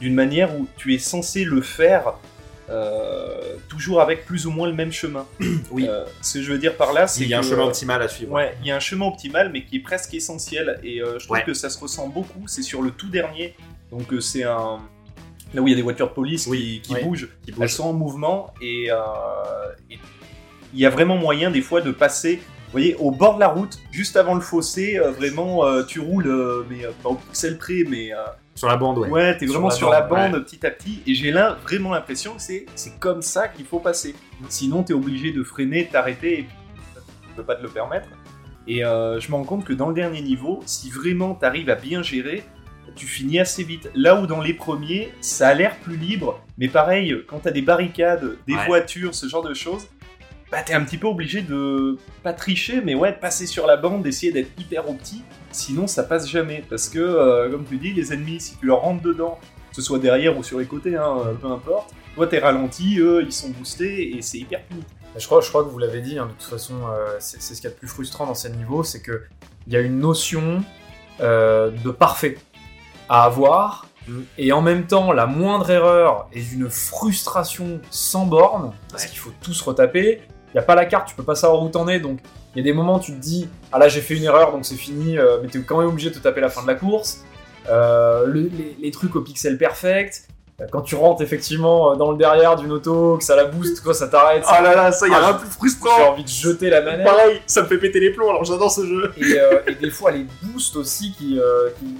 d'une 0.00 0.14
manière 0.14 0.54
où 0.54 0.68
tu 0.76 0.94
es 0.94 0.98
censé 0.98 1.44
le 1.44 1.60
faire 1.60 2.14
euh, 2.72 3.56
toujours 3.68 4.00
avec 4.00 4.24
plus 4.24 4.46
ou 4.46 4.50
moins 4.50 4.66
le 4.66 4.74
même 4.74 4.92
chemin. 4.92 5.26
Oui. 5.70 5.86
Euh, 5.88 6.04
ce 6.22 6.34
que 6.38 6.42
je 6.44 6.52
veux 6.52 6.58
dire 6.58 6.76
par 6.76 6.92
là, 6.92 7.06
c'est 7.06 7.22
Il 7.22 7.28
y 7.28 7.34
a 7.34 7.38
un 7.38 7.42
chemin 7.42 7.64
optimal 7.64 8.02
à 8.02 8.08
suivre. 8.08 8.32
Ouais, 8.32 8.54
il 8.62 8.66
y 8.66 8.70
a 8.70 8.76
un 8.76 8.80
chemin 8.80 9.06
optimal, 9.06 9.50
mais 9.52 9.64
qui 9.64 9.76
est 9.76 9.80
presque 9.80 10.12
essentiel. 10.14 10.80
Et 10.82 11.00
euh, 11.00 11.18
je 11.18 11.24
trouve 11.26 11.36
Ouais. 11.36 11.44
que 11.44 11.54
ça 11.54 11.70
se 11.70 11.78
ressent 11.78 12.08
beaucoup. 12.08 12.46
C'est 12.46 12.62
sur 12.62 12.82
le 12.82 12.90
tout 12.90 13.08
dernier. 13.08 13.54
Donc, 13.90 14.12
c'est 14.20 14.42
un. 14.44 14.78
Là 15.54 15.60
où 15.60 15.66
il 15.68 15.70
y 15.70 15.74
a 15.74 15.76
des 15.76 15.82
voitures 15.82 16.08
de 16.08 16.14
police 16.14 16.46
Oui, 16.46 16.80
qui, 16.82 16.94
bougent. 17.02 17.28
Qui 17.44 17.52
Elles 17.60 17.68
sont 17.68 17.84
en 17.84 17.92
mouvement. 17.92 18.52
Et 18.62 18.88
il 20.74 20.80
y 20.80 20.86
a 20.86 20.90
vraiment 20.90 21.16
moyen, 21.16 21.50
des 21.50 21.60
fois, 21.62 21.80
de 21.82 21.90
passer. 21.92 22.36
Vous 22.36 22.72
voyez, 22.78 22.94
au 22.96 23.10
bord 23.10 23.34
de 23.34 23.40
la 23.40 23.48
route, 23.48 23.78
juste 23.90 24.16
avant 24.16 24.34
le 24.34 24.40
fossé, 24.40 24.98
vraiment, 25.18 25.62
tu 25.84 26.00
roules, 26.00 26.64
mais 26.70 26.86
pas 27.02 27.10
au 27.10 27.16
pixel 27.16 27.58
près, 27.58 27.84
mais 27.86 28.12
Sur 28.62 28.68
la 28.68 28.76
bande, 28.76 28.98
ouais. 28.98 29.08
Ouais, 29.08 29.36
t'es 29.36 29.46
Sur 29.46 29.54
vraiment 29.54 29.70
sur 29.70 29.90
la 29.90 30.02
bande, 30.02 30.44
petit 30.44 30.64
à 30.64 30.70
petit, 30.70 31.02
et 31.04 31.16
j'ai 31.16 31.32
là 31.32 31.58
vraiment 31.64 31.90
l'impression 31.90 32.34
que 32.36 32.40
c'est 32.40 32.66
c'est 32.76 32.96
comme 33.00 33.20
ça 33.20 33.48
qu'il 33.48 33.64
faut 33.64 33.80
passer. 33.80 34.14
Sinon, 34.48 34.84
t'es 34.84 34.92
obligé 34.92 35.32
de 35.32 35.42
freiner, 35.42 35.88
t'arrêter, 35.88 36.38
et 36.38 36.42
puis 36.44 36.54
tu 37.22 37.34
peux 37.34 37.42
pas 37.42 37.56
te 37.56 37.62
le 37.64 37.68
permettre. 37.68 38.06
Et 38.68 38.84
euh, 38.84 39.18
je 39.18 39.28
me 39.32 39.34
rends 39.34 39.42
compte 39.42 39.64
que 39.64 39.72
dans 39.72 39.88
le 39.88 39.94
dernier 39.96 40.22
niveau, 40.22 40.60
si 40.64 40.90
vraiment 40.90 41.34
t'arrives 41.34 41.70
à 41.70 41.74
bien 41.74 42.04
gérer, 42.04 42.44
tu 42.94 43.08
finis 43.08 43.40
assez 43.40 43.64
vite. 43.64 43.90
Là 43.96 44.14
où 44.20 44.28
dans 44.28 44.40
les 44.40 44.54
premiers, 44.54 45.12
ça 45.20 45.48
a 45.48 45.54
l'air 45.54 45.74
plus 45.80 45.96
libre, 45.96 46.40
mais 46.56 46.68
pareil, 46.68 47.16
quand 47.26 47.40
t'as 47.40 47.50
des 47.50 47.62
barricades, 47.62 48.36
des 48.46 48.54
Ouais. 48.54 48.66
voitures, 48.68 49.12
ce 49.12 49.26
genre 49.26 49.42
de 49.42 49.54
choses, 49.54 49.88
bah 50.52 50.62
t'es 50.62 50.74
un 50.74 50.84
petit 50.84 50.98
peu 50.98 51.08
obligé 51.08 51.40
de 51.42 51.98
pas 52.22 52.32
tricher, 52.34 52.80
mais 52.84 52.94
ouais, 52.94 53.10
de 53.12 53.16
passer 53.18 53.46
sur 53.46 53.66
la 53.66 53.76
bande, 53.76 54.02
d'essayer 54.02 54.30
d'être 54.32 54.50
hyper 54.60 54.88
opti. 54.88 55.22
Sinon, 55.50 55.86
ça 55.88 56.02
passe 56.04 56.28
jamais. 56.28 56.62
Parce 56.70 56.88
que, 56.88 56.98
euh, 57.00 57.50
comme 57.50 57.64
tu 57.64 57.76
dis, 57.78 57.92
les 57.92 58.12
ennemis, 58.12 58.38
si 58.40 58.56
tu 58.58 58.66
leur 58.66 58.82
rentres 58.82 59.02
dedans, 59.02 59.38
que 59.70 59.76
ce 59.76 59.82
soit 59.82 59.98
derrière 59.98 60.36
ou 60.38 60.44
sur 60.44 60.58
les 60.60 60.66
côtés, 60.66 60.94
hein, 60.96 61.16
euh, 61.26 61.32
peu 61.32 61.46
importe, 61.48 61.94
toi 62.14 62.26
t'es 62.26 62.38
ralenti, 62.38 62.98
eux 63.00 63.22
ils 63.24 63.32
sont 63.32 63.48
boostés 63.48 64.14
et 64.16 64.20
c'est 64.22 64.36
hyper 64.38 64.62
punitif. 64.64 64.86
Mais 65.14 65.20
Je 65.20 65.26
crois, 65.26 65.40
je 65.40 65.48
crois 65.48 65.64
que 65.64 65.70
vous 65.70 65.78
l'avez 65.78 66.02
dit, 66.02 66.18
hein, 66.18 66.26
de 66.26 66.32
toute 66.32 66.42
façon, 66.50 66.74
euh, 66.86 67.16
c'est 67.18 67.40
ce 67.40 67.54
qu'il 67.54 67.64
y 67.64 67.66
a 67.66 67.70
de 67.70 67.74
plus 67.78 67.88
frustrant 67.88 68.26
dans 68.26 68.34
ces 68.34 68.50
niveaux, 68.50 68.84
c'est 68.84 69.00
que 69.00 69.22
il 69.66 69.72
y 69.72 69.76
a 69.76 69.80
une 69.80 69.98
notion 69.98 70.62
euh, 71.20 71.70
de 71.70 71.90
parfait 71.90 72.36
à 73.08 73.24
avoir, 73.24 73.86
Mm. 74.08 74.20
et 74.36 74.50
en 74.52 74.62
même 74.62 74.86
temps, 74.88 75.12
la 75.12 75.26
moindre 75.26 75.70
erreur 75.70 76.26
est 76.32 76.40
d'une 76.42 76.68
frustration 76.68 77.80
sans 77.90 78.26
borne, 78.26 78.72
parce 78.90 79.04
Ouais. 79.04 79.08
qu'il 79.10 79.18
faut 79.20 79.30
tout 79.40 79.52
se 79.54 79.62
retaper. 79.62 80.20
Il 80.54 80.58
n'y 80.58 80.60
a 80.60 80.62
pas 80.64 80.74
la 80.74 80.84
carte, 80.84 81.08
tu 81.08 81.14
peux 81.14 81.22
pas 81.22 81.34
savoir 81.34 81.62
où 81.62 81.68
t'en 81.68 81.88
es, 81.88 81.98
donc 81.98 82.18
il 82.54 82.58
y 82.58 82.60
a 82.60 82.64
des 82.64 82.74
moments 82.76 82.96
où 82.96 83.00
tu 83.00 83.12
te 83.12 83.18
dis, 83.18 83.48
ah 83.72 83.78
là 83.78 83.88
j'ai 83.88 84.00
fait 84.02 84.14
une 84.14 84.24
erreur, 84.24 84.52
donc 84.52 84.64
c'est 84.66 84.74
fini, 84.74 85.16
euh, 85.18 85.38
mais 85.42 85.48
t'es 85.48 85.60
quand 85.60 85.78
même 85.78 85.88
obligé 85.88 86.10
de 86.10 86.14
te 86.14 86.20
taper 86.20 86.40
la 86.42 86.50
fin 86.50 86.62
de 86.62 86.66
la 86.66 86.74
course. 86.74 87.24
Euh, 87.70 88.26
le- 88.26 88.50
les, 88.52 88.76
les 88.80 88.90
trucs 88.90 89.16
au 89.16 89.22
pixel 89.22 89.56
perfect, 89.56 90.28
euh, 90.60 90.66
quand 90.70 90.82
tu 90.82 90.94
rentres 90.94 91.22
effectivement 91.22 91.92
euh, 91.92 91.96
dans 91.96 92.10
le 92.10 92.18
derrière 92.18 92.56
d'une 92.56 92.70
auto, 92.72 93.16
que 93.16 93.24
ça 93.24 93.34
la 93.36 93.44
booste, 93.46 93.82
quoi, 93.82 93.94
ça 93.94 94.08
t'arrête, 94.08 94.42
Ah 94.46 94.60
là 94.60 94.74
là, 94.74 94.92
ça 94.92 95.08
y 95.08 95.12
a 95.12 95.16
Ah, 95.16 95.20
rien 95.28 95.32
de 95.32 95.38
plus 95.38 95.46
j'ai 95.48 95.54
frustrant. 95.78 96.10
envie 96.10 96.24
de 96.24 96.28
jeter 96.28 96.68
la 96.68 96.82
manette. 96.82 97.06
Pareil, 97.06 97.40
ça 97.46 97.62
me 97.62 97.66
fait 97.68 97.78
péter 97.78 98.00
les 98.00 98.10
plombs, 98.10 98.28
alors 98.28 98.44
j'adore 98.44 98.70
ce 98.70 98.84
jeu. 98.84 99.10
Et, 99.16 99.38
euh, 99.38 99.60
et 99.66 99.74
des 99.76 99.90
fois, 99.90 100.10
les 100.10 100.26
boosts 100.42 100.76
aussi 100.76 101.12
qui. 101.16 101.38
qui- 101.78 101.96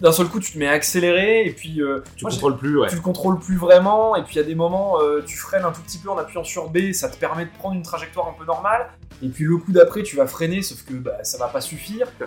D'un 0.00 0.12
seul 0.12 0.28
coup, 0.28 0.38
tu 0.38 0.52
te 0.52 0.58
mets 0.58 0.68
à 0.68 0.72
accélérer 0.72 1.44
et 1.44 1.52
puis 1.52 1.82
euh, 1.82 2.02
Tu 2.16 2.24
moi, 2.24 2.30
contrôles 2.30 2.56
plus, 2.56 2.78
ouais. 2.78 2.88
tu 2.88 2.94
le 2.94 3.00
contrôles 3.00 3.38
plus 3.38 3.56
vraiment. 3.56 4.14
Et 4.16 4.22
puis 4.22 4.34
il 4.34 4.38
y 4.38 4.40
a 4.40 4.44
des 4.44 4.54
moments, 4.54 5.00
euh, 5.00 5.22
tu 5.26 5.36
freines 5.36 5.64
un 5.64 5.72
tout 5.72 5.80
petit 5.82 5.98
peu 5.98 6.10
en 6.10 6.18
appuyant 6.18 6.44
sur 6.44 6.70
B, 6.70 6.92
ça 6.92 7.08
te 7.08 7.16
permet 7.16 7.46
de 7.46 7.50
prendre 7.50 7.74
une 7.74 7.82
trajectoire 7.82 8.28
un 8.28 8.34
peu 8.38 8.44
normale. 8.44 8.88
Et 9.22 9.28
puis 9.28 9.44
le 9.44 9.56
coup 9.56 9.72
d'après, 9.72 10.02
tu 10.02 10.16
vas 10.16 10.26
freiner, 10.26 10.62
sauf 10.62 10.84
que 10.84 10.94
bah, 10.94 11.24
ça 11.24 11.38
va 11.38 11.48
pas 11.48 11.60
suffire. 11.60 12.06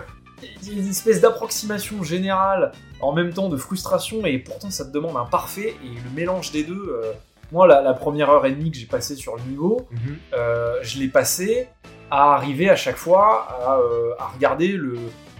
Il 0.62 0.68
y 0.68 0.76
a 0.76 0.82
une 0.82 0.88
espèce 0.88 1.20
d'approximation 1.20 2.02
générale, 2.02 2.72
en 3.00 3.12
même 3.12 3.32
temps 3.32 3.48
de 3.48 3.56
frustration, 3.56 4.26
et 4.26 4.38
pourtant 4.38 4.70
ça 4.70 4.84
te 4.84 4.90
demande 4.90 5.16
un 5.16 5.24
parfait. 5.24 5.76
Et 5.84 5.88
le 5.88 6.10
mélange 6.16 6.50
des 6.50 6.64
deux, 6.64 6.74
euh, 6.74 7.12
moi, 7.52 7.68
la, 7.68 7.80
la 7.80 7.94
première 7.94 8.28
heure 8.28 8.44
et 8.44 8.50
demie 8.50 8.72
que 8.72 8.76
j'ai 8.76 8.86
passée 8.86 9.14
sur 9.14 9.36
le 9.36 9.42
niveau, 9.42 9.86
euh, 10.34 10.74
je 10.82 10.98
l'ai 10.98 11.06
passé 11.06 11.68
à 12.10 12.34
arriver 12.34 12.68
à 12.68 12.76
chaque 12.76 12.96
fois 12.96 13.46
à, 13.64 13.78
à 14.18 14.26
regarder 14.34 14.68
le, 14.68 14.96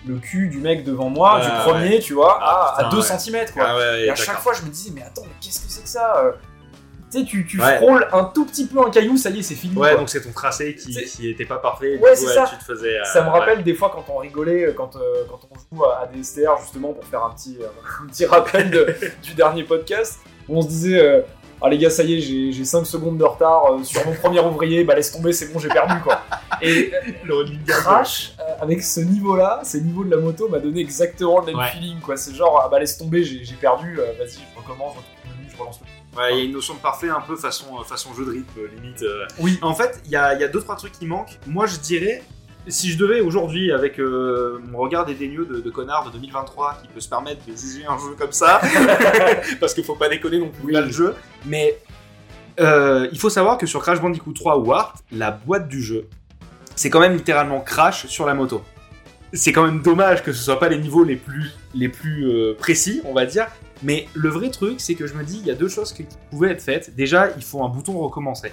le 0.07 0.17
cul 0.19 0.49
du 0.49 0.59
mec 0.59 0.85
devant 0.85 1.09
moi, 1.11 1.37
Ouais, 1.37 1.43
du 1.43 1.47
ouais. 1.49 1.59
premier, 1.65 1.99
tu 2.01 2.15
vois, 2.15 2.39
Ah, 2.41 2.75
à, 2.77 2.81
à 2.81 2.85
putain, 2.85 2.89
2 2.91 2.97
ouais. 3.03 3.19
cm 3.19 3.47
quoi. 3.55 3.65
Ah 3.69 3.77
ouais, 3.77 4.03
Et 4.07 4.11
à 4.11 4.15
chaque 4.15 4.39
fois, 4.41 4.53
je 4.53 4.63
me 4.63 4.69
disais, 4.71 4.91
mais 4.95 5.03
attends, 5.03 5.23
mais 5.25 5.33
qu'est-ce 5.41 5.61
que 5.61 5.71
c'est 5.71 5.83
que 5.83 5.89
ça 5.89 6.23
euh 6.25 6.33
Tu 7.13 7.21
sais, 7.21 7.25
tu, 7.27 7.59
frôles 7.59 8.09
un 8.13 8.25
tout 8.25 8.45
petit 8.47 8.67
peu 8.67 8.81
un 8.85 8.91
caillou, 8.91 9.17
ça 9.17 9.31
y 9.31 9.39
est, 9.39 9.43
c'est 9.43 9.55
fini. 9.55 9.77
Ouais, 9.77 9.91
quoi. 9.91 9.99
donc 10.01 10.09
c'est 10.09 10.23
ton 10.23 10.33
tracé 10.33 10.75
qui, 10.75 10.93
qui 11.05 11.29
était 11.31 11.45
pas 11.45 11.59
parfait. 11.59 11.99
Ouais, 11.99 12.17
c'est 12.17 12.27
ça. 12.27 12.47
Tu 12.51 12.57
te 12.57 12.65
faisais. 12.65 12.99
euh, 12.99 13.05
Ça 13.05 13.23
me 13.23 13.29
rappelle 13.31 13.63
des 13.63 13.75
fois 13.75 13.91
quand 13.95 14.05
on 14.13 14.17
rigolait, 14.19 14.67
euh, 14.69 14.73
quand, 14.73 14.97
euh, 14.97 15.25
quand 15.29 15.41
on 15.51 15.77
joue 15.77 15.85
à, 15.85 16.01
à 16.03 16.07
des 16.07 16.23
STR 16.25 16.59
justement 16.61 16.93
pour 16.95 17.05
faire 17.05 17.23
un 17.25 17.31
petit, 17.35 17.59
euh, 17.61 17.67
un 18.03 18.07
petit 18.09 18.25
rappel 18.27 18.71
de- 18.71 18.95
du 19.23 19.35
dernier 19.35 19.63
podcast, 19.65 20.19
où 20.49 20.57
on 20.59 20.63
se 20.63 20.69
disait 20.69 21.25
Ah 21.65 21.69
les 21.69 21.79
gars, 21.79 21.91
ça 21.91 22.03
y 22.03 22.15
est, 22.15 22.21
j'ai- 22.21 22.51
j'ai 22.53 22.65
5 22.65 22.85
secondes 22.85 23.19
de 23.19 23.25
retard 23.25 23.73
euh, 23.73 23.83
sur 23.85 24.05
mon 24.07 24.15
premier 24.15 24.41
ouvrier, 24.41 24.83
bah 24.85 24.95
laisse 24.95 25.13
tomber, 25.13 25.33
c'est 25.33 25.53
bon, 25.53 25.59
j'ai 25.61 25.69
perdu 25.69 25.95
quoi. 26.03 26.21
Et 26.61 26.93
euh, 26.93 27.13
Le. 27.25 27.45
Crash, 27.67 28.33
euh, 28.41 28.43
avec 28.61 28.83
ce 28.83 29.01
niveau-là, 29.01 29.61
ce 29.65 29.77
niveau 29.79 30.03
de 30.05 30.11
la 30.11 30.17
moto 30.17 30.49
m'a 30.49 30.59
donné 30.59 30.81
exactement 30.81 31.39
le 31.41 31.47
même 31.47 31.57
Ouais. 31.57 31.69
feeling 31.73 32.01
quoi. 32.01 32.17
C'est 32.17 32.35
genre, 32.35 32.61
ah 32.65 32.69
bah 32.69 32.79
laisse 32.81 32.99
tomber, 32.99 33.23
j'ai 33.25 33.45
j'ai 33.45 33.55
perdu, 33.55 33.99
euh, 34.01 34.07
vas-y, 34.19 34.39
je 34.55 34.59
recommence, 34.61 34.95
je 34.95 34.99
retourne 34.99 35.49
je 35.53 35.57
relance 35.59 35.81
le 35.81 36.19
Ouais, 36.19 36.33
il 36.33 36.39
y 36.39 36.41
a 36.43 36.45
une 36.45 36.53
notion 36.53 36.75
de 36.75 36.79
parfait 36.81 37.09
un 37.09 37.21
peu 37.23 37.37
façon, 37.37 37.65
façon 37.85 38.13
jeu 38.15 38.27
de 38.27 38.33
rythme, 38.33 38.61
limite. 38.75 39.03
Oui. 39.39 39.59
En 39.63 39.75
fait, 39.75 39.99
il 40.05 40.11
y 40.11 40.17
a, 40.17 40.35
y 40.39 40.45
a 40.45 40.49
deux, 40.49 40.61
trois 40.61 40.77
trucs 40.77 40.93
qui 40.93 41.07
manquent. 41.07 41.39
Moi, 41.47 41.65
je 41.67 41.77
dirais, 41.79 42.23
si 42.69 42.91
je 42.91 42.99
devais 42.99 43.21
aujourd'hui, 43.21 43.73
avec 43.73 43.99
euh, 43.99 44.61
mon 44.71 44.79
regard 44.79 45.05
dédaigneux 45.05 45.45
de, 45.47 45.61
de 45.61 45.71
connard 45.71 46.07
de 46.07 46.11
2023, 46.13 46.79
qui 46.83 46.89
peut 46.89 47.01
se 47.01 47.09
permettre 47.09 47.45
de 47.47 47.57
juger 47.57 47.85
un 47.87 47.99
jeu 47.99 48.15
comme 48.19 48.33
ça, 48.33 48.61
parce 49.61 49.75
qu'il 49.75 49.85
faut 49.85 49.97
pas 49.97 50.09
déconner 50.09 50.39
non 50.39 50.49
plus 50.51 50.67
Oui. 50.67 50.73
là 50.73 50.81
le 50.81 50.91
jeu, 50.93 51.15
mais 51.45 51.77
euh, 52.61 53.09
il 53.13 53.19
faut 53.19 53.31
savoir 53.31 53.59
que 53.59 53.67
sur 53.67 53.81
Crash 53.83 54.01
Bandicoot 54.01 54.33
3 54.33 54.59
ou 54.59 54.73
Art, 54.73 54.95
la 55.11 55.31
boîte 55.31 55.69
du 55.69 55.83
jeu, 55.83 56.07
c'est 56.77 56.91
quand 56.91 57.01
même 57.01 57.15
littéralement 57.15 57.61
Crash 57.61 58.07
sur 58.07 58.27
la 58.27 58.35
moto. 58.35 58.63
C'est 59.33 59.53
quand 59.53 59.65
même 59.65 59.81
dommage 59.81 60.23
que 60.23 60.33
ce 60.33 60.43
soit 60.43 60.61
pas 60.61 60.69
les 60.69 60.79
niveaux 60.79 61.05
les 61.05 61.17
plus, 61.17 61.53
les 61.75 61.89
plus 61.89 62.29
euh, 62.31 62.55
précis, 62.55 63.01
on 63.05 63.15
va 63.15 63.25
dire, 63.27 63.47
mais 63.83 64.07
le 64.15 64.29
vrai 64.29 64.51
truc, 64.51 64.81
c'est 64.81 64.95
que 64.95 65.07
je 65.07 65.15
me 65.15 65.25
dis, 65.25 65.39
il 65.41 65.47
y 65.47 65.51
a 65.51 65.55
deux 65.55 65.69
choses 65.69 65.93
qui 65.93 66.07
pouvaient 66.31 66.51
être 66.51 66.63
faites. 66.63 66.95
Déjà, 66.95 67.31
il 67.37 67.43
faut 67.43 67.65
un 67.65 67.69
bouton 67.69 67.99
recommencer. 67.99 68.53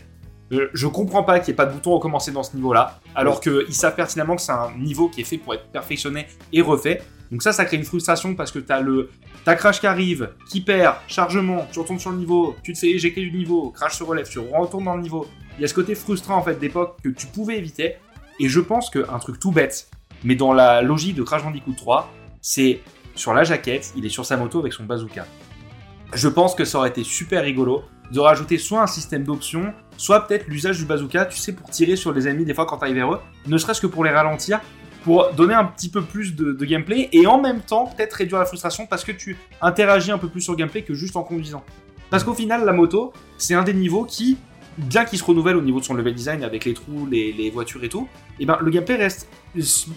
Je 0.52 0.88
comprends 0.88 1.24
pas 1.24 1.40
qu'il 1.40 1.52
n'y 1.52 1.56
ait 1.56 1.56
pas 1.56 1.66
de 1.66 1.74
bouton 1.74 1.92
recommencer 1.92 2.32
dans 2.32 2.44
ce 2.44 2.56
niveau-là, 2.56 3.00
alors 3.16 3.40
qu'ils 3.40 3.74
savent 3.74 3.96
pertinemment 3.96 4.36
que 4.36 4.42
c'est 4.42 4.52
un 4.52 4.72
niveau 4.78 5.10
qui 5.10 5.22
est 5.22 5.26
fait 5.26 5.38
pour 5.38 5.54
être 5.54 5.68
perfectionné 5.68 6.28
et 6.52 6.62
refait. 6.62 7.02
Donc 7.32 7.44
ça, 7.44 7.54
ça 7.54 7.66
crée 7.66 7.78
une 7.78 7.84
frustration 7.84 8.34
parce 8.34 8.52
que 8.52 8.60
t'as 8.60 8.80
le 8.80 9.10
t'as 9.46 9.56
Crash 9.56 9.80
qui 9.80 9.88
arrive, 9.88 10.32
qui 10.50 10.62
perd, 10.62 10.96
chargement, 11.08 11.68
tu 11.72 11.80
retournes 11.80 12.00
sur 12.00 12.12
le 12.12 12.18
niveau, 12.18 12.56
tu 12.64 12.74
te 12.74 12.80
fais 12.80 12.90
éjecter 12.90 13.22
du 13.22 13.32
niveau, 13.32 13.70
Crash 13.70 13.98
se 13.98 14.04
relève, 14.04 14.28
tu 14.28 14.40
retournes 14.40 14.86
dans 14.86 14.96
le 14.96 15.04
niveau. 15.04 15.28
Il 15.58 15.62
y 15.62 15.66
a 15.66 15.68
ce 15.68 15.74
côté 15.74 15.94
frustrant 15.94 16.38
en 16.38 16.42
fait 16.42 16.60
d'époque 16.60 16.98
que 17.04 17.10
tu 17.10 17.28
pouvais 17.28 17.58
éviter. 17.58 17.96
Et 18.40 18.48
je 18.48 18.60
pense 18.60 18.90
qu'un 18.90 19.20
truc 19.20 19.40
tout 19.40 19.52
bête, 19.52 19.90
mais 20.24 20.36
dans 20.36 20.54
la 20.54 20.82
logique 20.82 21.16
de 21.16 21.24
Crash 21.24 21.44
Bandicoot 21.44 21.74
3, 21.74 22.12
c'est 22.42 22.80
sur 23.16 23.34
la 23.34 23.44
jaquette, 23.44 23.92
il 23.98 24.06
est 24.06 24.10
sur 24.10 24.26
sa 24.26 24.38
moto 24.38 24.60
avec 24.60 24.72
son 24.72 24.86
bazooka. 24.86 25.26
Je 26.14 26.28
pense 26.28 26.56
que 26.56 26.64
ça 26.66 26.78
aurait 26.80 26.90
été 26.90 27.04
super 27.04 27.44
rigolo 27.44 27.84
de 28.12 28.20
rajouter 28.20 28.58
soit 28.58 28.82
un 28.82 28.88
système 28.88 29.24
d'options, 29.24 29.74
soit 29.98 30.28
peut-être 30.28 30.48
l'usage 30.48 30.78
du 30.78 30.86
bazooka, 30.86 31.26
tu 31.26 31.38
sais, 31.38 31.54
pour 31.54 31.70
tirer 31.70 31.96
sur 31.96 32.12
les 32.14 32.28
ennemis 32.28 32.46
des 32.46 32.54
fois 32.54 32.66
quand 32.66 32.78
t'arrives 32.78 32.96
vers 32.96 33.14
eux, 33.14 33.20
ne 33.48 33.58
serait-ce 33.58 33.82
que 33.82 33.88
pour 33.88 34.04
les 34.04 34.12
ralentir, 34.12 34.60
pour 35.04 35.32
donner 35.34 35.54
un 35.54 35.66
petit 35.66 35.90
peu 35.90 36.02
plus 36.02 36.36
de, 36.36 36.54
gameplay 36.66 37.10
et 37.12 37.26
en 37.28 37.42
même 37.42 37.62
temps 37.62 37.86
peut-être 37.86 38.14
réduire 38.14 38.40
la 38.40 38.46
frustration 38.46 38.86
parce 38.86 39.04
que 39.04 39.12
tu 39.12 39.38
interagis 39.62 40.12
un 40.12 40.18
peu 40.18 40.28
plus 40.28 40.42
sur 40.42 40.56
gameplay 40.56 40.82
que 40.84 40.94
juste 40.94 41.16
en 41.16 41.24
conduisant. 41.24 41.64
Parce 42.10 42.24
qu'au 42.24 42.34
final, 42.34 42.66
la 42.66 42.74
moto, 42.74 43.14
c'est 43.38 43.54
un 43.54 43.64
des 43.64 43.74
niveaux 43.74 44.04
qui, 44.04 44.38
bien 44.78 45.06
qu'il 45.06 45.20
se 45.20 45.24
renouvelle 45.24 45.56
au 45.56 45.62
niveau 45.62 45.80
de 45.80 45.86
son 45.86 45.94
level 45.94 46.16
design 46.16 46.44
avec 46.44 46.66
les 46.66 46.74
trous, 46.74 47.08
les, 47.10 47.52
voitures 47.52 47.84
et 47.84 47.90
tout, 47.90 48.08
et 48.40 48.46
ben 48.46 48.58
le 48.62 48.72
gameplay 48.72 48.96
reste 48.96 49.30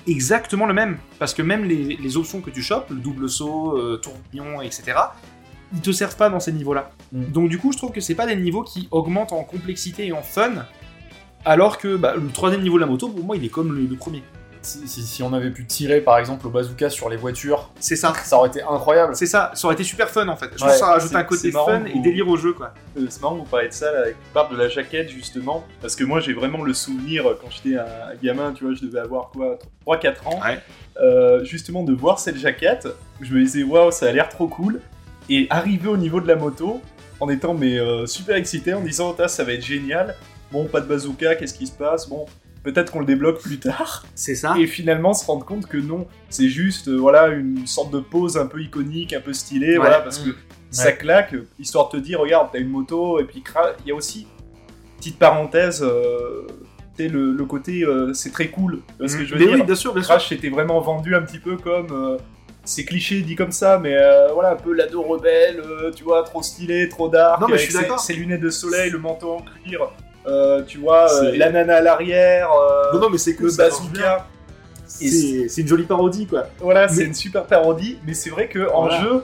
exactement 0.06 0.66
le 0.66 0.74
même. 0.74 0.98
Parce 1.18 1.32
que 1.32 1.42
même 1.42 1.64
les, 1.64 1.96
les 1.96 2.16
options 2.16 2.40
que 2.40 2.50
tu 2.50 2.62
chopes, 2.62 2.90
le 2.90 2.96
double 2.96 3.28
saut, 3.30 3.78
euh, 3.78 3.96
tourbillon, 3.96 4.60
etc., 4.60 4.92
ils 5.72 5.80
te 5.80 5.90
servent 5.90 6.16
pas 6.16 6.28
dans 6.28 6.40
ces 6.40 6.52
niveaux-là. 6.52 6.90
Mm. 7.12 7.24
Donc 7.32 7.48
du 7.48 7.58
coup, 7.58 7.72
je 7.72 7.76
trouve 7.78 7.92
que 7.92 8.00
c'est 8.00 8.14
pas 8.14 8.26
des 8.26 8.36
niveaux 8.36 8.62
qui 8.62 8.88
augmentent 8.90 9.32
en 9.32 9.44
complexité 9.44 10.06
et 10.06 10.12
en 10.12 10.22
fun, 10.22 10.52
alors 11.44 11.78
que 11.78 11.96
bah, 11.96 12.14
le 12.16 12.28
troisième 12.28 12.62
niveau 12.62 12.76
de 12.76 12.80
la 12.82 12.86
moto, 12.86 13.08
pour 13.08 13.24
moi, 13.24 13.36
il 13.36 13.44
est 13.44 13.48
comme 13.48 13.72
le, 13.74 13.82
le 13.86 13.96
premier. 13.96 14.22
Si, 14.64 14.86
si- 14.86 15.02
si 15.02 15.22
on 15.24 15.32
avait 15.32 15.50
pu 15.50 15.66
tirer 15.66 16.00
par 16.00 16.18
exemple 16.18 16.46
au 16.46 16.50
bazooka 16.50 16.88
sur 16.88 17.08
les 17.10 17.16
voitures, 17.16 17.70
C'est 17.80 17.96
ça. 17.96 18.12
ça 18.22 18.36
aurait 18.36 18.48
été 18.48 18.62
incroyable. 18.62 19.16
C'est 19.16 19.26
ça, 19.26 19.50
ça 19.54 19.66
aurait 19.66 19.74
été 19.74 19.82
super 19.82 20.08
fun 20.08 20.28
en 20.28 20.36
fait. 20.36 20.50
Je 20.56 20.64
que 20.64 20.70
ça 20.70 20.86
rajoute 20.86 21.12
un 21.16 21.24
côté 21.24 21.50
fun 21.50 21.84
et 21.86 21.98
délire 21.98 22.28
au 22.28 22.36
jeu 22.36 22.52
quoi. 22.52 22.72
Euh, 22.96 23.06
C'est 23.08 23.20
marrant 23.22 23.34
vous 23.34 23.42
parlez 23.42 23.66
de 23.70 23.72
ça, 23.72 23.90
là, 23.92 24.02
avec 24.02 24.14
parles 24.32 24.52
de 24.52 24.56
la 24.62 24.68
jaquette 24.68 25.08
justement, 25.08 25.64
parce 25.80 25.96
que 25.96 26.04
moi 26.04 26.20
j'ai 26.20 26.32
vraiment 26.32 26.62
le 26.62 26.74
souvenir 26.74 27.26
euh, 27.28 27.36
quand 27.42 27.48
j'étais 27.50 27.76
un 27.76 28.14
gamin, 28.22 28.52
tu 28.52 28.62
vois, 28.64 28.74
je 28.74 28.82
devais 28.86 29.00
avoir 29.00 29.30
quoi, 29.30 29.58
3-4 29.84 30.28
ans, 30.28 30.40
Ouais. 30.44 30.60
euh, 31.02 31.42
justement 31.42 31.82
de 31.82 31.92
voir 31.92 32.20
cette 32.20 32.36
jaquette, 32.38 32.86
je 33.20 33.34
me 33.34 33.40
disais 33.42 33.64
waouh, 33.64 33.90
ça 33.90 34.06
a 34.06 34.12
l'air 34.12 34.28
trop 34.28 34.46
cool, 34.46 34.80
et 35.28 35.48
arriver 35.50 35.88
au 35.88 35.96
niveau 35.96 36.20
de 36.20 36.28
la 36.28 36.36
moto, 36.36 36.80
en 37.22 37.28
étant 37.30 37.54
mais 37.54 37.78
euh, 37.78 38.06
super 38.06 38.36
excité, 38.36 38.74
en 38.74 38.80
disant 38.82 39.14
Ah, 39.18 39.28
ça 39.28 39.44
va 39.44 39.52
être 39.52 39.64
génial, 39.64 40.14
bon 40.50 40.66
pas 40.66 40.80
de 40.80 40.86
bazooka, 40.86 41.36
qu'est-ce 41.36 41.54
qui 41.54 41.66
se 41.66 41.72
passe, 41.72 42.08
bon 42.08 42.26
peut-être 42.64 42.92
qu'on 42.92 43.00
le 43.00 43.06
débloque 43.06 43.40
plus 43.40 43.58
tard, 43.58 44.04
C'est 44.14 44.36
ça. 44.36 44.54
et 44.58 44.66
finalement 44.68 45.14
se 45.14 45.26
rendre 45.26 45.44
compte 45.44 45.66
que 45.66 45.76
non, 45.78 46.06
c'est 46.30 46.48
juste 46.48 46.86
euh, 46.88 46.96
voilà 46.96 47.28
une 47.28 47.66
sorte 47.66 47.92
de 47.92 47.98
pose 48.00 48.36
un 48.36 48.46
peu 48.46 48.60
iconique, 48.62 49.12
un 49.12 49.20
peu 49.20 49.32
stylée, 49.32 49.76
voilà, 49.78 50.00
parce 50.00 50.18
que 50.18 50.30
ça 50.70 50.92
claque, 50.92 51.34
histoire 51.58 51.88
de 51.90 51.98
te 51.98 52.02
dire, 52.02 52.20
regarde, 52.20 52.48
t'as 52.52 52.60
une 52.60 52.68
moto, 52.68 53.18
et 53.20 53.24
puis 53.24 53.40
cra- 53.40 53.74
il 53.84 53.88
y 53.88 53.92
a 53.92 53.94
aussi, 53.96 54.26
petite 54.98 55.18
parenthèse, 55.18 55.82
euh, 55.82 56.46
le, 56.98 57.32
le 57.32 57.44
côté, 57.46 57.82
euh, 57.82 58.12
c'est 58.14 58.30
très 58.30 58.46
cool, 58.48 58.78
parce 58.98 59.16
que 59.16 59.24
je 59.24 59.34
veux 59.34 59.40
Mais 59.40 59.46
dire, 59.46 59.54
oui, 59.56 59.62
bien 59.64 59.74
sûr, 59.74 59.92
bien 59.92 60.02
sûr. 60.02 60.10
Crash 60.10 60.30
était 60.30 60.50
vraiment 60.50 60.80
vendu 60.80 61.16
un 61.16 61.22
petit 61.22 61.40
peu 61.40 61.56
comme, 61.56 61.88
euh, 61.90 62.16
c'est 62.64 62.84
cliché 62.84 63.20
dit 63.22 63.34
comme 63.36 63.52
ça, 63.52 63.78
mais 63.78 63.96
euh, 63.96 64.28
voilà, 64.32 64.50
un 64.52 64.56
peu 64.56 64.72
l'ado 64.72 65.02
rebelle, 65.02 65.60
euh, 65.60 65.90
tu 65.94 66.04
vois, 66.04 66.22
trop 66.22 66.42
stylé, 66.42 66.88
trop 66.88 67.08
dark, 67.08 67.40
Non, 67.40 67.46
mais 67.48 67.54
je 67.54 67.58
avec 67.58 67.64
suis 67.70 67.72
ses- 67.74 67.82
d'accord. 67.82 68.00
ses 68.00 68.14
lunettes 68.14 68.40
de 68.40 68.50
soleil, 68.50 68.90
le 68.90 68.98
manteau 68.98 69.32
en 69.32 69.42
cuir, 69.42 69.90
euh, 70.26 70.62
tu 70.62 70.78
vois, 70.78 71.06
la 71.34 71.50
nana 71.50 71.76
à 71.76 71.80
l'arrière, 71.80 72.48
Non, 72.94 73.00
non, 73.00 73.10
mais 73.10 73.18
c'est 73.18 73.34
que 73.34 73.44
le 73.44 73.52
bazooka. 73.52 74.26
C'est 74.86 75.60
une 75.60 75.68
jolie 75.68 75.84
parodie 75.84 76.26
quoi. 76.26 76.46
voilà, 76.60 76.88
c'est 76.88 77.04
une 77.04 77.14
super 77.14 77.44
parodie, 77.46 77.98
mais 78.06 78.14
c'est 78.14 78.30
vrai 78.30 78.48
que 78.48 78.70
en 78.72 78.82
Voilà. 78.86 79.00
jeu, 79.00 79.22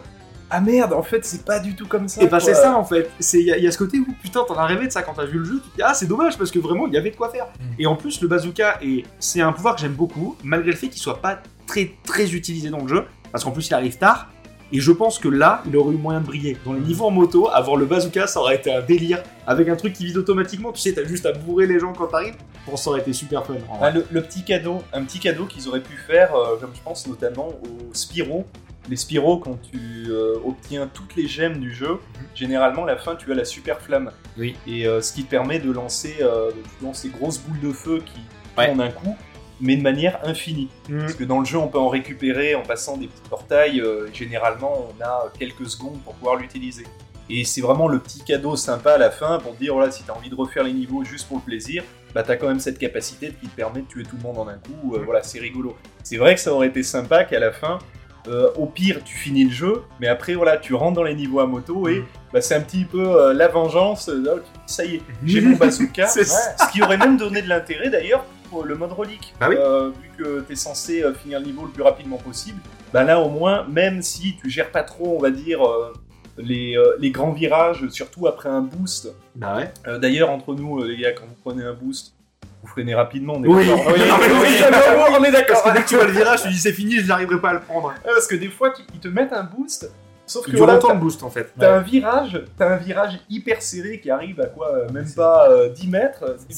ah 0.51 0.61
merde, 0.63 0.95
en 0.95 1.03
fait, 1.03 1.27
c'est 1.27 1.45
pas 1.45 1.59
du 1.61 1.77
tout 1.77 1.87
comme 1.87 2.09
ça. 2.09 2.23
Et 2.23 2.25
bah 2.25 2.39
quoi. 2.39 2.41
c'est 2.41 2.55
ça 2.55 2.75
en 2.79 2.85
fait. 2.85 3.11
Il 3.35 3.41
y, 3.43 3.53
a- 3.53 3.59
il 3.59 3.65
y 3.65 3.67
a 3.69 3.71
ce 3.71 3.77
côté 3.77 3.99
où 3.99 4.07
putain 4.23 4.45
t'en 4.49 4.55
as 4.55 4.65
rêvé 4.65 4.87
de 4.87 4.93
ça 4.93 5.03
quand 5.03 5.13
t'as 5.13 5.27
vu 5.27 5.39
le 5.41 5.45
jeu. 5.45 5.61
Tu 5.63 5.69
te 5.71 5.77
dis 5.77 5.83
ah 5.85 5.93
c'est 5.93 6.07
dommage 6.07 6.39
parce 6.39 6.51
que 6.51 6.59
vraiment 6.59 6.87
il 6.87 6.95
y 6.95 6.97
avait 6.97 7.11
de 7.11 7.17
quoi 7.17 7.29
faire. 7.29 7.45
Mm. 7.61 7.65
Et 7.81 7.87
en 7.87 7.97
plus 7.97 8.23
le 8.23 8.29
bazooka 8.29 8.81
c'est 9.19 9.43
un 9.43 9.53
pouvoir 9.53 9.75
que 9.75 9.83
j'aime 9.83 9.93
beaucoup 9.93 10.37
malgré 10.43 10.71
le 10.71 10.77
fait 10.79 10.89
qu'il 10.89 11.03
soit 11.03 11.21
pas 11.21 11.39
très 11.67 11.91
très 12.07 12.33
utilisé 12.35 12.71
dans 12.71 12.79
le 12.81 12.89
jeu 12.89 13.05
parce 13.33 13.45
qu'en 13.45 13.51
plus 13.53 13.69
il 13.69 13.75
arrive 13.75 13.99
tard. 13.99 14.29
Et 14.71 14.81
je 14.81 14.93
pense 14.93 15.19
que 15.19 15.29
là, 15.29 15.63
il 15.67 15.75
aurait 15.79 15.95
eu 15.95 15.97
moyen 15.97 16.21
de 16.21 16.27
briller. 16.27 16.59
Dans 16.67 16.75
les 16.75 16.81
niveaux 16.81 17.07
en 17.07 17.11
moto, 17.11 17.49
avoir 17.49 17.77
le 17.79 17.87
bazooka, 17.87 18.27
ça 18.27 18.39
aurait 18.41 18.57
été 18.57 18.71
un 18.71 18.83
délire. 18.83 19.23
Avec 19.47 19.67
un 19.71 19.77
truc 19.77 19.95
qui 19.95 20.05
vise 20.05 20.19
automatiquement, 20.19 20.73
tu 20.73 20.81
sais, 20.83 20.93
t'as 20.93 21.05
juste 21.07 21.25
à 21.25 21.33
bourrer 21.33 21.67
les 21.67 21.79
gens 21.81 21.95
quand 21.95 22.09
t'arrives. 22.09 22.35
Bon, 22.67 22.77
ça 22.77 22.91
aurait 22.91 23.01
été 23.01 23.15
super 23.15 23.47
fun. 23.47 23.55
Ah, 23.81 23.89
le, 23.91 24.05
le 24.11 24.21
petit 24.21 24.45
cadeau, 24.45 24.83
un 24.93 25.05
petit 25.05 25.21
cadeau 25.21 25.47
qu'ils 25.47 25.67
auraient 25.69 25.83
pu 25.83 25.97
faire, 25.97 26.35
euh, 26.35 26.57
comme 26.61 26.73
je 26.75 26.83
pense 26.83 27.07
notamment 27.07 27.49
aux 27.49 27.95
Spyro. 27.95 28.45
Les 28.91 28.97
Spyro, 28.97 29.39
quand 29.39 29.59
tu 29.73 29.79
euh, 30.11 30.35
obtiens 30.47 30.87
toutes 30.93 31.17
les 31.17 31.27
gemmes 31.29 31.61
du 31.61 31.73
jeu, 31.73 31.97
généralement 32.35 32.85
à 32.85 32.89
la 32.89 32.97
fin 32.99 33.17
tu 33.17 33.33
as 33.33 33.35
la 33.35 33.47
super 33.47 33.81
flamme. 33.81 34.11
Oui. 34.37 34.55
Et 34.67 34.87
euh, 34.87 35.01
ce 35.01 35.15
qui 35.15 35.25
te 35.25 35.31
permet 35.31 35.61
de 35.61 35.71
lancer, 35.73 36.17
de 36.21 36.85
lancer 36.85 37.09
grosses 37.09 37.39
boules 37.39 37.61
de 37.61 37.73
feu 37.73 38.03
qui 38.05 38.21
Ouais. 38.59 38.67
tournent 38.67 38.79
d'un 38.79 38.91
coup, 38.91 39.17
mais 39.61 39.77
de 39.77 39.83
manière 39.83 40.19
infinie. 40.25 40.69
Mm. 40.89 41.01
Parce 41.01 41.15
que 41.15 41.25
dans 41.25 41.39
le 41.41 41.45
jeu, 41.45 41.59
on 41.59 41.69
peut 41.69 41.79
en 41.79 41.89
récupérer 41.89 42.55
en 42.55 42.63
passant 42.63 42.97
des 42.97 43.07
petits 43.07 43.29
portails. 43.29 43.81
euh, 43.81 44.09
généralement, 44.13 44.87
on 44.91 45.05
a 45.05 45.33
quelques 45.39 45.69
secondes 45.69 45.99
pour 46.05 46.15
pouvoir 46.15 46.37
l'utiliser. 46.37 46.85
Et 47.31 47.45
c'est 47.45 47.61
vraiment 47.61 47.89
le 47.89 47.99
petit 47.99 48.23
cadeau 48.25 48.57
sympa 48.57 48.93
à 48.93 48.99
la 48.99 49.11
fin 49.11 49.39
pour 49.39 49.55
te 49.55 49.61
dire 49.61 49.75
voilà, 49.75 49.91
si 49.91 50.03
t'as 50.03 50.15
envie 50.15 50.31
de 50.31 50.35
refaire 50.35 50.65
les 50.65 50.73
niveaux 50.73 51.05
juste 51.05 51.29
pour 51.29 51.37
le 51.37 51.43
plaisir, 51.43 51.85
bah 52.15 52.23
t'as 52.23 52.37
quand 52.37 52.49
même 52.49 52.59
cette 52.61 52.79
capacité 52.79 53.35
qui 53.39 53.49
te 53.49 53.55
permet 53.55 53.83
de 53.83 53.87
tuer 53.87 54.03
tout 54.05 54.17
le 54.17 54.23
monde 54.23 54.39
en 54.39 54.49
un 54.49 54.55
coup. 54.55 54.95
euh, 54.95 55.03
voilà, 55.05 55.23
c'est 55.23 55.39
rigolo. 55.39 55.77
C'est 56.03 56.17
vrai 56.17 56.35
que 56.35 56.41
ça 56.41 56.53
aurait 56.55 56.69
été 56.69 56.83
sympa 56.83 57.25
qu'à 57.25 57.39
la 57.39 57.53
fin, 57.53 57.81
euh, 58.29 58.51
au 58.57 58.65
pire, 58.67 59.05
tu 59.05 59.15
finis 59.15 59.45
le 59.45 59.51
jeu, 59.51 59.83
mais 60.01 60.09
après, 60.09 60.35
voilà, 60.35 60.57
tu 60.57 60.73
rentres 60.75 60.95
dans 60.97 61.03
les 61.03 61.15
niveaux 61.15 61.41
à 61.41 61.47
moto 61.47 61.87
et 61.89 62.03
bah, 62.33 62.41
c'est 62.41 62.55
un 62.55 62.61
petit 62.63 62.85
peu 62.85 63.21
euh, 63.21 63.35
la 63.35 63.49
vengeance. 63.49 64.09
euh, 64.09 64.37
oh, 64.37 64.41
ça 64.67 64.85
y 64.87 64.97
est, 64.97 65.03
j'ai 65.25 65.41
mon 65.43 65.57
bazooka. 65.57 66.09
Ce 66.09 66.73
qui 66.73 66.83
aurait 66.83 66.97
même 66.99 67.19
donné 67.19 67.43
de 67.43 67.49
l'intérêt 67.49 67.91
d'ailleurs 67.91 68.25
pour 68.51 68.65
le 68.65 68.75
mode 68.75 68.93
relique. 68.93 69.35
Bah 69.41 69.47
oui. 69.49 69.57
Euh, 69.59 69.91
vu 69.91 70.11
que 70.25 70.41
tu 70.41 70.53
es 70.53 70.57
censé 70.57 71.03
euh, 71.03 71.13
finir 71.15 71.41
le 71.41 71.47
niveau 71.47 71.63
le 71.65 71.71
plus 71.71 71.83
rapidement 71.83 72.17
possible, 72.19 72.61
bah 72.93 73.05
là 73.05 73.21
au 73.21 73.29
moins, 73.29 73.67
même 73.69 74.03
si 74.03 74.37
tu 74.43 74.49
gères 74.51 74.71
pas 74.71 74.83
trop, 74.83 75.17
on 75.17 75.21
va 75.21 75.31
dire, 75.31 75.67
euh, 75.67 75.93
les, 76.39 76.77
euh, 76.77 76.97
les 77.01 77.11
grands 77.11 77.33
virages, 77.33 77.89
surtout 77.89 78.27
après 78.27 78.49
un 78.49 78.61
boost. 78.63 79.09
Bah 79.35 79.57
ouais. 79.57 79.99
D'ailleurs, 79.99 80.31
entre 80.31 80.55
nous, 80.55 80.83
les 80.83 80.97
gars, 80.97 81.13
quand 81.13 81.25
vous 81.27 81.37
prenez 81.45 81.65
un 81.65 81.75
boost, 81.75 82.15
vous 82.63 82.69
freinez 82.69 82.95
rapidement. 82.95 83.35
On 83.37 83.45
est 83.45 83.49
Oui. 83.49 83.67
d'accord 83.67 83.87
Oui, 83.95 84.01
Ah, 84.63 84.95
oui, 85.11 85.17
on 85.21 85.25
est 85.25 85.31
d'accord. 85.31 85.63
Parce 85.63 85.71
que 85.75 85.77
dès 85.79 85.85
que 85.85 85.89
tu 85.89 85.95
vois 85.97 86.07
le 86.07 86.13
virage, 86.13 86.43
tu 86.43 86.49
dis 86.49 86.59
c'est 86.59 86.73
fini, 86.73 86.97
je 86.97 87.07
n'arriverai 87.07 87.41
pas 87.41 87.51
à 87.51 87.55
le 87.55 87.61
prendre. 87.61 87.93
Parce 88.05 88.27
que 88.27 88.35
des 88.37 88.49
fois, 88.49 88.71
tu- 88.71 88.83
ils 88.95 89.01
te 89.01 89.09
mettent 89.09 89.33
un 89.33 89.45
boost, 89.45 89.91
sauf 90.27 90.45
que 90.47 90.57
voilà, 90.57 90.79
t'as- 90.79 90.93
le 90.93 90.99
boost 91.01 91.23
en 91.23 91.31
fait. 91.31 91.53
T'as 91.59 91.77
un 91.77 91.81
virage, 91.81 92.43
t'as 92.57 92.75
un 92.75 92.77
virage 92.77 93.19
hyper 93.31 93.63
serré 93.63 94.01
qui 94.01 94.11
arrive 94.11 94.41
à 94.41 94.47
quoi 94.47 94.87
Même 94.93 95.11
pas 95.15 95.49
euh, 95.51 95.69
10 95.71 95.89
mètres. 95.89 96.37
Et 96.51 96.53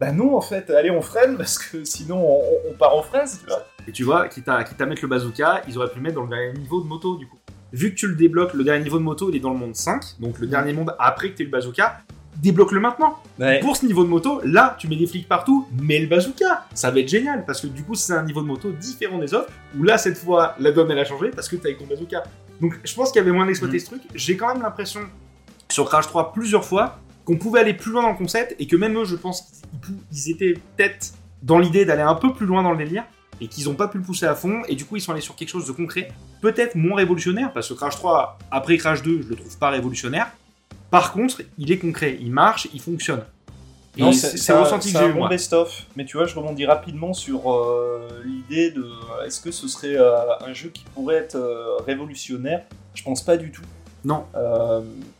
Bah, 0.00 0.12
non 0.12 0.36
en 0.36 0.40
fait, 0.40 0.70
allez 0.70 0.90
on 0.90 1.02
freine 1.02 1.36
parce 1.36 1.58
que 1.58 1.82
sinon 1.84 2.18
on, 2.24 2.70
on 2.70 2.74
part 2.74 2.94
en 2.96 3.02
fraise. 3.02 3.40
Tu 3.42 3.46
vois 3.48 3.66
Et 3.88 3.92
tu 3.92 4.04
vois, 4.04 4.28
quitte 4.28 4.48
à, 4.48 4.62
quitte 4.64 4.80
à 4.80 4.86
mettre 4.86 5.02
le 5.02 5.08
bazooka, 5.08 5.62
ils 5.68 5.76
auraient 5.76 5.88
pu 5.90 5.96
le 5.96 6.02
mettre 6.02 6.14
dans 6.16 6.22
le 6.22 6.28
dernier 6.28 6.52
niveau 6.58 6.80
de 6.80 6.86
moto, 6.86 7.16
du 7.16 7.26
coup. 7.26 7.38
Vu 7.72 7.90
que 7.90 7.96
tu 7.96 8.06
le 8.06 8.14
débloques, 8.14 8.54
le 8.54 8.64
dernier 8.64 8.84
niveau 8.84 8.98
de 8.98 9.02
moto, 9.02 9.28
il 9.28 9.36
est 9.36 9.40
dans 9.40 9.52
le 9.52 9.58
monde 9.58 9.74
5, 9.74 10.02
donc 10.20 10.38
le 10.38 10.46
dernier 10.46 10.72
monde 10.72 10.94
après 10.98 11.30
que 11.32 11.36
tu 11.36 11.42
aies 11.42 11.46
le 11.46 11.50
bazooka, 11.50 11.98
débloque-le 12.36 12.78
maintenant. 12.80 13.18
Ouais. 13.40 13.58
Pour 13.60 13.76
ce 13.76 13.84
niveau 13.84 14.04
de 14.04 14.08
moto, 14.08 14.40
là, 14.44 14.76
tu 14.78 14.86
mets 14.88 14.96
des 14.96 15.06
flics 15.06 15.28
partout, 15.28 15.66
mets 15.78 15.98
le 15.98 16.06
bazooka. 16.06 16.64
Ça 16.74 16.90
va 16.92 17.00
être 17.00 17.08
génial, 17.08 17.44
parce 17.44 17.60
que 17.60 17.66
du 17.66 17.82
coup, 17.82 17.94
c'est 17.96 18.12
un 18.14 18.22
niveau 18.22 18.40
de 18.40 18.46
moto 18.46 18.70
différent 18.70 19.18
des 19.18 19.34
autres, 19.34 19.50
où 19.76 19.82
là, 19.82 19.98
cette 19.98 20.16
fois, 20.16 20.54
la 20.60 20.70
donne, 20.70 20.90
elle 20.92 20.98
a 21.00 21.04
changé, 21.04 21.30
parce 21.30 21.48
que 21.48 21.56
t'as 21.56 21.64
avec 21.70 21.78
ton 21.78 21.86
bazooka. 21.86 22.22
Donc, 22.60 22.78
je 22.84 22.94
pense 22.94 23.10
qu'il 23.10 23.18
y 23.20 23.22
avait 23.22 23.32
moins 23.32 23.44
d'exploiter 23.46 23.76
Mhm. 23.78 23.80
ce 23.80 23.86
truc. 23.86 24.02
J'ai 24.14 24.36
quand 24.36 24.48
même 24.54 24.62
l'impression, 24.62 25.00
sur 25.68 25.86
Crash 25.88 26.06
3, 26.06 26.32
plusieurs 26.32 26.64
fois, 26.64 26.98
qu'on 27.28 27.36
pouvait 27.36 27.60
aller 27.60 27.74
plus 27.74 27.92
loin 27.92 28.00
dans 28.04 28.12
le 28.12 28.16
concept, 28.16 28.56
et 28.58 28.66
que 28.66 28.74
même 28.74 28.96
eux, 28.96 29.04
je 29.04 29.14
pense 29.14 29.44
ils 30.10 30.30
étaient 30.30 30.54
peut-être 30.76 31.12
dans 31.42 31.58
l'idée 31.58 31.84
d'aller 31.84 32.00
un 32.00 32.14
peu 32.14 32.32
plus 32.32 32.46
loin 32.46 32.62
dans 32.62 32.72
le 32.72 32.78
délire, 32.78 33.04
et 33.42 33.48
qu'ils 33.48 33.66
n'ont 33.66 33.74
pas 33.74 33.86
pu 33.86 33.98
le 33.98 34.02
pousser 34.04 34.24
à 34.24 34.34
fond, 34.34 34.62
et 34.66 34.74
du 34.76 34.86
coup, 34.86 34.96
ils 34.96 35.02
sont 35.02 35.12
allés 35.12 35.20
sur 35.20 35.36
quelque 35.36 35.50
chose 35.50 35.66
de 35.66 35.72
concret, 35.72 36.08
peut-être 36.40 36.74
moins 36.74 36.96
révolutionnaire, 36.96 37.52
parce 37.52 37.68
que 37.68 37.74
Crash 37.74 37.96
3, 37.96 38.38
après 38.50 38.78
Crash 38.78 39.02
2, 39.02 39.20
je 39.20 39.28
le 39.28 39.36
trouve 39.36 39.58
pas 39.58 39.68
révolutionnaire. 39.68 40.30
Par 40.90 41.12
contre, 41.12 41.42
il 41.58 41.70
est 41.70 41.76
concret, 41.76 42.16
il 42.18 42.32
marche, 42.32 42.66
il 42.72 42.80
fonctionne. 42.80 43.22
Et 43.98 44.00
Non, 44.00 44.12
c'est 44.12 44.50
un- 44.52 44.62
ressenti 44.62 44.90
que 44.90 44.96
un 44.98 45.10
bon 45.10 45.28
best-of. 45.28 45.84
Mais 45.96 46.06
tu 46.06 46.16
vois, 46.16 46.24
je 46.24 46.34
rebondis 46.34 46.64
rapidement 46.64 47.12
sur 47.12 47.52
euh, 47.52 48.08
l'idée 48.24 48.70
de 48.70 48.86
est-ce 49.26 49.38
que 49.42 49.50
ce 49.50 49.68
serait 49.68 49.96
euh, 49.96 50.38
un 50.46 50.54
jeu 50.54 50.70
qui 50.70 50.84
pourrait 50.94 51.16
être 51.16 51.34
euh, 51.36 51.76
révolutionnaire? 51.86 52.62
Je 52.94 53.02
pense 53.02 53.22
pas 53.22 53.36
du 53.36 53.50
tout. 53.50 53.62
Non. 54.04 54.24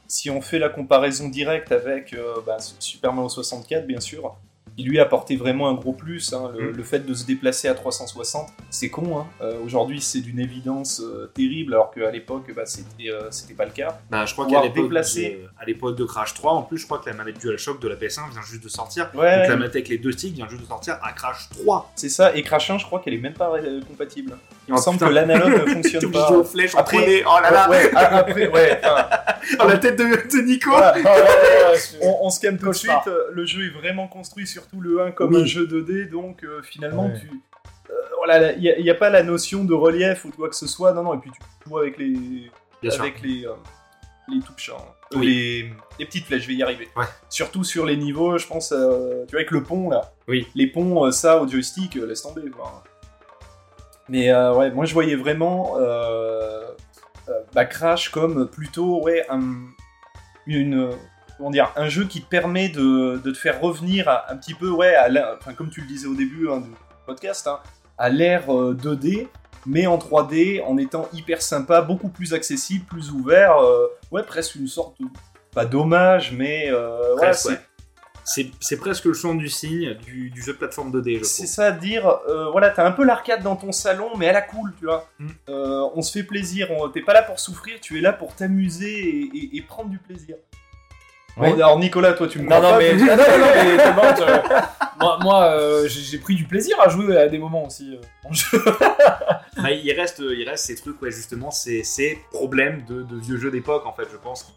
Si 0.08 0.30
on 0.30 0.40
fait 0.40 0.58
la 0.58 0.70
comparaison 0.70 1.28
directe 1.28 1.70
avec 1.70 2.16
Super 2.78 3.12
Mario 3.12 3.28
64, 3.28 3.86
bien 3.86 4.00
sûr, 4.00 4.36
il 4.78 4.86
lui 4.88 4.98
a 4.98 5.02
apporté 5.02 5.36
vraiment 5.36 5.68
un 5.68 5.74
gros 5.74 5.92
plus. 5.92 6.32
hein, 6.32 6.50
le, 6.56 6.70
Mm. 6.72 6.76
le 6.76 6.82
fait 6.82 7.00
de 7.04 7.12
se 7.12 7.26
déplacer 7.26 7.68
à 7.68 7.74
360, 7.74 8.48
c'est 8.70 8.88
con. 8.88 9.18
hein. 9.18 9.26
Euh, 9.42 9.58
Aujourd'hui, 9.64 10.00
c'est 10.00 10.20
d'une 10.20 10.38
évidence 10.40 11.00
euh, 11.00 11.30
terrible, 11.34 11.74
alors 11.74 11.90
qu'à 11.90 12.10
l'époque, 12.10 12.50
bah, 12.54 12.64
c'était 12.64 13.10
euh, 13.10 13.28
pas 13.56 13.64
le 13.66 13.72
cas. 13.72 13.98
Bah, 14.10 14.24
je 14.24 14.32
crois 14.32 14.46
qu'à 14.46 14.62
l'époque 14.62 14.84
déplacer. 14.84 15.40
de, 15.42 15.48
à 15.60 15.64
l'époque 15.66 15.96
de 15.96 16.04
Crash 16.04 16.32
3, 16.34 16.52
en 16.52 16.62
plus, 16.62 16.78
je 16.78 16.86
crois 16.86 16.98
que 17.00 17.10
la 17.10 17.16
manette 17.16 17.38
DualShock 17.40 17.80
de 17.82 17.88
la 17.88 17.96
PS1 17.96 18.30
vient 18.30 18.40
juste 18.42 18.62
de 18.64 18.68
sortir. 18.68 19.10
Ouais, 19.14 19.40
Donc 19.40 19.48
la 19.48 19.56
manette 19.56 19.74
avec 19.74 19.88
les 19.88 19.98
deux 19.98 20.12
sticks 20.12 20.34
vient 20.34 20.48
juste 20.48 20.62
de 20.62 20.66
sortir 20.68 20.98
à 21.02 21.12
Crash 21.12 21.48
3. 21.50 21.92
c'est 21.96 22.08
ça. 22.08 22.34
Et 22.36 22.42
Crash 22.42 22.70
1, 22.70 22.78
je 22.78 22.86
crois 22.86 23.00
qu'elle 23.00 23.14
est 23.14 23.18
même 23.18 23.34
pas 23.34 23.50
compatible. 23.86 24.36
Il 24.68 24.72
me 24.74 24.78
Oh, 24.78 24.80
semble 24.82 24.98
que 24.98 25.04
l'analogue 25.06 25.66
ne 25.66 25.72
fonctionne 25.74 26.12
pas. 26.12 26.30
aux 26.30 26.44
flèches 26.44 26.74
Après- 26.76 26.98
3D. 26.98 27.22
Oh 27.26 27.40
là 27.42 27.50
là 27.50 27.68
Ouais, 27.70 27.90
après, 27.94 28.48
ouais, 28.48 28.80
Oh, 29.60 29.64
la 29.66 29.78
tête 29.78 29.96
de, 29.98 30.04
de 30.04 30.42
Nico 30.46 30.70
voilà. 30.70 30.94
On, 32.02 32.18
on 32.26 32.30
se 32.30 32.40
calme 32.40 32.58
tout 32.58 32.68
de 32.68 32.72
suite. 32.74 32.92
Le 33.32 33.46
jeu 33.46 33.66
est 33.66 33.70
vraiment 33.78 34.06
construit, 34.08 34.46
surtout 34.68 34.80
le 34.80 35.02
1, 35.02 35.10
comme 35.12 35.34
Oui. 35.34 35.42
un 35.42 35.46
jeu 35.46 35.66
2D, 35.66 36.10
donc 36.10 36.44
euh, 36.44 36.62
finalement, 36.62 37.06
Ouais. 37.06 37.18
tu. 37.20 37.28
euh, 37.90 37.94
voilà, 38.18 38.52
il 38.52 38.82
n'y 38.82 38.90
a, 38.90 38.94
pas 38.94 39.10
la 39.10 39.22
notion 39.22 39.64
de 39.64 39.74
relief 39.74 40.24
ou 40.24 40.30
quoi 40.30 40.48
que 40.48 40.56
ce 40.56 40.66
soit, 40.66 40.92
non, 40.92 41.02
non, 41.02 41.14
et 41.14 41.18
puis 41.18 41.30
tu 41.30 41.40
joues 41.68 41.78
avec 41.78 41.98
les, 41.98 42.50
Bien 42.82 42.90
sûr. 42.90 43.02
avec 43.02 43.22
les, 43.22 43.46
euh, 43.46 43.52
les 44.28 44.40
touches, 44.40 44.70
hein. 44.70 44.82
Oui. 45.14 45.26
les, 45.26 45.72
les 45.98 46.04
petites 46.04 46.26
flèches, 46.26 46.42
je 46.42 46.48
vais 46.48 46.54
y 46.54 46.62
arriver. 46.62 46.88
Ouais. 46.96 47.06
Surtout 47.30 47.64
sur 47.64 47.86
les 47.86 47.96
niveaux, 47.96 48.36
je 48.36 48.46
pense, 48.46 48.72
euh, 48.72 49.24
tu 49.26 49.30
vois, 49.32 49.38
avec 49.40 49.50
le 49.52 49.62
pont 49.62 49.88
là. 49.88 50.12
Oui. 50.28 50.46
Les 50.54 50.66
ponts, 50.66 51.06
euh, 51.06 51.10
ça, 51.12 51.40
au 51.40 51.48
joystick, 51.48 51.96
euh, 51.96 52.06
laisse 52.06 52.22
tomber. 52.22 52.50
quoi. 52.50 52.84
Mais 54.10 54.30
euh, 54.30 54.54
ouais, 54.54 54.70
moi 54.70 54.84
je 54.84 54.92
voyais 54.94 55.16
vraiment 55.16 55.76
euh, 55.78 56.66
euh, 57.28 57.40
bah, 57.54 57.64
Crash 57.66 58.10
comme 58.10 58.48
plutôt 58.48 59.02
ouais, 59.02 59.24
un, 59.30 59.42
une, 60.46 60.90
comment 61.38 61.50
dire, 61.50 61.72
un 61.76 61.88
jeu 61.88 62.04
qui 62.04 62.20
te 62.20 62.28
permet 62.28 62.68
de, 62.68 63.20
de 63.24 63.30
te 63.30 63.38
faire 63.38 63.60
revenir 63.60 64.08
à- 64.08 64.30
un 64.30 64.36
petit 64.36 64.54
peu, 64.54 64.68
ouais, 64.70 64.94
à 64.94 65.08
enfin, 65.40 65.54
comme 65.54 65.70
tu 65.70 65.80
le 65.80 65.86
disais 65.86 66.06
au 66.06 66.14
début 66.14 66.50
hein, 66.50 66.58
du 66.58 66.68
podcast, 67.06 67.46
hein, 67.46 67.60
à 67.96 68.08
l'ère 68.10 68.52
euh, 68.54 68.74
2D, 68.74 69.28
mais 69.66 69.86
en 69.86 69.96
3D, 69.98 70.62
en 70.64 70.76
étant 70.76 71.08
hyper 71.12 71.40
sympa, 71.42 71.80
beaucoup 71.80 72.08
plus 72.08 72.34
accessible, 72.34 72.84
plus 72.84 73.10
ouvert, 73.12 73.56
euh, 73.58 73.86
ouais, 74.10 74.22
presque 74.22 74.56
une 74.56 74.68
sorte 74.68 75.00
de, 75.00 75.06
pas 75.54 75.64
d'hommage, 75.64 76.32
mais 76.32 76.66
euh, 76.70 77.14
ouais, 77.16 77.32
c'est- 77.32 77.48
ouais. 77.50 77.58
C'est 78.60 78.76
presque 78.76 79.06
le 79.06 79.14
chant 79.14 79.34
du 79.34 79.48
signe 79.48 79.94
du, 80.04 80.28
du 80.28 80.42
jeu 80.42 80.52
de 80.52 80.58
plateforme 80.58 80.90
2D, 80.92 81.20
je 81.20 81.24
C'est 81.24 81.44
trouve. 81.44 81.46
ça 81.54 81.66
à 81.68 81.72
dire, 81.72 82.06
euh, 82.28 82.50
voilà, 82.50 82.68
t'as 82.68 82.84
un 82.86 82.90
peu 82.90 83.02
l'arcade 83.02 83.42
dans 83.42 83.56
ton 83.56 83.72
salon, 83.72 84.10
mais 84.18 84.28
à 84.28 84.32
la 84.32 84.42
cool, 84.42 84.74
tu 84.78 84.84
vois. 84.84 85.08
Mm. 85.18 85.28
Euh, 85.48 85.88
on 85.94 86.02
se 86.02 86.12
fait 86.12 86.24
plaisir, 86.24 86.68
on- 86.70 86.90
t'es 86.90 87.00
pas 87.00 87.14
là 87.14 87.22
pour 87.22 87.40
souffrir, 87.40 87.78
tu 87.80 87.96
es 87.96 88.02
là 88.02 88.12
pour 88.12 88.34
t'amuser 88.34 88.98
et, 88.98 89.30
et- 89.34 89.56
et 89.56 89.62
prendre 89.62 89.88
du 89.88 89.96
plaisir. 89.98 90.36
Ouais. 91.38 91.50
Bon, 91.50 91.54
alors 91.54 91.78
Nicolas, 91.78 92.12
toi 92.14 92.26
tu 92.28 92.38
me 92.40 92.48
Non, 92.48 92.60
non, 92.60 92.70
pas, 92.70 92.78
mais, 92.78 92.94
non, 92.96 93.06
mais 93.06 93.16
je- 94.18 94.98
moi, 95.00 95.18
moi, 95.22 95.44
euh, 95.44 95.86
j'ai 95.88 96.18
pris 96.18 96.34
du 96.34 96.44
plaisir 96.44 96.76
à 96.80 96.88
jouer 96.88 97.16
à 97.16 97.28
des 97.28 97.38
moments 97.38 97.64
aussi 97.66 97.94
euh, 97.96 98.00
en 98.28 98.32
jeu. 98.32 98.62
Ah, 99.60 99.72
il, 99.72 99.90
reste, 99.92 100.20
il 100.20 100.48
reste 100.48 100.66
ces 100.66 100.76
trucs, 100.76 101.02
ouais, 101.02 101.10
justement, 101.10 101.50
ces, 101.50 101.82
ces 101.82 102.20
problèmes 102.30 102.84
de, 102.84 103.02
de 103.02 103.16
vieux 103.16 103.36
jeux 103.38 103.50
d'époque, 103.50 103.86
en 103.86 103.92
fait, 103.92 104.06
je 104.12 104.16
pense, 104.16 104.44
qui, 104.44 104.52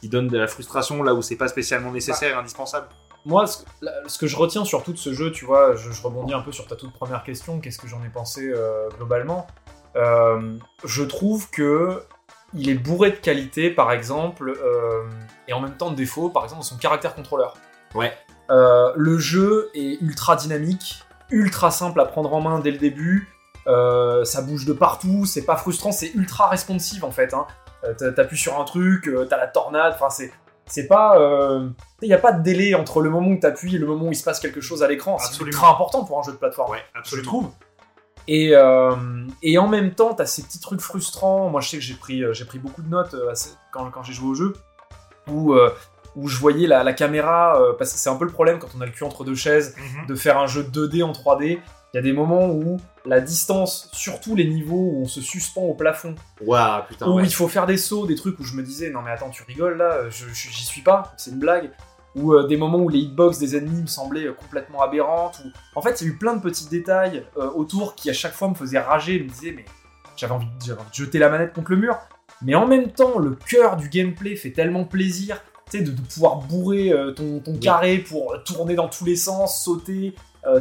qui 0.00 0.08
donnent 0.08 0.26
de 0.26 0.36
la 0.36 0.48
frustration 0.48 1.04
là 1.04 1.14
où 1.14 1.22
c'est 1.22 1.36
pas 1.36 1.46
spécialement 1.46 1.92
nécessaire 1.92 2.30
et 2.30 2.38
indispensable. 2.40 2.88
Moi, 3.24 3.46
ce 3.46 3.58
que, 3.58 3.64
la- 3.82 3.92
ce 4.08 4.18
que 4.18 4.26
je 4.26 4.36
retiens 4.36 4.64
surtout 4.64 4.92
de 4.92 4.98
ce 4.98 5.12
jeu, 5.12 5.30
tu 5.30 5.44
vois, 5.44 5.76
je, 5.76 5.92
je 5.92 6.02
rebondis 6.02 6.34
un 6.34 6.40
peu 6.40 6.50
sur 6.50 6.66
ta 6.66 6.74
toute 6.74 6.92
première 6.94 7.22
question, 7.22 7.60
qu'est-ce 7.60 7.78
que 7.78 7.86
j'en 7.86 8.02
ai 8.04 8.08
pensé 8.08 8.50
euh, 8.52 8.88
globalement 8.96 9.46
Euh, 9.94 10.56
Je 10.84 11.04
trouve 11.04 11.48
que 11.50 12.02
il 12.54 12.68
est 12.70 12.74
bourré 12.74 13.10
de 13.10 13.16
qualité, 13.16 13.70
par 13.70 13.92
exemple, 13.92 14.50
euh, 14.50 15.02
et 15.48 15.52
en 15.52 15.60
même 15.60 15.76
temps 15.76 15.90
de 15.90 15.96
défauts, 15.96 16.28
par 16.30 16.44
exemple, 16.44 16.60
dans 16.60 16.66
son 16.66 16.76
caractère 16.76 17.14
contrôleur. 17.14 17.54
Ouais. 17.94 18.12
Euh, 18.50 18.92
le 18.96 19.18
jeu 19.18 19.70
est 19.74 20.00
ultra 20.02 20.36
dynamique, 20.36 21.02
ultra 21.30 21.70
simple 21.70 22.00
à 22.00 22.04
prendre 22.04 22.32
en 22.34 22.40
main 22.40 22.58
dès 22.60 22.70
le 22.70 22.78
début. 22.78 23.28
euh, 23.66 24.24
ça 24.24 24.42
bouge 24.42 24.66
de 24.66 24.74
partout, 24.74 25.24
c'est 25.24 25.44
pas 25.46 25.56
frustrant, 25.56 25.90
c'est 25.90 26.12
ultra 26.14 26.48
responsive 26.48 27.02
en 27.04 27.10
fait. 27.10 27.32
Hein. 27.32 27.46
T'a- 27.98 28.12
T'appuies 28.12 28.36
sur 28.36 28.60
un 28.60 28.64
truc, 28.64 29.10
t'as 29.30 29.36
la 29.38 29.46
tornade, 29.46 29.94
enfin 29.94 30.10
c'est 30.10 30.30
c'est 30.66 30.86
pas. 30.86 31.18
Il 32.02 32.08
n'y 32.08 32.14
a 32.14 32.18
pas 32.18 32.32
de 32.32 32.42
délai 32.42 32.74
entre 32.74 33.00
le 33.00 33.08
moment 33.10 33.28
où 33.30 33.38
t'appuies 33.38 33.76
et 33.76 33.78
le 33.78 33.86
moment 33.86 34.06
où 34.06 34.12
il 34.12 34.16
se 34.16 34.24
passe 34.24 34.38
quelque 34.40 34.60
chose 34.60 34.82
à 34.82 34.88
l'écran. 34.88 35.16
C'est 35.18 35.28
Absolument. 35.28 35.46
ultra 35.48 35.70
important 35.70 36.04
pour 36.04 36.18
un 36.18 36.22
jeu 36.22 36.32
de 36.32 36.36
plateforme 36.36 36.72
Ouais, 36.72 36.82
je 36.94 36.98
absolument. 36.98 37.26
trouve. 37.28 37.50
Et, 38.26 38.50
euh, 38.54 38.94
et 39.42 39.58
en 39.58 39.68
même 39.68 39.94
temps, 39.94 40.14
t'as 40.14 40.26
ces 40.26 40.42
petits 40.42 40.60
trucs 40.60 40.80
frustrants. 40.80 41.50
Moi, 41.50 41.60
je 41.60 41.68
sais 41.70 41.76
que 41.76 41.82
j'ai 41.82 41.94
pris, 41.94 42.22
euh, 42.22 42.32
j'ai 42.32 42.44
pris 42.44 42.58
beaucoup 42.58 42.82
de 42.82 42.88
notes 42.88 43.14
euh, 43.14 43.32
quand, 43.72 43.90
quand 43.90 44.02
j'ai 44.02 44.12
joué 44.14 44.28
au 44.28 44.34
jeu, 44.34 44.54
où, 45.28 45.54
où 46.16 46.28
je 46.28 46.38
voyais 46.38 46.66
la, 46.66 46.84
la 46.84 46.92
caméra, 46.92 47.60
euh, 47.60 47.72
parce 47.78 47.92
que 47.92 47.98
c'est 47.98 48.08
un 48.10 48.16
peu 48.16 48.24
le 48.24 48.30
problème 48.30 48.58
quand 48.58 48.68
on 48.76 48.80
a 48.80 48.86
le 48.86 48.92
cul 48.92 49.04
entre 49.04 49.24
deux 49.24 49.34
chaises, 49.34 49.74
Mhm. 49.76 50.06
de 50.06 50.14
faire 50.14 50.38
un 50.38 50.46
jeu 50.46 50.62
2D 50.62 51.02
en 51.02 51.12
3D. 51.12 51.58
Il 51.92 51.96
y 51.96 51.98
a 51.98 52.02
des 52.02 52.12
moments 52.12 52.48
où 52.50 52.78
la 53.04 53.20
distance, 53.20 53.88
surtout 53.92 54.34
les 54.34 54.46
niveaux 54.48 54.90
où 54.94 55.02
on 55.02 55.06
se 55.06 55.20
suspend 55.20 55.62
au 55.62 55.74
plafond, 55.74 56.14
Ouah, 56.44 56.86
putain, 56.88 57.06
où 57.06 57.16
ouais. 57.16 57.24
il 57.24 57.32
faut 57.32 57.46
faire 57.46 57.66
des 57.66 57.76
sauts, 57.76 58.06
des 58.06 58.16
trucs 58.16 58.38
où 58.40 58.42
je 58.44 58.54
me 58.56 58.62
disais 58.64 58.90
non 58.90 59.00
mais 59.02 59.12
attends 59.12 59.30
tu 59.30 59.44
rigoles 59.44 59.76
là, 59.76 60.08
j'y 60.10 60.64
suis 60.64 60.80
pas, 60.80 61.12
c'est 61.16 61.30
une 61.30 61.38
blague. 61.38 61.70
Ou 62.16 62.32
euh, 62.32 62.46
des 62.46 62.56
moments 62.56 62.78
où 62.78 62.88
les 62.88 63.00
hitbox 63.00 63.38
des 63.38 63.56
ennemis 63.56 63.82
me 63.82 63.86
semblaient 63.86 64.26
euh, 64.26 64.32
complètement 64.32 64.82
aberrantes. 64.82 65.40
Ou... 65.44 65.48
En 65.74 65.82
fait, 65.82 66.00
il 66.00 66.06
y 66.06 66.10
a 66.10 66.12
eu 66.12 66.16
plein 66.16 66.34
de 66.34 66.40
petits 66.40 66.68
détails 66.68 67.24
euh, 67.36 67.50
autour 67.50 67.94
qui 67.94 68.08
à 68.10 68.12
chaque 68.12 68.34
fois 68.34 68.48
me 68.48 68.54
faisaient 68.54 68.78
rager, 68.78 69.18
me 69.20 69.28
disaient 69.28 69.52
mais 69.56 69.64
j'avais 70.16 70.32
envie, 70.32 70.46
de- 70.46 70.64
j'avais 70.64 70.80
envie 70.80 70.90
de 70.90 70.94
jeter 70.94 71.18
la 71.18 71.28
manette 71.28 71.52
contre 71.52 71.70
le 71.72 71.76
mur. 71.78 71.98
Mais 72.42 72.54
en 72.54 72.66
même 72.66 72.90
temps, 72.92 73.18
le 73.18 73.34
cœur 73.34 73.76
du 73.76 73.88
gameplay 73.88 74.36
fait 74.36 74.50
tellement 74.52 74.84
plaisir, 74.84 75.40
tu 75.70 75.78
sais, 75.78 75.84
de, 75.84 75.90
de 75.90 76.00
pouvoir 76.02 76.36
bourrer 76.36 76.92
ton, 77.16 77.40
carré 77.60 77.98
pour 77.98 78.34
tourner 78.44 78.74
dans 78.74 78.88
tous 78.88 79.04
les 79.04 79.16
sens, 79.16 79.62
sauter, 79.64 80.14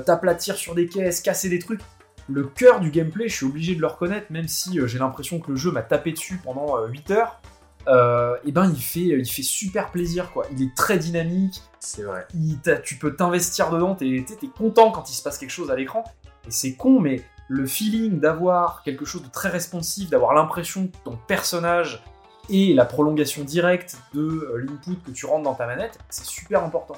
t'aplatir 0.05 0.55
sur 0.55 0.75
des 0.75 0.87
caisses, 0.87 1.19
casser 1.21 1.49
des 1.49 1.59
trucs. 1.59 1.81
Le 2.29 2.45
cœur 2.45 2.79
du 2.79 2.89
gameplay, 2.89 3.27
je 3.27 3.35
suis 3.35 3.45
obligé 3.45 3.75
de 3.75 3.81
le 3.81 3.87
reconnaître, 3.87 4.27
même 4.31 4.47
si 4.47 4.79
j'ai 4.85 4.97
l'impression 4.97 5.39
que 5.39 5.51
le 5.51 5.57
jeu 5.57 5.71
m'a 5.71 5.81
tapé 5.81 6.13
dessus 6.13 6.39
pendant 6.43 6.77
euh, 6.77 6.87
8 6.87 7.11
heures. 7.11 7.41
Euh, 7.87 8.35
et 8.45 8.51
ben 8.51 8.69
il 8.69 8.81
fait, 8.81 8.99
il 8.99 9.29
fait 9.29 9.43
super 9.43 9.91
plaisir 9.91 10.31
quoi. 10.31 10.45
Il 10.51 10.61
est 10.61 10.75
très 10.75 10.97
dynamique, 10.97 11.61
C'est 11.79 12.03
vrai. 12.03 12.25
il 12.33 12.59
tu 12.83 12.95
peux 12.95 13.15
t'investir 13.15 13.69
dedans, 13.69 13.95
t'es 13.95 14.25
content 14.57 14.91
quand 14.91 15.09
il 15.09 15.13
se 15.13 15.23
passe 15.23 15.37
quelque 15.37 15.51
chose 15.51 15.71
à 15.71 15.75
l'écran. 15.75 16.03
Et 16.47 16.51
c'est 16.51 16.73
con, 16.73 16.99
mais 16.99 17.21
le 17.47 17.65
feeling 17.65 18.19
d'avoir 18.19 18.83
quelque 18.83 19.05
chose 19.05 19.23
de 19.23 19.29
très 19.29 19.49
responsif, 19.49 20.09
d'avoir 20.09 20.33
l'impression 20.33 20.87
que 20.87 20.97
ton 21.03 21.17
personnage 21.27 22.03
est 22.49 22.73
la 22.73 22.85
prolongation 22.85 23.43
directe 23.43 23.97
de 24.13 24.21
euh, 24.21 24.65
l'input 24.67 24.97
que 25.05 25.11
tu 25.11 25.25
rentres 25.25 25.43
dans 25.43 25.53
ta 25.53 25.65
manette, 25.65 25.99
c'est 26.09 26.25
super 26.25 26.63
important. 26.63 26.95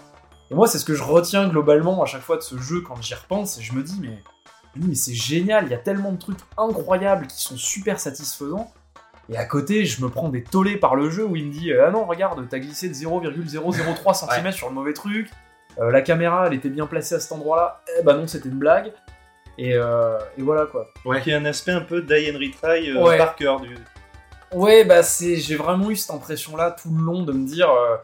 Et 0.52 0.56
moi, 0.56 0.68
c'est 0.68 0.80
ce 0.80 0.86
que 0.86 0.94
je 0.94 1.04
retiens 1.04 1.48
globalement 1.48 2.02
à 2.02 2.06
chaque 2.06 2.22
fois 2.22 2.38
de 2.38 2.42
ce 2.42 2.58
jeu 2.58 2.82
quand 2.82 3.02
j'y 3.02 3.14
repense, 3.14 3.58
et 3.60 3.62
je 3.62 3.74
me 3.74 3.84
dis, 3.84 4.00
mais, 4.00 4.24
mais 4.76 4.96
c'est 4.96 5.14
génial, 5.14 5.66
il 5.66 5.72
y 5.72 5.76
a 5.76 5.80
tellement 5.80 6.12
de 6.12 6.18
trucs 6.18 6.40
incroyables 6.58 7.28
qui 7.28 7.42
sont 7.42 7.58
super 7.58 8.00
satisfaisants. 8.00 8.72
Et 9.32 9.38
à 9.38 9.46
côté, 9.46 9.86
je 9.86 10.04
me 10.04 10.10
prends 10.10 10.30
des 10.30 10.44
tollés 10.44 10.78
par 10.78 10.96
le 10.96 11.10
jeu 11.10 11.26
où 11.26 11.36
il 11.36 11.48
me 11.48 11.52
dit 11.52 11.74
Ah 11.74 11.90
non, 11.92 12.06
regarde, 12.06 12.46
t'as 12.50 12.60
glissé 12.60 12.88
de 12.90 12.94
0,003 12.94 14.14
cm 14.14 14.52
sur 14.52 14.68
le 14.70 14.74
mauvais 14.76 14.94
truc. 14.94 15.30
Euh, 15.80 15.92
la 15.92 16.02
caméra, 16.02 16.48
elle 16.48 16.54
était 16.54 16.70
bien 16.70 16.86
placée 16.88 17.16
à 17.16 17.20
cet 17.20 17.32
endroit-là. 17.32 17.82
Eh 18.00 18.04
bah 18.04 18.14
non, 18.16 18.28
c'était 18.28 18.50
une 18.50 18.56
blague. 18.60 18.94
Et, 19.58 19.74
euh, 19.74 20.18
et 20.38 20.42
voilà 20.42 20.66
quoi. 20.66 20.88
qui 21.22 21.32
a 21.34 21.38
un 21.38 21.46
aspect 21.46 21.72
un 21.72 21.82
peu 21.82 22.02
die 22.02 22.30
and 22.32 22.38
retry 22.40 22.92
euh, 22.92 23.02
Ouais. 23.04 23.18
par 23.18 23.36
cœur 23.36 23.60
du. 23.62 23.76
Ouais, 24.54 24.86
bah 24.86 25.02
c'est, 25.04 25.36
j'ai 25.38 25.56
vraiment 25.56 25.90
eu 25.90 25.96
cette 25.96 26.12
impression-là 26.16 26.72
tout 26.82 26.90
le 26.96 27.04
long 27.04 27.24
de 27.24 27.34
me 27.34 27.46
dire. 27.48 27.70
euh, 27.72 27.96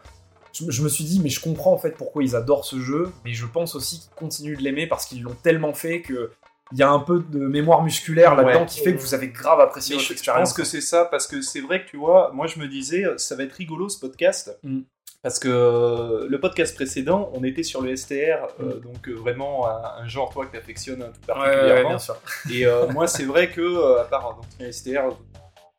je, 0.52 0.64
me- 0.66 0.70
je 0.70 0.82
me 0.82 0.88
suis 0.88 1.04
dit, 1.04 1.20
mais 1.22 1.28
je 1.30 1.40
comprends 1.40 1.72
en 1.72 1.78
fait 1.78 1.92
pourquoi 1.92 2.22
ils 2.24 2.34
adorent 2.36 2.64
ce 2.66 2.78
jeu, 2.80 3.10
mais 3.24 3.32
je 3.32 3.46
pense 3.46 3.74
aussi 3.74 4.00
qu'ils 4.00 4.14
continuent 4.16 4.56
de 4.56 4.62
l'aimer 4.62 4.86
parce 4.86 5.06
qu'ils 5.06 5.22
l'ont 5.22 5.36
tellement 5.42 5.72
fait 5.72 6.02
que 6.02 6.32
il 6.72 6.78
y 6.78 6.82
a 6.82 6.90
un 6.90 6.98
peu 7.00 7.20
de 7.28 7.38
mémoire 7.38 7.82
musculaire 7.82 8.34
là-dedans 8.34 8.60
Ouais. 8.60 8.66
qui 8.66 8.80
fait 8.80 8.94
que 8.94 9.00
vous 9.00 9.14
avez 9.14 9.28
grave 9.28 9.60
apprécié 9.60 9.94
votre 9.94 10.02
je, 10.04 10.08
je 10.08 10.12
expérience. 10.14 10.48
pense 10.50 10.56
que 10.56 10.64
c'est 10.64 10.80
ça, 10.80 11.04
parce 11.04 11.26
que 11.26 11.40
c'est 11.42 11.60
vrai 11.60 11.84
que 11.84 11.90
tu 11.90 11.96
vois, 11.96 12.30
moi 12.32 12.46
je 12.46 12.58
me 12.58 12.66
disais, 12.68 13.04
ça 13.16 13.36
va 13.36 13.44
être 13.44 13.52
rigolo 13.54 13.88
ce 13.88 13.98
podcast. 13.98 14.58
Mm. 14.62 14.80
Parce 15.22 15.38
que 15.38 15.48
euh, 15.48 16.26
le 16.28 16.40
podcast 16.40 16.74
précédent, 16.74 17.30
on 17.34 17.44
était 17.44 17.62
sur 17.62 17.80
le 17.80 17.94
STR, 17.94 18.48
euh, 18.60 18.80
donc 18.80 19.08
euh, 19.08 19.12
vraiment 19.12 19.68
un, 19.68 20.02
un 20.02 20.08
genre 20.08 20.30
toi 20.32 20.46
que 20.46 20.50
tu 20.50 20.56
affectionnes 20.58 20.98
tout 20.98 21.32
Ouais, 21.32 21.38
ouais, 21.38 21.40
ouais, 21.40 21.44
particulièrement. 21.52 21.88
bien 21.90 21.98
sûr. 21.98 22.16
Et 22.50 22.66
euh, 22.66 22.88
moi, 22.88 23.06
c'est 23.06 23.22
vrai 23.24 23.48
que, 23.48 23.60
euh, 23.60 24.00
à 24.00 24.04
part 24.04 24.40
STR, 24.58 25.10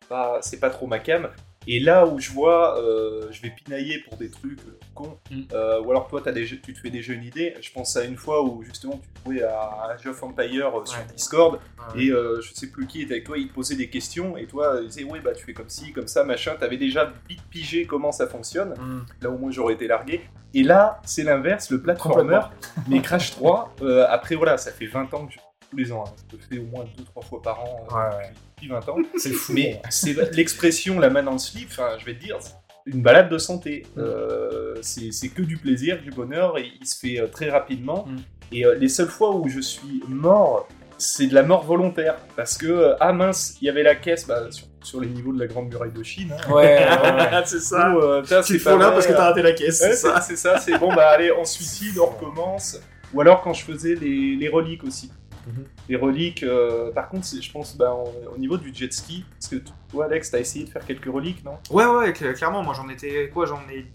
pas- 0.07 0.39
c'est 0.41 0.59
pas 0.61 0.69
trop 0.69 0.87
ma 0.87 0.99
cam. 0.99 1.27
Et 1.67 1.79
là 1.79 2.05
où 2.05 2.19
je 2.19 2.31
vois, 2.31 2.79
euh, 2.81 3.27
je 3.31 3.41
vais 3.41 3.49
pinailler 3.49 3.99
pour 3.99 4.17
des 4.17 4.29
trucs 4.29 4.59
cons, 4.93 5.17
Mm. 5.31 5.41
euh, 5.53 5.81
ou 5.81 5.91
alors 5.91 6.07
toi, 6.07 6.21
as 6.25 6.31
des 6.31 6.45
jeux- 6.45 6.59
tu 6.61 6.73
te 6.73 6.79
fais 6.79 6.89
des 6.89 7.01
jeux 7.01 7.13
une 7.13 7.23
idée. 7.23 7.55
Je 7.61 7.71
pense 7.71 7.95
à 7.97 8.03
une 8.03 8.17
fois 8.17 8.43
où 8.43 8.63
justement 8.63 8.99
tu 9.01 9.09
jouais 9.31 9.43
à 9.43 9.89
Age 9.91 10.05
of 10.07 10.21
Empire 10.23 10.67
euh, 10.79 10.85
sur 10.85 10.99
Ouais. 10.99 11.05
Discord, 11.15 11.59
Ouais. 11.95 12.03
et 12.05 12.09
euh, 12.11 12.41
je 12.41 12.53
sais 12.53 12.67
plus 12.67 12.85
qui 12.85 13.01
était 13.01 13.13
avec 13.13 13.23
toi, 13.25 13.37
il 13.37 13.47
te 13.47 13.53
posait 13.53 13.75
des 13.75 13.89
questions, 13.89 14.35
et 14.37 14.45
toi, 14.45 14.79
il 14.81 14.87
disait, 14.89 15.03
ouais, 15.05 15.19
bah 15.21 15.31
tu 15.33 15.43
fais 15.45 15.53
comme 15.53 15.69
ci, 15.69 15.91
comme 15.93 16.07
ça, 16.07 16.23
machin. 16.23 16.55
T'avais 16.59 16.77
déjà 16.77 17.11
vite 17.29 17.41
pigé 17.49 17.85
comment 17.85 18.11
ça 18.11 18.27
fonctionne, 18.27 18.73
Mm. 18.77 19.05
là 19.21 19.29
où 19.29 19.37
moi 19.37 19.51
j'aurais 19.51 19.73
été 19.73 19.87
largué. 19.87 20.21
Et 20.53 20.61
là, 20.63 21.01
c'est 21.05 21.23
l'inverse, 21.23 21.71
le 21.71 21.81
platformer, 21.81 22.39
mais 22.87 23.01
Crash 23.01 23.31
3, 23.31 23.73
euh, 23.81 24.05
après 24.07 24.35
voilà, 24.35 24.57
ça 24.57 24.71
fait 24.71 24.85
20 24.85 25.11
ans 25.15 25.25
que 25.25 25.33
je 25.33 25.39
tous 25.73 25.77
les 25.77 25.91
ans, 25.91 26.03
hein. 26.07 26.11
je 26.31 26.37
le 26.37 26.41
fais 26.43 26.59
au 26.59 26.65
moins 26.69 26.85
2-3 27.17 27.25
fois 27.27 27.41
par 27.41 27.63
an 27.63 27.85
euh, 27.91 27.95
Ouais, 27.95 28.15
ouais. 28.17 28.31
depuis 28.55 28.67
20 28.69 28.89
ans. 28.89 28.97
C'est 29.17 29.31
fou. 29.31 29.53
Mais 29.53 29.81
c'est 29.89 30.13
l'expression 30.35 30.99
la 30.99 31.09
main 31.09 31.23
dans 31.23 31.31
le 31.33 31.37
slip, 31.39 31.69
je 31.99 32.05
vais 32.05 32.13
te 32.13 32.23
dire, 32.23 32.37
une 32.85 33.01
balade 33.01 33.29
de 33.29 33.37
santé. 33.37 33.83
Euh, 33.97 34.75
c'est 34.81 35.29
que 35.29 35.41
du 35.41 35.57
plaisir, 35.57 36.01
du 36.01 36.11
bonheur, 36.11 36.57
et 36.57 36.71
il 36.79 36.85
se 36.85 36.99
fait 36.99 37.19
euh, 37.19 37.27
très 37.27 37.49
rapidement. 37.49 38.05
Mm. 38.07 38.17
Et 38.55 38.63
les 38.77 38.89
seules 38.89 39.07
fois 39.07 39.35
où 39.35 39.47
je 39.49 39.59
suis 39.61 40.03
mort, 40.07 40.67
c'est 40.99 41.25
de 41.25 41.33
la 41.33 41.41
mort 41.41 41.63
volontaire. 41.63 42.17
Parce 42.35 42.55
que, 42.55 42.93
ah 42.99 43.11
mince, 43.11 43.57
il 43.61 43.65
y 43.65 43.69
avait 43.69 43.81
la 43.81 43.95
caisse 43.95 44.27
bah, 44.27 44.51
sur, 44.51 44.67
sur 44.83 45.01
les 45.01 45.07
niveaux 45.07 45.33
de 45.33 45.39
la 45.39 45.47
Grande 45.47 45.69
Muraille 45.69 45.91
de 45.91 46.03
Chine. 46.03 46.31
hein. 46.33 46.51
Ouais, 46.53 46.85
c'est 47.45 47.57
Où, 47.57 47.99
euh, 47.99 48.21
Tu 48.45 48.59
te 48.59 48.69
là 48.69 48.91
parce 48.91 49.07
que 49.07 49.13
t'as 49.13 49.29
raté 49.29 49.41
la 49.41 49.53
caisse, 49.53 49.81
Ouais, 49.81 49.89
c'est 49.89 49.95
ça. 49.95 50.21
c'est 50.21 50.35
c'est 50.35 50.35
ça, 50.35 50.59
c'est 50.59 50.77
bon, 50.77 50.93
bah 50.93 51.07
allez, 51.09 51.31
on 51.31 51.45
suicide, 51.45 51.97
on 51.97 52.05
recommence. 52.05 52.79
Ou 53.13 53.21
alors 53.21 53.41
quand 53.41 53.53
je 53.53 53.63
faisais 53.63 53.95
les, 53.95 54.35
les 54.35 54.49
reliques 54.49 54.83
aussi. 54.83 55.11
Mhm. 55.47 55.65
Les 55.89 55.95
reliques, 55.95 56.43
euh, 56.43 56.91
par 56.91 57.09
contre, 57.09 57.25
je 57.41 57.51
pense 57.51 57.75
bah, 57.75 57.93
au, 57.93 58.33
au 58.35 58.37
niveau 58.37 58.57
du 58.57 58.73
jet 58.73 58.91
ski, 58.93 59.25
parce 59.39 59.47
que 59.49 59.57
toi, 59.91 60.05
Alex, 60.05 60.31
t'as 60.31 60.39
essayé 60.39 60.65
de 60.65 60.69
faire 60.69 60.85
quelques 60.85 61.11
reliques, 61.11 61.43
non? 61.43 61.57
Ouais, 61.69 61.85
ouais, 61.85 62.11
cl- 62.11 62.33
clairement, 62.33 62.63
moi 62.63 62.73
j'en 62.73 62.87
étais 62.89 63.29
quoi 63.29 63.45
J'en 63.45 63.59
ai 63.69 63.85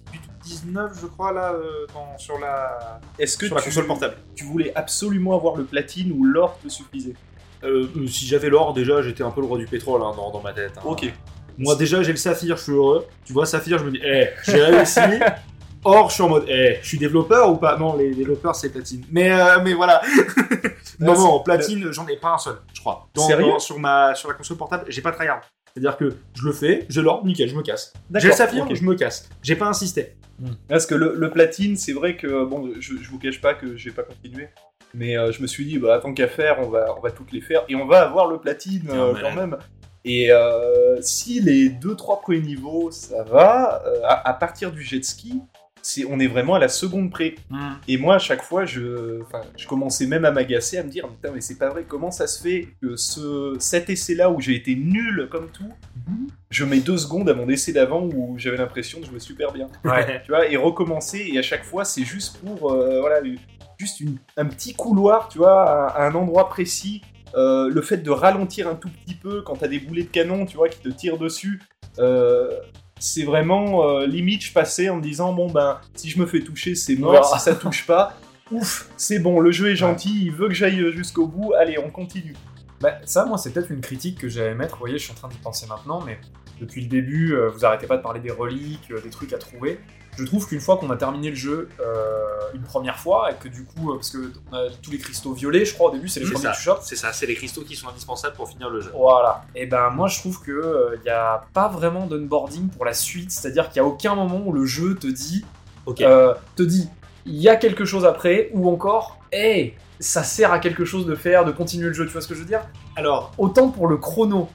19, 0.45 0.93
je 1.01 1.07
crois, 1.07 1.33
là, 1.33 1.53
euh, 1.53 1.87
dans- 1.95 2.17
sur 2.19 2.39
la, 2.39 3.01
Est-ce 3.19 3.37
que 3.39 3.47
sur 3.47 3.55
la 3.55 3.63
tu, 3.63 3.69
console 3.69 3.87
portable. 3.87 4.17
tu 4.35 4.45
voulais 4.45 4.73
absolument 4.75 5.35
avoir 5.35 5.57
le 5.57 5.65
platine 5.65 6.13
ou 6.13 6.25
l'or 6.25 6.59
te 6.63 6.69
suffisait? 6.69 7.15
Euh, 7.65 7.87
si 8.07 8.27
j'avais 8.27 8.49
l'or, 8.51 8.73
déjà, 8.73 9.03
j'étais 9.03 9.23
un 9.25 9.31
peu 9.31 9.41
le 9.41 9.47
roi 9.47 9.59
du 9.59 9.67
pétrole 9.67 10.01
hein, 10.03 10.13
dans, 10.17 10.31
dans 10.31 10.41
ma 10.43 10.53
tête. 10.53 10.73
hein. 10.79 10.83
Ok. 10.85 11.13
Moi, 11.61 11.75
déjà, 11.75 12.03
j'ai 12.05 12.13
le 12.13 12.19
saphir, 12.19 12.57
je 12.57 12.63
suis 12.63 12.73
heureux. 12.73 13.05
Tu 13.25 13.33
vois, 13.33 13.45
saphir, 13.47 13.79
je 13.79 13.85
me 13.85 13.91
dis, 13.91 14.01
eh, 14.05 14.29
j'ai 14.45 14.63
réussi. 14.63 15.01
Or, 15.85 16.09
je 16.11 16.15
suis 16.15 16.23
en 16.23 16.29
mode, 16.29 16.45
eh, 16.49 16.79
je 16.83 16.87
suis 16.89 16.99
développeur 16.99 17.51
ou 17.51 17.57
pas? 17.57 17.77
Non, 17.77 17.97
les 17.97 18.11
développeurs, 18.15 18.55
c'est 18.55 18.71
platine. 18.71 19.05
Mais, 19.11 19.31
euh, 19.33 19.61
mais 19.63 19.75
voilà. 19.75 20.03
non, 21.01 21.17
non, 21.19 21.41
platine, 21.41 21.93
j'en 21.93 22.07
ai 22.09 22.17
pas 22.17 22.35
un 22.35 22.39
seul, 22.39 22.57
je 22.75 22.81
crois. 22.81 23.09
Dans- 23.15 23.27
Sérieux? 23.27 23.47
dans- 23.53 23.59
sur, 23.59 23.79
ma, 23.79 24.15
sur 24.15 24.29
la 24.29 24.35
console 24.35 24.57
portable, 24.57 24.85
j'ai 24.89 25.01
pas 25.03 25.11
de 25.11 25.17
tryhard. 25.17 25.41
C'est-à-dire 25.73 25.97
que 25.97 26.17
je 26.35 26.45
le 26.45 26.53
fais, 26.53 26.87
j'ai 26.89 27.03
l'or, 27.03 27.25
nickel, 27.25 27.49
je 27.49 27.55
me 27.55 27.63
casse. 27.63 27.93
J'ai 28.15 28.29
le 28.29 28.35
saphir, 28.35 28.65
ok. 28.65 28.75
je 28.75 28.83
me 28.83 28.95
casse. 28.95 29.29
J'ai 29.43 29.55
pas 29.57 29.67
insisté. 29.67 30.17
Parce 30.69 30.87
que 30.87 30.95
le, 30.95 31.15
le 31.17 31.31
platine, 31.31 31.77
c'est 31.77 31.93
vrai 31.93 32.17
que, 32.17 32.45
bon, 32.45 32.71
je, 32.81 32.95
je 33.01 33.11
vous 33.11 33.19
cache 33.19 33.41
pas 33.41 33.55
que 33.55 33.77
j'ai 33.77 33.91
pas 33.91 34.03
continué. 34.03 34.49
Mais 34.95 35.17
euh, 35.19 35.31
je 35.33 35.43
me 35.43 35.47
suis 35.47 35.65
dit, 35.67 35.79
bah, 35.79 35.99
tant 36.03 36.15
qu'à 36.15 36.29
faire, 36.29 36.57
on 36.61 36.69
va, 36.69 36.95
on 36.97 37.01
va 37.01 37.11
toutes 37.11 37.33
les 37.33 37.41
faire. 37.41 37.63
Et 37.69 37.75
on 37.77 37.87
va 37.87 38.03
avoir 38.03 38.27
le 38.27 38.39
platine 38.39 38.89
euh, 38.91 39.15
quand 39.21 39.35
même. 39.35 39.57
Et 40.05 40.33
euh, 40.33 40.97
si 41.03 41.41
les 41.41 41.69
2-3 41.69 42.21
premiers 42.23 42.41
niveaux, 42.41 42.91
ça 42.91 43.23
va, 43.25 43.83
euh, 43.85 44.01
à, 44.05 44.29
à 44.31 44.33
partir 44.33 44.73
du 44.73 44.83
jet 44.83 45.05
ski, 45.05 45.43
c'est, 45.83 46.05
on 46.05 46.19
est 46.21 46.27
vraiment 46.27 46.55
à 46.55 46.59
la 46.59 46.69
seconde 46.69 47.11
près. 47.11 47.35
Et 47.87 47.97
moi, 47.99 48.17
à 48.17 48.19
chaque 48.19 48.43
fois, 48.43 48.65
je, 48.65 49.21
je 49.57 49.67
commençais 49.67 50.07
même 50.07 50.25
à 50.25 50.31
m'agacer, 50.31 50.79
à 50.79 50.83
me 50.83 50.91
dire, 50.91 51.09
putain, 51.09 51.31
mais 51.35 51.41
c'est 51.41 51.59
pas 51.59 51.69
vrai, 51.71 51.85
comment 51.87 52.11
ça 52.11 52.27
se 52.27 52.43
fait 52.43 52.69
que 52.83 52.97
ce, 52.97 53.55
cet 53.59 53.91
essai-là 53.91 54.31
où 54.31 54.41
j'ai 54.41 54.55
été 54.55 54.75
nul 54.77 55.29
comme 55.31 55.49
tout, 55.51 55.71
je 56.51 56.65
mets 56.65 56.81
deux 56.81 56.97
secondes 56.99 57.29
à 57.29 57.35
mon 57.35 57.49
essai 57.49 57.73
d'avant 57.73 58.03
où 58.05 58.35
j'avais 58.39 58.57
l'impression 58.57 59.01
de 59.01 59.05
jouer 59.07 59.21
super 59.21 59.53
bien. 59.53 59.69
Ouais. 59.85 60.23
Tu 60.25 60.31
vois, 60.33 60.47
et 60.49 60.57
recommencer, 60.57 61.29
et 61.33 61.39
à 61.39 61.43
chaque 61.43 61.65
fois, 61.65 61.85
c'est 61.85 62.05
juste 62.05 62.39
pour, 62.39 62.73
euh, 62.73 63.01
voilà, 63.01 63.21
juste 63.79 64.01
une- 64.01 64.19
un 64.37 64.47
petit 64.47 64.75
couloir, 64.75 65.29
tu 65.29 65.39
vois, 65.39 65.63
à, 65.63 65.87
à 66.03 66.07
un 66.09 66.15
endroit 66.15 66.49
précis. 66.49 67.03
Euh, 67.35 67.69
le 67.69 67.83
fait 67.83 67.99
de 67.99 68.11
ralentir 68.11 68.69
un 68.69 68.75
tout 68.75 68.89
petit 68.89 69.15
peu 69.15 69.43
quand 69.43 69.57
t'as 69.57 69.69
des 69.69 69.79
boulets 69.79 70.05
de 70.05 70.09
canon, 70.09 70.47
tu 70.47 70.57
vois, 70.57 70.69
qui 70.71 70.81
te 70.81 70.89
tirent 70.89 71.19
dessus, 71.19 71.61
euh, 71.99 72.51
c'est 73.01 73.25
vraiment 73.25 73.89
euh, 73.89 74.07
limite. 74.07 74.43
Je 74.45 74.53
passais 74.53 74.89
en 74.89 74.97
me 74.97 75.03
disant 75.03 75.33
bon 75.33 75.51
ben, 75.51 75.81
si 75.95 76.11
je 76.11 76.19
me 76.19 76.27
fais 76.27 76.41
toucher, 76.41 76.75
c'est 76.75 76.97
mort. 76.97 77.25
Si 77.25 77.41
ça 77.41 77.55
touche 77.55 77.87
pas, 77.87 78.17
ouf, 78.51 78.89
c'est 78.97 79.19
bon. 79.19 79.41
Le 79.41 79.51
jeu 79.51 79.71
est 79.71 79.77
gentil, 79.77 80.27
il 80.27 80.33
veut 80.33 80.49
que 80.49 80.55
j'aille 80.55 80.93
jusqu'au 80.93 81.27
bout. 81.27 81.53
Allez, 81.55 81.79
on 81.79 81.91
continue. 81.91 82.35
Bah, 82.81 82.99
ça, 83.05 83.25
moi, 83.25 83.39
c'est 83.39 83.51
peut-être 83.51 83.71
une 83.71 83.81
critique 83.81 84.19
que 84.19 84.29
j'allais 84.29 84.55
mettre. 84.55 84.75
Vous 84.75 84.81
voyez, 84.81 84.99
je 84.99 85.05
suis 85.05 85.13
en 85.13 85.17
train 85.17 85.29
d'y 85.29 85.39
penser 85.39 85.67
maintenant, 85.67 86.01
mais 86.01 86.21
depuis 86.61 86.83
le 86.83 86.89
début, 86.89 87.35
euh, 87.35 87.51
vous 87.51 87.65
arrêtez 87.65 87.87
pas 87.87 87.97
de 87.97 88.03
parler 88.03 88.21
des 88.21 88.31
reliques, 88.31 88.91
euh, 88.91 89.01
des 89.01 89.11
trucs 89.11 89.33
à 89.33 89.39
trouver. 89.39 89.81
Je 90.19 90.25
trouve 90.25 90.49
qu'une 90.49 90.61
fois 90.61 90.77
qu'on 90.79 90.91
a 90.91 90.97
terminé 90.97 91.31
le 91.31 91.37
jeu 91.37 91.69
euh, 91.81 92.25
une 92.53 92.63
première 92.63 92.99
fois, 92.99 93.31
et 93.31 93.35
que 93.35 93.49
du 93.49 93.65
coup, 93.65 93.93
euh, 93.93 93.95
parce 93.97 94.11
que 94.11 94.33
on 94.51 94.57
a 94.57 94.69
tous 94.83 94.91
les 94.91 94.99
cristaux 94.99 95.33
violets, 95.33 95.65
je 95.65 95.75
crois, 95.75 95.91
au 95.91 95.93
début, 95.93 96.09
c'est 96.09 96.21
les 96.21 96.27
premiers 96.27 96.55
ça. 96.55 96.79
C'est 96.83 96.97
ça, 96.97 97.13
c'est 97.13 97.27
les 97.27 97.35
cristaux 97.37 97.63
qui 97.63 97.77
sont 97.77 97.89
indispensables 97.89 98.35
pour 98.35 98.49
finir 98.49 98.69
le 98.69 98.81
jeu. 98.81 98.91
Voilà. 98.95 99.45
Et 99.55 99.67
ben 99.67 99.91
moi 99.91 100.09
je 100.09 100.19
trouve 100.19 100.43
que 100.43 100.97
il 100.97 101.03
n'y 101.03 101.11
a 101.11 101.45
pas 101.55 101.69
vraiment 101.69 102.07
d'onboarding 102.07 102.69
pour 102.69 102.85
la 102.85 102.95
suite, 102.95 103.31
c'est-à-dire 103.31 103.69
qu'il 103.69 103.77
y 103.77 103.81
a 103.81 103.85
aucun 103.85 104.15
moment 104.15 104.43
où 104.45 104.53
le 104.53 104.67
jeu 104.67 104.97
te 104.97 105.07
dit, 105.07 105.45
Ok. 105.87 106.01
euh, 106.01 106.35
te 106.57 106.63
dit, 106.63 106.89
il 107.25 107.37
y 107.37 107.49
a 107.49 107.57
quelque 107.57 107.85
chose 107.85 108.05
après, 108.05 108.51
ou 108.53 108.69
encore, 108.69 109.19
hey, 109.31 109.75
ça 110.01 110.23
sert 110.25 110.53
à 110.53 110.59
quelque 110.59 110.85
chose 110.85 111.07
de 111.07 111.15
faire, 111.15 111.45
de 111.45 111.53
continuer 111.53 111.89
le 111.89 111.93
jeu. 111.93 112.07
Tu 112.07 112.13
vois 112.13 112.21
ce 112.23 112.29
que 112.29 112.35
je 112.35 112.41
veux 112.41 112.47
dire? 112.47 112.63
Alors, 112.97 113.33
Autant 113.39 113.69
pour 113.69 113.87
le 113.87 113.97
chrono. 113.97 114.49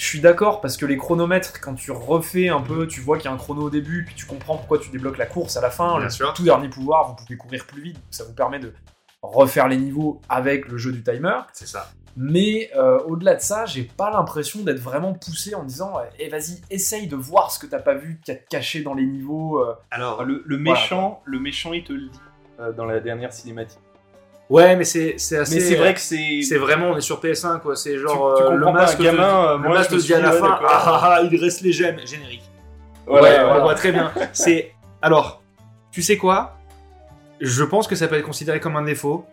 Je 0.00 0.06
suis 0.06 0.20
d'accord 0.20 0.62
parce 0.62 0.78
que 0.78 0.86
les 0.86 0.96
chronomètres, 0.96 1.60
quand 1.60 1.74
tu 1.74 1.90
refais 1.90 2.48
un 2.48 2.62
peu, 2.62 2.86
tu 2.86 3.02
vois 3.02 3.18
qu'il 3.18 3.26
y 3.26 3.28
a 3.28 3.34
un 3.34 3.36
chrono 3.36 3.64
au 3.64 3.68
début, 3.70 4.06
puis 4.06 4.14
tu 4.14 4.24
comprends 4.24 4.56
pourquoi 4.56 4.78
tu 4.78 4.88
débloques 4.88 5.18
la 5.18 5.26
course 5.26 5.58
à 5.58 5.60
la 5.60 5.68
fin. 5.68 5.96
Bien 5.96 6.04
le 6.04 6.10
sûr. 6.10 6.32
tout 6.32 6.42
dernier 6.42 6.70
pouvoir, 6.70 7.08
vous 7.08 7.16
pouvez 7.16 7.36
courir 7.36 7.66
plus 7.66 7.82
vite, 7.82 7.98
ça 8.10 8.24
vous 8.24 8.32
permet 8.32 8.58
de 8.58 8.72
refaire 9.20 9.68
les 9.68 9.76
niveaux 9.76 10.22
avec 10.30 10.68
le 10.68 10.78
jeu 10.78 10.90
du 10.92 11.02
timer. 11.02 11.40
c'est 11.52 11.68
ça. 11.68 11.90
Mais 12.16 12.70
euh, 12.76 12.98
au-delà 13.00 13.34
de 13.34 13.42
ça, 13.42 13.66
j'ai 13.66 13.82
pas 13.82 14.10
l'impression 14.10 14.62
d'être 14.62 14.80
vraiment 14.80 15.12
poussé 15.12 15.54
en 15.54 15.64
disant 15.64 15.92
Eh 16.18 16.30
vas-y, 16.30 16.62
essaye 16.70 17.06
de 17.06 17.16
voir 17.16 17.50
ce 17.50 17.58
que 17.58 17.66
t'as 17.66 17.78
pas 17.78 17.94
vu, 17.94 18.20
qu'il 18.24 18.32
y 18.32 18.36
a 18.38 18.40
de 18.40 18.46
caché 18.48 18.80
dans 18.80 18.94
les 18.94 19.04
niveaux. 19.04 19.58
euh. 19.58 19.74
Alors, 19.90 20.24
Le, 20.24 20.42
le 20.46 20.56
méchant, 20.56 21.20
le 21.26 21.38
méchant, 21.40 21.74
il 21.74 21.84
te 21.84 21.92
le 21.92 22.08
dit 22.08 22.20
euh, 22.58 22.72
dans 22.72 22.86
la 22.86 23.00
dernière 23.00 23.34
cinématique. 23.34 23.78
Ouais, 24.50 24.76
mais 24.76 24.84
c'est 24.84 25.14
c'est 25.16 25.38
assez. 25.38 25.54
Mais 25.54 25.60
c'est 25.62 25.76
vrai 25.76 25.94
que 25.94 26.00
c'est. 26.00 26.42
C'est 26.42 26.58
vraiment, 26.58 26.90
on 26.90 26.96
est 26.98 27.00
sur 27.00 27.20
PS1 27.20 27.60
quoi. 27.60 27.74
C'est 27.76 27.96
genre 27.98 28.34
Tu- 28.36 28.42
tu 28.44 28.48
euh, 28.50 28.54
le 28.56 28.64
pas, 28.64 28.70
un 28.70 28.74
masque, 28.74 28.98
te- 28.98 29.02
gamin, 29.02 29.22
euh, 29.46 29.52
le 29.56 29.62
moi, 29.68 29.78
masque 29.78 29.98
fin, 29.98 30.20
ouais, 30.20 30.38
ah 30.68 30.82
ah 30.86 31.00
ah, 31.02 31.20
il 31.30 31.40
reste 31.40 31.62
les 31.62 31.72
gemmes, 31.72 31.96
générique. 32.04 32.42
Voilà, 33.06 33.28
ouais, 33.28 33.44
voilà. 33.44 33.60
on 33.60 33.62
voit 33.62 33.74
très 33.74 33.92
bien. 33.92 34.12
C'est 34.34 34.72
alors, 35.02 35.42
tu 35.90 36.02
sais 36.02 36.16
quoi? 36.18 36.56
Je 37.40 37.64
pense 37.64 37.86
que 37.88 37.94
ça 37.96 38.06
peut 38.06 38.16
être 38.16 38.24
considéré 38.26 38.60
comme 38.60 38.76
un 38.76 38.82
défaut, 38.84 39.24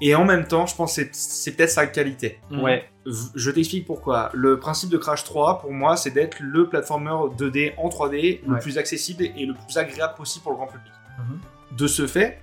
et 0.00 0.14
en 0.14 0.24
même 0.24 0.46
temps, 0.46 0.66
je 0.66 0.74
pense 0.76 0.94
que 0.96 1.02
c'est- 1.02 1.10
c'est 1.14 1.52
peut-être 1.52 1.70
sa 1.70 1.86
qualité. 1.86 2.38
Ouais. 2.50 2.84
V- 3.04 3.12
Je 3.34 3.50
t'explique 3.50 3.86
pourquoi. 3.86 4.30
Le 4.34 4.58
principe 4.60 4.88
de 4.90 4.96
Crash 4.98 5.24
3, 5.24 5.58
pour 5.58 5.72
moi, 5.72 5.96
c'est 5.96 6.10
d'être 6.10 6.36
le 6.40 6.68
platformer 6.68 7.10
2D 7.36 7.72
en 7.76 7.88
3D 7.88 8.40
le 8.46 8.54
Ouais. 8.54 8.60
plus 8.60 8.78
accessible 8.78 9.24
et 9.24 9.44
le 9.46 9.54
plus 9.54 9.76
agréable 9.76 10.14
possible 10.16 10.42
pour 10.44 10.52
le 10.52 10.58
grand 10.58 10.66
public. 10.68 10.92
Mhm. 11.18 11.38
De 11.76 11.86
ce 11.88 12.06
fait, 12.06 12.40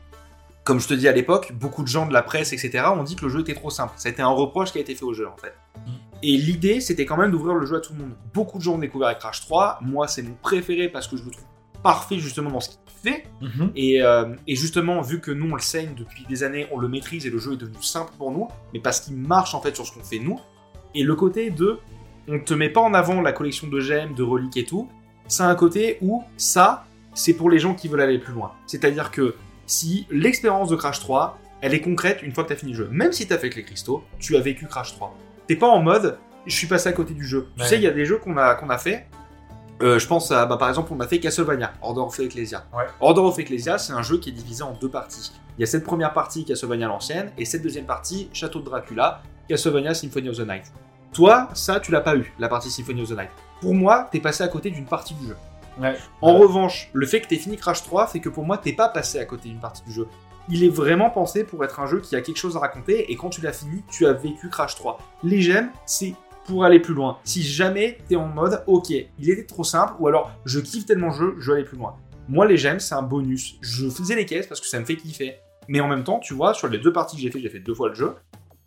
comme 0.68 0.82
je 0.82 0.88
te 0.89 0.93
dis 0.93 1.07
à 1.07 1.13
l'époque, 1.13 1.53
beaucoup 1.53 1.82
de 1.82 1.88
gens 1.88 2.05
de 2.05 2.11
la 2.11 2.22
presse, 2.22 2.51
etc., 2.51 2.84
ont 2.93 3.03
dit 3.03 3.15
que 3.15 3.24
le 3.24 3.30
jeu 3.30 3.39
était 3.39 3.53
trop 3.53 3.70
simple. 3.70 3.93
C'était 3.95 4.22
un 4.22 4.28
reproche 4.28 4.74
qui 4.74 4.80
a 4.80 4.82
été 4.82 4.95
fait 4.95 5.05
au 5.05 5.13
jeu, 5.13 5.26
en 5.26 5.38
fait. 5.38 5.53
Mhm. 5.78 5.93
Et 6.24 6.36
l'idée, 6.36 6.82
c'était 6.82 7.05
quand 7.05 7.15
même 7.15 7.32
d'ouvrir 7.32 7.55
le 7.55 7.65
jeu 7.65 7.78
à 7.78 7.80
tout 7.80 7.93
le 7.93 7.99
monde. 7.99 8.11
Beaucoup 8.34 8.57
de 8.57 8.63
gens 8.63 8.74
ont 8.74 8.78
découvert 8.78 9.18
Crash 9.18 9.39
3. 9.39 9.80
Moi, 9.82 10.09
c'est 10.09 10.24
mon 10.24 10.34
préféré 10.34 10.89
parce 10.89 11.07
que 11.07 11.15
je 11.15 11.24
le 11.24 11.32
trouve 11.32 11.45
parfait 11.82 12.20
justement 12.20 12.51
dans 12.51 12.59
ce 12.59 12.72
qu'il 12.72 12.80
fait. 13.01 13.24
Mhm. 13.39 13.72
Et, 13.78 14.01
euh, 14.01 14.36
et 14.45 14.57
justement, 14.57 14.99
vu 14.99 15.22
que 15.22 15.32
nous 15.32 15.49
on 15.49 15.55
le 15.55 15.61
saigne 15.61 15.93
depuis 15.95 16.26
des 16.28 16.43
années, 16.43 16.68
on 16.74 16.80
le 16.80 16.89
maîtrise 16.89 17.26
et 17.26 17.30
le 17.30 17.38
jeu 17.38 17.53
est 17.53 17.57
devenu 17.57 17.82
simple 17.82 18.11
pour 18.18 18.32
nous, 18.32 18.49
mais 18.74 18.82
parce 18.82 18.99
qu'il 18.99 19.15
marche 19.15 19.55
en 19.55 19.61
fait 19.61 19.74
sur 19.74 19.86
ce 19.86 19.93
qu'on 19.93 20.03
fait 20.03 20.20
nous. 20.20 20.38
Et 20.95 21.03
le 21.03 21.15
côté 21.15 21.49
de, 21.49 21.80
on 22.28 22.39
te 22.39 22.53
met 22.53 22.70
pas 22.70 22.82
en 22.82 22.93
avant 22.93 23.22
la 23.22 23.32
collection 23.32 23.68
de 23.68 23.80
gemmes, 23.80 24.15
de 24.15 24.24
reliques 24.24 24.57
et 24.57 24.65
tout. 24.65 24.89
C'est 25.30 25.43
un 25.43 25.55
côté 25.55 25.97
où 26.01 26.26
ça, 26.36 26.84
c'est 27.13 27.36
pour 27.36 27.49
les 27.49 27.59
gens 27.59 27.74
qui 27.74 27.88
veulent 27.88 28.01
aller 28.01 28.20
plus 28.20 28.34
loin. 28.34 28.51
C'est-à-dire 28.65 29.11
que 29.11 29.36
si 29.68 30.07
l'expérience 30.09 30.70
de 30.70 30.76
Crash 30.76 30.99
3, 30.99 31.38
elle 31.61 31.74
est 31.74 31.82
concrète 31.82 32.22
une 32.24 32.32
fois 32.34 32.43
que 32.43 32.49
tu 32.49 32.53
as 32.53 32.57
fini 32.57 32.72
le 32.72 32.78
jeu, 32.78 32.89
même 32.91 33.11
si 33.11 33.28
tu 33.28 33.34
as 33.34 33.38
fait 33.38 33.49
que 33.49 33.55
les 33.57 33.63
cristaux, 33.63 34.03
tu 34.20 34.36
as 34.36 34.39
vécu 34.41 34.65
Crash 34.68 34.93
3. 34.95 35.15
T'es 35.47 35.55
pas 35.55 35.68
en 35.68 35.82
mode, 35.82 36.18
je 36.45 36.55
suis 36.55 36.68
passé 36.68 36.89
à 36.89 36.93
côté 36.93 37.13
du 37.13 37.26
jeu. 37.26 37.47
Tu 37.57 37.63
sais, 37.65 37.76
il 37.76 37.82
y 37.84 37.88
a 37.88 37.91
des 37.91 38.05
jeux 38.05 38.18
qu'on 38.18 38.38
a, 38.38 38.55
qu'on 38.55 38.70
a 38.70 38.78
fait. 38.78 39.07
euh, 39.82 39.99
je 39.99 40.07
pense 40.07 40.32
à, 40.32 40.45
bah, 40.47 40.57
par 40.57 40.70
exemple, 40.70 40.91
on 40.93 40.99
a 41.01 41.07
fait 41.07 41.20
Castlevania, 41.20 41.74
Order 41.84 42.01
of 42.01 42.20
Ecclesia. 42.20 42.65
Ouais. 42.76 42.86
Order 42.99 43.22
of 43.22 43.38
Ecclesia, 43.38 43.78
c'est 43.78 43.93
un 43.93 44.01
jeu 44.01 44.18
qui 44.18 44.30
est 44.30 44.34
divisé 44.34 44.63
en 44.63 44.74
deux 44.74 44.89
parties. 44.89 45.32
Il 45.57 45.61
y 45.61 45.63
a 45.63 45.68
cette 45.68 45.84
première 45.84 46.13
partie 46.13 46.45
Castlevania 46.45 46.88
l'ancienne 46.88 47.32
et 47.38 47.45
cette 47.45 47.61
deuxième 47.63 47.86
partie 47.86 48.30
Château 48.34 48.59
de 48.59 48.65
Dracula 48.65 49.22
Castlevania 49.49 49.93
Symphony 49.93 50.30
of 50.30 50.38
the 50.38 50.47
Night. 50.47 50.72
Toi, 51.13 51.49
ça, 51.53 51.80
tu 51.80 51.91
l'as 51.91 52.01
pas 52.01 52.15
eu, 52.15 52.34
la 52.39 52.47
partie 52.49 52.70
Symphony 52.70 53.01
of 53.01 53.09
the 53.09 53.18
Night. 53.18 53.30
Pour 53.61 53.74
moi, 53.74 54.07
t'es 54.11 54.20
passé 54.20 54.43
à 54.43 54.47
côté 54.47 54.70
d'une 54.72 54.86
partie 54.86 55.13
du 55.15 55.28
jeu. 55.28 55.38
Ouais. 55.80 55.95
En 56.21 56.34
Ouais. 56.34 56.39
revanche, 56.39 56.89
le 56.93 57.05
fait 57.05 57.21
que 57.21 57.28
t'aies 57.28 57.38
fini 57.38 57.57
Crash 57.57 57.84
3 57.84 58.07
fait 58.07 58.19
que 58.19 58.30
pour 58.30 58.43
moi, 58.45 58.57
t'es 58.57 58.73
pas 58.73 58.89
passé 58.89 59.19
à 59.19 59.25
côté 59.25 59.49
d'une 59.49 59.59
partie 59.59 59.84
du 59.84 59.91
jeu. 59.91 60.07
Il 60.49 60.63
est 60.63 60.69
vraiment 60.69 61.09
pensé 61.09 61.43
pour 61.43 61.63
être 61.65 61.80
un 61.80 61.88
jeu 61.88 61.99
qui 61.99 62.15
a 62.15 62.21
quelque 62.21 62.38
chose 62.38 62.55
à 62.55 62.59
raconter, 62.59 63.11
et 63.11 63.15
quand 63.15 63.30
tu 63.30 63.41
l'as 63.41 63.51
fini, 63.53 63.84
tu 63.91 64.05
as 64.07 64.13
vécu 64.13 64.49
Crash 64.49 64.75
3. 64.75 64.97
Les 65.23 65.41
gemmes, 65.41 65.69
c'est 65.86 66.15
pour 66.45 66.63
aller 66.63 66.80
plus 66.80 66.93
loin. 66.93 67.17
Si 67.25 67.43
jamais 67.43 67.97
t'es 68.07 68.15
en 68.15 68.28
mode, 68.28 68.63
ok, 68.67 68.89
il 68.91 69.30
était 69.30 69.45
trop 69.45 69.65
simple, 69.65 69.93
ou 69.99 70.07
alors 70.07 70.32
je 70.45 70.59
kiffe 70.61 70.86
tellement 70.86 71.07
le 71.09 71.13
jeu, 71.13 71.36
je 71.39 71.51
veux 71.51 71.57
aller 71.57 71.65
plus 71.65 71.78
loin. 71.78 71.95
Moi, 72.30 72.45
les 72.45 72.57
gemmes, 72.57 72.80
c'est 72.80 72.95
un 72.95 73.01
bonus. 73.01 73.55
Je 73.61 73.89
faisais 73.89 74.15
les 74.15 74.25
caisses 74.25 74.47
parce 74.47 74.61
que 74.61 74.67
ça 74.67 74.80
me 74.80 74.86
fait 74.86 74.95
kiffer. 74.95 75.36
Mais 75.67 75.82
en 75.82 75.88
même 75.89 76.03
temps, 76.05 76.19
tu 76.19 76.34
vois, 76.34 76.53
sur 76.53 76.69
les 76.69 76.78
deux 76.78 76.93
parties 76.93 77.17
que 77.17 77.21
j'ai 77.21 77.32
fait, 77.32 77.39
j'ai 77.41 77.49
fait 77.49 77.59
deux 77.59 77.73
fois 77.75 77.89
le 77.89 77.95
jeu. 77.95 78.15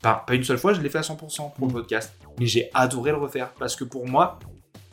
Enfin, 0.04 0.20
pas 0.26 0.34
une 0.34 0.44
seule 0.44 0.58
fois, 0.58 0.72
je 0.74 0.80
l'ai 0.82 0.88
fait 0.90 0.98
à 0.98 1.02
100% 1.02 1.54
pour 1.54 1.66
le 1.66 1.72
podcast. 1.72 2.12
Mais 2.38 2.46
j'ai 2.46 2.68
adoré 2.74 3.10
le 3.10 3.16
refaire 3.18 3.50
parce 3.58 3.76
que 3.76 3.84
pour 3.84 4.06
moi, 4.06 4.38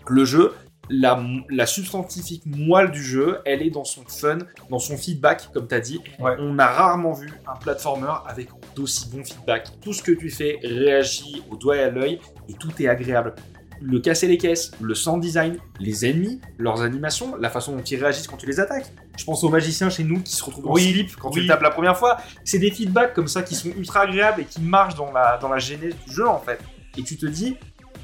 le 0.07 0.23
jeu, 0.25 0.53
la, 0.89 1.21
la 1.49 1.65
substantifique 1.65 2.43
moelle 2.45 2.91
du 2.91 3.03
jeu, 3.03 3.39
elle 3.45 3.61
est 3.61 3.69
dans 3.69 3.83
son 3.83 4.03
fun, 4.07 4.37
dans 4.69 4.79
son 4.79 4.97
feedback, 4.97 5.49
comme 5.53 5.67
tu 5.67 5.75
as 5.75 5.79
dit. 5.79 5.99
Ouais. 6.19 6.35
On 6.39 6.57
a 6.59 6.67
rarement 6.67 7.13
vu 7.13 7.29
un 7.47 7.55
platformer 7.57 8.13
avec 8.27 8.49
d'aussi 8.75 9.09
bon 9.09 9.23
feedback. 9.23 9.67
Tout 9.81 9.93
ce 9.93 10.01
que 10.01 10.11
tu 10.11 10.29
fais 10.29 10.59
réagit 10.63 11.43
au 11.49 11.55
doigt 11.55 11.77
et 11.77 11.83
à 11.83 11.89
l'œil 11.89 12.19
et 12.49 12.53
tout 12.53 12.71
est 12.79 12.87
agréable. 12.87 13.35
Le 13.79 13.99
casser 13.99 14.27
les 14.27 14.39
caisses, 14.39 14.71
le 14.81 14.95
sound 14.95 15.21
design, 15.21 15.57
les 15.79 16.03
ennemis, 16.09 16.41
leurs 16.57 16.81
animations, 16.81 17.35
la 17.35 17.51
façon 17.51 17.75
dont 17.75 17.83
ils 17.83 18.03
réagissent 18.03 18.27
quand 18.27 18.37
tu 18.37 18.47
les 18.47 18.59
attaques. 18.59 18.87
Je 19.15 19.23
pense 19.23 19.43
aux 19.43 19.49
magiciens 19.49 19.91
chez 19.91 20.03
nous 20.03 20.19
qui 20.23 20.33
se 20.33 20.43
retrouvent 20.43 20.67
en 20.69 20.73
Oui, 20.73 20.91
slip 20.93 21.15
quand 21.17 21.29
tu 21.29 21.39
oui. 21.39 21.45
le 21.45 21.51
tapes 21.51 21.61
la 21.61 21.69
première 21.69 21.95
fois. 21.95 22.17
C'est 22.43 22.57
des 22.57 22.71
feedbacks 22.71 23.13
comme 23.13 23.27
ça 23.27 23.43
qui 23.43 23.53
sont 23.53 23.69
ultra 23.69 24.01
agréables 24.01 24.41
et 24.41 24.45
qui 24.45 24.61
marchent 24.61 24.95
dans 24.95 25.11
la, 25.11 25.37
dans 25.37 25.49
la 25.49 25.59
genèse 25.59 25.93
du 26.07 26.11
jeu 26.11 26.27
en 26.27 26.39
fait. 26.39 26.59
Et 26.97 27.03
tu 27.03 27.17
te 27.17 27.27
dis, 27.27 27.55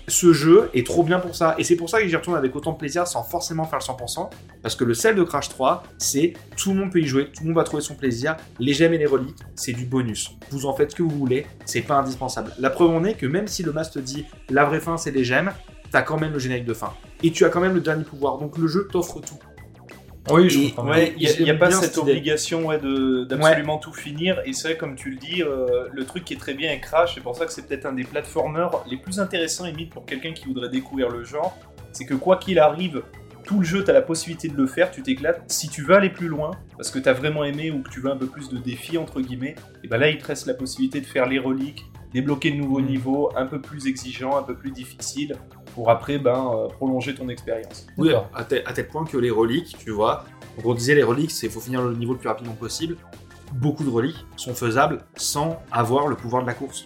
ce 0.08 0.34
jeu 0.34 0.70
est 0.74 0.86
trop 0.86 1.04
bien 1.04 1.20
pour 1.20 1.36
ça. 1.36 1.56
Et 1.58 1.64
c'est 1.64 1.76
pour 1.76 1.90
ça 1.90 2.02
que 2.02 2.08
j'y 2.08 2.16
retourne 2.16 2.38
avec 2.38 2.56
autant 2.56 2.74
de 2.74 2.78
plaisir 2.78 3.08
sans 3.08 3.24
forcément 3.24 3.66
faire 3.66 3.80
le 3.80 3.84
100%. 3.84 4.30
Parce 4.62 4.76
que 4.76 4.84
le 4.84 4.94
sel 4.94 5.16
de 5.16 5.24
Crash 5.24 5.50
3, 5.50 5.84
c'est 5.98 6.34
tout 6.58 6.74
le 6.74 6.80
monde 6.80 6.92
peut 6.92 7.02
y 7.02 7.06
jouer, 7.06 7.26
tout 7.26 7.44
le 7.44 7.48
monde 7.48 7.56
va 7.56 7.64
trouver 7.64 7.82
son 7.82 7.96
plaisir. 7.96 8.38
Les 8.60 8.74
gemmes 8.74 8.94
et 8.94 8.98
les 8.98 9.06
reliques, 9.06 9.40
c'est 9.56 9.74
du 9.74 9.86
bonus. 9.86 10.32
Vous 10.52 10.66
en 10.66 10.74
faites 10.74 10.92
ce 10.92 10.96
que 10.96 11.04
vous 11.04 11.10
voulez, 11.10 11.46
c'est 11.66 11.82
pas 11.82 11.96
indispensable. 11.96 12.54
La 12.60 12.70
preuve 12.70 12.92
en 12.92 13.04
est 13.04 13.16
que 13.16 13.26
même 13.26 13.48
si 13.48 13.64
le 13.64 13.72
mas 13.72 13.92
te 13.92 14.00
dit 14.00 14.26
la 14.50 14.66
vraie 14.66 14.80
fin 14.80 14.98
c'est 14.98 15.12
les 15.12 15.24
gemmes, 15.24 15.52
t'as 15.92 16.02
quand 16.02 16.20
même 16.20 16.34
le 16.34 16.40
générique 16.40 16.66
de 16.66 16.74
fin. 16.74 16.94
Et 17.22 17.32
tu 17.32 17.46
as 17.46 17.50
quand 17.50 17.62
même 17.62 17.74
le 17.74 17.82
dernier 17.82 18.04
pouvoir. 18.04 18.38
Donc 18.38 18.58
le 18.58 18.68
jeu 18.68 18.88
t'offre 18.92 19.22
tout. 19.22 19.40
Oui, 20.32 20.50
je 20.50 20.60
Et- 20.60 20.70
comprends. 20.72 20.90
Ouais, 20.92 21.14
il 21.18 21.44
n'y 21.44 21.50
a, 21.50 21.56
pas 21.56 21.70
cette 21.72 21.98
obligation 21.98 22.66
ouais, 22.68 22.80
de- 22.80 23.26
d'absolument 23.26 23.78
tout 23.78 23.92
finir. 23.94 24.42
Et 24.46 24.54
c'est 24.54 24.70
vrai, 24.70 24.78
comme 24.78 24.96
tu 24.96 25.10
le 25.10 25.18
dis, 25.18 25.44
euh, 25.44 25.88
le 25.92 26.06
truc 26.06 26.24
qui 26.24 26.34
est 26.34 26.38
très 26.38 26.54
bien 26.54 26.70
avec 26.70 26.82
Crash, 26.82 27.16
c'est 27.16 27.22
pour 27.22 27.36
ça 27.36 27.46
que 27.46 27.52
c'est 27.52 27.68
peut-être 27.68 27.86
un 27.86 27.94
des 27.94 28.06
platformers 28.06 28.70
les 28.90 28.98
plus 28.98 29.20
intéressants, 29.20 29.66
limite, 29.66 29.90
pour 29.92 30.06
quelqu'un 30.06 30.32
qui 30.32 30.46
voudrait 30.46 30.70
découvrir 30.70 31.10
le 31.10 31.24
genre. 31.26 31.58
C'est 31.92 32.06
que 32.06 32.14
quoi 32.14 32.38
qu'il 32.38 32.58
arrive, 32.60 33.04
tout 33.44 33.60
le 33.60 33.66
jeu, 33.66 33.84
tu 33.84 33.90
as 33.90 33.94
la 33.94 34.02
possibilité 34.02 34.48
de 34.48 34.56
le 34.56 34.66
faire, 34.66 34.92
tu 34.92 35.04
t'éclates. 35.04 35.44
Si 35.52 35.68
tu 35.68 35.82
veux 35.84 35.94
aller 35.96 36.10
plus 36.10 36.30
loin, 36.30 36.52
parce 36.78 36.90
que 36.90 37.00
tu 37.00 37.10
as 37.10 37.14
vraiment 37.14 37.44
aimé 37.44 37.72
ou 37.72 37.82
que 37.82 37.90
tu 37.90 38.00
veux 38.00 38.10
un 38.10 38.16
peu 38.18 38.28
plus 38.28 38.48
de 38.50 38.58
défis, 38.58 38.98
entre 38.98 39.20
guillemets, 39.20 39.56
et 39.84 39.90
ben 39.90 39.98
là, 39.98 40.10
il 40.10 40.18
te 40.18 40.26
reste 40.26 40.46
la 40.48 40.54
possibilité 40.54 41.02
de 41.02 41.06
faire 41.06 41.28
les 41.28 41.40
reliques, 41.40 41.84
débloquer 42.14 42.52
de 42.52 42.56
nouveaux 42.56 42.80
Mm. 42.80 42.86
niveaux, 42.86 43.30
un 43.36 43.46
peu 43.46 43.60
plus 43.60 43.88
exigeants, 43.88 44.38
un 44.38 44.44
peu 44.44 44.56
plus 44.56 44.72
difficiles, 44.72 45.36
pour 45.74 45.90
après 45.90 46.18
ben, 46.18 46.52
euh, 46.54 46.68
prolonger 46.68 47.16
ton 47.16 47.30
expérience. 47.30 47.88
Oui, 47.98 48.12
à 48.34 48.44
tel, 48.44 48.64
à 48.66 48.74
tel 48.74 48.88
point 48.88 49.06
que 49.06 49.18
les 49.18 49.32
reliques, 49.32 49.76
tu 49.78 49.92
vois, 49.92 50.26
donc 50.56 50.66
on 50.66 50.74
disait 50.74 50.96
les 50.96 51.04
reliques, 51.04 51.32
c'est 51.32 51.50
faut 51.50 51.60
finir 51.60 51.82
le 51.82 51.96
niveau 51.96 52.14
le 52.14 52.20
plus 52.20 52.30
rapidement 52.30 52.54
possible. 52.54 52.98
Beaucoup 53.54 53.84
de 53.84 53.90
reliques 53.90 54.26
sont 54.36 54.54
faisables 54.54 55.00
sans 55.16 55.62
avoir 55.72 56.08
le 56.08 56.16
pouvoir 56.16 56.44
de 56.44 56.48
la 56.48 56.54
course. 56.54 56.86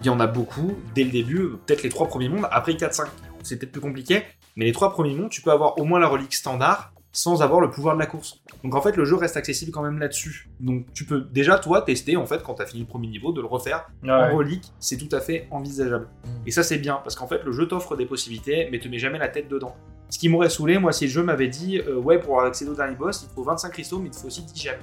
Il 0.00 0.06
y 0.06 0.10
en 0.10 0.20
a 0.20 0.26
beaucoup 0.26 0.76
dès 0.94 1.04
le 1.04 1.10
début, 1.10 1.50
peut-être 1.66 1.82
les 1.82 1.90
trois 1.90 2.08
premiers 2.08 2.28
mondes, 2.28 2.46
après 2.50 2.72
4-5, 2.72 3.06
c'est 3.42 3.58
peut-être 3.58 3.72
plus 3.72 3.80
compliqué, 3.80 4.22
mais 4.56 4.64
les 4.64 4.72
trois 4.72 4.92
premiers 4.92 5.14
mondes, 5.14 5.30
tu 5.30 5.42
peux 5.42 5.50
avoir 5.50 5.78
au 5.78 5.84
moins 5.84 5.98
la 5.98 6.08
relique 6.08 6.34
standard 6.34 6.92
sans 7.12 7.42
avoir 7.42 7.60
le 7.60 7.70
pouvoir 7.70 7.94
de 7.94 8.00
la 8.00 8.06
course. 8.06 8.40
Donc 8.62 8.74
en 8.74 8.80
fait, 8.80 8.96
le 8.96 9.04
jeu 9.04 9.16
reste 9.16 9.36
accessible 9.36 9.72
quand 9.72 9.82
même 9.82 9.98
là-dessus. 9.98 10.48
Donc 10.60 10.86
tu 10.94 11.04
peux 11.04 11.20
déjà, 11.20 11.58
toi, 11.58 11.82
tester, 11.82 12.16
en 12.16 12.26
fait, 12.26 12.42
quand 12.42 12.54
tu 12.54 12.62
as 12.62 12.66
fini 12.66 12.82
le 12.82 12.86
premier 12.86 13.08
niveau, 13.08 13.32
de 13.32 13.40
le 13.40 13.46
refaire 13.46 13.90
en 14.06 14.36
relique, 14.36 14.72
c'est 14.78 14.96
tout 14.96 15.14
à 15.14 15.20
fait 15.20 15.48
envisageable. 15.50 16.08
Mm. 16.24 16.28
Et 16.46 16.50
ça, 16.50 16.62
c'est 16.62 16.78
bien, 16.78 17.00
parce 17.02 17.16
qu'en 17.16 17.26
fait, 17.26 17.42
le 17.44 17.52
jeu 17.52 17.66
t'offre 17.66 17.96
des 17.96 18.06
possibilités, 18.06 18.68
mais 18.70 18.78
te 18.78 18.88
met 18.88 18.98
jamais 18.98 19.18
la 19.18 19.28
tête 19.28 19.48
dedans. 19.48 19.74
Ce 20.08 20.18
qui 20.18 20.28
m'aurait 20.28 20.50
saoulé, 20.50 20.78
moi, 20.78 20.92
si 20.92 21.06
le 21.06 21.10
jeu 21.10 21.22
m'avait 21.22 21.48
dit, 21.48 21.78
euh, 21.78 21.96
ouais, 21.96 22.18
pour 22.18 22.40
accéder 22.42 22.70
au 22.70 22.74
dernier 22.74 22.96
boss, 22.96 23.22
il 23.22 23.28
te 23.28 23.34
faut 23.34 23.44
25 23.44 23.70
cristaux, 23.70 23.98
mais 23.98 24.08
il 24.08 24.10
te 24.10 24.16
faut 24.16 24.26
aussi 24.26 24.42
10 24.42 24.60
gemmes. 24.60 24.80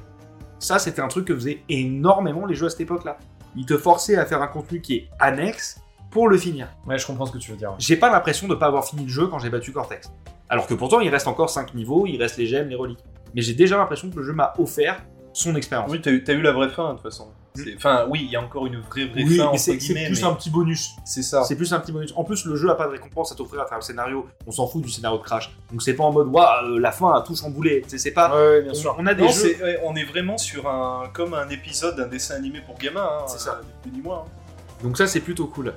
Ça, 0.60 0.80
c'était 0.80 1.02
un 1.02 1.08
truc 1.08 1.26
que 1.26 1.36
faisaient 1.36 1.62
énormément 1.70 2.46
les 2.46 2.56
jeux 2.56 2.66
à 2.66 2.70
cette 2.70 2.82
époque-là. 2.82 3.18
Ils 3.56 3.66
te 3.66 3.78
forçaient 3.78 4.16
à 4.16 4.26
faire 4.26 4.42
un 4.42 4.48
contenu 4.48 4.82
qui 4.82 4.96
est 4.96 5.10
annexe 5.20 5.82
pour 6.12 6.28
le 6.30 6.38
finir. 6.38 6.68
Ouais, 6.88 6.98
je 6.98 7.06
comprends 7.06 7.26
ce 7.26 7.32
que 7.32 7.38
tu 7.38 7.52
veux 7.52 7.58
dire. 7.58 7.74
J'ai 7.80 7.96
pas 7.98 8.10
l'impression 8.12 8.48
de 8.48 8.56
pas 8.56 8.68
avoir 8.68 8.86
fini 8.86 9.04
le 9.04 9.10
jeu 9.10 9.28
quand 9.28 9.40
j'ai 9.40 9.50
battu 9.50 9.72
Cortex. 9.72 10.12
Alors 10.50 10.66
que 10.68 10.74
pourtant, 10.74 11.00
il 11.02 11.10
reste 11.10 11.28
encore 11.28 11.50
5 11.50 11.74
niveaux, 11.76 12.06
il 12.08 12.18
reste 12.22 12.38
les 12.38 12.46
gemmes, 12.48 12.70
les 12.70 12.76
reliques. 12.76 13.04
Mais 13.36 13.42
j'ai 13.42 13.54
déjà 13.54 13.78
l'impression 13.78 14.10
que 14.10 14.16
le 14.18 14.24
jeu 14.24 14.34
m'a 14.34 14.54
offert 14.58 15.04
son 15.34 15.56
expérience. 15.56 15.92
Oui, 15.92 16.02
t'as 16.02 16.12
eu, 16.12 16.24
t'as 16.24 16.34
eu 16.34 16.42
la 16.42 16.52
vraie 16.52 16.70
fin, 16.70 16.90
de 16.90 16.94
toute 16.94 17.04
façon. 17.04 17.28
C'est- 17.54 17.76
Enfin, 17.76 18.06
oui, 18.10 18.22
il 18.24 18.32
y 18.32 18.36
a 18.36 18.42
encore 18.42 18.66
une 18.68 18.80
vraie, 18.80 19.06
vraie 19.08 19.24
Oui, 19.24 19.38
fin, 19.38 19.44
mais 19.44 19.50
entre 19.50 19.60
c'est 19.60 19.78
plus 19.78 19.94
mais 19.94 20.24
un 20.24 20.34
petit 20.34 20.50
bonus. 20.50 20.92
c'est 21.06 21.22
ça. 21.24 21.44
C'est 21.44 21.56
plus 21.56 21.74
un 21.74 21.80
petit 21.80 21.92
bonus. 21.92 22.14
En 22.16 22.24
plus, 22.24 22.46
le 22.46 22.56
jeu 22.56 22.70
a 22.70 22.76
pas 22.76 22.86
de 22.86 22.92
récompense 22.92 23.32
à 23.32 23.36
t'offrir 23.36 23.60
à 23.62 23.66
travers 23.66 23.80
le 23.80 23.84
scénario. 23.84 24.26
On 24.48 24.52
s'en 24.52 24.68
fout 24.68 24.82
du 24.84 24.90
scénario 24.90 25.18
de 25.18 25.24
Crash. 25.24 25.56
Donc 25.72 25.82
c'est 25.82 25.94
pas 25.96 26.04
en 26.04 26.12
mode, 26.12 26.28
waouh, 26.28 26.76
euh, 26.76 26.80
la 26.80 26.92
fin 26.92 27.14
a 27.14 27.22
tout 27.22 27.36
chamboulé. 27.36 27.84
C'est 27.88 27.98
c'est 27.98 28.12
pas. 28.12 28.34
Ouais, 28.36 28.62
bien 28.62 28.72
on, 28.72 28.76
sûr. 28.76 28.96
on 28.98 29.06
a 29.08 29.14
des 29.14 29.24
Non, 29.24 29.28
jeux. 29.30 29.34
c'est- 29.58 29.62
ouais, 29.64 29.80
on 29.84 29.96
est 29.96 30.04
vraiment 30.06 30.38
sur 30.38 30.68
un 30.70 31.04
comme 31.14 31.34
un 31.34 31.50
épisode 31.50 31.96
d'un 31.98 32.08
dessin 32.08 32.36
animé 32.36 32.62
pour 32.66 32.78
gamins. 32.78 33.10
Hein, 33.20 33.24
C'est 33.28 33.40
ça. 33.40 33.60
euh, 33.60 33.64
ni 33.64 33.92
plus 33.92 33.92
ni 34.00 34.02
moins. 34.02 34.20
hein. 34.26 34.84
Donc 34.84 34.98
ça, 34.98 35.08
c'est 35.08 35.20
plutôt 35.22 35.48
cool. 35.48 35.74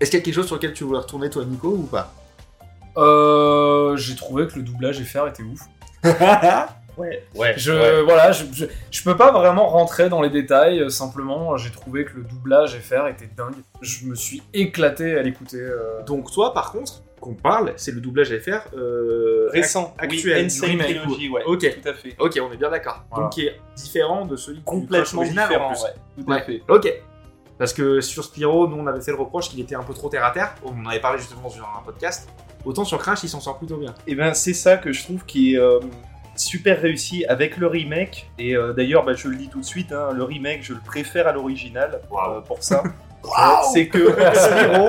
Est-ce 0.00 0.10
qu'il 0.10 0.20
y 0.20 0.22
a 0.22 0.24
quelque 0.24 0.34
chose 0.34 0.46
sur 0.46 0.56
lequel 0.56 0.72
tu 0.72 0.84
voulais 0.84 1.00
retourner, 1.00 1.28
toi, 1.30 1.44
Nico, 1.44 1.68
ou 1.68 1.82
pas? 1.84 2.12
Euh, 2.96 3.96
j'ai 3.96 4.16
trouvé 4.16 4.46
que 4.46 4.56
le 4.56 4.62
doublage 4.62 5.02
FR 5.02 5.28
était 5.28 5.42
ouf. 5.42 5.60
Ouais, 6.96 7.22
ouais. 7.36 7.54
Je, 7.56 8.00
voilà, 8.02 8.32
je, 8.32 8.44
je, 8.52 8.64
je 8.90 9.02
peux 9.04 9.16
pas 9.16 9.30
vraiment 9.30 9.68
rentrer 9.68 10.08
dans 10.08 10.20
les 10.20 10.30
détails, 10.30 10.80
euh, 10.80 10.88
simplement 10.88 11.56
j'ai 11.56 11.70
trouvé 11.70 12.04
que 12.04 12.16
le 12.16 12.24
doublage 12.24 12.76
FR 12.80 13.06
était 13.06 13.30
dingue. 13.36 13.54
Je 13.80 14.04
me 14.06 14.16
suis 14.16 14.42
éclaté 14.52 15.16
à 15.16 15.22
l'écouter. 15.22 15.60
euh. 15.60 16.02
Donc 16.02 16.32
toi, 16.32 16.52
par 16.52 16.72
contre, 16.72 17.04
qu'on 17.20 17.34
parle, 17.36 17.72
c'est 17.76 17.92
le 17.92 18.00
doublage 18.00 18.36
faire 18.40 18.64
euh, 18.76 19.48
Récent, 19.52 19.94
ac- 20.00 20.08
oui, 20.10 20.16
actuel, 20.16 20.48
remake. 20.60 20.86
Trilogy, 20.98 21.28
ouais. 21.28 21.42
Ok. 21.46 21.80
Tout 21.80 21.88
à 21.88 21.94
fait. 21.94 22.16
Ok, 22.18 22.40
on 22.42 22.52
est 22.52 22.56
bien 22.56 22.68
d'accord. 22.70 23.04
Voilà. 23.10 23.24
Donc 23.26 23.32
qui 23.32 23.46
est 23.46 23.60
différent 23.76 24.26
de 24.26 24.34
celui 24.34 24.60
Complètement 24.62 25.20
original, 25.20 25.44
en 25.44 25.48
différent, 25.50 25.72
plus. 25.74 25.82
ouais. 25.84 26.24
Tout 26.24 26.32
à 26.32 26.34
Ouais. 26.34 26.42
fait. 26.42 26.62
Ok. 26.68 26.92
Parce 27.58 27.72
que 27.72 28.00
sur 28.00 28.24
Spyro, 28.24 28.68
nous 28.68 28.76
on 28.76 28.86
avait 28.86 29.00
fait 29.00 29.10
le 29.10 29.18
reproche 29.18 29.50
qu'il 29.50 29.60
était 29.60 29.74
un 29.74 29.82
peu 29.82 29.92
trop 29.92 30.08
terre 30.08 30.24
à 30.24 30.30
terre. 30.30 30.54
On 30.64 30.80
en 30.80 30.86
avait 30.86 31.00
parlé 31.00 31.18
justement 31.18 31.48
sur 31.50 31.64
un 31.64 31.82
podcast. 31.82 32.28
Autant 32.64 32.84
sur 32.84 32.98
Crash, 32.98 33.24
il 33.24 33.28
s'en 33.28 33.40
sort 33.40 33.58
plutôt 33.58 33.76
bien. 33.76 33.94
Et 34.06 34.14
ben 34.14 34.32
c'est 34.34 34.54
ça 34.54 34.76
que 34.76 34.92
je 34.92 35.02
trouve 35.02 35.24
qui 35.24 35.54
est 35.54 35.58
euh, 35.58 35.80
super 36.36 36.80
réussi 36.80 37.24
avec 37.26 37.56
le 37.56 37.66
remake. 37.66 38.30
Et 38.38 38.56
euh, 38.56 38.72
d'ailleurs, 38.72 39.04
bah, 39.04 39.14
je 39.14 39.28
le 39.28 39.36
dis 39.36 39.48
tout 39.48 39.60
de 39.60 39.64
suite, 39.64 39.92
hein, 39.92 40.10
le 40.14 40.22
remake, 40.22 40.62
je 40.62 40.74
le 40.74 40.80
préfère 40.80 41.26
à 41.26 41.32
l'original 41.32 42.00
euh, 42.12 42.40
pour 42.42 42.62
ça. 42.62 42.82
c'est 43.72 43.88
que 43.88 44.12
Spyro, 44.34 44.88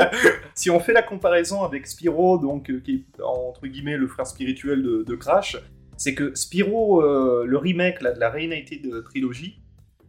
si 0.54 0.70
on 0.70 0.80
fait 0.80 0.94
la 0.94 1.02
comparaison 1.02 1.64
avec 1.64 1.88
Spyro, 1.88 2.38
donc 2.38 2.72
qui 2.84 3.06
est 3.18 3.22
entre 3.24 3.66
guillemets 3.66 3.98
le 3.98 4.08
frère 4.08 4.28
spirituel 4.28 4.84
de, 4.84 5.04
de 5.04 5.16
Crash, 5.16 5.58
c'est 5.98 6.14
que 6.14 6.36
Spyro, 6.36 7.02
le 7.02 7.58
remake 7.58 8.02
là, 8.02 8.12
de 8.12 8.20
la 8.20 8.30
Reunited 8.30 9.04
Trilogy, 9.06 9.60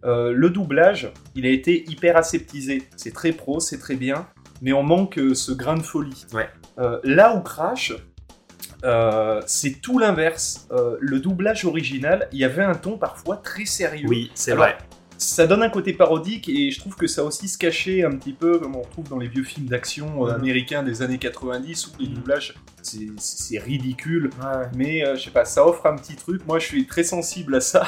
euh, 0.04 0.32
le 0.32 0.50
doublage, 0.50 1.12
il 1.34 1.46
a 1.46 1.50
été 1.50 1.84
hyper 1.90 2.16
aseptisé. 2.16 2.88
C'est 2.96 3.12
très 3.12 3.32
pro, 3.32 3.60
c'est 3.60 3.78
très 3.78 3.96
bien, 3.96 4.26
mais 4.62 4.72
on 4.72 4.82
manque 4.82 5.18
euh, 5.18 5.34
ce 5.34 5.52
grain 5.52 5.76
de 5.76 5.82
folie. 5.82 6.26
Ouais. 6.32 6.48
Euh, 6.78 6.98
là 7.04 7.34
où 7.36 7.40
Crash, 7.40 7.92
c'est 9.46 9.80
tout 9.80 9.98
l'inverse. 9.98 10.68
Le 11.00 11.20
doublage 11.20 11.64
original, 11.64 12.28
il 12.32 12.38
y 12.38 12.44
avait 12.44 12.62
un 12.64 12.74
ton 12.74 12.96
parfois 12.96 13.36
très 13.36 13.64
sérieux. 13.66 14.06
Oui, 14.08 14.30
c'est 14.34 14.54
vrai. 14.54 14.78
Ça 15.18 15.46
donne 15.46 15.62
un 15.62 15.68
côté 15.68 15.92
parodique 15.92 16.48
et 16.48 16.70
je 16.70 16.80
trouve 16.80 16.96
que 16.96 17.06
ça 17.06 17.22
aussi 17.24 17.46
se 17.46 17.58
cachait 17.58 18.04
un 18.04 18.12
petit 18.12 18.32
peu 18.32 18.58
comme 18.58 18.74
on 18.74 18.80
retrouve 18.80 19.06
dans 19.10 19.18
les 19.18 19.28
vieux 19.28 19.42
films 19.44 19.66
d'action 19.66 20.24
Mhm. 20.24 20.30
américains 20.30 20.82
des 20.82 21.02
années 21.02 21.18
90 21.18 21.88
où 21.88 21.90
les 22.00 22.08
Mhm. 22.08 22.14
doublages 22.14 22.54
c'est- 22.80 23.58
ridicule 23.58 24.30
Ouais. 24.42 24.66
mais 24.74 25.04
je 25.16 25.24
sais 25.24 25.30
pas 25.30 25.44
ça 25.44 25.66
offre 25.66 25.84
un 25.84 25.96
petit 25.96 26.16
truc 26.16 26.46
moi 26.46 26.58
je 26.58 26.64
suis 26.64 26.86
très 26.86 27.02
sensible 27.02 27.54
à 27.56 27.60
ça 27.60 27.86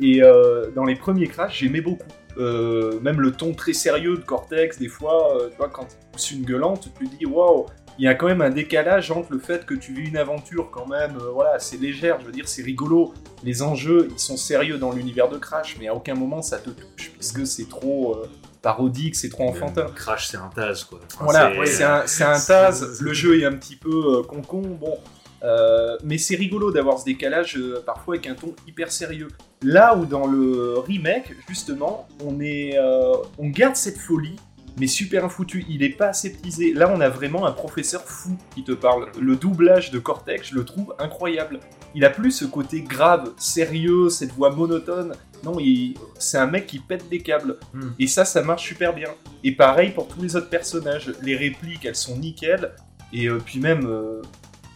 et 0.00 0.22
euh, 0.22 0.70
dans 0.74 0.84
les 0.84 0.96
premiers 0.96 1.26
Crash 1.28 1.58
j'aimais 1.60 1.80
beaucoup. 1.80 2.02
Euh, 2.38 3.00
même 3.00 3.20
le 3.20 3.32
ton 3.32 3.54
très 3.54 3.72
sérieux 3.72 4.16
de 4.18 4.22
Cortex 4.22 4.78
des 4.78 4.88
fois 4.88 5.36
euh, 5.40 5.48
tu 5.50 5.56
vois 5.56 5.70
quand 5.70 5.86
il 5.90 6.10
pousse 6.12 6.30
une 6.32 6.44
gueulante 6.44 6.90
tu 6.98 7.06
te 7.08 7.16
dis 7.16 7.24
waouh 7.24 7.64
il 7.98 8.04
y 8.04 8.08
a 8.08 8.14
quand 8.14 8.26
même 8.26 8.42
un 8.42 8.50
décalage 8.50 9.10
entre 9.10 9.32
le 9.32 9.38
fait 9.38 9.64
que 9.64 9.72
tu 9.72 9.94
vis 9.94 10.08
une 10.08 10.18
aventure 10.18 10.70
quand 10.70 10.86
même 10.86 11.16
voilà 11.32 11.58
c'est 11.58 11.78
légère. 11.80 12.20
Je 12.20 12.26
veux 12.26 12.32
dire 12.32 12.46
c'est 12.46 12.62
rigolo. 12.62 13.14
Les 13.42 13.62
enjeux 13.62 14.08
ils 14.12 14.18
sont 14.18 14.36
sérieux 14.36 14.76
dans 14.76 14.92
l'univers 14.92 15.30
de 15.30 15.38
Crash 15.38 15.76
mais 15.80 15.88
à 15.88 15.94
aucun 15.94 16.14
moment 16.14 16.42
ça 16.42 16.58
te 16.58 16.68
touche 16.68 17.10
puisque 17.12 17.46
c'est 17.46 17.70
trop 17.70 18.18
parodique 18.60 19.16
c'est 19.16 19.30
trop 19.30 19.48
enfantin. 19.48 19.86
Crash, 19.94 20.26
c'est 20.28 20.36
un 20.36 20.50
taz, 20.54 20.84
quoi. 20.84 20.98
Enfin, 21.14 21.24
voilà, 21.24 21.52
c'est- 21.64 21.84
ouais, 21.84 21.84
un, 21.84 22.32
un 22.32 22.40
taz, 22.40 23.00
le 23.00 23.12
jeu 23.14 23.40
est 23.40 23.44
un 23.46 23.52
petit 23.52 23.76
peu 23.76 24.18
euh, 24.18 24.22
concon, 24.24 24.60
bon. 24.60 24.98
Euh, 25.46 25.96
mais 26.02 26.18
c'est 26.18 26.34
rigolo 26.34 26.72
d'avoir 26.72 26.98
ce 26.98 27.04
décalage 27.04 27.56
euh, 27.56 27.80
parfois 27.86 28.16
avec 28.16 28.26
un 28.26 28.34
ton 28.34 28.52
hyper 28.66 28.90
sérieux. 28.90 29.28
Là 29.62 29.96
où 29.96 30.04
dans 30.04 30.26
le 30.26 30.78
remake, 30.78 31.32
justement, 31.48 32.08
on, 32.24 32.40
est, 32.40 32.76
euh, 32.76 33.14
on 33.38 33.48
garde 33.48 33.76
cette 33.76 33.98
folie, 33.98 34.34
mais 34.78 34.88
super 34.88 35.30
foutu. 35.30 35.64
Il 35.68 35.82
est 35.84 35.96
pas 35.96 36.08
aseptisé. 36.08 36.72
Là, 36.74 36.92
on 36.94 37.00
a 37.00 37.08
vraiment 37.08 37.46
un 37.46 37.52
professeur 37.52 38.02
fou 38.02 38.36
qui 38.54 38.64
te 38.64 38.72
parle. 38.72 39.06
Le 39.20 39.36
doublage 39.36 39.90
de 39.92 39.98
Cortex, 40.00 40.48
je 40.48 40.54
le 40.56 40.64
trouve 40.64 40.94
incroyable. 40.98 41.60
Il 41.94 42.04
a 42.04 42.10
plus 42.10 42.32
ce 42.32 42.44
côté 42.44 42.80
grave, 42.82 43.30
sérieux, 43.38 44.08
cette 44.10 44.32
voix 44.32 44.50
monotone. 44.50 45.12
Non, 45.44 45.58
il- 45.60 45.94
c'est 46.18 46.38
un 46.38 46.46
mec 46.46 46.66
qui 46.66 46.80
pète 46.80 47.08
des 47.08 47.20
câbles. 47.20 47.56
Hmm. 47.72 47.90
Et 48.00 48.06
ça, 48.08 48.24
ça 48.24 48.42
marche 48.42 48.64
super 48.66 48.92
bien. 48.92 49.10
Et 49.44 49.52
pareil 49.52 49.90
pour 49.92 50.08
tous 50.08 50.20
les 50.20 50.34
autres 50.34 50.50
personnages. 50.50 51.12
Les 51.22 51.36
répliques, 51.36 51.84
elles 51.84 51.94
sont 51.94 52.16
nickel. 52.18 52.72
Et 53.12 53.28
puis 53.46 53.60
même, 53.60 53.88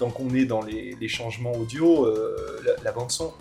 tant 0.00 0.10
qu'on 0.10 0.30
est 0.34 0.46
dans 0.46 0.62
les, 0.62 0.96
les 0.98 1.08
changements 1.08 1.52
audio, 1.52 2.06
euh, 2.06 2.34
la, 2.82 2.90
bande 2.90 3.10
son, 3.10 3.32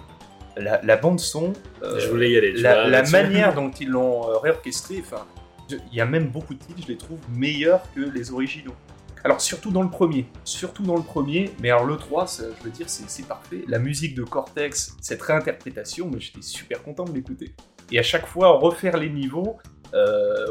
la, 0.57 0.82
la 0.84 0.97
bande 0.97 1.20
son, 1.20 1.53
euh, 1.84 1.99
Je 1.99 2.10
voulais 2.10 2.32
y 2.32 2.38
aller. 2.38 2.51
la, 2.51 3.03
manière 3.03 3.55
dont 3.55 3.72
ils 3.80 3.88
l'ont 3.88 4.30
euh, 4.30 4.38
réorchestré, 4.38 4.97
enfin, 4.99 5.26
il 5.70 5.97
y 5.97 6.01
a 6.01 6.05
même 6.05 6.28
beaucoup 6.28 6.53
de 6.53 6.60
titres, 6.60 6.82
je 6.84 6.88
les 6.88 6.97
trouve 6.97 7.20
meilleurs 7.34 7.82
que 7.95 8.01
les 8.01 8.32
originaux. 8.32 8.76
Alors 9.24 9.39
surtout 9.41 9.72
dans 9.72 9.84
le 9.84 9.89
premier, 9.89 10.28
surtout 10.43 10.84
dans 10.84 10.95
le 10.95 11.01
premier, 11.01 11.51
mais 11.62 11.70
alors 11.70 11.86
le 11.86 11.95
3, 11.95 12.28
ça, 12.28 12.43
je 12.57 12.64
veux 12.64 12.72
dire, 12.72 12.89
c'est 12.89 13.28
parfait. 13.28 13.64
La 13.68 13.80
musique 13.80 14.16
de 14.16 14.24
Cortex, 14.24 14.95
cette 15.01 15.22
réinterprétation, 15.22 16.10
mais 16.14 16.20
j'étais 16.20 16.41
super 16.41 16.84
content 16.84 17.05
de 17.05 17.14
l'écouter. 17.14 17.53
Et 17.91 17.99
à 17.99 18.03
chaque 18.03 18.26
fois, 18.26 18.49
refaire 18.57 18.97
les 18.97 19.10
niveaux, 19.10 19.57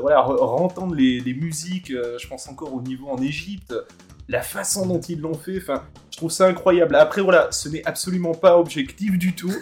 voilà, 0.01 0.18
re- 0.20 0.41
entendre 0.41 0.95
les, 0.95 1.20
les 1.20 1.34
musiques, 1.34 1.91
euh, 1.91 2.18
je 2.18 2.26
pense 2.28 2.49
encore 2.49 2.74
au 2.74 2.80
niveau 2.82 3.09
en 3.09 3.18
Égypte, 3.22 3.74
la 4.28 4.43
façon 4.43 4.86
dont 4.86 5.01
ils 5.01 5.20
l'ont 5.20 5.34
fait, 5.34 5.57
enfin, 5.59 5.84
je 6.11 6.18
trouve 6.18 6.30
ça 6.30 6.47
incroyable. 6.47 6.97
Après, 6.97 7.22
voilà, 7.22 7.51
ce 7.51 7.68
n'est 7.68 7.84
absolument 7.86 8.34
pas 8.34 8.59
objectif 8.59 9.16
du 9.18 9.34
tout, 9.34 9.53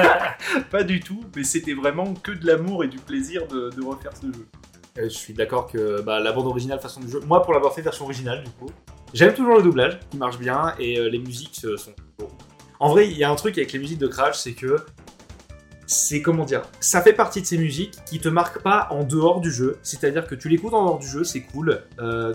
pas 0.70 0.82
du 0.84 1.00
tout, 1.00 1.20
mais 1.34 1.44
c'était 1.44 1.74
vraiment 1.74 2.14
que 2.14 2.32
de 2.32 2.46
l'amour 2.46 2.84
et 2.84 2.88
du 2.88 2.98
plaisir 2.98 3.46
de, 3.46 3.70
de 3.70 3.84
refaire 3.84 4.12
ce 4.16 4.26
jeu. 4.26 4.46
Euh, 4.98 5.02
Je 5.04 5.08
suis 5.14 5.34
d'accord 5.34 5.66
que 5.66 6.00
bah, 6.02 6.20
la 6.20 6.32
bande 6.32 6.46
originale 6.46 6.80
façon 6.80 7.00
du 7.00 7.10
jeu, 7.10 7.20
moi 7.26 7.42
pour 7.42 7.52
l'avoir 7.52 7.74
fait 7.74 7.82
version 7.82 8.04
originale 8.06 8.42
du 8.44 8.50
coup, 8.52 8.70
j'aime 9.12 9.34
toujours 9.34 9.56
le 9.56 9.62
doublage 9.62 9.98
qui 10.10 10.16
marche 10.16 10.38
bien 10.38 10.74
et 10.78 10.98
euh, 10.98 11.08
les 11.10 11.18
musiques 11.18 11.60
euh, 11.64 11.76
sont 11.76 11.92
bon. 12.18 12.28
En 12.80 12.90
vrai, 12.90 13.08
il 13.08 13.16
y 13.18 13.24
a 13.24 13.30
un 13.30 13.34
truc 13.34 13.56
avec 13.58 13.72
les 13.72 13.78
musiques 13.78 13.98
de 13.98 14.06
Crash, 14.06 14.38
c'est 14.38 14.52
que 14.52 14.76
c'est 15.86 16.20
comment 16.22 16.44
dire, 16.44 16.62
ça 16.80 17.00
fait 17.00 17.12
partie 17.12 17.40
de 17.40 17.46
ces 17.46 17.58
musiques 17.58 17.94
qui 18.06 18.18
te 18.18 18.28
marquent 18.28 18.60
pas 18.62 18.88
en 18.90 19.04
dehors 19.04 19.40
du 19.40 19.50
jeu, 19.52 19.78
c'est-à-dire 19.82 20.26
que 20.26 20.34
tu 20.34 20.48
l'écoutes 20.48 20.74
en 20.74 20.84
dehors 20.84 20.98
du 20.98 21.06
jeu, 21.06 21.24
c'est 21.24 21.42
cool, 21.42 21.82
euh, 22.00 22.34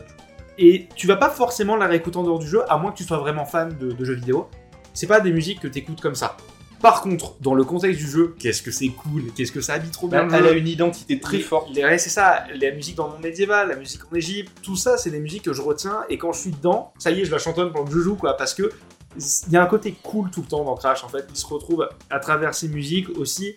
et 0.57 0.87
tu 0.95 1.07
vas 1.07 1.15
pas 1.17 1.29
forcément 1.29 1.75
la 1.75 1.87
réécouter 1.87 2.17
en 2.17 2.23
dehors 2.23 2.39
du 2.39 2.47
jeu, 2.47 2.61
à 2.71 2.77
moins 2.77 2.91
que 2.91 2.97
tu 2.97 3.03
sois 3.03 3.17
vraiment 3.19 3.45
fan 3.45 3.75
de, 3.79 3.91
de 3.91 4.05
jeux 4.05 4.13
vidéo. 4.15 4.47
C'est 4.93 5.07
pas 5.07 5.19
des 5.21 5.31
musiques 5.31 5.59
que 5.61 5.67
tu 5.67 5.79
écoutes 5.79 6.01
comme 6.01 6.15
ça. 6.15 6.35
Par 6.81 7.01
contre, 7.01 7.35
dans 7.41 7.53
le 7.53 7.63
contexte 7.63 7.99
du 7.99 8.07
jeu, 8.09 8.35
qu'est-ce 8.39 8.61
que 8.63 8.71
c'est 8.71 8.87
cool, 8.89 9.31
qu'est-ce 9.35 9.51
que 9.51 9.61
ça 9.61 9.73
habite 9.73 9.91
trop 9.91 10.07
bien. 10.07 10.25
le 10.25 10.33
Elle 10.33 10.47
a 10.47 10.51
une 10.51 10.67
identité 10.67 11.19
très 11.19 11.37
Les- 11.37 11.43
forte. 11.43 11.69
les- 11.73 11.97
c'est 11.99 12.09
ça, 12.09 12.43
la 12.59 12.71
musique 12.71 12.95
dans 12.95 13.05
le 13.07 13.13
monde 13.13 13.21
médiéval, 13.21 13.69
la 13.69 13.75
musique 13.75 14.01
en 14.11 14.15
Égypte, 14.15 14.51
tout 14.63 14.75
ça, 14.75 14.97
c'est 14.97 15.11
des 15.11 15.19
musiques 15.19 15.43
que 15.43 15.53
je 15.53 15.61
retiens 15.61 15.99
et 16.09 16.17
quand 16.17 16.31
je 16.33 16.39
suis 16.39 16.51
dedans, 16.51 16.91
ça 16.97 17.11
y 17.11 17.21
est, 17.21 17.25
je 17.25 17.31
la 17.31 17.37
chantonne 17.37 17.71
pendant 17.71 17.85
que 17.85 17.93
je 17.93 17.99
joue, 17.99 18.15
quoi, 18.15 18.35
parce 18.35 18.53
que 18.55 18.71
il 19.17 19.53
y 19.53 19.57
a 19.57 19.63
un 19.63 19.67
côté 19.67 19.93
cool 20.03 20.29
tout 20.31 20.41
le 20.41 20.47
temps 20.47 20.63
dans 20.63 20.75
Crash, 20.75 21.03
en 21.03 21.09
fait, 21.09 21.25
il 21.29 21.35
se 21.35 21.45
retrouve 21.45 21.87
à 22.09 22.19
travers 22.19 22.53
ces 22.53 22.67
musiques 22.67 23.09
aussi, 23.17 23.55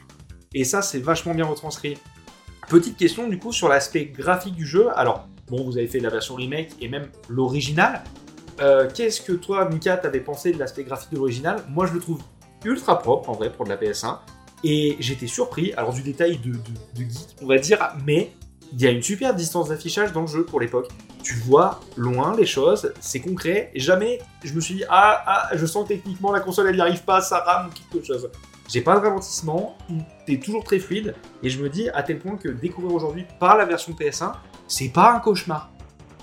et 0.55 0.65
ça, 0.65 0.83
c'est 0.83 1.01
vachement 1.01 1.35
bien 1.35 1.47
retranscrit. 1.47 1.99
Petite 2.69 2.97
question, 2.97 3.29
du 3.29 3.39
coup, 3.39 3.53
sur 3.53 3.69
l'aspect 3.69 4.07
graphique 4.07 4.55
du 4.55 4.67
jeu. 4.67 4.89
Alors, 4.97 5.29
bon, 5.49 5.65
vous 5.65 5.77
avez 5.77 5.87
fait 5.87 6.01
la 6.01 6.11
version 6.11 6.35
remake 6.35 6.71
et 6.81 6.89
même 6.89 7.09
l'original. 7.29 8.03
Euh, 8.61 8.89
Qu'est-ce 8.93 9.21
que 9.21 9.33
toi, 9.33 9.69
Mika, 9.69 9.97
t'avais 9.97 10.21
pensé 10.21 10.53
de 10.53 10.59
l'aspect 10.59 10.85
graphique 10.85 11.11
de 11.11 11.17
l'original? 11.17 11.63
Moi, 11.69 11.87
je 11.87 11.93
le 11.93 12.01
trouve 12.01 12.23
ultra 12.65 12.99
propre, 12.99 13.29
en 13.29 13.33
vrai, 13.33 13.53
pour 13.53 13.65
de 13.65 13.71
la 13.71 13.77
PS1. 13.77 14.19
Et 14.63 14.97
j'étais 14.99 15.27
surpris, 15.27 15.75
alors 15.75 15.93
du 15.93 16.03
détail 16.03 16.39
de, 16.39 16.53
de, 16.53 16.59
de 16.95 17.11
geek, 17.11 17.37
on 17.43 17.47
va 17.47 17.59
dire, 17.59 17.95
mais 18.07 18.33
il 18.73 18.81
y 18.81 18.87
a 18.87 18.91
une 18.91 19.03
super 19.03 19.35
distance 19.35 19.69
d'affichage 19.69 20.13
dans 20.13 20.23
le 20.23 20.27
jeu 20.27 20.45
pour 20.47 20.59
l'époque. 20.59 20.89
Tu 21.25 21.35
vois 21.37 21.81
loin 21.97 22.37
les 22.37 22.45
choses, 22.45 22.93
c'est 23.01 23.21
concret, 23.21 23.71
et 23.75 23.81
jamais 23.81 24.21
je 24.45 24.53
me 24.53 24.61
suis 24.61 24.75
dit, 24.75 24.85
ah, 24.91 25.23
ah, 25.27 25.49
je 25.57 25.65
sens 25.65 25.85
que 25.85 25.95
techniquement 25.95 26.31
la 26.31 26.41
console 26.41 26.69
elle 26.69 26.75
n'y 26.77 26.83
arrive 26.83 27.03
pas, 27.03 27.23
ça 27.23 27.39
rame 27.39 27.69
ou 27.71 27.71
quelque 27.73 28.07
chose. 28.07 28.31
J'ai 28.69 28.83
pas 28.83 28.95
de 28.95 29.01
ralentissement, 29.01 29.77
tout 29.89 30.05
est 30.29 30.43
toujours 30.43 30.65
très 30.65 30.79
fluide, 30.79 31.15
et 31.43 31.49
je 31.49 31.63
me 31.63 31.71
dis 31.71 31.89
à 31.89 32.03
tel 32.03 32.19
point 32.19 32.37
que 32.37 32.49
découvrir 32.49 32.95
aujourd'hui 32.95 33.25
par 33.41 33.57
la 33.57 33.65
version 33.65 33.95
PS1, 33.95 34.33
c'est 34.69 34.91
pas 34.91 35.13
un 35.15 35.21
cauchemar. 35.21 35.71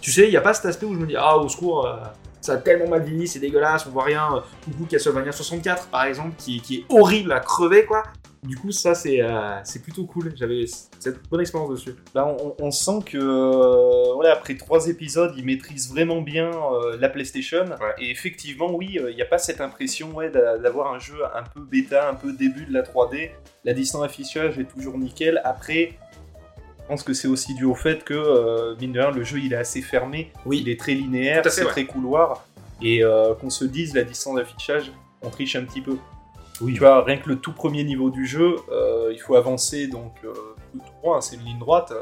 Tu 0.01 0.11
sais, 0.11 0.25
il 0.25 0.29
n'y 0.29 0.37
a 0.37 0.41
pas 0.41 0.53
cet 0.53 0.65
aspect 0.67 0.85
où 0.85 0.93
je 0.93 0.99
me 0.99 1.07
dis, 1.07 1.15
ah, 1.17 1.35
au 1.35 1.49
secours, 1.49 1.87
euh, 1.87 1.95
ça 2.39 2.53
a 2.53 2.57
tellement 2.57 2.89
mal 2.89 3.03
vieilli, 3.03 3.27
c'est 3.27 3.39
dégueulasse, 3.39 3.85
on 3.87 3.91
voit 3.91 4.03
rien. 4.03 4.35
euh, 4.35 4.39
Coucou 4.65 4.85
Castlevania 4.85 5.31
64, 5.31 5.87
par 5.87 6.03
exemple, 6.05 6.35
qui 6.37 6.57
est 6.71 6.85
horrible 6.93 7.31
à 7.31 7.39
crever, 7.39 7.85
quoi. 7.85 8.03
Du 8.43 8.57
coup, 8.57 8.71
ça, 8.71 8.95
c'est 8.95 9.21
euh, 9.21 9.61
plutôt 9.83 10.05
cool. 10.05 10.33
J'avais 10.35 10.65
cette 10.99 11.29
bonne 11.29 11.41
expérience 11.41 11.69
dessus. 11.69 11.95
Là, 12.15 12.25
on, 12.25 12.55
on 12.59 12.71
sent 12.71 12.99
que, 13.05 13.17
euh, 13.17 14.13
voilà, 14.15 14.33
après 14.33 14.55
trois 14.55 14.87
épisodes, 14.87 15.33
ils 15.37 15.45
maîtrisent 15.45 15.91
vraiment 15.91 16.21
bien 16.21 16.49
euh, 16.49 16.97
la 16.99 17.07
PlayStation. 17.09 17.65
Et 17.99 18.09
effectivement, 18.09 18.73
oui, 18.73 18.97
euh, 18.97 19.11
il 19.11 19.15
n'y 19.15 19.21
a 19.21 19.25
pas 19.25 19.37
cette 19.37 19.61
impression 19.61 20.11
ouais, 20.13 20.31
d'avoir 20.31 20.91
un 20.91 20.97
jeu 20.97 21.17
un 21.35 21.43
peu 21.43 21.61
bêta, 21.61 22.09
un 22.09 22.15
peu 22.15 22.33
début 22.33 22.65
de 22.65 22.73
la 22.73 22.81
3D. 22.81 23.29
La 23.63 23.73
distance 23.73 24.01
d'affichage 24.01 24.57
est 24.57 24.65
toujours 24.65 24.97
nickel. 24.97 25.39
Après, 25.43 25.93
je 26.79 26.87
pense 26.87 27.03
que 27.03 27.13
c'est 27.13 27.27
aussi 27.27 27.53
dû 27.53 27.65
au 27.65 27.75
fait 27.75 28.03
que, 28.03 28.75
mine 28.79 28.93
de 28.93 28.99
rien, 29.01 29.11
le 29.11 29.23
jeu 29.23 29.37
il 29.37 29.53
est 29.53 29.57
assez 29.57 29.83
fermé. 29.83 30.31
Oui. 30.47 30.61
Il 30.61 30.69
est 30.69 30.79
très 30.79 30.95
linéaire, 30.95 31.43
c'est 31.47 31.63
ouais. 31.63 31.69
très 31.69 31.85
couloir. 31.85 32.47
Et 32.81 33.03
qu'on 33.39 33.51
se 33.51 33.65
dise, 33.65 33.93
la 33.93 34.03
distance 34.03 34.35
d'affichage, 34.35 34.91
on 35.21 35.29
triche 35.29 35.55
un 35.55 35.63
petit 35.63 35.81
peu. 35.81 35.97
Oui. 36.61 36.73
Tu 36.73 36.79
vois, 36.79 37.03
rien 37.03 37.17
que 37.17 37.29
le 37.29 37.37
tout 37.39 37.53
premier 37.53 37.83
niveau 37.83 38.09
du 38.09 38.25
jeu, 38.27 38.55
euh, 38.71 39.09
il 39.11 39.19
faut 39.19 39.35
avancer 39.35 39.87
donc 39.87 40.13
euh, 40.23 40.33
tout 40.73 40.79
droit, 41.01 41.17
hein, 41.17 41.21
c'est 41.21 41.35
une 41.35 41.43
ligne 41.43 41.59
droite. 41.59 41.91
euh, 41.91 42.01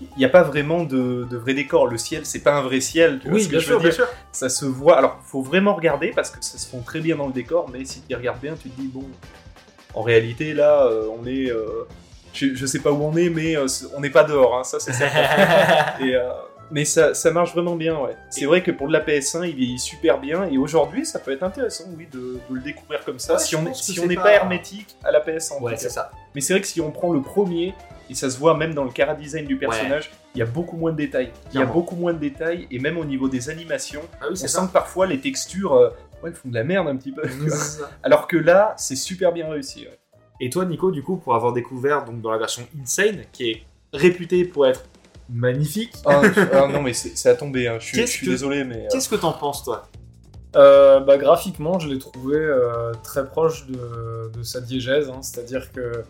Il 0.00 0.18
n'y 0.18 0.24
a 0.24 0.28
pas 0.30 0.42
vraiment 0.42 0.84
de, 0.84 1.26
de 1.30 1.36
vrai 1.36 1.54
décor. 1.54 1.86
Le 1.86 1.98
ciel, 1.98 2.24
c'est 2.24 2.42
pas 2.42 2.54
un 2.54 2.62
vrai 2.62 2.80
ciel. 2.80 3.18
Tu 3.20 3.28
vois 3.28 3.34
Oui, 3.36 3.42
ce 3.42 3.46
que 3.48 3.50
bien 3.52 3.60
je 3.60 3.64
sûr, 3.66 3.74
veux 3.76 3.80
bien 3.80 3.90
dire 3.90 3.96
sûr. 4.06 4.08
Ça 4.32 4.48
se 4.48 4.64
voit. 4.64 4.96
Alors, 4.96 5.18
faut 5.22 5.42
vraiment 5.42 5.74
regarder 5.74 6.10
parce 6.14 6.30
que 6.30 6.42
ça 6.44 6.56
se 6.58 6.68
fond 6.68 6.80
très 6.80 7.00
bien 7.00 7.16
dans 7.16 7.26
le 7.26 7.32
décor. 7.32 7.68
Mais 7.72 7.84
si 7.84 8.00
tu 8.02 8.14
regardes 8.14 8.40
bien, 8.40 8.54
tu 8.60 8.70
te 8.70 8.80
dis 8.80 8.88
bon, 8.88 9.04
en 9.94 10.02
réalité 10.02 10.54
là, 10.54 10.88
on 11.18 11.26
est. 11.26 11.52
je, 12.32 12.54
je 12.54 12.66
sais 12.66 12.78
pas 12.80 12.92
où 12.92 13.02
on 13.02 13.16
est, 13.16 13.28
mais 13.30 13.56
on 13.96 14.00
n'est 14.00 14.10
pas 14.10 14.24
dehors. 14.24 14.58
hein, 14.58 14.64
ça, 14.64 14.80
c'est 14.80 14.92
certain. 14.94 15.98
Et, 16.04 16.16
mais 16.70 16.84
ça, 16.84 17.14
ça 17.14 17.30
marche 17.30 17.52
vraiment 17.52 17.76
bien, 17.76 17.98
ouais. 17.98 18.16
C'est 18.30 18.44
vrai 18.46 18.62
que 18.62 18.70
pour 18.70 18.88
de 18.88 18.92
la 18.92 19.00
PS1, 19.00 19.48
il 19.48 19.54
vieillit 19.56 19.78
super 19.78 20.18
bien, 20.20 20.44
et 20.44 20.58
aujourd'hui, 20.58 21.04
ça 21.06 21.18
peut 21.18 21.32
être 21.32 21.42
intéressant, 21.42 21.84
oui, 21.96 22.06
de, 22.12 22.18
de 22.48 22.54
le 22.54 22.60
découvrir 22.60 23.04
comme 23.04 23.18
ça, 23.18 23.34
Ouais, 23.34 23.38
si 23.40 23.56
on 23.56 23.72
si 23.74 24.06
n'est 24.06 24.14
pas- 24.14 24.22
pas... 24.22 24.32
hermétique 24.34 24.96
à 25.04 25.10
la 25.10 25.20
PS1. 25.20 25.54
en 25.58 25.62
Ouais, 25.62 25.76
c'est 25.76 25.88
ça. 25.90 26.10
Mais 26.34 26.40
c'est 26.40 26.52
vrai 26.52 26.60
que 26.60 26.66
si 26.68 26.80
on 26.80 26.90
prend 26.90 27.12
le 27.12 27.22
premier, 27.22 27.74
et 28.08 28.14
ça 28.14 28.28
se 28.30 28.38
voit 28.38 28.56
même 28.56 28.74
dans 28.74 28.84
le 28.84 28.90
cara 28.90 29.14
design 29.14 29.46
du 29.46 29.56
personnage, 29.56 30.10
il 30.34 30.38
y 30.38 30.42
a 30.42 30.46
beaucoup 30.46 30.76
moins 30.76 30.92
de 30.92 30.96
détails. 30.96 31.32
Il 31.52 31.60
y 31.60 31.62
a 31.62 31.66
beaucoup 31.66 31.96
moins 31.96 32.12
de 32.12 32.18
détails, 32.18 32.66
et 32.70 32.78
même 32.78 32.98
au 32.98 33.04
niveau 33.04 33.28
des 33.28 33.50
animations, 33.50 34.02
Ah 34.20 34.24
oui, 34.24 34.28
on 34.32 34.34
c'est 34.36 34.48
sent 34.48 34.58
ça. 34.60 34.66
que 34.66 34.72
parfois 34.72 35.06
les 35.06 35.18
textures, 35.20 35.74
euh, 35.74 35.88
ouais, 36.22 36.30
elles 36.30 36.34
font 36.34 36.48
de 36.48 36.54
la 36.54 36.64
merde 36.64 36.88
un 36.88 36.96
petit 36.96 37.12
peu. 37.12 37.22
Ça. 37.50 37.90
Alors 38.02 38.26
que 38.26 38.36
là, 38.36 38.74
c'est 38.76 38.96
super 38.96 39.32
bien 39.32 39.48
réussi. 39.48 39.82
ouais. 39.86 39.98
Et 40.42 40.48
toi, 40.50 40.64
Nico, 40.64 40.90
du 40.90 41.02
coup, 41.02 41.16
pour 41.18 41.34
avoir 41.34 41.52
découvert 41.52 42.04
donc 42.04 42.20
dans 42.22 42.30
la 42.30 42.38
version 42.38 42.66
Insane, 42.80 43.24
qui 43.32 43.50
est 43.50 43.62
réputée 43.92 44.44
pour 44.44 44.66
être 44.66 44.84
magnifique, 45.32 45.92
Ah, 46.06 46.22
ah, 46.52 46.66
non, 46.68 46.82
mais 46.82 46.92
c'est 46.92 47.28
à 47.28 47.34
tomber, 47.34 47.68
hein. 47.68 47.76
je 47.78 47.86
suis, 47.86 47.96
je 47.96 48.00
Qu'est-ce 48.02 48.12
suis 48.12 48.26
que- 48.26 48.30
désolé, 48.32 48.64
mais. 48.64 48.84
euh, 48.84 48.88
qu'est-ce 48.90 49.08
que 49.08 49.16
t'en 49.16 49.32
penses, 49.32 49.64
toi? 49.64 49.88
Euh, 50.56 51.00
bah, 51.00 51.16
graphiquement, 51.16 51.78
je 51.78 51.88
l'ai 51.88 51.98
trouvé 51.98 52.36
euh, 52.36 52.92
très 53.04 53.24
proche 53.24 53.66
de, 53.66 54.30
de 54.36 54.42
sa 54.42 54.60
diégèse, 54.60 55.08
hein, 55.08 55.20
c'est-à-dire 55.22 55.70
que 55.72 56.02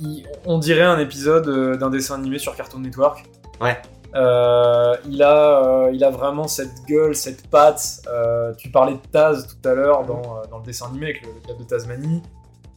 il- 0.00 0.26
on 0.46 0.58
dirait 0.58 0.80
un 0.82 0.98
épisode 0.98 1.76
d'un 1.78 1.90
dessin 1.90 2.14
animé 2.14 2.38
sur 2.38 2.56
Cartoon 2.56 2.80
Network. 2.80 3.24
Ouais. 3.60 3.76
Euh, 4.14 4.96
il, 5.08 5.22
a, 5.22 5.62
euh, 5.86 5.90
il 5.92 6.02
a 6.02 6.10
vraiment 6.10 6.48
cette 6.48 6.84
gueule, 6.88 7.14
cette 7.14 7.46
patte. 7.48 8.00
Euh, 8.08 8.52
tu 8.54 8.70
parlais 8.70 8.94
de 8.94 9.00
Taz 9.12 9.46
tout 9.46 9.68
à 9.68 9.74
l'heure 9.74 10.04
dans, 10.04 10.22
euh, 10.38 10.46
dans 10.50 10.58
le 10.58 10.64
dessin 10.64 10.86
animé 10.86 11.06
avec 11.10 11.22
le, 11.22 11.28
le 11.52 11.58
de 11.62 11.68
Tasmanie. 11.68 12.22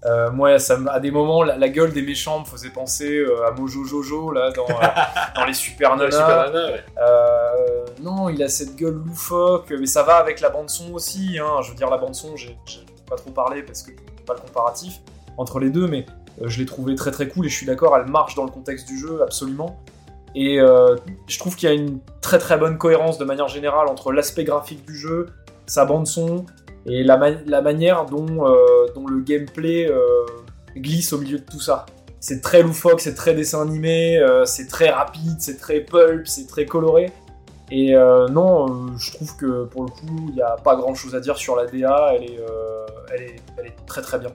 Euh, 0.06 0.32
moi, 0.32 0.60
ça, 0.60 0.78
à 0.90 1.00
des 1.00 1.12
moments, 1.12 1.44
la, 1.44 1.58
la 1.58 1.70
gueule 1.70 1.94
des 1.94 2.02
méchants 2.02 2.42
me 2.42 2.46
faisait 2.46 2.70
penser 2.70 3.18
euh, 3.18 3.48
à 3.48 3.52
Mojo 3.52 3.86
Jojo 3.86 4.32
là, 4.32 4.52
dans, 4.52 4.70
euh, 4.70 4.88
dans 5.36 5.46
les 5.46 5.54
Super 5.54 5.96
Nanas. 5.96 6.52
Non, 8.02 8.28
il 8.28 8.44
a 8.44 8.50
cette 8.50 8.76
gueule 8.76 9.02
loufoque, 9.06 9.72
mais 9.80 9.86
ça 9.86 10.04
va 10.04 10.16
avec 10.16 10.42
la 10.42 10.50
bande 10.50 10.70
son 10.70 10.94
aussi. 10.94 11.40
Hein. 11.40 11.62
Je 11.62 11.70
veux 11.70 11.76
dire, 11.76 11.90
la 11.90 11.98
bande 11.98 12.16
son, 12.16 12.36
j'ai 12.36 12.58
pas 13.10 13.16
trop 13.16 13.32
parlé 13.32 13.64
parce 13.64 13.84
que 13.84 13.92
pas 14.26 14.34
le 14.34 14.40
comparatif 14.40 15.00
entre 15.38 15.60
les 15.60 15.70
deux, 15.70 15.88
mais 15.88 16.06
je 16.42 16.60
l'ai 16.60 16.66
trouvé 16.66 16.96
très 16.96 17.12
très 17.12 17.28
cool 17.28 17.46
et 17.46 17.50
je 17.50 17.56
suis 17.56 17.66
d'accord, 17.66 17.98
elle 17.98 18.10
marche 18.10 18.36
dans 18.36 18.46
le 18.46 18.52
contexte 18.52 18.88
du 18.88 18.98
jeu 18.98 19.22
absolument. 19.22 19.80
Et 20.36 20.58
je 20.58 21.40
trouve 21.40 21.56
qu'il 21.56 21.70
y 21.70 21.72
a 21.72 21.76
une 21.76 22.00
très 22.22 22.40
très 22.40 22.58
bonne 22.58 22.78
cohérence 22.78 23.18
de 23.18 23.26
manière 23.26 23.48
générale 23.48 23.88
entre 23.88 24.12
l'aspect 24.12 24.44
graphique 24.44 24.86
du 24.86 24.98
jeu, 24.98 25.28
sa 25.66 25.86
bande 25.86 26.08
son 26.08 26.46
et 26.86 27.04
la, 27.04 27.18
ma- 27.18 27.30
la 27.46 27.62
manière 27.62 28.06
dont, 28.06 28.48
euh, 28.48 28.88
dont 28.96 29.08
le 29.08 29.22
gameplay 29.22 29.88
euh, 29.90 30.02
glisse 30.76 31.14
au 31.14 31.18
milieu 31.20 31.40
de 31.40 31.46
tout 31.46 31.60
ça. 31.62 31.86
C'est 32.20 32.42
très 32.42 32.64
loufoque, 32.64 33.02
c'est 33.02 33.16
très 33.16 33.34
dessin 33.34 33.62
animé, 33.62 34.18
euh, 34.18 34.46
c'est 34.46 34.68
très 34.68 34.90
rapide, 34.90 35.36
c'est 35.40 35.58
très 35.58 35.82
pulp, 35.82 36.26
c'est 36.28 36.48
très 36.48 36.66
coloré. 36.66 37.12
Et 37.72 37.96
euh, 37.96 38.28
non, 38.28 38.68
euh, 38.68 38.92
je 38.98 39.12
trouve 39.12 39.36
que 39.36 39.64
pour 39.66 39.84
le 39.84 39.90
coup, 39.90 40.26
il 40.30 40.36
n'y 40.36 40.42
a 40.42 40.56
pas 40.64 40.76
grand 40.76 40.94
chose 40.96 41.16
à 41.16 41.20
dire 41.20 41.38
sur 41.38 41.56
la 41.56 41.66
DA, 41.66 42.14
elle 42.16 42.24
est, 42.24 42.40
euh, 42.40 42.86
elle 43.14 43.22
est, 43.24 43.36
elle 43.58 43.66
est 43.68 43.76
très 43.86 44.02
très 44.02 44.20
bien. 44.20 44.32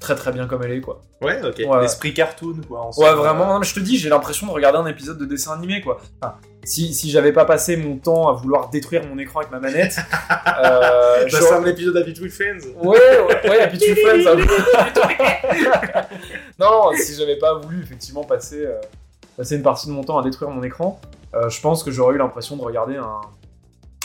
Très 0.00 0.14
très 0.14 0.32
bien 0.32 0.46
comme 0.46 0.62
elle 0.62 0.72
est, 0.72 0.80
quoi. 0.80 1.00
Ouais, 1.20 1.40
ok. 1.44 1.62
Ouais. 1.66 1.80
L'esprit 1.80 2.14
cartoon, 2.14 2.60
quoi. 2.66 2.80
en 2.82 2.90
Ouais, 2.96 3.14
vraiment, 3.14 3.46
non, 3.46 3.58
mais 3.58 3.66
je 3.66 3.74
te 3.74 3.80
dis, 3.80 3.98
j'ai 3.98 4.08
l'impression 4.08 4.46
de 4.46 4.52
regarder 4.52 4.78
un 4.78 4.86
épisode 4.86 5.18
de 5.18 5.24
dessin 5.24 5.52
animé, 5.52 5.80
quoi. 5.80 5.98
Enfin, 6.20 6.34
si 6.64 6.92
si 6.94 7.10
j'avais 7.10 7.32
pas 7.32 7.44
passé 7.44 7.76
mon 7.76 7.96
temps 7.96 8.28
à 8.28 8.32
vouloir 8.32 8.68
détruire 8.70 9.04
mon 9.06 9.18
écran 9.18 9.40
avec 9.40 9.50
ma 9.50 9.58
manette, 9.58 9.96
euh, 10.64 11.26
Bah, 11.32 11.56
un 11.56 11.64
épisode 11.66 11.94
d'Happy 11.94 12.12
Tree 12.12 12.28
Friends. 12.30 12.68
Ouais, 12.82 12.98
ouais, 12.98 14.22
ça. 14.22 14.34
non, 16.58 16.66
non, 16.90 16.90
si 16.96 17.14
j'avais 17.14 17.36
pas 17.36 17.54
voulu 17.54 17.82
effectivement 17.82 18.24
passer, 18.24 18.64
euh, 18.64 18.80
passer 19.36 19.56
une 19.56 19.62
partie 19.62 19.86
de 19.86 19.92
mon 19.92 20.04
temps 20.04 20.18
à 20.18 20.22
détruire 20.22 20.50
mon 20.50 20.62
écran, 20.62 21.00
euh, 21.34 21.48
je 21.48 21.60
pense 21.60 21.82
que 21.82 21.90
j'aurais 21.90 22.14
eu 22.14 22.18
l'impression 22.18 22.56
de 22.56 22.62
regarder 22.62 22.96
un, 22.96 23.20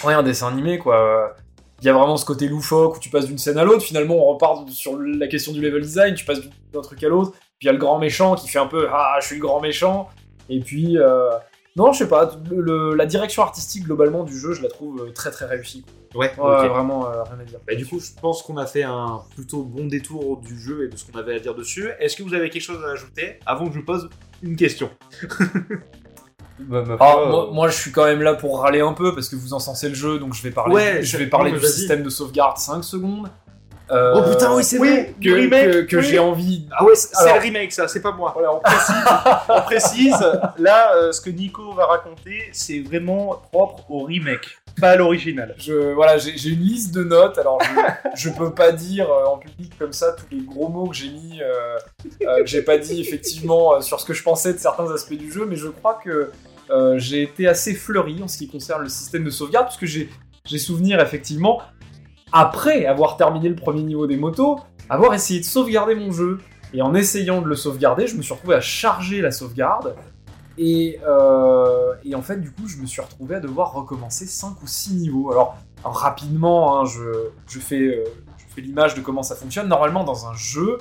ouais, 0.05 0.13
un 0.13 0.23
dessin 0.23 0.47
animé, 0.47 0.79
quoi. 0.79 1.35
Il 1.83 1.87
y 1.87 1.89
a 1.89 1.93
vraiment 1.93 2.15
ce 2.15 2.23
côté 2.25 2.47
loufoque 2.47 2.95
où 2.95 2.99
tu 2.99 3.09
passes 3.09 3.25
d'une 3.27 3.37
scène 3.37 3.57
à 3.57 3.65
l'autre, 3.65 3.83
finalement 3.83 4.15
on 4.15 4.33
repart 4.33 4.69
sur 4.69 4.97
la 4.97 5.27
question 5.27 5.51
du 5.51 5.59
level 5.59 5.81
design, 5.81 6.15
tu 6.15 6.23
passes 6.23 6.39
d'un 6.71 6.79
truc 6.81 7.03
à 7.03 7.09
l'autre, 7.09 7.31
puis 7.31 7.63
il 7.63 7.65
y 7.65 7.69
a 7.69 7.73
le 7.73 7.77
grand 7.77 7.99
méchant 7.99 8.35
qui 8.35 8.47
fait 8.47 8.59
un 8.59 8.67
peu 8.67 8.87
Ah, 8.89 9.17
je 9.21 9.25
suis 9.27 9.35
le 9.35 9.41
grand 9.41 9.59
méchant, 9.59 10.07
et 10.49 10.59
puis. 10.61 10.97
euh, 10.97 11.29
Non, 11.75 11.91
je 11.91 11.97
sais 11.97 12.07
pas, 12.07 12.29
le- 12.51 12.61
le- 12.61 12.93
la 12.93 13.07
direction 13.07 13.41
artistique 13.41 13.85
globalement 13.85 14.23
du 14.23 14.37
jeu, 14.37 14.53
je 14.53 14.61
la 14.61 14.69
trouve 14.69 15.01
euh, 15.07 15.11
très 15.11 15.31
très 15.31 15.45
réussie. 15.45 15.83
Ouais, 16.13 16.31
quoi. 16.35 16.59
Ouais, 16.61 16.65
ok. 16.67 16.71
vraiment, 16.71 17.07
euh, 17.09 17.23
rien 17.23 17.39
à 17.39 17.43
dire. 17.43 17.57
Bah, 17.67 17.73
du 17.73 17.83
coup, 17.87 17.99
je 17.99 18.11
pense 18.21 18.43
qu'on 18.43 18.57
a 18.57 18.67
fait 18.67 18.83
un 18.83 19.21
plutôt 19.35 19.63
bon 19.63 19.87
détour 19.87 20.37
du 20.37 20.55
jeu 20.55 20.85
et 20.85 20.87
de 20.89 20.95
ce 20.95 21.03
qu'on 21.11 21.17
avait 21.17 21.33
à 21.35 21.39
dire 21.39 21.55
dessus. 21.55 21.89
Est-ce 21.99 22.15
que 22.15 22.21
vous 22.21 22.35
avez 22.35 22.51
quelque 22.51 22.61
chose 22.61 22.83
à 22.87 22.91
ajouter 22.91 23.39
avant 23.47 23.65
que 23.65 23.73
je 23.73 23.79
vous 23.79 23.85
pose 23.85 24.07
une 24.43 24.55
question? 24.55 24.91
Bah, 26.67 26.83
ma 26.87 26.97
Ah, 26.99 27.15
moi, 27.27 27.47
euh, 27.49 27.51
moi, 27.51 27.67
je 27.69 27.75
suis 27.77 27.91
quand 27.91 28.05
même 28.05 28.21
là 28.21 28.33
pour 28.33 28.59
râler 28.61 28.81
un 28.81 28.93
peu 28.93 29.13
parce 29.13 29.29
que 29.29 29.35
vous 29.35 29.53
encensez 29.53 29.89
le 29.89 29.95
jeu, 29.95 30.19
donc 30.19 30.33
je 30.33 30.41
vais 30.43 30.51
parler, 30.51 30.73
Ouais, 30.75 31.03
je 31.03 31.17
vais 31.17 31.27
parler 31.27 31.51
non, 31.51 31.57
du 31.57 31.65
système 31.65 32.03
de 32.03 32.09
sauvegarde 32.09 32.57
5 32.57 32.83
secondes. 32.83 33.29
Euh, 33.91 34.13
Oh 34.15 34.29
putain, 34.31 34.55
oui, 34.55 34.63
c'est 34.63 34.77
vrai 34.77 35.13
que, 35.21 35.27
le 35.27 35.35
remake, 35.35 35.71
que, 35.71 35.81
que 35.81 35.97
oui. 35.97 36.03
j'ai 36.03 36.17
envie. 36.19 36.67
Ah 36.71 36.85
ouais, 36.85 36.95
c'est 36.95 37.15
Alors- 37.17 37.35
le 37.35 37.41
remake, 37.41 37.71
ça, 37.73 37.87
c'est 37.87 38.01
pas 38.01 38.13
moi. 38.13 38.31
Voilà, 38.33 38.53
on 38.55 38.59
précise, 38.59 38.95
on 39.49 39.61
précise, 39.61 40.25
là, 40.57 40.95
euh, 40.95 41.11
ce 41.11 41.19
que 41.19 41.29
Nico 41.29 41.73
va 41.73 41.85
raconter, 41.87 42.49
c'est 42.53 42.79
vraiment 42.79 43.41
propre 43.51 43.83
au 43.91 44.03
remake, 44.05 44.57
pas 44.79 44.91
à 44.91 44.95
l'original. 44.95 45.53
Je, 45.57 45.93
voilà, 45.93 46.17
j'ai 46.17 46.49
une 46.49 46.61
liste 46.61 46.95
de 46.95 47.03
notes. 47.03 47.37
Alors, 47.37 47.59
je, 47.61 48.15
je 48.29 48.29
peux 48.29 48.51
pas 48.53 48.71
dire 48.71 49.11
euh, 49.11 49.25
en 49.25 49.37
public 49.37 49.73
comme 49.77 49.93
ça 49.93 50.13
tous 50.13 50.33
les 50.33 50.41
gros 50.43 50.69
mots 50.69 50.87
que 50.87 50.95
j'ai 50.95 51.09
mis, 51.09 51.41
euh, 51.41 51.77
euh, 52.25 52.37
que 52.39 52.47
j'ai 52.47 52.61
pas 52.61 52.77
dit 52.77 53.01
effectivement 53.01 53.73
euh, 53.75 53.81
sur 53.81 53.99
ce 53.99 54.05
que 54.05 54.13
je 54.13 54.23
pensais 54.23 54.53
de 54.53 54.59
certains 54.59 54.89
aspects 54.93 55.13
du 55.13 55.29
jeu, 55.31 55.45
mais 55.47 55.57
je 55.57 55.67
crois 55.67 55.99
que 56.03 56.31
euh, 56.69 56.97
j'ai 56.97 57.23
été 57.23 57.47
assez 57.47 57.73
fleuri 57.73 58.21
en 58.23 58.27
ce 58.27 58.37
qui 58.37 58.47
concerne 58.47 58.83
le 58.83 58.89
système 58.89 59.23
de 59.23 59.29
sauvegarde, 59.29 59.65
parce 59.65 59.77
que 59.77 59.85
j'ai 59.85 60.09
j'ai 60.45 60.57
souvenir 60.57 60.99
effectivement, 60.99 61.61
après 62.33 62.85
avoir 62.85 63.15
terminé 63.15 63.47
le 63.47 63.55
premier 63.55 63.83
niveau 63.83 64.07
des 64.07 64.17
motos, 64.17 64.59
avoir 64.89 65.13
essayé 65.13 65.39
de 65.39 65.45
sauvegarder 65.45 65.95
mon 65.95 66.11
jeu. 66.11 66.39
Et 66.73 66.81
en 66.81 66.93
essayant 66.95 67.41
de 67.41 67.47
le 67.47 67.55
sauvegarder, 67.55 68.07
je 68.07 68.17
me 68.17 68.21
suis 68.21 68.33
retrouvé 68.33 68.55
à 68.55 68.61
charger 68.61 69.21
la 69.21 69.31
sauvegarde. 69.31 69.95
Et, 70.57 70.99
euh, 71.07 71.93
et 72.03 72.13
en 72.15 72.21
fait, 72.21 72.41
du 72.41 72.51
coup, 72.51 72.67
je 72.67 72.77
me 72.77 72.85
suis 72.85 73.01
retrouvé 73.01 73.35
à 73.35 73.39
devoir 73.39 73.73
recommencer 73.73 74.25
5 74.25 74.61
ou 74.61 74.67
6 74.67 74.95
niveaux. 74.95 75.31
Alors, 75.31 75.55
rapidement, 75.83 76.79
hein, 76.79 76.85
je, 76.85 77.29
je 77.47 77.59
fais, 77.59 77.79
euh, 77.79 78.03
je 78.37 78.53
fais 78.53 78.61
l'image 78.61 78.95
de 78.95 79.01
comment 79.01 79.23
ça 79.23 79.35
fonctionne. 79.35 79.67
Normalement, 79.67 80.03
dans 80.03 80.27
un 80.27 80.33
jeu, 80.33 80.79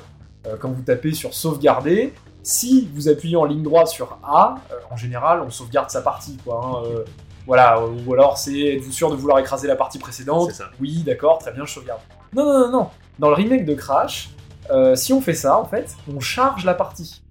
quand 0.59 0.73
vous 0.73 0.83
tapez 0.83 1.13
sur 1.13 1.35
sauvegarder, 1.35 2.13
si 2.43 2.91
vous 2.95 3.09
appuyez 3.09 3.37
en 3.37 3.45
ligne 3.45 3.63
droite 3.63 3.89
sur 3.89 4.19
A, 4.23 4.57
euh, 4.71 4.75
en 4.91 4.97
général, 4.97 5.41
on 5.41 5.51
sauvegarde 5.51 5.91
sa 5.91 6.03
partie. 6.03 6.37
Quoi, 6.45 6.61
hein, 6.65 6.87
euh, 6.87 7.05
voilà, 7.47 7.81
ou 7.85 8.13
alors 8.13 8.39
c'est 8.39 8.59
êtes-vous 8.59 8.93
sûr 8.93 9.11
de 9.11 9.17
vouloir 9.17 9.39
écraser 9.39 9.69
la 9.69 9.77
partie 9.77 9.99
précédente 9.99 10.51
ça. 10.53 10.71
Oui, 10.81 11.03
d'accord, 11.05 11.39
très 11.39 11.53
bien, 11.53 11.65
je 11.65 11.73
sauvegarde. 11.73 12.01
Non, 12.35 12.45
non, 12.45 12.59
non, 12.61 12.71
non. 12.71 12.89
Dans 13.19 13.29
le 13.29 13.35
remake 13.35 13.65
de 13.65 13.75
Crash, 13.75 14.31
euh, 14.71 14.95
si 14.95 15.13
on 15.13 15.21
fait 15.21 15.35
ça, 15.35 15.59
en 15.59 15.65
fait, 15.65 15.97
on 16.13 16.21
charge 16.21 16.65
la 16.65 16.75
partie. 16.75 17.23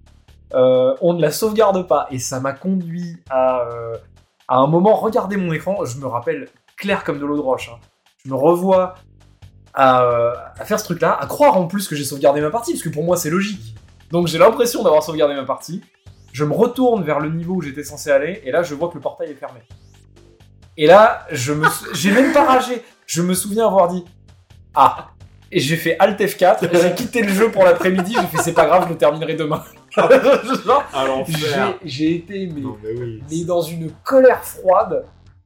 On 0.54 1.14
ne 1.14 1.20
la 1.20 1.30
sauvegarde 1.30 1.88
pas. 1.88 2.06
Et 2.10 2.18
ça 2.18 2.38
m'a 2.40 2.52
conduit 2.52 3.16
à, 3.30 3.62
à 4.48 4.56
un 4.58 4.66
moment 4.66 4.94
regarder 4.94 5.38
mon 5.38 5.50
écran. 5.52 5.82
Je 5.86 5.96
me 5.98 6.06
rappelle 6.06 6.48
clair 6.76 7.04
comme 7.04 7.18
de 7.18 7.24
l'eau 7.24 7.36
de 7.36 7.40
roche. 7.40 7.70
hein. 7.72 7.78
Je 8.24 8.30
me 8.30 8.36
revois 8.36 8.94
à, 9.72 10.02
à 10.58 10.64
faire 10.64 10.78
ce 10.78 10.84
truc-là, 10.84 11.16
à 11.18 11.26
croire 11.26 11.56
en 11.56 11.66
plus 11.66 11.88
que 11.88 11.96
j'ai 11.96 12.04
sauvegardé 12.04 12.42
ma 12.42 12.50
partie, 12.50 12.72
parce 12.72 12.82
que 12.82 12.90
pour 12.90 13.02
moi 13.02 13.16
c'est 13.16 13.30
logique. 13.30 13.74
Donc 14.12 14.28
j'ai 14.28 14.38
l'impression 14.38 14.82
d'avoir 14.84 15.02
sauvegardé 15.02 15.34
ma 15.34 15.44
partie. 15.44 15.82
Je 16.32 16.44
me 16.44 16.52
retourne 16.52 17.02
vers 17.02 17.18
le 17.18 17.30
niveau 17.30 17.54
où 17.54 17.60
j'étais 17.62 17.82
censé 17.82 18.10
aller, 18.10 18.40
et 18.44 18.50
là 18.52 18.62
je 18.62 18.74
vois 18.74 18.88
que 18.88 18.94
le 18.94 19.00
portail 19.00 19.30
est 19.30 19.34
fermé. 19.34 19.60
Et 20.76 20.86
là, 20.86 21.26
je 21.30 21.52
me, 21.52 21.68
sou- 21.68 21.88
j'ai 21.92 22.10
même 22.12 22.32
pas 22.32 22.44
ragé. 22.44 22.82
Je 23.06 23.20
me 23.20 23.34
souviens 23.34 23.66
avoir 23.66 23.88
dit 23.88 24.04
ah. 24.74 25.08
Et 25.50 25.60
j'ai 25.60 25.76
fait 25.76 25.96
Alt 25.98 26.18
F4, 26.18 26.64
et 26.64 26.80
j'ai 26.80 26.94
quitté 26.94 27.20
le 27.22 27.28
jeu 27.28 27.50
pour 27.50 27.62
l'après-midi. 27.64 28.14
J'ai 28.18 28.26
fait 28.28 28.42
c'est 28.42 28.52
pas 28.54 28.64
grave, 28.64 28.84
je 28.86 28.92
le 28.92 28.96
terminerai 28.96 29.34
demain. 29.34 29.62
Genre, 29.90 30.08
j'ai, 31.28 31.44
j'ai 31.84 32.14
été 32.16 32.46
mais, 32.46 32.60
Non, 32.62 32.78
mais 32.82 32.92
oui. 32.98 33.22
mais 33.30 33.44
dans 33.44 33.60
une 33.60 33.90
colère 34.02 34.42
froide. 34.42 35.04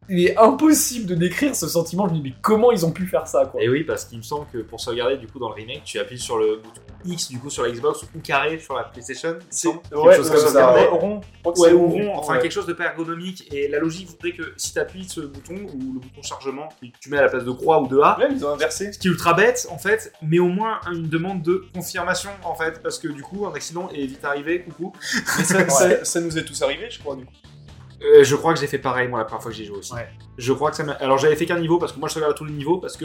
Il 0.08 0.24
est 0.24 0.36
impossible 0.36 1.06
de 1.06 1.14
décrire 1.14 1.54
ce 1.56 1.66
sentiment. 1.68 2.06
Je 2.08 2.12
me 2.14 2.18
dis 2.18 2.22
mais 2.30 2.34
comment 2.42 2.70
ils 2.72 2.86
ont 2.86 2.92
pu 2.92 3.06
faire 3.06 3.26
ça 3.26 3.46
quoi? 3.46 3.62
Et 3.62 3.68
oui, 3.68 3.82
parce 3.84 4.04
qu'il 4.04 4.18
me 4.18 4.22
semble 4.22 4.46
que 4.52 4.58
pour 4.58 4.80
sauvegarder, 4.80 5.16
du 5.16 5.26
coup, 5.26 5.38
dans 5.38 5.48
le 5.48 5.54
remake, 5.54 5.82
tu 5.84 5.98
appuies 5.98 6.18
sur 6.18 6.38
le 6.38 6.56
bouton 6.56 6.80
X, 7.04 7.28
du 7.28 7.38
coup, 7.38 7.50
sur 7.50 7.62
la 7.64 7.70
Xbox, 7.70 8.02
ou 8.02 8.20
carré 8.20 8.58
sur 8.58 8.74
la 8.74 8.84
PlayStation. 8.84 9.36
semble. 9.50 9.80
Quelque 9.90 10.16
chose 10.16 10.30
comme 10.30 10.48
ça. 10.52 10.74
ouais, 10.74 10.86
rond. 10.86 11.20
Ouais, 11.44 11.52
c'est 11.56 11.72
ou 11.72 11.86
rond. 11.86 12.12
enfin 12.16 12.34
Ouais. 12.34 12.40
quelque 12.40 12.52
chose 12.52 12.66
de 12.66 12.72
pas 12.72 12.84
ergonomique. 12.86 13.52
Et 13.52 13.68
la 13.68 13.78
logique 13.78 14.08
voudrait 14.08 14.32
que 14.32 14.52
si 14.56 14.72
tu 14.72 14.78
appuies 14.78 15.04
ce 15.08 15.20
bouton, 15.20 15.54
ou 15.54 15.94
le 15.94 16.00
bouton 16.00 16.22
chargement, 16.22 16.68
que 16.80 16.86
tu 17.00 17.10
mets 17.10 17.18
à 17.18 17.22
la 17.22 17.28
place 17.28 17.44
de 17.44 17.50
croix 17.52 17.80
ou 17.80 17.86
de 17.88 17.98
A, 18.00 18.18
Ouais, 18.18 18.28
ils 18.30 18.44
ont 18.44 18.50
inversé. 18.50 18.92
ce 18.92 18.98
qui 18.98 19.08
est 19.08 19.10
ultra 19.10 19.34
bête 19.34 19.66
en 19.70 19.78
fait, 19.78 20.12
mais 20.22 20.38
au 20.38 20.48
moins 20.48 20.80
une 20.92 21.08
demande 21.08 21.42
de 21.42 21.64
confirmation 21.74 22.30
en 22.44 22.54
fait, 22.54 22.80
parce 22.82 22.98
que 22.98 23.08
du 23.08 23.22
coup, 23.22 23.46
un 23.46 23.52
accident 23.54 23.88
est 23.94 24.06
vite 24.06 24.24
arrivé, 24.24 24.62
coucou. 24.62 24.92
Mais 25.38 25.44
ça, 25.44 25.68
ça- 25.68 26.04
ça 26.04 26.20
nous 26.20 26.36
est 26.38 26.44
tous 26.44 26.60
arrivé, 26.62 26.88
je 26.90 26.98
crois, 26.98 27.16
du 27.16 27.24
coup. 27.24 27.32
Euh, 28.06 28.24
je 28.24 28.36
crois 28.36 28.54
que 28.54 28.60
j'ai 28.60 28.66
fait 28.66 28.78
pareil 28.78 29.08
moi 29.08 29.18
la 29.18 29.24
première 29.24 29.42
fois 29.42 29.50
que 29.50 29.56
j'ai 29.56 29.64
joué 29.64 29.78
aussi. 29.78 29.92
Ouais. 29.94 30.08
Je 30.38 30.52
crois 30.52 30.70
que 30.70 30.76
ça 30.76 30.84
m'a. 30.84 30.92
Alors 30.92 31.18
j'avais 31.18 31.36
fait 31.36 31.46
qu'un 31.46 31.58
niveau 31.58 31.78
parce 31.78 31.92
que 31.92 31.98
moi 31.98 32.08
je 32.08 32.14
sauvegarde 32.14 32.34
à 32.34 32.36
tous 32.36 32.44
les 32.44 32.52
niveaux 32.52 32.78
parce 32.78 32.96
que 32.96 33.04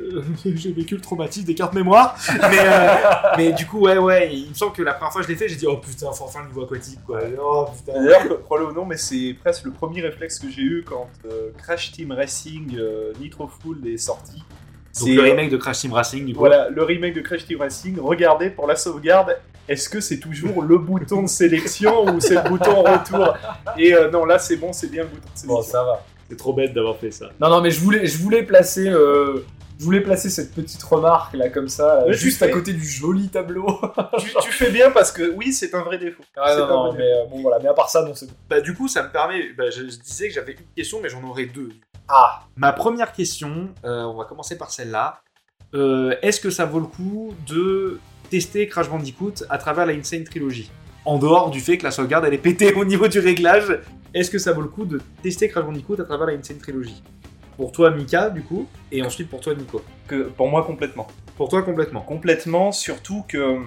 euh, 0.00 0.22
j'ai 0.44 0.72
vécu 0.72 0.94
le 0.94 1.00
traumatisme 1.00 1.46
des 1.46 1.54
cartes 1.54 1.74
mémoire. 1.74 2.16
mais, 2.50 2.58
euh, 2.60 2.94
mais 3.36 3.52
du 3.52 3.66
coup, 3.66 3.80
ouais, 3.80 3.98
ouais, 3.98 4.34
il 4.34 4.50
me 4.50 4.54
semble 4.54 4.72
que 4.72 4.82
la 4.82 4.94
première 4.94 5.12
fois 5.12 5.20
que 5.20 5.26
je 5.26 5.32
l'ai 5.32 5.38
fait, 5.38 5.48
j'ai 5.48 5.56
dit 5.56 5.66
oh 5.66 5.76
putain, 5.76 6.10
faut 6.12 6.24
enfin 6.24 6.40
le 6.42 6.48
niveau 6.48 6.62
aquatique 6.62 7.00
quoi. 7.04 7.20
Oh 7.40 7.66
putain. 7.76 8.00
D'ailleurs, 8.00 8.42
crois-le 8.42 8.66
ou 8.66 8.72
non, 8.72 8.84
mais 8.84 8.96
c'est 8.96 9.36
presque 9.40 9.64
le 9.64 9.72
premier 9.72 10.00
réflexe 10.00 10.38
que 10.38 10.50
j'ai 10.50 10.62
eu 10.62 10.84
quand 10.86 11.08
euh, 11.26 11.50
Crash 11.58 11.92
Team 11.92 12.12
Racing 12.12 12.76
euh, 12.78 13.12
Nitro 13.20 13.48
Full 13.48 13.86
est 13.86 13.96
sorti. 13.96 14.36
Donc 14.38 15.08
C'est, 15.08 15.14
le 15.14 15.22
remake 15.22 15.50
de 15.50 15.56
Crash 15.56 15.80
Team 15.80 15.92
Racing 15.92 16.26
du 16.26 16.32
coup. 16.34 16.40
Voilà, 16.40 16.68
le 16.68 16.82
remake 16.82 17.14
de 17.14 17.22
Crash 17.22 17.46
Team 17.46 17.60
Racing. 17.60 17.98
Regardez 17.98 18.50
pour 18.50 18.66
la 18.66 18.76
sauvegarde, 18.76 19.38
est-ce 19.68 19.88
que 19.88 20.00
c'est 20.00 20.18
toujours 20.18 20.62
le 20.62 20.78
bouton 20.78 21.22
de 21.22 21.28
sélection 21.28 22.04
ou 22.14 22.20
c'est 22.20 22.34
le 22.42 22.48
bouton 22.48 22.82
retour 22.82 23.34
Et 23.78 23.94
euh, 23.94 24.10
non, 24.10 24.24
là 24.24 24.38
c'est 24.38 24.56
bon, 24.56 24.72
c'est 24.72 24.88
bien 24.90 25.02
le 25.04 25.08
bouton 25.08 25.28
de 25.32 25.38
sélection. 25.38 25.54
Bon, 25.56 25.62
ça 25.62 25.84
va. 25.84 26.04
C'est 26.28 26.36
trop 26.36 26.52
bête 26.52 26.72
d'avoir 26.72 26.96
fait 26.96 27.10
ça. 27.10 27.26
Non, 27.40 27.48
non, 27.50 27.60
mais 27.60 27.70
je 27.70 27.80
voulais, 27.80 28.06
je 28.06 28.16
voulais 28.18 28.42
placer, 28.42 28.88
euh, 28.88 29.44
je 29.78 29.84
voulais 29.84 30.00
placer 30.00 30.30
cette 30.30 30.54
petite 30.54 30.82
remarque 30.82 31.34
là 31.34 31.48
comme 31.50 31.68
ça, 31.68 32.04
Mais 32.06 32.14
juste 32.14 32.38
fais. 32.38 32.46
à 32.46 32.48
côté 32.48 32.72
du 32.72 32.84
joli 32.86 33.28
tableau. 33.28 33.66
tu, 34.18 34.30
tu 34.42 34.50
fais 34.52 34.70
bien 34.70 34.90
parce 34.90 35.12
que 35.12 35.30
oui, 35.36 35.52
c'est 35.52 35.74
un 35.74 35.82
vrai 35.82 35.98
défaut. 35.98 36.22
Ah, 36.36 36.54
C'est 36.54 36.58
non, 36.60 36.64
un 36.64 36.68
non, 36.68 36.88
vrai 36.90 36.98
mais 36.98 37.12
euh, 37.12 37.24
bon 37.30 37.42
voilà, 37.42 37.58
mais 37.62 37.68
à 37.68 37.74
part 37.74 37.90
ça, 37.90 38.02
non, 38.02 38.14
c'est 38.14 38.26
bon. 38.26 38.32
Bah 38.48 38.60
du 38.60 38.74
coup, 38.74 38.88
ça 38.88 39.02
me 39.02 39.10
permet. 39.10 39.52
Bah, 39.56 39.64
je, 39.70 39.82
je 39.82 39.98
disais 39.98 40.28
que 40.28 40.34
j'avais 40.34 40.52
une 40.52 40.58
question, 40.76 41.00
mais 41.02 41.08
j'en 41.08 41.22
aurais 41.24 41.46
deux. 41.46 41.68
Ah, 42.08 42.40
Ma 42.56 42.72
première 42.72 43.12
question, 43.12 43.68
euh, 43.84 44.02
on 44.04 44.16
va 44.16 44.24
commencer 44.24 44.56
par 44.56 44.70
celle-là. 44.70 45.20
Euh, 45.74 46.14
Est-ce 46.22 46.40
que 46.40 46.50
ça 46.50 46.64
vaut 46.66 46.80
le 46.80 46.86
coup 46.86 47.34
de 47.46 47.98
tester 48.32 48.66
Crash 48.66 48.88
Bandicoot 48.88 49.44
à 49.50 49.58
travers 49.58 49.84
la 49.84 49.92
Insane 49.92 50.24
Trilogy 50.24 50.70
En 51.04 51.18
dehors 51.18 51.50
du 51.50 51.60
fait 51.60 51.76
que 51.76 51.84
la 51.84 51.90
sauvegarde 51.90 52.24
elle 52.26 52.32
est 52.32 52.38
pétée 52.38 52.72
au 52.72 52.82
niveau 52.86 53.06
du 53.06 53.18
réglage, 53.18 53.78
est-ce 54.14 54.30
que 54.30 54.38
ça 54.38 54.52
vaut 54.54 54.62
le 54.62 54.68
coup 54.68 54.86
de 54.86 55.02
tester 55.22 55.48
Crash 55.48 55.66
Bandicoot 55.66 56.00
à 56.00 56.04
travers 56.04 56.28
la 56.28 56.32
Insane 56.32 56.56
Trilogy? 56.56 57.02
Pour 57.58 57.72
toi, 57.72 57.90
Mika, 57.90 58.30
du 58.30 58.40
coup, 58.40 58.66
et 58.90 59.02
ensuite 59.02 59.28
pour 59.28 59.40
toi, 59.40 59.54
Nico. 59.54 59.82
Que, 60.08 60.22
pour 60.30 60.48
moi, 60.48 60.64
complètement. 60.64 61.06
Pour 61.36 61.50
toi, 61.50 61.62
complètement. 61.62 62.00
Complètement, 62.00 62.72
surtout 62.72 63.22
que, 63.28 63.58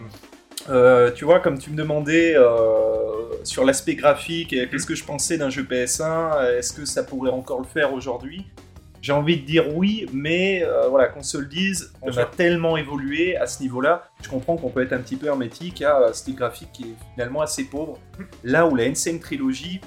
euh, 0.70 1.12
tu 1.12 1.26
vois, 1.26 1.40
comme 1.40 1.60
tu 1.60 1.70
me 1.70 1.76
demandais 1.76 2.36
euh, 2.36 3.44
sur 3.44 3.66
l'aspect 3.66 3.94
graphique, 3.94 4.52
et 4.52 4.68
qu'est-ce 4.68 4.88
que 4.88 4.96
je 4.96 5.04
pensais 5.04 5.38
d'un 5.38 5.52
jeu 5.52 5.62
PS1, 5.62 6.58
est-ce 6.58 6.74
que 6.74 6.86
ça 6.86 7.04
pourrait 7.04 7.30
encore 7.30 7.60
le 7.60 7.68
faire 7.68 7.94
aujourd'hui? 7.94 8.48
J'ai 9.06 9.14
envie 9.14 9.40
de 9.40 9.46
dire 9.46 9.66
oui, 9.76 10.08
mais 10.12 10.64
euh, 10.64 10.88
voilà, 10.90 11.10
qu'on 11.10 11.22
se 11.22 11.38
le 11.38 11.46
dise, 11.46 11.94
on 12.02 12.10
Bien 12.10 12.24
a 12.24 12.26
tellement 12.26 12.76
évolué 12.76 13.38
à 13.38 13.46
ce 13.46 13.62
niveau-là. 13.62 14.10
Je 14.24 14.28
comprends 14.28 14.58
qu'on 14.58 14.72
peut 14.72 14.82
être 14.82 14.94
un 14.94 14.98
petit 14.98 15.16
peu 15.16 15.28
hermétique 15.28 15.84
à 15.84 16.08
un 16.08 16.12
style 16.14 16.34
graphique 16.34 16.72
qui 16.74 16.84
est 16.86 16.96
finalement 17.14 17.42
assez 17.42 17.66
pauvre. 17.66 18.00
Là 18.44 18.66
où 18.66 18.76
la 18.76 18.86
Insane 18.86 19.20
Trilogy, 19.20 19.80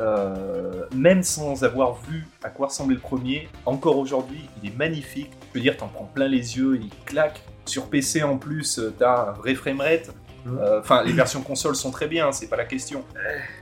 euh, 0.00 0.86
même 0.94 1.22
sans 1.22 1.62
avoir 1.62 2.00
vu 2.08 2.26
à 2.42 2.48
quoi 2.48 2.68
ressemblait 2.68 2.94
le 2.94 3.02
premier, 3.02 3.50
encore 3.66 3.98
aujourd'hui, 3.98 4.48
il 4.62 4.70
est 4.70 4.74
magnifique. 4.74 5.32
Je 5.52 5.58
veux 5.58 5.62
dire, 5.62 5.76
t'en 5.76 5.88
prends 5.88 6.06
plein 6.06 6.26
les 6.26 6.56
yeux, 6.56 6.80
il 6.80 6.88
claque. 7.04 7.42
Sur 7.66 7.90
PC 7.90 8.22
en 8.22 8.38
plus, 8.38 8.78
euh, 8.78 8.94
t'as 8.98 9.28
un 9.28 9.32
vrai 9.32 9.54
framerate. 9.54 10.10
Euh, 10.46 10.80
Enfin, 10.80 11.02
les 11.02 11.12
versions 11.12 11.42
consoles 11.42 11.76
sont 11.76 11.90
très 11.90 12.06
bien, 12.06 12.32
c'est 12.32 12.48
pas 12.48 12.56
la 12.56 12.64
question. 12.64 13.04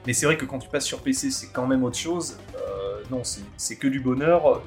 Mais 0.06 0.12
c'est 0.12 0.26
vrai 0.26 0.36
que 0.36 0.44
quand 0.44 0.58
tu 0.58 0.68
passes 0.68 0.84
sur 0.84 1.00
PC, 1.00 1.30
c'est 1.30 1.48
quand 1.52 1.66
même 1.66 1.84
autre 1.84 1.98
chose. 1.98 2.38
Euh, 2.56 3.02
non, 3.10 3.22
c'est 3.56 3.76
que 3.76 3.88
du 3.88 4.00
bonheur. 4.00 4.62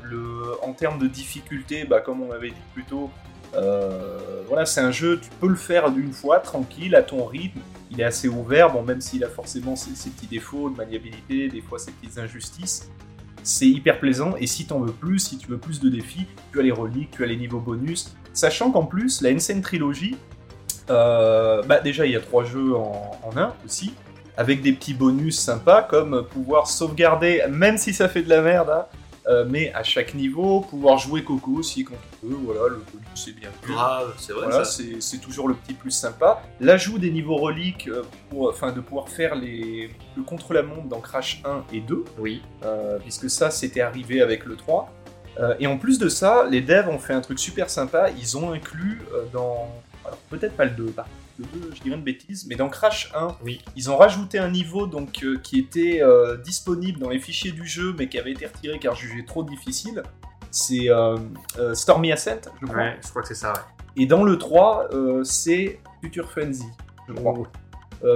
En 0.62 0.74
termes 0.74 1.00
de 1.00 1.08
difficulté, 1.08 1.86
bah, 1.86 2.02
comme 2.02 2.22
on 2.22 2.32
avait 2.32 2.50
dit 2.50 2.66
plus 2.74 2.84
tôt, 2.84 3.10
Euh, 3.56 4.44
voilà, 4.48 4.66
c'est 4.66 4.82
un 4.82 4.92
jeu, 4.92 5.20
tu 5.22 5.30
peux 5.40 5.48
le 5.48 5.56
faire 5.56 5.90
d'une 5.90 6.12
fois, 6.12 6.40
tranquille, 6.40 6.94
à 6.96 7.04
ton 7.04 7.26
rythme. 7.26 7.60
Il 7.90 8.02
est 8.02 8.04
assez 8.04 8.28
ouvert, 8.28 8.82
même 8.84 9.00
s'il 9.00 9.24
a 9.24 9.30
forcément 9.30 9.76
ses, 9.78 10.10
petits 10.10 10.28
défauts 10.28 10.70
de 10.70 10.76
maniabilité, 10.76 11.48
des 11.48 11.62
fois 11.62 11.80
ses 11.80 11.92
petites 11.92 12.18
injustices. 12.18 12.90
C'est 13.44 13.68
hyper 13.68 14.00
plaisant, 14.00 14.36
et 14.38 14.48
si 14.48 14.66
t'en 14.66 14.80
veux 14.80 14.92
plus, 14.92 15.20
si 15.20 15.38
tu 15.38 15.48
veux 15.48 15.58
plus 15.58 15.80
de 15.80 15.88
défis, 15.90 16.26
tu 16.52 16.60
as 16.60 16.64
les 16.64 16.72
reliques, 16.72 17.12
tu 17.12 17.24
as 17.24 17.28
les 17.28 17.38
niveaux 17.38 17.60
bonus. 17.60 18.16
Sachant 18.34 18.72
qu'en 18.72 18.86
plus, 18.86 19.22
la 19.22 19.30
Insane 19.30 19.62
Trilogy, 19.62 20.18
euh, 20.90 21.62
bah 21.64 21.80
déjà 21.80 22.06
il 22.06 22.12
y 22.12 22.16
a 22.16 22.22
trois 22.22 22.44
jeux 22.44 22.76
en, 22.76 23.12
en 23.24 23.38
un 23.38 23.54
aussi, 23.66 23.94
avec 24.38 24.62
des 24.62 24.74
petits 24.74 24.94
bonus 24.94 25.40
sympas 25.40 25.84
comme 25.84 26.26
pouvoir 26.26 26.68
sauvegarder, 26.68 27.44
même 27.50 27.78
si 27.78 27.94
ça 27.94 28.08
fait 28.10 28.22
de 28.22 28.30
la 28.30 28.42
merde, 28.42 28.70
hein, 28.70 28.86
euh, 29.28 29.44
mais 29.50 29.74
à 29.74 29.82
chaque 29.82 30.14
niveau, 30.14 30.62
pouvoir 30.62 31.00
jouer 31.00 31.24
Coco 31.24 31.54
aussi 31.54 31.84
quand 31.84 31.96
on 32.24 32.28
peut, 32.28 32.36
voilà, 32.44 32.68
le 32.70 32.76
bonus 32.94 33.08
c'est 33.16 33.32
bien 33.36 33.50
vu. 33.64 33.74
Grave, 33.74 34.14
c'est 34.20 34.34
vrai 34.34 34.46
Voilà, 34.48 34.64
ça. 34.66 34.82
c'est 35.00 35.18
toujours 35.18 35.48
le 35.48 35.56
petit 35.56 35.74
plus 35.74 35.90
sympa. 35.90 36.44
L'ajout 36.60 37.00
des 37.00 37.10
niveaux 37.10 37.38
reliques, 37.38 37.88
euh, 37.88 38.04
pour, 38.30 38.50
enfin 38.50 38.72
de 38.72 38.82
pouvoir 38.82 39.10
faire 39.10 39.34
les, 39.34 39.90
le 40.16 40.22
contre-la-montre 40.22 40.88
dans 40.90 41.00
Crash 41.00 41.42
1 41.44 41.64
et 41.74 41.80
2, 41.80 42.04
Oui. 42.20 42.44
euh, 42.64 43.00
puisque 43.00 43.28
ça 43.30 43.50
c'était 43.50 43.82
arrivé 43.82 44.22
avec 44.22 44.46
le 44.46 44.56
3. 44.56 44.92
Euh, 45.40 45.56
et 45.60 45.66
en 45.68 45.78
plus 45.78 45.98
de 45.98 46.08
ça, 46.08 46.46
les 46.50 46.62
devs 46.62 46.88
ont 46.88 47.00
fait 47.00 47.14
un 47.14 47.20
truc 47.22 47.40
super 47.40 47.70
sympa, 47.70 48.10
ils 48.18 48.38
ont 48.38 48.54
inclus 48.54 49.02
dans... 49.34 49.68
Alors 50.06 50.18
peut-être 50.30 50.56
pas 50.56 50.66
le 50.66 50.72
2, 50.72 50.86
pas 50.88 51.08
le 51.40 51.46
2, 51.46 51.72
je 51.76 51.82
dirais 51.82 51.96
une 51.96 52.04
bêtise, 52.04 52.46
mais 52.48 52.56
dans 52.56 52.70
Crash 52.70 53.12
1, 53.16 53.38
Oui. 53.44 53.62
ils 53.76 53.90
ont 53.90 53.98
rajouté 53.98 54.38
un 54.38 54.50
niveau 54.50 54.88
donc, 54.88 55.24
euh, 55.24 55.38
qui 55.40 55.60
était 55.60 56.02
euh, 56.02 56.38
disponible 56.38 57.00
dans 57.00 57.10
les 57.10 57.20
fichiers 57.20 57.52
du 57.52 57.66
jeu, 57.68 57.94
mais 57.98 58.08
qui 58.08 58.20
avait 58.20 58.32
été 58.32 58.46
retiré 58.46 58.80
car 58.80 58.96
jugé 58.96 59.26
trop 59.26 59.44
difficile. 59.44 60.04
C'est 60.52 60.90
euh, 60.90 61.18
Stormy 61.74 62.12
Ascent, 62.12 62.40
je 62.62 62.68
crois. 62.68 62.78
Ouais, 62.78 62.98
je 63.04 63.10
crois 63.10 63.22
que 63.24 63.28
c'est 63.28 63.36
ça, 63.36 63.52
ouais. 63.52 63.60
Et 63.98 64.06
dans 64.06 64.24
le 64.24 64.38
3, 64.38 64.90
euh, 64.94 65.24
c'est 65.24 65.80
Future 66.02 66.30
Frenzy, 66.30 66.68
je 67.08 67.14
crois. 67.14 67.34
Oh. 67.38 67.48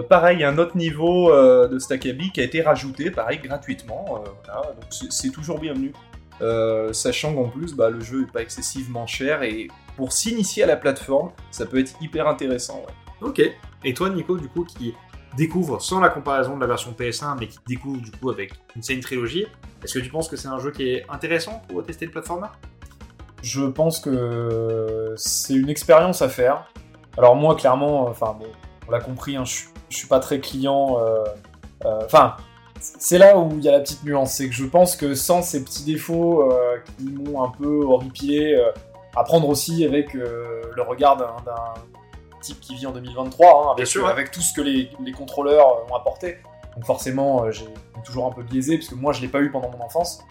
Pareil, 0.08 0.44
un 0.44 0.58
autre 0.60 0.78
niveau 0.78 1.32
de 1.68 1.80
Stackaby 1.80 2.32
qui 2.32 2.42
a 2.42 2.44
été 2.44 2.62
rajouté, 2.62 3.10
pareil, 3.10 3.40
gratuitement. 3.40 4.24
voilà, 4.46 4.62
donc 4.74 5.10
c'est 5.10 5.32
toujours 5.32 5.58
bienvenu. 5.60 5.94
Sachant 6.92 7.34
qu'en 7.34 7.50
plus, 7.50 7.74
bah, 7.74 7.90
le 7.90 8.00
jeu 8.00 8.22
n'est 8.22 8.28
pas 8.32 8.42
excessivement 8.44 9.08
cher 9.08 9.42
et 9.42 9.68
pour 10.00 10.14
s'initier 10.14 10.64
à 10.64 10.66
la 10.66 10.78
plateforme, 10.78 11.32
ça 11.52 11.66
peut 11.66 11.78
être 11.78 11.92
hyper 12.00 12.26
intéressant. 12.26 12.78
ouais. 12.88 13.28
Ok. 13.28 13.42
Et 13.84 13.94
toi, 13.94 14.10
Nico, 14.10 14.38
du 14.38 14.48
coup, 14.48 14.64
qui 14.64 14.94
découvre 15.36 15.82
sans 15.82 16.00
la 16.00 16.08
comparaison 16.08 16.56
de 16.56 16.62
la 16.62 16.68
version 16.68 16.94
PS1, 16.98 17.36
mais 17.38 17.48
qui 17.48 17.60
découvre 17.68 18.02
du 18.02 18.10
coup 18.12 18.30
avec 18.30 18.54
une 18.78 18.82
scène 18.82 19.02
trilogie, 19.02 19.46
est-ce 19.84 19.96
que 20.00 20.00
tu 20.00 20.10
penses 20.10 20.30
que 20.30 20.38
c'est 20.38 20.48
un 20.48 20.58
jeu 20.58 20.72
qui 20.72 20.90
est 20.90 21.06
intéressant 21.10 21.62
pour 21.68 21.84
tester 21.86 22.06
le 22.06 22.12
platformer? 22.14 22.48
Je 23.44 23.66
pense 23.66 24.00
que 24.00 25.14
c'est 25.18 25.54
une 25.56 25.68
expérience 25.70 26.22
à 26.22 26.30
faire. 26.30 26.66
Alors 27.18 27.36
moi, 27.36 27.56
clairement, 27.56 28.08
euh, 28.08 28.12
enfin 28.12 28.38
bon, 28.40 28.48
on 28.88 28.92
l'a 28.92 29.02
compris, 29.02 29.36
hein, 29.36 29.44
je, 29.44 29.52
suis- 29.52 29.68
je 29.90 29.98
suis 29.98 30.08
pas 30.08 30.20
très 30.22 30.40
client. 30.40 30.98
euh, 31.00 31.24
euh, 31.86 32.00
Enfin, 32.06 32.38
c'est 32.80 33.18
là 33.18 33.38
où 33.38 33.50
il 33.58 33.64
y 33.66 33.68
a 33.68 33.74
la 33.74 33.82
petite 33.82 34.04
nuance, 34.06 34.32
c'est 34.36 34.48
que 34.48 34.56
je 34.56 34.64
pense 34.66 34.96
que 34.96 35.14
sans 35.14 35.42
ces 35.42 35.62
petits 35.66 35.84
défauts 35.84 36.50
euh, 36.54 36.78
qui 36.98 37.04
m'ont 37.12 37.44
un 37.44 37.50
peu 37.50 37.84
horripilé, 37.84 38.56
euh, 38.56 38.72
à 39.20 39.24
prendre 39.24 39.50
aussi 39.50 39.84
avec 39.84 40.16
euh, 40.16 40.62
le 40.76 40.82
regard 40.82 41.18
d'un 41.18 41.28
type 42.42 42.60
qui 42.62 42.76
vit 42.76 42.88
en 42.88 42.92
2023, 42.92 43.48
hein, 43.48 43.66
avec, 43.72 43.76
Bien 43.78 43.86
sûr, 43.86 44.06
ouais. 44.06 44.12
avec 44.12 44.32
tout 44.32 44.40
ce 44.40 44.54
que 44.54 44.62
les, 44.62 44.90
les 45.04 45.12
contrôleurs 45.12 45.68
euh, 45.68 45.92
ont 45.92 45.96
apporté. 45.96 46.38
Donc 46.76 46.86
forcément, 46.86 47.44
euh, 47.44 47.52
j'ai 47.52 47.68
toujours 48.06 48.28
un 48.28 48.32
peu 48.32 48.44
biaisé, 48.44 48.78
parce 48.78 48.88
que 48.88 48.96
moi, 48.96 49.12
je 49.12 49.20
l'ai 49.22 49.28
pas 49.28 49.42
eu 49.42 49.52
pendant 49.52 49.70
mon 49.70 49.84
enfance. 49.84 50.24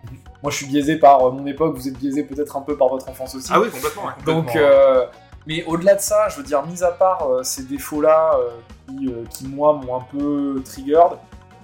Moi, 0.42 0.50
je 0.50 0.56
suis 0.56 0.66
biaisé 0.66 0.96
par 0.96 1.22
euh, 1.26 1.30
mon 1.32 1.46
époque, 1.46 1.76
vous 1.76 1.86
êtes 1.86 1.98
biaisé 1.98 2.24
peut-être 2.24 2.56
un 2.56 2.62
peu 2.62 2.78
par 2.78 2.88
votre 2.88 3.08
enfance 3.10 3.34
aussi. 3.34 3.50
Ah 3.52 3.60
oui, 3.60 3.68
complètement. 3.70 4.06
ouais, 4.06 4.12
Donc, 4.24 4.56
euh, 4.56 5.04
mais 5.46 5.64
au-delà 5.64 5.94
de 5.94 6.00
ça, 6.00 6.28
je 6.30 6.38
veux 6.38 6.44
dire, 6.44 6.64
mis 6.64 6.82
à 6.82 6.90
part 6.90 7.28
euh, 7.28 7.42
ces 7.42 7.64
défauts-là 7.64 8.38
euh, 8.38 8.48
qui, 8.86 9.08
euh, 9.08 9.24
qui, 9.28 9.46
moi, 9.46 9.74
m'ont 9.74 9.96
un 9.96 10.04
peu 10.10 10.62
triggered, 10.64 11.18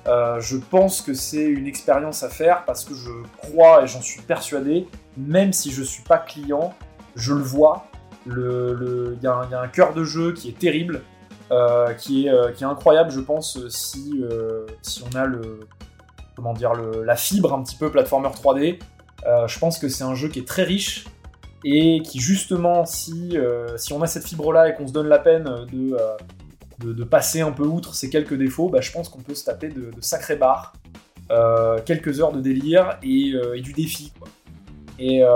euh, 0.07 0.39
je 0.41 0.59
pense 0.59 1.01
que 1.01 1.15
c'est 1.15 1.45
une 1.45 1.67
expérience 1.67 2.23
à 2.23 2.29
faire 2.29 2.65
parce 2.67 2.85
que 2.85 2.95
je 2.95 3.11
crois 3.39 3.85
et 3.85 3.87
j'en 3.87 4.03
suis 4.03 4.21
persuadé, 4.21 4.87
même 5.17 5.55
si 5.55 5.71
je 5.71 5.83
suis 5.83 6.03
pas 6.03 6.19
client, 6.19 6.75
je 7.17 7.35
le 7.35 7.43
vois. 7.43 7.87
Il 8.27 9.19
y, 9.23 9.27
a 9.27 9.61
un- 9.61 9.69
cœur 9.69 9.93
de 9.93 10.05
jeu 10.05 10.33
qui 10.33 10.49
est 10.49 10.59
terrible, 10.59 11.03
euh, 11.51 11.93
qui, 11.93 12.27
est, 12.27 12.31
euh, 12.31 12.53
qui 12.53 12.65
est 12.65 12.67
incroyable, 12.67 13.11
je 13.11 13.21
pense, 13.21 13.59
euh, 13.59 13.69
si, 13.69 15.05
on 15.05 15.17
a 15.17 15.27
le, 15.27 15.61
comment 16.35 16.55
dire, 16.55 16.75
le, 16.75 17.05
la 17.05 17.17
fibre 17.17 17.53
un 17.53 17.63
petit 17.63 17.77
peu 17.77 17.91
platformer 17.91 18.29
3D. 18.29 18.79
Euh, 19.27 19.47
je 19.47 19.59
pense 19.59 19.79
que 19.79 19.89
c'est 19.89 20.05
un 20.05 20.15
jeu 20.15 20.29
qui 20.29 20.39
est 20.39 20.49
très 20.49 20.65
riche 20.65 21.05
et 21.65 22.01
qui 22.03 22.19
justement, 22.19 22.87
si, 22.87 23.37
on 23.91 24.03
a 24.03 24.07
cette 24.07 24.25
fibre-là 24.25 24.71
et 24.71 24.75
qu'on 24.75 24.87
se 24.87 24.93
donne 24.93 25.09
la 25.09 25.19
peine 25.19 25.67
de, 25.71 27.05
passer 27.05 27.43
un 27.43 27.53
peu 27.53 27.65
outre 27.65 27.95
ces 27.95 28.09
quelques 28.09 28.35
défauts, 28.35 28.69
bah, 28.69 28.81
je 28.81 28.91
pense 28.91 29.09
qu'on 29.09 29.21
peut 29.21 29.35
se 29.35 29.45
taper 29.45 29.69
de, 29.69 29.91
de 29.91 30.01
sacrés 30.01 30.37
barres, 30.37 30.75
quelques 31.85 32.21
heures 32.21 32.33
de 32.33 32.41
délire 32.41 32.99
et, 33.03 33.35
du 33.61 33.75
défi. 33.75 34.13
Et 34.99 35.23
euh, 35.23 35.29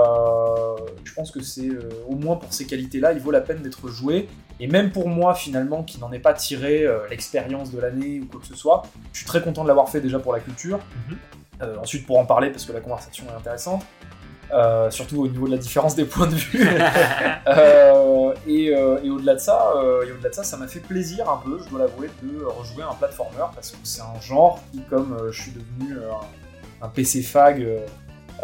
je 1.03 1.13
pense 1.13 1.31
que 1.31 1.41
c'est 1.41 1.67
euh, 1.67 1.89
au 2.07 2.15
moins 2.15 2.37
pour 2.37 2.53
ces 2.53 2.65
qualités-là, 2.65 3.13
il 3.13 3.19
vaut 3.19 3.31
la 3.31 3.41
peine 3.41 3.61
d'être 3.61 3.87
joué. 3.89 4.27
Et 4.59 4.67
même 4.67 4.91
pour 4.91 5.07
moi, 5.07 5.35
finalement, 5.35 5.83
qui 5.83 5.99
n'en 5.99 6.11
ai 6.11 6.19
pas 6.19 6.33
tiré 6.33 6.85
euh, 6.85 6.99
l'expérience 7.09 7.71
de 7.71 7.79
l'année 7.79 8.21
ou 8.21 8.25
quoi 8.25 8.41
que 8.41 8.47
ce 8.47 8.55
soit, 8.55 8.83
je 9.13 9.19
suis 9.19 9.27
très 9.27 9.41
content 9.41 9.63
de 9.63 9.67
l'avoir 9.67 9.89
fait 9.89 10.01
déjà 10.01 10.19
pour 10.19 10.33
la 10.33 10.39
culture. 10.39 10.79
Mhm. 11.09 11.17
Ensuite, 11.81 12.05
pour 12.05 12.17
en 12.17 12.25
parler, 12.25 12.51
parce 12.51 12.63
que 12.63 12.71
la 12.71 12.79
conversation 12.79 13.25
est 13.25 13.37
intéressante. 13.37 13.83
Surtout 14.91 15.23
au 15.23 15.27
niveau 15.27 15.45
de 15.45 15.51
la 15.51 15.57
différence 15.57 15.93
des 15.93 16.05
points 16.05 16.27
de 16.27 16.35
vue. 16.35 16.65
Et 18.47 18.67
et 18.67 19.09
au-delà 19.09 19.33
de 19.35 19.39
ça, 19.39 19.73
et 20.07 20.11
au-delà 20.11 20.29
de 20.29 20.33
ça, 20.33 20.43
ça 20.43 20.55
m'a 20.55 20.69
fait 20.69 20.79
plaisir 20.79 21.29
un 21.29 21.35
peu, 21.35 21.59
je 21.61 21.69
dois 21.69 21.79
l'avouer, 21.79 22.09
de 22.23 22.45
rejouer 22.45 22.83
un 22.83 22.93
platformer 22.93 23.43
parce 23.53 23.71
que 23.71 23.77
c'est 23.83 24.01
un 24.01 24.21
genre 24.21 24.61
qui, 24.71 24.79
comme 24.89 25.17
je 25.31 25.41
suis 25.41 25.51
devenu 25.51 25.97
un, 25.97 26.85
un 26.85 26.87
PC 26.87 27.21
fag, 27.21 27.67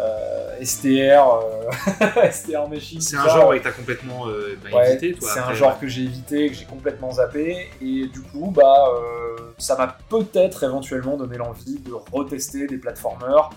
euh, 0.00 0.64
STR, 0.64 1.40
euh, 1.42 2.30
STR 2.30 2.68
machine. 2.68 3.00
c'est 3.00 3.16
un 3.16 3.24
ça, 3.24 3.28
genre 3.28 3.54
et 3.54 3.60
t'as 3.62 3.70
complètement 3.72 4.26
euh, 4.28 4.56
bah, 4.62 4.78
Ouais, 4.78 4.90
évité, 4.92 5.14
toi. 5.18 5.28
c'est 5.32 5.38
un 5.40 5.42
après, 5.44 5.54
genre 5.54 5.78
que 5.80 5.86
j'ai 5.88 6.02
évité, 6.02 6.48
que 6.48 6.54
j'ai 6.54 6.64
complètement 6.64 7.12
zappé, 7.12 7.68
et 7.80 8.06
du 8.06 8.20
coup, 8.20 8.50
bah, 8.54 8.88
ça 9.58 9.76
m'a 9.76 9.96
peut-être 10.08 10.64
éventuellement 10.64 11.16
donné 11.16 11.36
l'envie 11.38 11.78
de 11.78 11.92
retester 12.12 12.66
des 12.66 12.78
platformers 12.78 13.50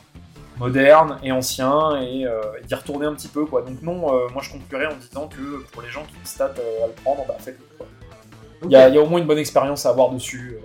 modernes 0.58 1.20
et 1.24 1.32
anciens 1.32 2.02
et, 2.02 2.22
et 2.24 2.64
d'y 2.66 2.76
retourner 2.76 3.06
un 3.06 3.14
petit 3.14 3.28
peu, 3.30 3.46
quoi. 3.46 3.62
Donc 3.62 3.82
non, 3.82 3.96
moi 3.98 4.42
je 4.42 4.50
conclurais 4.52 4.88
en 4.88 4.96
disant 4.96 5.28
que 5.28 5.64
pour 5.72 5.82
les 5.82 5.90
gens 5.90 6.04
qui 6.04 6.30
se 6.30 6.38
tâtent 6.38 6.60
à 6.84 6.88
le 6.88 6.94
prendre, 6.94 7.26
bah 7.28 7.36
faites-le. 7.40 7.66
quoi. 7.78 7.86
Il 8.64 8.72
y, 8.72 8.76
a, 8.76 8.90
il 8.90 8.96
y 8.96 8.98
a 8.98 9.02
au 9.02 9.06
moins 9.08 9.20
une 9.20 9.28
bonne 9.28 9.38
expérience 9.38 9.86
à 9.86 9.90
avoir 9.90 10.10
dessus, 10.12 10.58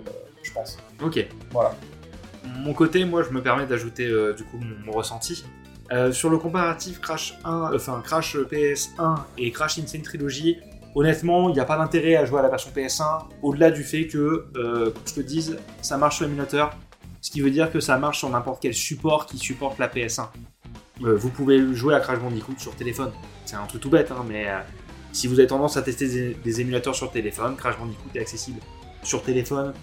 je 0.43 0.51
pense. 0.51 0.77
Ok. 1.01 1.25
Voilà. 1.51 1.73
Mon 2.43 2.73
côté, 2.73 3.05
moi, 3.05 3.23
je 3.23 3.29
me 3.29 3.41
permets 3.41 3.65
d'ajouter 3.65 4.05
euh, 4.05 4.33
du 4.33 4.43
coup 4.43 4.57
mon, 4.57 4.85
mon 4.85 4.91
ressenti. 4.91 5.45
Euh, 5.91 6.11
sur 6.11 6.29
le 6.29 6.37
comparatif 6.37 6.99
Crash 6.99 7.37
1, 7.43 7.71
euh, 7.73 7.75
enfin 7.75 8.01
Crash 8.03 8.35
PS1 8.37 9.17
et 9.37 9.51
Crash 9.51 9.77
Insane 9.77 10.01
Trilogy, 10.01 10.57
honnêtement, 10.95 11.49
il 11.49 11.53
n'y 11.53 11.59
a 11.59 11.65
pas 11.65 11.77
d'intérêt 11.77 12.15
à 12.15 12.25
jouer 12.25 12.39
à 12.39 12.41
la 12.43 12.49
version 12.49 12.71
PS1, 12.75 13.25
au-delà 13.43 13.69
du 13.69 13.83
fait 13.83 14.07
que, 14.07 14.47
euh, 14.55 14.91
comme 14.91 15.03
je 15.05 15.13
te 15.13 15.19
dise, 15.21 15.57
ça 15.81 15.97
marche 15.97 16.17
sur 16.17 16.25
émulateur, 16.25 16.75
ce 17.21 17.29
qui 17.29 17.41
veut 17.41 17.51
dire 17.51 17.71
que 17.71 17.79
ça 17.79 17.97
marche 17.97 18.19
sur 18.19 18.29
n'importe 18.29 18.61
quel 18.61 18.73
support 18.73 19.25
qui 19.25 19.37
supporte 19.37 19.77
la 19.77 19.87
PS1. 19.87 20.27
Euh, 21.03 21.15
vous 21.15 21.29
pouvez 21.29 21.73
jouer 21.73 21.93
à 21.93 21.99
Crash 21.99 22.19
Bandicoot 22.19 22.53
sur 22.57 22.75
téléphone. 22.75 23.11
C'est 23.45 23.55
un 23.55 23.65
truc 23.65 23.81
tout 23.81 23.89
bête, 23.89 24.11
hein, 24.11 24.23
mais 24.27 24.47
euh, 24.47 24.59
si 25.11 25.27
vous 25.27 25.39
avez 25.39 25.47
tendance 25.47 25.75
à 25.77 25.81
tester 25.81 26.35
des, 26.35 26.61
émulateurs 26.61 26.95
sur 26.95 27.11
téléphone, 27.11 27.55
Crash 27.55 27.77
Bandicoot 27.77 28.09
est 28.15 28.19
accessible 28.19 28.59
sur 29.03 29.21
téléphone, 29.23 29.73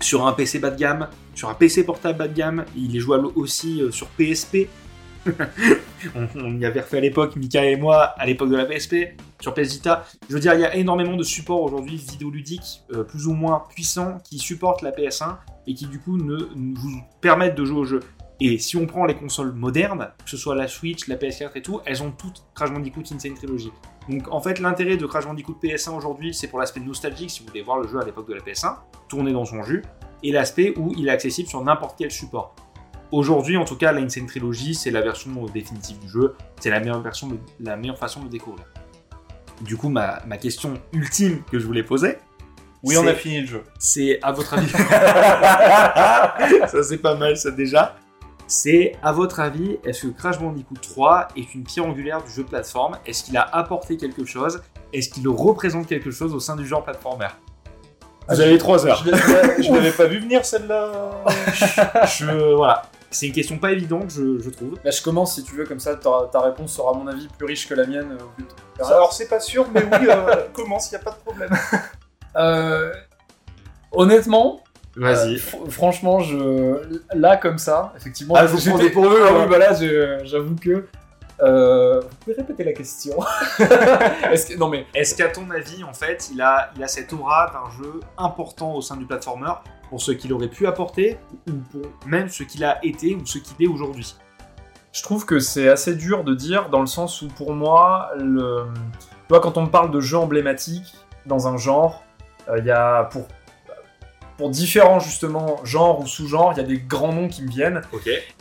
sur 0.00 0.26
un 0.26 0.32
PC 0.32 0.58
bas 0.58 0.70
de 0.70 0.78
gamme, 0.78 1.08
sur 1.34 1.48
un 1.48 1.54
PC 1.54 1.84
portable 1.84 2.18
bas 2.18 2.28
de 2.28 2.34
gamme. 2.34 2.64
Il 2.74 2.96
est 2.96 3.00
jouable 3.00 3.26
aussi 3.34 3.82
euh, 3.82 3.90
sur 3.90 4.08
PSP. 4.08 4.68
on, 6.14 6.58
y 6.58 6.64
avait 6.64 6.80
refait 6.80 6.98
à 6.98 7.00
l'époque, 7.00 7.36
Mika 7.36 7.64
et 7.64 7.76
moi, 7.76 8.02
à 8.02 8.26
l'époque 8.26 8.50
de 8.50 8.56
la 8.56 8.64
PSP, 8.64 9.18
sur 9.40 9.54
PS 9.54 9.72
Vita. 9.72 10.04
Je 10.28 10.34
veux 10.34 10.40
dire, 10.40 10.54
il 10.54 10.60
y 10.60 10.64
a 10.64 10.74
énormément 10.76 11.16
de 11.16 11.22
supports 11.22 11.62
aujourd'hui 11.62 11.96
vidéoludiques 11.96 12.82
euh, 12.92 13.02
plus 13.02 13.26
ou 13.26 13.32
moins 13.32 13.64
puissants 13.68 14.18
qui 14.24 14.38
supportent 14.38 14.82
la 14.82 14.92
PS1 14.92 15.36
et 15.66 15.74
qui 15.74 15.86
du 15.86 15.98
coup 15.98 16.16
ne, 16.16 16.36
ne 16.54 16.78
vous 16.78 17.02
permettent 17.20 17.56
de 17.56 17.64
jouer 17.64 17.78
au 17.78 17.84
jeu. 17.84 18.00
Et 18.38 18.58
si 18.58 18.76
on 18.76 18.86
prend 18.86 19.06
les 19.06 19.14
consoles 19.14 19.52
modernes, 19.52 20.10
que 20.22 20.30
ce 20.30 20.36
soit 20.36 20.54
la 20.54 20.68
Switch, 20.68 21.08
la 21.08 21.16
PS4 21.16 21.52
et 21.54 21.62
tout, 21.62 21.80
elles 21.86 22.02
ont 22.02 22.10
toutes 22.10 22.44
Crash 22.54 22.70
Bandicoot 22.70 23.02
Insane 23.10 23.34
Trilogy. 23.34 23.72
Donc 24.10 24.28
en 24.30 24.40
fait, 24.40 24.58
l'intérêt 24.60 24.98
de 24.98 25.06
Crash 25.06 25.24
Bandicoot 25.24 25.56
PS1 25.62 25.96
aujourd'hui, 25.96 26.34
c'est 26.34 26.48
pour 26.48 26.58
l'aspect 26.58 26.80
nostalgique, 26.80 27.30
si 27.30 27.40
vous 27.40 27.48
voulez 27.48 27.62
voir 27.62 27.78
le 27.78 27.88
jeu 27.88 27.98
à 27.98 28.04
l'époque 28.04 28.28
de 28.28 28.34
la 28.34 28.40
PS1, 28.40 28.76
tourné 29.08 29.32
dans 29.32 29.46
son 29.46 29.62
jus, 29.62 29.82
et 30.22 30.32
l'aspect 30.32 30.74
où 30.76 30.92
il 30.96 31.08
est 31.08 31.10
accessible 31.10 31.48
sur 31.48 31.62
n'importe 31.64 31.96
quel 31.98 32.10
support. 32.10 32.54
Aujourd'hui, 33.12 33.56
en 33.56 33.64
tout 33.64 33.76
cas, 33.76 33.92
la 33.92 34.00
Insane 34.00 34.26
Trilogy, 34.26 34.74
c'est 34.74 34.90
la 34.90 35.00
version 35.00 35.30
définitive 35.52 35.98
du 36.00 36.08
jeu, 36.08 36.34
c'est 36.60 36.70
la 36.70 36.80
meilleure 36.80 37.00
version, 37.00 37.28
de- 37.28 37.38
la 37.60 37.76
meilleure 37.76 37.98
façon 37.98 38.20
de 38.20 38.24
le 38.24 38.30
découvrir. 38.30 38.64
Du 39.60 39.76
coup, 39.76 39.88
ma, 39.88 40.20
ma 40.26 40.36
question 40.38 40.74
ultime 40.92 41.42
que 41.50 41.58
je 41.58 41.66
voulais 41.66 41.84
poser, 41.84 42.18
Oui, 42.82 42.96
on 42.98 43.06
a 43.06 43.14
fini 43.14 43.40
le 43.42 43.46
jeu. 43.46 43.62
c'est 43.78 44.18
à 44.22 44.32
votre 44.32 44.54
avis. 44.54 44.68
ça, 46.68 46.82
c'est 46.82 46.98
pas 46.98 47.14
mal, 47.14 47.36
ça 47.36 47.50
déjà. 47.50 47.96
C'est 48.48 48.92
à 49.02 49.10
votre 49.12 49.40
avis, 49.40 49.78
est-ce 49.84 50.06
que 50.06 50.12
Crash 50.12 50.38
Bandicoot 50.38 50.76
3 50.80 51.28
est 51.36 51.54
une 51.54 51.64
pierre 51.64 51.86
angulaire 51.86 52.22
du 52.22 52.30
jeu 52.30 52.44
de 52.44 52.48
plateforme? 52.48 52.96
Est-ce 53.06 53.24
qu'il 53.24 53.36
a 53.36 53.42
apporté 53.42 53.96
quelque 53.96 54.24
chose? 54.24 54.62
Est-ce 54.92 55.08
qu'il 55.08 55.26
représente 55.28 55.86
quelque 55.88 56.10
chose 56.12 56.32
au 56.34 56.38
sein 56.38 56.54
du 56.54 56.64
genre 56.66 56.84
platformer? 56.84 57.26
Vous 58.28 58.40
avez 58.40 58.56
3 58.58 58.86
heures. 58.86 59.04
Je 59.04 59.62
je 59.62 59.72
l'avais 59.72 59.90
pas 59.96 60.06
vu 60.06 60.18
venir 60.20 60.44
celle-là. 60.44 60.92
Je 62.06 62.54
voilà, 62.54 62.82
c'est 63.10 63.26
une 63.26 63.32
question 63.32 63.58
pas 63.58 63.72
évidente, 63.72 64.10
je, 64.10 64.38
je 64.40 64.50
trouve. 64.50 64.74
Bah, 64.84 64.90
je 64.90 65.00
commence 65.02 65.34
si 65.36 65.42
tu 65.44 65.54
veux, 65.54 65.64
comme 65.64 65.80
ça 65.80 65.94
ta, 65.96 66.28
ta 66.32 66.40
réponse 66.40 66.72
sera, 66.74 66.90
à 66.90 66.94
mon 66.94 67.06
avis, 67.06 67.28
plus 67.38 67.46
riche 67.46 67.68
que 67.68 67.74
la 67.74 67.86
mienne. 67.86 68.16
euh. 68.80 68.84
Alors 68.84 69.12
c'est 69.12 69.28
pas 69.28 69.40
sûr, 69.40 69.66
mais 69.72 69.82
oui, 69.84 70.08
euh, 70.08 70.44
commence, 70.52 70.90
y 70.92 70.96
a 70.96 70.98
pas 70.98 71.12
de 71.12 71.16
problème. 71.24 71.50
Euh, 72.36 72.92
honnêtement, 73.92 74.60
Vas-y. 74.96 75.34
euh, 75.34 75.38
fr- 75.38 75.70
franchement, 75.70 76.20
je 76.20 76.80
là 77.14 77.36
comme 77.36 77.58
ça, 77.58 77.92
effectivement. 77.96 78.34
Ah, 78.36 78.46
vous 78.46 78.58
prends 78.70 78.78
dépourvu, 78.78 79.16
Ah 79.22 79.28
hein. 79.30 79.36
oui, 79.42 79.50
bah 79.50 79.58
là, 79.58 79.72
j'avoue 80.24 80.56
que. 80.56 80.86
Euh, 81.42 82.00
vous 82.00 82.16
pouvez 82.20 82.36
répéter 82.36 82.64
la 82.64 82.72
question. 82.72 83.16
Est-ce 84.30 84.46
que 84.46 84.58
non 84.58 84.68
mais 84.68 84.86
Est-ce 84.94 85.14
qu'à 85.14 85.28
ton 85.28 85.50
avis, 85.50 85.84
en 85.84 85.92
fait, 85.92 86.30
il 86.32 86.40
a, 86.40 86.70
il 86.76 86.82
a 86.82 86.88
cette 86.88 87.12
aura 87.12 87.52
d'un 87.52 87.70
jeu 87.70 88.00
important 88.16 88.74
au 88.74 88.80
sein 88.80 88.96
du 88.96 89.04
platformer 89.04 89.52
pour 89.90 90.00
ce 90.00 90.12
qu'il 90.12 90.32
aurait 90.32 90.48
pu 90.48 90.66
apporter 90.66 91.18
ou 91.48 91.52
pour 91.70 91.82
même 92.06 92.28
ce 92.28 92.42
qu'il 92.42 92.64
a 92.64 92.84
été 92.84 93.14
ou 93.14 93.24
ce 93.26 93.38
qu'il 93.38 93.64
est 93.64 93.68
aujourd'hui? 93.68 94.16
Je 94.92 95.02
trouve 95.02 95.26
que 95.26 95.38
c'est 95.38 95.68
assez 95.68 95.94
dur 95.94 96.24
de 96.24 96.34
dire 96.34 96.70
dans 96.70 96.80
le 96.80 96.86
sens 96.86 97.20
où 97.20 97.28
pour 97.28 97.52
moi, 97.52 98.10
le... 98.16 98.64
tu 98.94 99.28
vois, 99.28 99.40
quand 99.40 99.58
on 99.58 99.62
me 99.62 99.70
parle 99.70 99.90
de 99.90 100.00
jeux 100.00 100.16
emblématiques 100.16 100.94
dans 101.26 101.48
un 101.48 101.58
genre, 101.58 102.02
euh, 102.48 102.58
il 102.58 102.64
y 102.64 102.70
a 102.70 103.04
pour 103.04 103.26
pour 104.36 104.50
différents 104.50 105.00
justement 105.00 105.64
genres 105.64 106.00
ou 106.00 106.06
sous-genres, 106.06 106.52
il 106.54 106.58
y 106.58 106.60
a 106.60 106.66
des 106.66 106.78
grands 106.78 107.12
noms 107.12 107.28
qui 107.28 107.42
me 107.42 107.48
viennent 107.48 107.82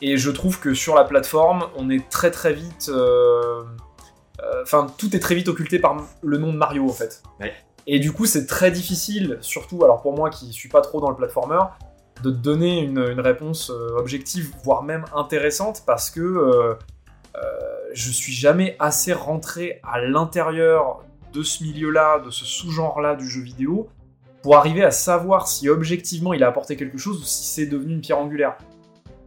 et 0.01 0.17
je 0.17 0.31
trouve 0.31 0.59
que 0.59 0.73
sur 0.73 0.95
la 0.95 1.03
plateforme, 1.03 1.65
on 1.75 1.89
est 1.89 2.09
très 2.09 2.31
très 2.31 2.53
vite, 2.53 2.89
euh, 2.89 3.63
euh, 4.41 4.61
enfin 4.63 4.87
tout 4.97 5.15
est 5.15 5.19
très 5.19 5.35
vite 5.35 5.47
occulté 5.47 5.79
par 5.79 5.95
le 6.21 6.37
nom 6.37 6.51
de 6.51 6.57
Mario 6.57 6.85
en 6.85 6.93
fait. 6.93 7.23
Ouais. 7.39 7.53
Et 7.87 7.99
du 7.99 8.11
coup, 8.11 8.25
c'est 8.25 8.47
très 8.47 8.71
difficile, 8.71 9.37
surtout 9.41 9.83
alors 9.83 10.01
pour 10.01 10.15
moi 10.15 10.29
qui 10.29 10.51
suis 10.51 10.69
pas 10.69 10.81
trop 10.81 10.99
dans 10.99 11.09
le 11.09 11.15
platformer, 11.15 11.59
de 12.23 12.31
te 12.31 12.35
donner 12.35 12.79
une, 12.79 12.99
une 12.99 13.19
réponse 13.19 13.69
euh, 13.69 13.97
objective, 13.97 14.53
voire 14.63 14.83
même 14.83 15.05
intéressante, 15.15 15.83
parce 15.85 16.09
que 16.09 16.21
euh, 16.21 16.73
euh, 17.35 17.41
je 17.93 18.11
suis 18.11 18.33
jamais 18.33 18.75
assez 18.79 19.13
rentré 19.13 19.79
à 19.83 20.01
l'intérieur 20.01 21.03
de 21.33 21.43
ce 21.43 21.63
milieu-là, 21.63 22.19
de 22.19 22.31
ce 22.31 22.45
sous-genre-là 22.45 23.15
du 23.15 23.29
jeu 23.29 23.41
vidéo, 23.41 23.89
pour 24.45 24.57
arriver 24.57 24.83
à 24.83 24.91
savoir 24.91 25.47
si 25.47 25.69
objectivement 25.69 26.31
il 26.31 26.43
a 26.43 26.47
apporté 26.47 26.75
quelque 26.75 26.99
chose 26.99 27.19
ou 27.19 27.23
si 27.23 27.45
c'est 27.45 27.65
devenu 27.65 27.95
une 27.95 28.01
pierre 28.01 28.19
angulaire. 28.19 28.57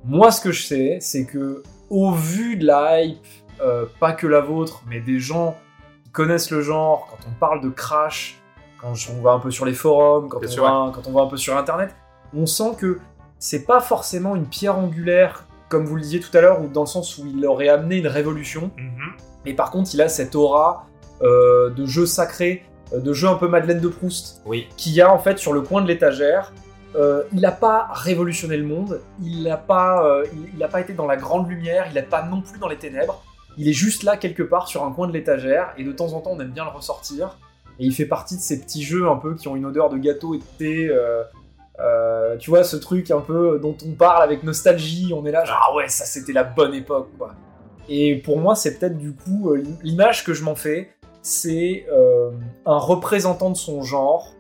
Moi, 0.05 0.31
ce 0.31 0.41
que 0.41 0.53
je 0.53 0.63
sais, 0.63 0.99
c'est 1.01 1.25
que 1.25 1.65
au 1.91 2.13
vu 2.13 2.55
de 2.57 2.65
la 2.65 3.03
hype, 3.03 3.19
euh, 3.61 3.87
pas 3.99 4.13
que 4.13 4.29
la 4.29 4.41
vôtre, 4.41 4.85
mais 4.89 5.01
des 5.01 5.19
gens 5.19 5.57
qui 6.05 6.11
connaissent 6.11 6.53
le 6.53 6.63
genre, 6.63 7.09
quand 7.11 7.29
on 7.29 7.35
parle 7.35 7.61
de 7.63 7.69
Crash, 7.69 8.41
quand 8.81 8.93
on 9.13 9.21
va 9.21 9.33
un 9.33 9.41
peu 9.41 9.51
sur 9.51 9.65
les 9.65 9.73
forums, 9.73 10.29
quand, 10.29 10.39
on 10.41 10.47
sûr, 10.47 10.63
va, 10.63 10.93
quand 10.95 11.09
on 11.09 11.13
va 11.13 11.23
un 11.23 11.27
peu 11.27 11.37
sur 11.37 11.57
Internet, 11.57 11.97
on 12.33 12.47
sent 12.47 12.77
que 12.79 13.01
c'est 13.41 13.65
pas 13.65 13.81
forcément 13.81 14.37
une 14.37 14.47
pierre 14.47 14.79
angulaire, 14.79 15.47
comme 15.69 15.85
vous 15.85 15.97
le 15.97 16.03
disiez 16.03 16.21
tout 16.21 16.37
à 16.37 16.41
l'heure, 16.41 16.63
ou 16.63 16.69
dans 16.69 16.83
le 16.83 16.87
sens 16.87 17.19
où 17.19 17.27
il 17.27 17.45
aurait 17.45 17.71
amené 17.71 17.97
une 17.97 18.07
révolution, 18.07 18.71
mais 19.45 19.53
par 19.53 19.73
contre, 19.73 19.91
il 19.95 20.01
a 20.01 20.09
cette 20.09 20.37
aura 20.37 20.87
euh, 21.23 21.71
de 21.71 21.87
jeu 21.87 22.07
sacré, 22.07 22.63
de 22.97 23.13
jeu 23.13 23.29
un 23.29 23.35
peu 23.35 23.49
Madeleine 23.49 23.81
de 23.81 23.89
Proust, 23.89 24.41
Oui. 24.47 24.67
qu'il 24.77 24.93
y 24.93 25.01
a 25.01 25.13
en 25.13 25.19
fait 25.19 25.39
sur 25.39 25.53
le 25.53 25.61
coin 25.61 25.83
de 25.83 25.89
l'étagère. 25.89 26.53
Euh, 26.97 27.23
il 27.35 27.41
n'a 27.41 27.53
pas 27.53 27.89
révolutionné 27.93 28.57
le 28.57 28.65
monde, 28.65 29.01
il 29.23 29.43
n'a 29.43 29.59
pas, 29.59 30.05
euh, 30.07 30.25
il, 30.33 30.55
il 30.57 30.63
a 30.63 30.69
pas 30.69 30.81
été 30.81 30.95
dans 30.95 31.07
la 31.07 31.17
grande 31.17 31.49
lumière, 31.49 31.85
il 31.89 31.95
n'est 31.95 32.03
pas 32.03 32.23
non 32.25 32.41
plus 32.41 32.59
dans 32.59 32.69
les 32.69 32.79
ténèbres. 32.79 33.23
Il 33.59 33.69
est 33.69 33.73
juste 33.75 34.05
là 34.05 34.17
quelque 34.17 34.43
part 34.43 34.69
sur 34.69 34.85
un 34.85 34.93
coin 34.93 35.07
de 35.07 35.13
l'étagère 35.13 35.75
et 35.77 35.85
de 35.85 35.93
temps 35.93 36.13
en 36.15 36.21
temps 36.21 36.31
on 36.33 36.41
aime 36.41 36.51
bien 36.51 36.65
le 36.65 36.71
ressortir. 36.71 37.37
Et 37.79 37.85
il 37.85 37.93
fait 37.95 38.07
partie 38.07 38.37
de 38.37 38.41
ces 38.41 38.61
petits 38.61 38.83
jeux 38.83 39.09
un 39.09 39.17
peu 39.17 39.35
qui 39.35 39.49
ont 39.49 39.55
une 39.57 39.67
odeur 39.67 39.91
de 39.91 39.99
gâteau 39.99 40.35
et 40.35 40.39
de 40.39 40.45
thé. 40.59 40.89
euh, 40.89 41.23
euh, 41.81 42.37
tu 42.39 42.51
vois 42.51 42.65
ce 42.65 42.77
truc 42.77 43.11
un 43.13 43.21
peu 43.21 43.59
dont 43.63 43.77
on 43.87 43.93
parle 43.93 44.23
avec 44.23 44.43
nostalgie. 44.43 45.13
On 45.15 45.25
est 45.27 45.31
là 45.31 45.45
genre 45.45 45.69
ah 45.71 45.75
ouais 45.77 45.89
ça 45.89 46.05
c'était 46.05 46.33
la 46.33 46.43
bonne 46.45 46.75
époque 46.75 47.09
quoi. 47.19 47.35
Et 47.89 48.17
pour 48.17 48.39
moi 48.41 48.55
c'est 48.57 48.79
peut-être 48.79 48.97
du 48.99 49.13
coup 49.13 49.51
euh, 49.51 49.63
l'image 49.83 50.25
que 50.25 50.33
je 50.35 50.43
m'en 50.43 50.55
fais, 50.57 50.91
c'est 51.29 51.85
euh, 51.93 52.31
un 52.65 52.79
représentant 52.79 53.51
de 53.51 53.57
son 53.57 53.83
genre 53.83 54.33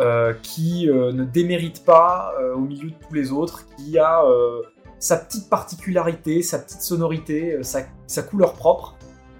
euh, 0.00 0.34
qui 0.42 0.90
euh, 0.90 1.12
ne 1.12 1.24
démérite 1.24 1.84
pas 1.84 2.34
euh, 2.40 2.54
au 2.54 2.60
milieu 2.60 2.90
de 2.90 2.96
tous 3.06 3.14
les 3.14 3.30
autres, 3.30 3.64
qui 3.76 3.98
a 3.98 4.24
euh, 4.24 4.62
sa 4.98 5.16
petite 5.16 5.48
particularité, 5.48 6.42
sa 6.42 6.58
petite 6.58 6.80
sonorité, 6.82 7.54
euh, 7.54 7.62
sa, 7.62 7.82
sa 8.08 8.22
couleur 8.22 8.54
propre, 8.54 8.96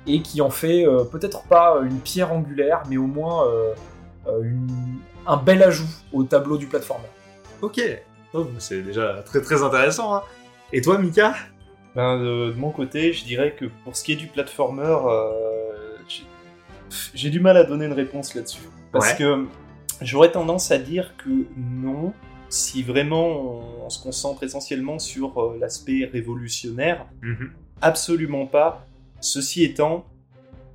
et 0.07 0.23
qui 0.23 0.41
en 0.41 0.51
fait 0.51 0.87
euh, 0.87 1.03
peut-être 1.05 1.43
pas 1.49 1.81
une 1.83 1.99
pierre 1.99 2.33
angulaire, 2.33 2.83
mais 2.89 2.97
au 2.97 3.07
moins 3.09 3.45
une- 4.43 5.01
un 5.27 5.37
bel 5.37 5.63
ajout 5.63 5.89
au 6.13 6.23
tableau 6.25 6.57
du 6.59 6.67
platformer. 6.67 7.09
Ok. 7.61 7.81
Oh, 8.35 8.47
c'est 8.59 8.83
déjà 8.83 9.23
très 9.25 9.41
très 9.41 9.63
intéressant. 9.63 10.15
hein. 10.15 10.23
Et 10.73 10.81
toi, 10.81 10.99
Mika? 10.99 11.35
Ben, 11.95 12.19
de, 12.19 12.51
de 12.51 12.57
mon 12.59 12.71
côté, 12.71 13.13
je 13.13 13.25
dirais 13.25 13.55
que 13.59 13.67
pour 13.85 13.97
ce 13.97 14.03
qui 14.05 14.13
est 14.13 14.17
du 14.17 14.27
platformer, 14.27 14.83
euh, 15.07 15.64
j'ai 17.15 17.31
du 17.31 17.41
mal 17.41 17.57
à 17.57 17.65
donner 17.65 17.87
une 17.87 17.93
réponse 17.93 18.35
là-dessus. 18.35 18.69
Parce 18.93 19.11
Ouais. 19.13 19.17
que 19.19 19.47
j'aurais 20.01 20.31
tendance 20.31 20.71
à 20.71 20.79
dire 20.79 21.15
que 21.17 21.31
non, 21.57 22.13
si 22.49 22.83
vraiment 22.83 23.27
on, 23.27 23.85
on 23.87 23.91
se 23.91 24.03
concentre 24.03 24.43
essentiellement 24.45 24.99
sur 24.99 25.39
euh, 25.39 25.57
l'aspect 25.61 26.05
révolutionnaire, 26.05 27.07
absolument 27.81 28.47
pas. 28.47 28.87
Ceci 29.21 29.65
étant, 29.65 30.05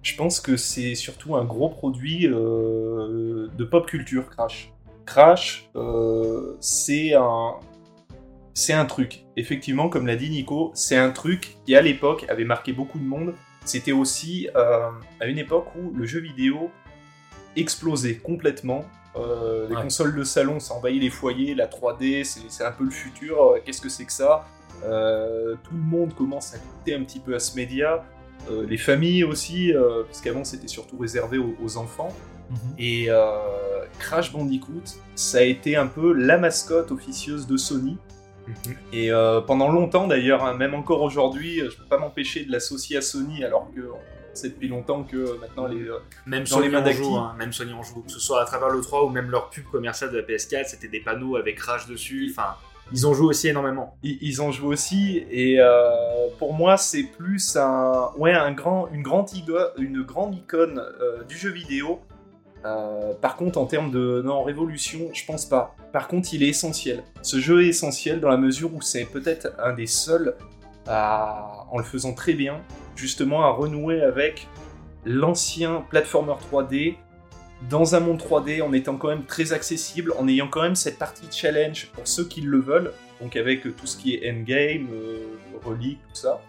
je 0.01 0.15
pense 0.15 0.39
que 0.39 0.57
c'est 0.57 0.95
surtout 0.95 1.35
un 1.35 1.45
gros 1.45 1.69
produit 1.69 2.27
euh, 2.27 3.47
de 3.57 3.63
pop 3.63 3.85
culture, 3.85 4.29
Crash. 4.29 4.73
Crash, 5.05 5.69
euh, 5.75 6.55
c'est 6.59 7.13
un, 7.13 7.53
c'est 8.53 8.73
un 8.73 8.85
truc. 8.85 9.23
Effectivement, 9.37 9.89
comme 9.89 10.05
l'a 10.07 10.15
dit 10.15 10.29
Nico, 10.29 10.71
c'est 10.73 10.97
un 10.97 11.11
truc 11.11 11.57
qui 11.65 11.75
à 11.75 11.81
l'époque 11.81 12.25
avait 12.29 12.43
marqué 12.45 12.73
beaucoup 12.73 12.99
de 12.99 13.03
monde. 13.05 13.33
C'était 13.69 13.91
aussi 13.91 14.49
euh, 14.55 14.89
à 15.19 15.27
une 15.27 15.37
époque 15.37 15.67
où 15.75 15.91
le 15.95 16.05
jeu 16.05 16.19
vidéo 16.19 16.71
explosait 17.55 18.15
complètement. 18.15 18.83
Euh, 19.15 19.67
les 19.69 19.75
Ouais. 19.75 19.81
consoles 19.83 20.15
de 20.15 20.23
salon, 20.23 20.59
ça 20.59 20.73
envahit 20.73 20.99
les 21.01 21.09
foyers, 21.11 21.53
la 21.53 21.67
3D, 21.67 22.23
c'est 22.23 22.63
un 22.63 22.71
peu 22.71 22.83
le 22.85 22.89
futur. 22.91 23.35
Euh, 23.43 23.59
Qu'est-ce 23.63 23.81
que 23.81 23.89
c'est 23.89 24.05
que 24.05 24.11
ça? 24.11 24.45
Euh, 24.85 25.55
Tout 25.63 25.73
le 25.75 25.81
monde 25.81 26.15
commence 26.15 26.53
à 26.53 26.57
goûter 26.57 26.95
un 26.95 27.03
petit 27.03 27.19
peu 27.19 27.35
à 27.35 27.39
ce 27.39 27.55
média. 27.55 28.03
Les 28.67 28.77
familles 28.77 29.25
aussi, 29.25 29.73
puisqu'avant 30.07 30.43
c'était 30.45 30.69
surtout 30.69 30.97
réservé 30.97 31.37
aux, 31.37 31.55
aux 31.61 31.77
enfants. 31.77 32.15
Et 32.79 33.05
euh, 33.09 33.37
Crash 33.99 34.31
Bandicoot, 34.31 34.81
ça 35.13 35.39
a 35.39 35.41
été 35.41 35.75
un 35.75 35.85
peu 35.87 36.13
la 36.13 36.37
mascotte 36.39 36.89
officieuse 36.91 37.45
de 37.45 37.57
Sony. 37.57 37.97
Et 38.93 39.11
euh, 39.11 39.41
pendant 39.41 39.71
longtemps 39.71 40.07
d'ailleurs, 40.07 40.43
hein, 40.43 40.53
même 40.53 40.73
encore 40.73 41.01
aujourd'hui, 41.01 41.61
euh, 41.61 41.69
je 41.69 41.77
peux 41.77 41.85
pas 41.85 41.97
m'empêcher 41.97 42.45
de 42.45 42.51
l'associer 42.51 42.97
à 42.97 43.01
Sony, 43.01 43.43
alors 43.43 43.69
que 43.75 43.81
on 43.81 44.35
sait 44.35 44.49
depuis 44.49 44.67
longtemps 44.67 45.03
que 45.03 45.39
maintenant 45.39 45.67
les, 45.67 45.83
euh, 45.83 45.97
Même 46.25 46.43
Dans 46.45 46.59
les 46.59 46.69
Sony 46.69 46.69
mains 46.69 46.85
en 46.85 46.91
joue, 46.91 47.15
hein, 47.15 47.35
même 47.37 47.53
Sony 47.53 47.73
en 47.73 47.83
joue, 47.83 48.01
que 48.01 48.11
ce 48.11 48.19
soit 48.19 48.41
à 48.41 48.45
travers 48.45 48.69
le 48.69 48.81
3 48.81 49.05
ou 49.05 49.09
même 49.09 49.29
leur 49.29 49.49
pub 49.49 49.65
commerciale 49.65 50.11
de 50.11 50.17
la 50.17 50.23
PS4, 50.23 50.65
c'était 50.65 50.87
des 50.87 50.99
panneaux 50.99 51.35
avec 51.35 51.57
Crash 51.57 51.87
dessus. 51.87 52.31
Enfin, 52.31 52.55
ils 52.91 53.07
ont 53.07 53.13
joué 53.13 53.27
aussi 53.27 53.47
énormément. 53.47 53.95
ils, 54.03 54.17
ils 54.21 54.41
en 54.41 54.51
jouent 54.51 54.71
aussi. 54.71 55.23
Et 55.29 55.59
euh, 55.59 56.27
pour 56.37 56.53
moi, 56.53 56.77
c'est 56.77 57.03
plus 57.03 57.55
un, 57.55 58.11
ouais, 58.17 58.33
un 58.33 58.51
grand, 58.51 58.87
une 58.91 59.03
grande 59.03 59.27
une 59.77 60.01
grande 60.03 60.35
icône 60.35 60.81
euh, 61.01 61.23
du 61.23 61.37
jeu 61.37 61.51
vidéo. 61.51 61.99
Euh, 62.65 63.13
par 63.21 63.37
contre, 63.37 63.57
en 63.57 63.65
termes 63.65 63.91
de 63.91 64.21
non 64.23 64.43
révolution, 64.43 65.09
je 65.13 65.25
pense 65.25 65.45
pas. 65.45 65.75
Par 65.93 66.07
contre, 66.07 66.33
il 66.33 66.43
est 66.43 66.49
essentiel. 66.49 67.03
Ce 67.21 67.39
jeu 67.39 67.63
est 67.63 67.67
essentiel 67.67 68.19
dans 68.19 68.29
la 68.29 68.37
mesure 68.37 68.73
où 68.73 68.81
c'est 68.81 69.05
peut-être 69.05 69.53
un 69.59 69.73
des 69.73 69.87
seuls 69.87 70.35
en 70.87 71.77
le 71.77 71.83
faisant 71.83 72.13
très 72.13 72.33
bien, 72.33 72.61
justement 72.95 73.43
à 73.43 73.51
renouer 73.51 74.01
avec 74.01 74.47
l'ancien 75.05 75.85
platformer 75.89 76.33
3D 76.51 76.95
dans 77.69 77.95
un 77.95 77.99
monde 77.99 78.21
3D 78.21 78.61
en 78.61 78.71
étant 78.73 78.95
quand 78.95 79.09
même 79.09 79.25
très 79.25 79.51
accessible, 79.53 80.13
en 80.17 80.27
ayant 80.27 80.47
quand 80.47 80.61
même 80.61 80.75
cette 80.75 80.97
partie 80.97 81.27
challenge 81.31 81.87
pour 81.93 82.07
ceux 82.07 82.25
qui 82.25 82.41
le 82.41 82.59
veulent, 82.59 82.91
donc 83.21 83.35
avec 83.35 83.63
tout 83.63 83.85
ce 83.85 83.97
qui 83.97 84.15
est 84.15 84.31
endgame, 84.31 84.87
euh, 84.93 85.35
relique, 85.65 85.99
tout 86.07 86.15
ça. 86.15 86.41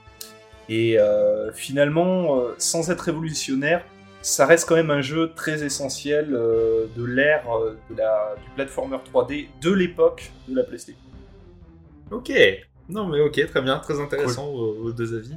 Et 0.69 0.99
euh, 0.99 1.53
finalement, 1.53 2.39
euh, 2.39 2.55
sans 2.59 2.91
être 2.91 3.01
révolutionnaire, 3.01 3.85
ça 4.23 4.47
reste 4.47 4.69
quand 4.69 4.75
même 4.77 4.91
un 4.91 5.01
jeu 5.01 5.33
très 5.35 5.63
essentiel 5.65 6.31
euh, 6.35 6.87
de 6.97 7.05
l'ère 7.05 7.45
euh, 7.55 7.77
de 7.91 7.97
la- 7.97 8.35
du 8.43 8.51
platformer 8.55 8.97
3D 9.13 9.49
de 9.63 9.71
l'époque 9.73 10.31
de 10.49 10.57
la 10.57 10.65
PlayStation. 10.65 11.01
Ok. 12.11 12.33
Non, 12.89 13.07
mais 13.07 13.21
ok, 13.21 13.47
très 13.47 13.63
bien, 13.63 13.79
très 13.79 14.01
intéressant 14.01 14.51
vos, 14.51 14.75
vos 14.75 14.93
deux 14.93 15.17
avis. 15.17 15.35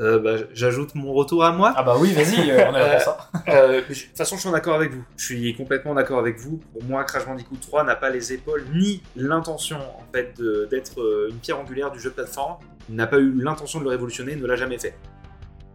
Euh, 0.00 0.18
bah, 0.18 0.36
J'ajoute 0.52 0.94
mon 0.96 1.12
retour 1.12 1.44
à 1.44 1.52
moi. 1.52 1.72
Ah 1.76 1.82
bah 1.84 1.94
oui, 1.98 2.12
vas-y, 2.12 2.36
on 2.40 2.74
est 2.74 2.78
là 2.78 2.96
pour 2.96 3.00
ça. 3.00 3.30
De 3.46 3.80
toute 3.80 4.16
façon, 4.16 4.34
je 4.36 4.40
suis 4.40 4.48
en 4.48 4.54
accord 4.54 4.74
avec 4.74 4.92
vous. 4.92 5.04
Je 5.16 5.24
suis 5.24 5.54
complètement 5.54 5.94
d'accord 5.94 6.18
avec 6.18 6.36
vous. 6.38 6.58
Pour 6.72 6.82
moi, 6.84 7.04
Crash 7.04 7.24
Bandicoot 7.26 7.56
3 7.60 7.84
n'a 7.84 7.94
pas 7.94 8.10
les 8.10 8.32
épaules 8.32 8.64
ni 8.74 9.02
l'intention 9.16 9.76
en 9.78 10.04
fait 10.12 10.34
d'être 10.70 11.28
une 11.30 11.36
pierre 11.38 11.60
angulaire 11.60 11.90
du 11.92 12.00
jeu 12.00 12.10
de 12.10 12.14
plateforme. 12.16 12.56
Il 12.90 12.96
n'a 12.96 13.06
pas 13.06 13.18
eu 13.18 13.32
l'intention 13.40 13.78
de 13.78 13.84
le 13.84 13.90
révolutionner, 13.90 14.34
ne 14.36 14.44
l'a 14.46 14.56
jamais 14.56 14.78
fait. 14.78 14.94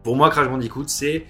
Pour 0.03 0.16
moi, 0.18 0.30
Crash 0.30 0.48
Bandicoot, 0.49 0.84
c'est 0.88 1.26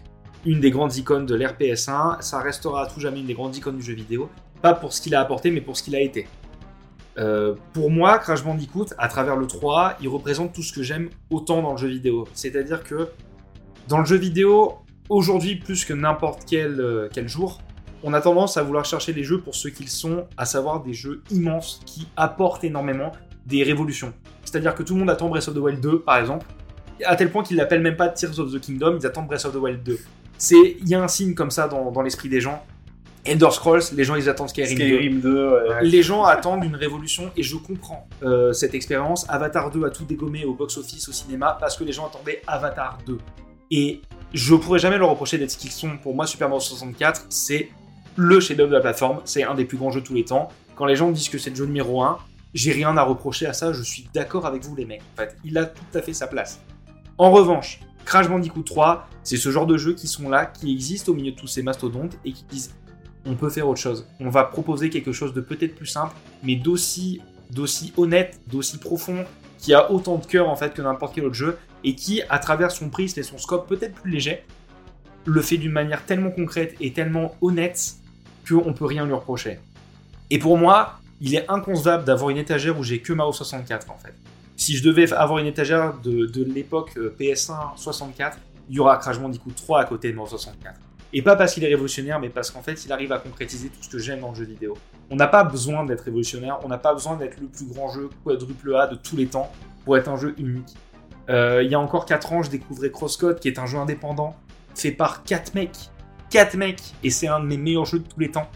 une 0.46 0.60
des 0.60 0.72
grandes 0.72 0.96
icônes 0.96 1.26
de 1.26 1.36
l'ère 1.36 1.56
PS1. 1.58 2.22
Ça 2.22 2.40
restera 2.42 2.84
à 2.84 2.88
tout 2.88 3.00
jamais 3.00 3.20
une 3.20 3.28
des 3.28 3.34
grandes 3.34 3.56
icônes 3.56 3.78
du 3.78 3.84
jeu 3.84 3.94
vidéo. 3.94 4.30
Pas 4.62 4.74
pour 4.74 4.94
ce 4.94 5.02
qu'il 5.02 5.16
a 5.16 5.22
apporté, 5.22 5.52
mais 5.52 5.62
pour 5.62 5.78
ce 5.78 5.84
qu'il 5.84 5.96
a 5.96 6.02
été. 6.02 6.28
Euh, 7.18 7.56
pour 7.74 7.90
moi, 7.90 8.18
Crash 8.20 8.44
Bandicoot, 8.44 8.88
à 8.98 9.08
travers 9.08 9.36
le 9.36 9.48
3, 9.48 9.98
il 10.02 10.08
représente 10.08 10.54
tout 10.54 10.64
ce 10.64 10.72
que 10.72 10.84
j'aime 10.84 11.10
autant 11.30 11.62
dans 11.62 11.72
le 11.72 11.78
jeu 11.78 11.88
vidéo. 11.88 12.28
C'est-à-dire 12.34 12.84
que 12.84 13.10
dans 13.88 14.00
le 14.00 14.06
jeu 14.06 14.16
vidéo, 14.16 14.78
aujourd'hui 15.10 15.56
plus 15.58 15.84
que 15.84 15.94
n'importe 15.94 16.44
quel, 16.46 16.80
euh, 16.80 17.10
quel 17.12 17.28
jour, 17.28 17.60
on 18.04 18.14
a 18.14 18.22
tendance 18.22 18.56
à 18.56 18.64
vouloir 18.64 18.86
chercher 18.86 19.12
les 19.12 19.24
jeux 19.24 19.42
pour 19.42 19.56
ce 19.56 19.68
qu'ils 19.68 19.90
sont, 19.90 20.28
à 20.38 20.46
savoir 20.46 20.82
des 20.82 20.94
jeux 20.94 21.22
immenses 21.32 21.82
qui 21.86 22.08
apportent 22.16 22.64
énormément 22.64 23.12
des 23.46 23.64
révolutions. 23.64 24.14
C'est-à-dire 24.46 24.74
que 24.76 24.84
tout 24.84 24.94
le 24.94 25.00
monde 25.00 25.10
attend 25.10 25.28
Breath 25.28 25.50
of 25.50 25.56
the 25.56 25.58
Wild 25.58 25.82
2, 25.82 26.00
par 26.00 26.18
exemple, 26.18 26.46
à 27.06 27.16
tel 27.16 27.32
point 27.32 27.44
qu'ils 27.44 27.58
l'appellent 27.58 27.82
même 27.82 27.98
pas 27.98 28.10
Tears 28.10 28.40
of 28.40 28.54
the 28.54 28.60
Kingdom, 28.60 28.98
ils 29.00 29.06
attendent 29.06 29.28
Breath 29.28 29.46
of 29.46 29.54
the 29.54 29.58
Wild 29.58 29.84
2. 29.84 30.00
C'est, 30.40 30.78
il 30.82 30.90
y 30.90 30.96
a 30.96 31.04
un 31.04 31.08
signe 31.08 31.36
comme 31.36 31.52
ça 31.52 31.68
dans, 31.68 31.92
dans 31.92 32.02
l'esprit 32.02 32.30
des 32.30 32.42
gens. 32.42 32.64
Elder 33.26 33.52
Scrolls, 33.52 33.84
les 33.94 34.06
gens 34.06 34.16
ils 34.16 34.30
attendent 34.30 34.50
Skyrim, 34.50 34.78
2. 34.78 34.86
Skyrim 34.86 35.22
2, 35.22 35.50
ouais. 35.50 35.84
Les 35.84 36.02
gens 36.02 36.24
attendent 36.24 36.64
une 36.64 36.76
révolution 36.76 37.30
et 37.36 37.44
je 37.44 37.58
comprends 37.58 38.08
euh, 38.24 38.54
cette 38.54 38.74
expérience. 38.74 39.26
Avatar 39.30 39.70
2 39.70 39.86
a 39.86 39.90
tout 39.90 40.06
dégommé 40.06 40.46
au 40.46 40.54
box-office, 40.54 41.10
au 41.10 41.12
cinéma, 41.12 41.58
parce 41.60 41.78
que 41.78 41.84
les 41.84 41.92
gens 41.92 42.08
attendaient 42.08 42.42
Avatar 42.48 42.98
2. 43.06 43.18
Et 43.72 44.02
je 44.34 44.56
pourrais 44.56 44.80
jamais 44.80 44.98
leur 44.98 45.10
reprocher 45.10 45.38
d'être 45.38 45.52
ce 45.52 45.58
qu'ils 45.58 45.72
sont. 45.72 45.98
Pour 46.02 46.16
moi, 46.16 46.26
Super 46.26 46.48
Mario 46.48 46.62
64, 46.62 47.26
c'est 47.30 47.70
le 48.16 48.40
chef-d'œuvre 48.40 48.70
de 48.70 48.76
la 48.76 48.82
plateforme. 48.82 49.20
C'est 49.26 49.44
un 49.44 49.54
des 49.54 49.66
plus 49.66 49.78
grands 49.78 49.92
jeux 49.92 50.02
de 50.02 50.06
tous 50.06 50.16
les 50.16 50.26
temps. 50.26 50.50
Quand 50.76 50.86
les 50.86 50.96
gens 50.96 51.12
disent 51.12 51.30
que 51.30 51.38
c'est 51.38 51.50
le 51.50 51.56
jeu 51.58 51.66
numéro 51.66 52.02
1, 52.02 52.18
j'ai 52.54 52.72
rien 52.72 52.96
à 52.98 53.04
reprocher 53.04 53.46
à 53.46 53.54
ça. 53.54 53.74
Je 53.74 53.84
suis 53.84 54.08
d'accord 54.14 54.46
avec 54.46 54.64
vous, 54.64 54.76
les 54.76 54.86
mecs. 54.86 55.02
En 55.16 55.22
fait, 55.22 55.36
il 55.44 55.58
a 55.58 55.66
tout 55.66 55.84
à 55.94 56.02
fait 56.02 56.14
sa 56.14 56.28
place. 56.28 56.60
En 57.18 57.32
revanche, 57.32 57.82
Crash 58.10 58.28
Bandicoot 58.28 58.64
3, 58.64 59.08
c'est 59.22 59.38
ce 59.38 59.52
genre 59.52 59.68
de 59.68 59.78
jeux 59.78 59.94
qui 59.94 60.08
sont 60.08 60.30
là, 60.30 60.48
qui 60.48 60.74
existent 60.74 61.12
au 61.12 61.16
milieu 61.16 61.30
de 61.30 61.36
tous 61.36 61.46
ces 61.46 61.62
mastodontes 61.62 62.18
et 62.26 62.32
qui 62.32 62.44
disent 62.46 62.74
on 63.24 63.36
peut 63.36 63.52
faire 63.52 63.70
autre 63.70 63.80
chose. 63.80 64.08
On 64.20 64.32
va 64.32 64.46
proposer 64.46 64.90
quelque 64.90 65.12
chose 65.12 65.32
de 65.32 65.42
peut-être 65.42 65.76
plus 65.76 65.86
simple, 65.86 66.16
mais 66.42 66.56
d'aussi, 66.56 67.22
d'aussi 67.52 67.94
honnête, 67.98 68.42
d'aussi 68.48 68.80
profond, 68.80 69.26
qui 69.60 69.76
a 69.76 69.92
autant 69.92 70.18
de 70.18 70.26
cœur 70.26 70.50
en 70.50 70.56
fait 70.56 70.74
que 70.74 70.82
n'importe 70.82 71.14
quel 71.14 71.26
autre 71.26 71.36
jeu, 71.36 71.60
et 71.84 71.94
qui, 71.94 72.24
à 72.30 72.40
travers 72.40 72.72
son 72.72 72.90
prisme 72.90 73.20
et 73.20 73.24
son 73.24 73.38
scope 73.38 73.68
peut-être 73.68 73.94
plus 73.94 74.10
léger, 74.10 74.44
le 75.26 75.42
fait 75.44 75.58
d'une 75.58 75.72
manière 75.72 76.04
tellement 76.04 76.32
concrète 76.32 76.76
et 76.80 76.92
tellement 76.94 77.36
honnête 77.44 77.94
qu'on 78.50 78.74
peut 78.74 78.86
rien 78.86 79.06
lui 79.06 79.14
reprocher. 79.14 79.60
Et 80.32 80.40
pour 80.40 80.58
moi, 80.58 81.00
il 81.22 81.36
est 81.36 81.48
inconcevable 81.48 82.06
d'avoir 82.06 82.32
une 82.32 82.38
étagère 82.38 82.80
où 82.80 82.84
j'ai 82.84 83.02
que 83.02 83.14
Mario 83.14 83.34
64 83.34 83.92
en 83.92 83.98
fait. 84.00 84.16
Si 84.60 84.76
je 84.76 84.84
devais 84.84 85.10
avoir 85.14 85.40
une 85.40 85.46
étagère 85.46 85.98
de, 86.04 86.26
de 86.26 86.44
l'époque 86.44 86.92
euh, 86.98 87.16
PS1 87.18 87.78
64, 87.78 88.38
il 88.68 88.76
y 88.76 88.80
aura 88.82 88.98
Crash 88.98 89.18
Bandicoot 89.18 89.54
3 89.56 89.80
à 89.80 89.86
côté 89.86 90.12
de 90.12 90.18
Mario 90.18 90.32
64. 90.32 90.78
Et 91.14 91.22
pas 91.22 91.38
parce 91.38 91.54
qu'il 91.54 91.64
est 91.64 91.70
révolutionnaire, 91.70 92.20
mais 92.20 92.28
parce 92.28 92.52
qu'en 92.52 92.62
fait, 92.62 92.84
il 92.84 92.92
arrive 92.92 93.14
à 93.14 93.20
concrétiser 93.20 93.70
tout 93.70 93.82
ce 93.82 93.88
que 93.88 94.00
j'aime 94.00 94.20
dans 94.20 94.32
le 94.32 94.36
jeu 94.36 94.44
vidéo. 94.44 94.78
On 95.10 95.16
n'a 95.16 95.28
pas 95.28 95.46
besoin 95.46 95.86
d'être 95.86 96.02
révolutionnaire, 96.02 96.60
on 96.66 96.68
n'a 96.68 96.78
pas 96.78 96.94
besoin 96.94 97.16
d'être 97.16 97.40
le 97.40 97.48
plus 97.48 97.68
grand 97.68 97.88
jeu 97.88 98.10
quadruple 98.26 98.76
A 98.76 98.88
de 98.88 98.96
tous 98.96 99.16
les 99.16 99.28
temps 99.28 99.50
pour 99.86 99.96
être 99.96 100.10
un 100.10 100.18
jeu 100.18 100.36
unique. 100.38 100.76
Euh, 101.30 101.64
il 101.64 101.72
y 101.72 101.74
a 101.74 101.80
encore 101.80 102.06
4 102.06 102.34
ans, 102.34 102.44
je 102.44 102.50
découvrais 102.50 102.92
Crosscode, 102.92 103.40
qui 103.40 103.48
est 103.48 103.60
un 103.60 103.66
jeu 103.66 103.78
indépendant, 103.78 104.36
fait 104.76 104.92
par 104.92 105.24
4 105.24 105.56
mecs. 105.56 105.90
4 106.32 106.58
mecs 106.58 106.82
Et 107.02 107.12
c'est 107.12 107.30
un 107.30 107.40
de 107.40 107.46
mes 107.46 107.58
meilleurs 107.58 107.86
jeux 107.86 108.00
de 108.00 108.08
tous 108.10 108.20
les 108.20 108.30
temps. 108.30 108.50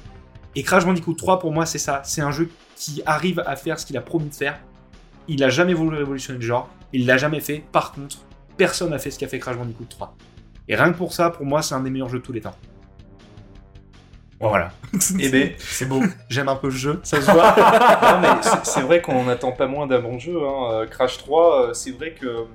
Et 0.57 0.63
Crash 0.63 0.83
Bandicoot 0.83 1.13
3, 1.13 1.39
pour 1.39 1.53
moi, 1.53 1.65
c'est 1.65 1.77
ça. 1.77 2.01
C'est 2.03 2.21
un 2.21 2.31
jeu 2.31 2.49
qui 2.75 3.01
arrive 3.05 3.41
à 3.45 3.55
faire 3.55 3.79
ce 3.79 3.85
qu'il 3.85 3.95
a 3.95 4.01
promis 4.01 4.27
de 4.27 4.35
faire. 4.35 4.59
Il 5.27 5.43
a 5.43 5.49
jamais 5.49 5.73
voulu 5.73 5.97
révolutionner 5.97 6.39
le 6.39 6.45
genre. 6.45 6.69
Il 6.91 7.05
l'a 7.05 7.17
jamais 7.17 7.39
fait. 7.39 7.63
Par 7.71 7.91
contre, 7.93 8.17
personne 8.57 8.89
n'a 8.91 8.99
fait 8.99 9.09
ce 9.11 9.17
qu'a 9.19 9.27
fait 9.27 9.39
Crash 9.39 9.57
Bandicoot 9.57 9.85
3. 9.89 10.15
Et 10.67 10.75
rien 10.75 10.91
que 10.91 10.97
pour 10.97 11.13
ça, 11.13 11.29
pour 11.29 11.45
moi, 11.45 11.61
c'est 11.61 11.75
un 11.75 11.81
des 11.81 11.89
meilleurs 11.89 12.09
jeux 12.09 12.19
de 12.19 12.23
tous 12.23 12.33
les 12.33 12.41
temps. 12.41 12.55
Voilà. 14.39 14.71
Eh 15.19 15.29
ben, 15.29 15.51
C'est 15.57 15.85
beau. 15.85 16.01
J'aime 16.29 16.49
un 16.49 16.55
peu 16.55 16.67
le 16.67 16.75
jeu, 16.75 16.99
ça 17.03 17.19
se 17.21 17.31
voit. 17.31 17.55
non, 18.01 18.19
mais 18.21 18.41
c'est- 18.63 18.81
vrai 18.81 19.01
qu'on 19.01 19.23
n'attend 19.23 19.51
pas 19.53 19.67
moins 19.67 19.87
d'un 19.87 19.99
bon 20.01 20.19
jeu. 20.19 20.37
hein. 20.45 20.71
Euh, 20.71 20.85
Crash 20.85 21.17
3, 21.17 21.69
euh, 21.69 21.73
c'est 21.73 21.91
vrai 21.91 22.13
que 22.13 22.45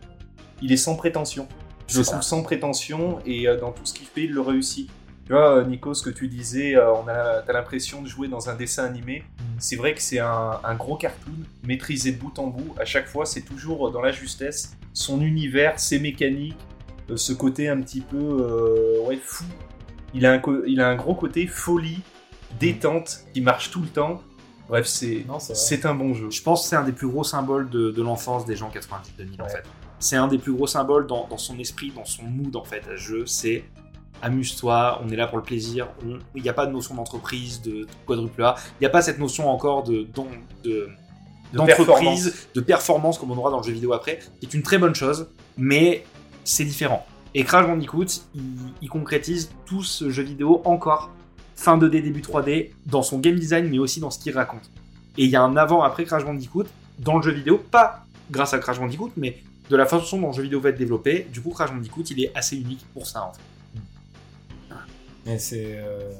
il 0.61 0.71
est 0.73 0.77
sans 0.77 0.95
prétention. 0.97 1.49
Je 1.87 1.99
le 2.01 2.05
trouve 2.05 2.21
sans 2.23 2.43
prétention 2.43 3.19
et 3.25 3.49
euh, 3.49 3.59
dans 3.59 3.73
tout 3.73 3.85
ce 3.87 3.95
qu'il 3.95 4.07
fait, 4.07 4.25
il 4.25 4.33
le 4.33 4.41
réussit. 4.43 4.91
Tu 5.29 5.35
vois, 5.35 5.59
euh, 5.59 5.65
Nico, 5.65 5.93
ce 5.93 6.03
que 6.03 6.09
tu 6.09 6.27
disais, 6.27 6.75
euh, 6.75 6.91
on 6.95 7.07
a, 7.07 7.43
t'as 7.43 7.53
l'impression 7.53 8.01
de 8.01 8.09
jouer 8.09 8.29
dans 8.29 8.49
un 8.49 8.55
dessin 8.55 8.87
animé. 8.87 9.25
C'est 9.59 9.77
vrai 9.77 9.93
que 9.93 10.01
c'est 10.01 10.21
un, 10.21 10.59
un 10.65 10.75
gros 10.75 10.97
cartoon 10.97 11.35
maîtrisé 11.65 12.13
de 12.13 12.19
bout 12.19 12.39
en 12.39 12.47
bout. 12.47 12.75
À 12.81 12.87
chaque 12.87 13.07
fois, 13.07 13.27
c'est 13.27 13.43
toujours 13.43 13.91
dans 13.91 14.01
la 14.01 14.11
justesse. 14.11 14.75
Son 14.95 15.21
univers, 15.21 15.79
ses 15.79 15.99
mécaniques, 15.99 16.57
euh, 17.11 17.19
ce 17.19 17.35
côté 17.35 17.69
un 17.69 17.79
petit 17.83 18.01
peu 18.01 18.17
euh, 18.17 19.07
ouais, 19.07 19.19
fou. 19.23 19.45
Il 20.15 20.25
a, 20.25 20.33
un 20.33 20.43
il 20.67 20.81
a 20.81 20.89
un 20.89 20.97
gros 20.97 21.15
côté 21.15 21.47
folie, 21.47 22.01
détente, 22.59 23.27
qui 23.35 23.43
marche 23.43 23.71
tout 23.71 23.83
le 23.83 23.89
temps. 23.89 24.23
Bref, 24.67 24.87
c'est 24.87 25.27
Non, 25.29 25.41
c'est 25.41 25.85
un 25.85 25.95
bon 25.95 26.15
jeu. 26.15 26.31
Je 26.31 26.41
pense 26.41 26.63
que 26.63 26.69
c'est 26.71 26.77
un 26.77 26.85
des 26.85 26.93
plus 26.93 27.07
gros 27.07 27.25
symboles 27.25 27.69
de, 27.69 27.91
de 27.91 28.03
l'enfance 28.03 28.47
des 28.47 28.57
gens 28.57 28.71
90-2000 28.71 29.43
en 29.43 29.49
fait. 29.49 29.65
C'est 29.99 30.17
un 30.17 30.29
des 30.29 30.39
plus 30.39 30.55
gros 30.55 30.67
symboles 30.67 31.07
dans, 31.07 31.27
dans 31.29 31.37
son 31.37 31.59
esprit, 31.59 31.93
dans 31.95 32.07
son 32.07 32.23
mood 32.23 32.57
en 32.57 32.65
fait 32.65 32.83
à 32.91 32.97
jeu. 32.97 33.27
C'est 33.27 33.65
amuse-toi, 34.23 35.01
on 35.05 35.09
est 35.11 35.17
là 35.17 35.27
pour 35.27 35.39
le 35.39 35.45
plaisir. 35.45 35.89
Il 36.35 36.43
n'y 36.43 36.49
a 36.49 36.53
pas 36.53 36.67
de 36.67 36.73
notion 36.73 36.95
d'entreprise, 36.95 37.61
de, 37.63 37.71
de 37.83 37.87
quadruple 38.07 38.43
A. 38.43 38.55
Il 38.73 38.83
n'y 38.83 38.87
a 38.87 38.91
pas 38.91 39.03
cette 39.03 39.19
notion 39.19 39.49
encore 39.51 39.83
de 39.85 40.03
d'en- 40.15 40.27
de- 40.65 40.89
De 41.53 41.57
d'entreprise, 41.57 42.49
de 42.55 42.61
performance 42.61 43.19
comme 43.19 43.31
on 43.31 43.37
aura 43.39 43.51
dans 43.51 43.59
le 43.61 43.65
jeu 43.65 43.73
vidéo 43.73 43.93
après. 43.95 44.19
C'est 44.43 44.53
une 44.55 44.63
très 44.63 44.77
bonne 44.79 44.95
chose, 44.95 45.29
mais 45.57 46.05
c'est 46.45 46.65
différent. 46.65 47.07
Et 47.35 47.45
Crash 47.45 47.67
Bandicoot, 47.67 48.05
il, 48.35 48.43
il 48.83 48.89
concrétise 48.89 49.51
tout 49.67 49.83
ce 49.83 50.11
jeu 50.11 50.23
vidéo 50.23 50.61
encore 50.65 51.11
fin 51.57 51.77
2D, 51.79 52.03
début 52.03 52.21
3D, 52.21 52.71
dans 52.87 53.03
son 53.03 53.19
game 53.19 53.37
design, 53.37 53.69
mais 53.69 53.79
aussi 53.79 53.99
dans 54.01 54.11
ce 54.11 54.19
qu'il 54.19 54.35
raconte. 54.35 54.71
Et 55.17 55.25
il 55.25 55.31
y 55.31 55.37
a 55.37 55.43
un 55.43 55.57
avant-après 55.57 56.05
Crash 56.05 56.25
Bandicoot 56.25 56.65
dans 56.99 57.17
le 57.17 57.23
jeu 57.23 57.33
vidéo, 57.33 57.59
pas 57.71 58.05
grâce 58.31 58.53
à 58.55 58.59
Crash 58.59 58.79
Bandicoot, 58.79 59.11
mais 59.17 59.39
de 59.71 59.77
la 59.77 59.85
façon 59.87 60.21
dont 60.21 60.29
le 60.29 60.33
jeu 60.35 60.43
vidéo 60.43 60.61
va 60.61 60.69
être 60.71 60.79
développé. 60.79 61.27
Du 61.33 61.41
coup, 61.43 61.51
Crash 61.51 61.71
Bandicoot, 61.73 62.03
il 62.11 62.25
est 62.25 62.31
assez 62.37 62.57
unique 62.57 62.85
pour 62.95 63.07
ça, 63.07 63.25
en 63.25 63.33
fait. 63.33 63.41
Mais 65.29 65.39
c'est 65.39 65.77
euh, 65.79 66.11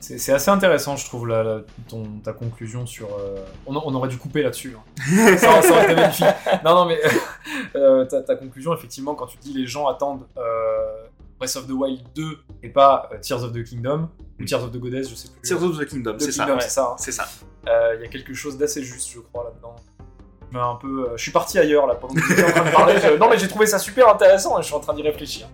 c'est 0.00 0.32
assez 0.32 0.50
intéressant, 0.50 0.96
je 0.96 1.06
trouve, 1.06 1.28
la, 1.28 1.44
la- 1.44 1.60
ton, 1.88 2.02
ta 2.24 2.32
conclusion 2.32 2.86
sur. 2.86 3.06
euh, 3.14 3.36
On, 3.66 3.76
on 3.76 3.94
aurait 3.94 4.08
dû 4.08 4.18
couper 4.18 4.42
là-dessus. 4.42 4.74
hein. 4.76 5.36
ça, 5.38 5.62
ça 5.62 5.70
aurait 5.70 5.84
été 5.84 5.94
magnifique. 5.94 6.26
Non, 6.64 6.74
non, 6.74 6.84
mais 6.86 6.98
euh, 7.76 8.04
ta, 8.06 8.20
ta 8.22 8.34
conclusion, 8.34 8.74
effectivement, 8.74 9.14
quand 9.14 9.26
tu 9.26 9.36
dis 9.38 9.52
les 9.52 9.66
gens 9.66 9.86
attendent 9.86 10.26
euh, 10.38 11.04
Breath 11.38 11.54
of 11.54 11.68
the 11.68 11.72
Wild 11.72 12.00
2 12.16 12.24
et 12.64 12.68
pas 12.70 13.08
Tears 13.20 13.44
of 13.44 13.52
the 13.52 13.62
Kingdom 13.62 14.08
ou 14.40 14.44
Tears 14.44 14.64
of 14.64 14.72
the 14.72 14.78
Goddess, 14.78 15.08
je 15.08 15.14
sais 15.14 15.28
plus. 15.28 15.40
Tears 15.48 15.62
of 15.62 15.78
the 15.78 15.84
Kingdom, 15.86 16.16
c'est 16.18 16.32
ça. 16.32 16.46
C'est 16.98 17.12
ça. 17.12 17.28
hein. 17.66 17.94
Il 17.96 18.02
y 18.02 18.04
a 18.04 18.08
quelque 18.08 18.34
chose 18.34 18.58
d'assez 18.58 18.82
juste, 18.82 19.08
je 19.12 19.20
crois, 19.20 19.44
là-dedans. 19.44 19.76
Mais 20.50 20.58
un 20.58 20.74
peu, 20.74 21.10
je 21.16 21.22
suis 21.22 21.30
parti 21.32 21.58
ailleurs 21.60 21.86
là 21.86 21.94
pendant 21.94 22.14
que 22.14 22.32
étiez 22.32 22.44
en 22.44 22.50
train 22.50 22.64
de 22.64 22.70
parler. 22.72 22.94
je- 23.00 23.16
Non, 23.18 23.30
mais 23.30 23.38
j'ai 23.38 23.48
trouvé 23.48 23.66
ça 23.66 23.78
super 23.78 24.08
intéressant 24.08 24.58
et 24.58 24.62
je 24.62 24.66
suis 24.66 24.74
en 24.74 24.80
train 24.80 24.94
d'y 24.94 25.02
réfléchir. 25.02 25.48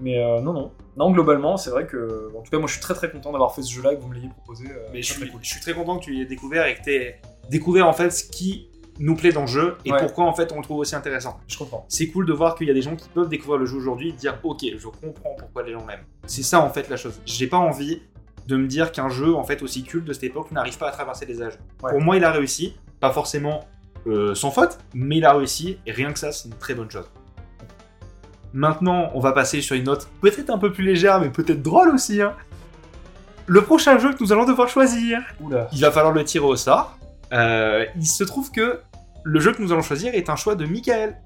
Mais 0.00 0.18
euh, 0.18 0.40
non, 0.40 0.52
non. 0.52 0.72
Non, 0.96 1.10
globalement, 1.10 1.56
c'est 1.56 1.70
vrai 1.70 1.86
que. 1.86 2.30
En 2.36 2.42
tout 2.42 2.50
cas, 2.50 2.58
moi 2.58 2.66
je 2.66 2.72
suis 2.72 2.80
très 2.82 2.94
très 2.94 3.10
content 3.10 3.32
d'avoir 3.32 3.54
fait 3.54 3.62
ce 3.62 3.72
jeu-là 3.72 3.92
et 3.92 3.96
que 3.96 4.00
vous 4.02 4.08
me 4.08 4.14
l'ayez 4.14 4.28
proposé. 4.28 4.64
euh, 4.70 4.88
Mais 4.92 5.02
je 5.02 5.12
suis, 5.12 5.20
très 5.22 5.30
cool. 5.30 5.40
je 5.42 5.48
suis 5.50 5.60
très 5.60 5.74
content 5.74 5.98
que 5.98 6.04
tu 6.04 6.12
l'aies 6.12 6.24
découvert 6.26 6.66
et 6.66 6.74
que 6.74 6.82
tu 6.82 6.90
aies 6.94 7.20
découvert 7.50 7.86
en 7.86 7.92
fait 7.92 8.10
ce 8.10 8.24
qui 8.24 8.68
nous 8.98 9.14
plaît 9.14 9.32
dans 9.32 9.42
le 9.42 9.46
jeu 9.46 9.76
et 9.84 9.92
Ouais. 9.92 9.98
pourquoi 10.00 10.24
en 10.24 10.32
fait 10.32 10.52
on 10.52 10.56
le 10.56 10.62
trouve 10.62 10.78
aussi 10.78 10.96
intéressant. 10.96 11.38
Je 11.48 11.58
comprends. 11.58 11.84
C'est 11.88 12.08
cool 12.08 12.24
de 12.26 12.32
voir 12.32 12.54
qu'il 12.54 12.66
y 12.66 12.70
a 12.70 12.74
des 12.74 12.80
gens 12.82 12.96
qui 12.96 13.08
peuvent 13.10 13.28
découvrir 13.28 13.58
le 13.58 13.66
jeu 13.66 13.76
aujourd'hui 13.76 14.08
et 14.08 14.12
dire 14.12 14.38
ok, 14.42 14.64
je 14.76 14.88
comprends 14.88 15.34
pourquoi 15.38 15.62
les 15.64 15.72
gens 15.72 15.86
l'aiment. 15.86 16.04
C'est 16.26 16.42
ça 16.42 16.60
en 16.60 16.70
fait 16.70 16.88
la 16.88 16.96
chose. 16.96 17.20
J'ai 17.26 17.46
pas 17.46 17.58
envie 17.58 18.00
de 18.46 18.56
me 18.56 18.66
dire 18.66 18.92
qu'un 18.92 19.08
jeu 19.10 19.34
en 19.34 19.44
fait 19.44 19.60
aussi 19.62 19.82
culte 19.82 20.04
de 20.06 20.12
cette 20.14 20.24
époque 20.24 20.50
n'arrive 20.50 20.78
pas 20.78 20.88
à 20.88 20.92
traverser 20.92 21.26
les 21.26 21.42
âges. 21.42 21.58
Ouais. 21.82 21.90
Pour 21.90 22.00
moi, 22.00 22.16
il 22.16 22.24
a 22.24 22.30
réussi, 22.30 22.74
pas 23.00 23.10
forcément 23.12 23.66
euh, 24.06 24.34
sans 24.34 24.50
faute, 24.52 24.78
mais 24.94 25.16
il 25.18 25.24
a 25.26 25.32
réussi 25.34 25.78
et 25.84 25.90
rien 25.92 26.12
que 26.12 26.18
ça, 26.18 26.30
c'est 26.32 26.48
une 26.48 26.54
très 26.54 26.74
bonne 26.74 26.90
chose. 26.90 27.10
Maintenant, 28.52 29.10
on 29.14 29.20
va 29.20 29.32
passer 29.32 29.60
sur 29.60 29.76
une 29.76 29.84
note 29.84 30.08
peut-être 30.20 30.50
un 30.50 30.58
peu 30.58 30.72
plus 30.72 30.84
légère, 30.84 31.20
mais 31.20 31.30
peut-être 31.30 31.62
drôle 31.62 31.88
aussi. 31.90 32.22
hein. 32.22 32.34
Le 33.46 33.62
prochain 33.62 33.98
jeu 33.98 34.12
que 34.12 34.22
nous 34.22 34.32
allons 34.32 34.44
devoir 34.44 34.68
choisir 34.68 35.20
Oula. 35.40 35.68
il 35.72 35.80
va 35.80 35.90
falloir 35.92 36.12
le 36.12 36.24
tirer 36.24 36.44
au 36.44 36.56
sort. 36.56 36.98
Euh, 37.32 37.84
il 37.96 38.06
se 38.06 38.24
trouve 38.24 38.50
que 38.50 38.80
le 39.24 39.40
jeu 39.40 39.52
que 39.52 39.62
nous 39.62 39.72
allons 39.72 39.82
choisir 39.82 40.14
est 40.14 40.30
un 40.30 40.36
choix 40.36 40.54
de 40.54 40.64
Michael. 40.64 41.16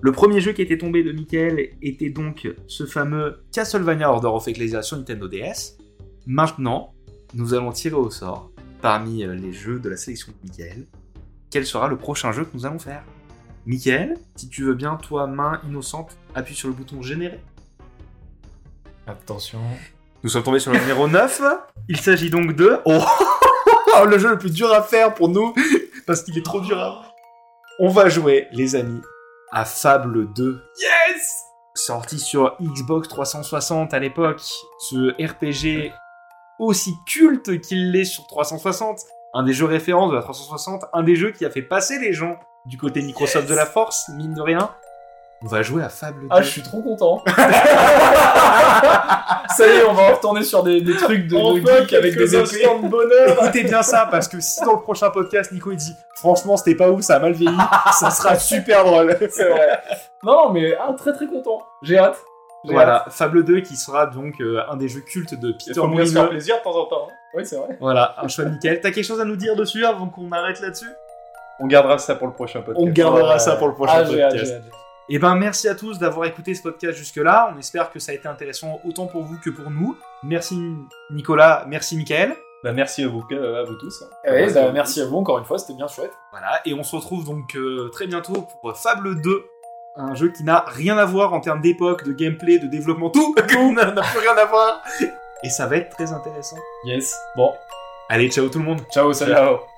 Le 0.00 0.12
premier 0.12 0.40
jeu 0.40 0.52
qui 0.52 0.62
était 0.62 0.78
tombé 0.78 1.02
de 1.02 1.12
Michael 1.12 1.70
était 1.80 2.10
donc 2.10 2.48
ce 2.66 2.86
fameux 2.86 3.42
Castlevania 3.52 4.10
Order 4.10 4.28
of 4.28 4.48
Ecclesia 4.48 4.82
sur 4.82 4.96
Nintendo 4.96 5.28
DS. 5.28 5.76
Maintenant, 6.26 6.92
nous 7.34 7.54
allons 7.54 7.70
tirer 7.72 7.94
au 7.96 8.10
sort, 8.10 8.50
parmi 8.80 9.22
euh, 9.24 9.34
les 9.34 9.52
jeux 9.52 9.78
de 9.78 9.88
la 9.88 9.96
sélection 9.96 10.32
de 10.32 10.48
Michael, 10.48 10.86
quel 11.50 11.66
sera 11.66 11.86
le 11.88 11.96
prochain 11.96 12.32
jeu 12.32 12.44
que 12.44 12.50
nous 12.54 12.66
allons 12.66 12.78
faire? 12.78 13.04
Michael, 13.66 14.16
si 14.36 14.48
tu 14.48 14.64
veux 14.64 14.74
bien, 14.74 14.96
toi, 14.96 15.26
main 15.26 15.60
innocente, 15.66 16.16
appuie 16.34 16.54
sur 16.54 16.68
le 16.68 16.74
bouton 16.74 17.02
générer. 17.02 17.40
Attention. 19.06 19.60
Nous 20.22 20.30
sommes 20.30 20.42
tombés 20.42 20.58
sur 20.58 20.72
le 20.72 20.78
numéro 20.78 21.08
9. 21.08 21.42
Il 21.88 22.00
s'agit 22.00 22.30
donc 22.30 22.54
de... 22.54 22.80
Oh 23.94 24.04
Le 24.06 24.18
jeu 24.18 24.30
le 24.30 24.38
plus 24.38 24.52
dur 24.52 24.72
à 24.72 24.82
faire 24.82 25.12
pour 25.12 25.28
nous, 25.28 25.54
parce 26.06 26.22
qu'il 26.22 26.36
est 26.38 26.44
trop 26.44 26.60
dur 26.60 26.78
à... 26.78 27.14
On 27.78 27.88
va 27.88 28.08
jouer, 28.08 28.48
les 28.52 28.74
amis, 28.74 29.02
à 29.50 29.64
Fable 29.64 30.32
2. 30.32 30.62
Yes 30.80 31.42
sorti 31.74 32.18
sur 32.18 32.56
Xbox 32.60 33.08
360 33.08 33.94
à 33.94 33.98
l'époque, 33.98 34.42
ce 34.78 35.12
RPG 35.22 35.92
aussi 36.58 36.94
culte 37.06 37.60
qu'il 37.60 37.90
l'est 37.92 38.04
sur 38.04 38.26
360, 38.26 39.00
un 39.34 39.42
des 39.42 39.52
jeux 39.52 39.66
références 39.66 40.10
de 40.10 40.16
la 40.16 40.22
360, 40.22 40.84
un 40.92 41.02
des 41.02 41.16
jeux 41.16 41.32
qui 41.32 41.44
a 41.44 41.50
fait 41.50 41.62
passer 41.62 41.98
les 41.98 42.12
gens 42.12 42.38
du 42.66 42.78
côté 42.78 43.02
Microsoft 43.02 43.48
de 43.48 43.54
la 43.54 43.66
Force, 43.66 44.08
mine 44.16 44.34
de 44.34 44.40
rien. 44.42 44.70
On 45.44 45.48
va 45.48 45.62
jouer 45.62 45.82
à 45.82 45.88
Fable 45.88 46.20
2. 46.22 46.26
Ah, 46.30 46.40
je 46.40 46.48
suis 46.48 46.62
trop 46.62 46.80
content. 46.82 47.24
Ça 49.56 49.66
y 49.66 49.70
est, 49.70 49.84
on 49.84 49.92
va 49.92 50.14
retourner 50.14 50.44
sur 50.44 50.62
des, 50.62 50.80
des 50.80 50.96
trucs 50.96 51.26
de, 51.26 51.36
geek 51.36 51.92
avec 51.92 52.16
des 52.16 52.34
épées. 52.36 52.42
instants 52.42 52.78
de 52.78 52.88
bonheur. 52.88 53.42
Écoutez 53.42 53.64
bien 53.64 53.82
ça, 53.82 54.06
parce 54.10 54.28
que 54.28 54.40
si 54.40 54.64
dans 54.64 54.74
le 54.74 54.80
prochain 54.80 55.10
podcast, 55.10 55.50
Nico 55.52 55.72
il 55.72 55.76
dit 55.76 55.94
Franchement, 56.14 56.56
c'était 56.56 56.76
pas 56.76 56.88
ouf, 56.90 57.02
ça 57.02 57.16
a 57.16 57.18
mal 57.18 57.32
vieilli, 57.32 57.56
ça 57.98 58.10
sera 58.10 58.36
super 58.38 58.84
drôle. 58.84 59.16
C'est 59.30 59.48
vrai. 59.48 59.82
Non, 60.22 60.46
non, 60.46 60.52
mais 60.52 60.74
ah, 60.80 60.94
très 60.96 61.12
très 61.12 61.26
content. 61.26 61.60
J'ai 61.82 61.98
hâte. 61.98 62.18
J'ai 62.64 62.72
Voilà, 62.72 63.04
Fable 63.10 63.44
2 63.44 63.60
qui 63.60 63.74
sera 63.74 64.06
donc 64.06 64.40
euh, 64.40 64.62
un 64.70 64.76
des 64.76 64.86
jeux 64.88 65.00
cultes 65.00 65.34
de 65.34 65.52
Peter 65.52 65.80
Molyneux. 65.80 66.28
plaisir 66.28 66.58
de 66.58 66.62
temps 66.62 66.76
en 66.76 66.86
temps. 66.86 67.08
hein. 67.10 67.14
Oui, 67.34 67.44
c'est 67.44 67.56
vrai. 67.56 67.76
Voilà, 67.80 68.14
un 68.22 68.28
choix 68.28 68.44
nickel. 68.44 68.80
T'as 68.80 68.92
quelque 68.92 69.04
chose 69.04 69.20
à 69.20 69.24
nous 69.24 69.36
dire 69.36 69.56
dessus 69.56 69.84
avant 69.84 70.06
qu'on 70.08 70.30
arrête 70.30 70.60
là-dessus? 70.60 70.90
On 71.60 71.66
gardera 71.66 71.98
ça 71.98 72.14
pour 72.14 72.26
le 72.26 72.32
prochain 72.32 72.60
podcast. 72.62 72.86
On 72.86 72.90
gardera 72.92 73.38
ça 73.38 73.56
pour 73.56 73.68
le 73.68 73.74
prochain 73.74 74.04
Ah, 74.04 74.04
podcast. 74.04 74.54
Et 75.08 75.18
ben 75.18 75.34
merci 75.34 75.68
à 75.68 75.74
tous 75.74 75.98
d'avoir 75.98 76.26
écouté 76.26 76.54
ce 76.54 76.62
podcast 76.62 76.96
jusque-là. 76.96 77.52
On 77.54 77.58
espère 77.58 77.90
que 77.90 77.98
ça 77.98 78.12
a 78.12 78.14
été 78.14 78.28
intéressant 78.28 78.80
autant 78.84 79.06
pour 79.06 79.22
vous 79.24 79.36
que 79.44 79.50
pour 79.50 79.70
nous. 79.70 79.96
Merci 80.22 80.58
Nicolas, 81.10 81.64
merci 81.68 81.96
Michael. 81.96 82.34
Bah, 82.64 82.72
merci 82.72 83.02
à 83.02 83.08
vous, 83.08 83.22
à 83.30 83.62
vous 83.64 83.74
tous. 83.74 84.04
Eh 84.24 84.46
merci 84.72 85.00
à 85.02 85.06
vous 85.06 85.16
encore 85.16 85.38
une 85.38 85.44
fois, 85.44 85.58
c'était 85.58 85.74
bien 85.74 85.88
chouette. 85.88 86.12
Voilà, 86.30 86.60
et 86.64 86.72
on 86.74 86.84
se 86.84 86.94
retrouve 86.94 87.24
donc 87.24 87.56
euh, 87.56 87.90
très 87.92 88.06
bientôt 88.06 88.46
pour 88.60 88.76
Fable 88.76 89.20
2, 89.20 89.44
un 89.96 90.14
jeu 90.14 90.28
qui 90.30 90.44
n'a 90.44 90.64
rien 90.68 90.96
à 90.96 91.04
voir 91.04 91.34
en 91.34 91.40
termes 91.40 91.60
d'époque, 91.60 92.04
de 92.04 92.12
gameplay, 92.12 92.58
de 92.60 92.68
développement, 92.68 93.10
tout, 93.10 93.34
tout 93.48 93.72
n'a 93.72 93.90
n'a 93.90 94.02
plus 94.02 94.20
rien 94.20 94.36
à 94.36 94.44
voir. 94.44 94.80
Et 95.42 95.50
ça 95.50 95.66
va 95.66 95.76
être 95.76 95.90
très 95.90 96.12
intéressant. 96.12 96.56
Yes. 96.84 97.12
Bon, 97.36 97.52
Allez, 98.08 98.30
ciao 98.30 98.48
tout 98.48 98.60
le 98.60 98.64
monde. 98.64 98.80
ciao, 98.92 99.12
salut. 99.12 99.32
Ciao. 99.32 99.71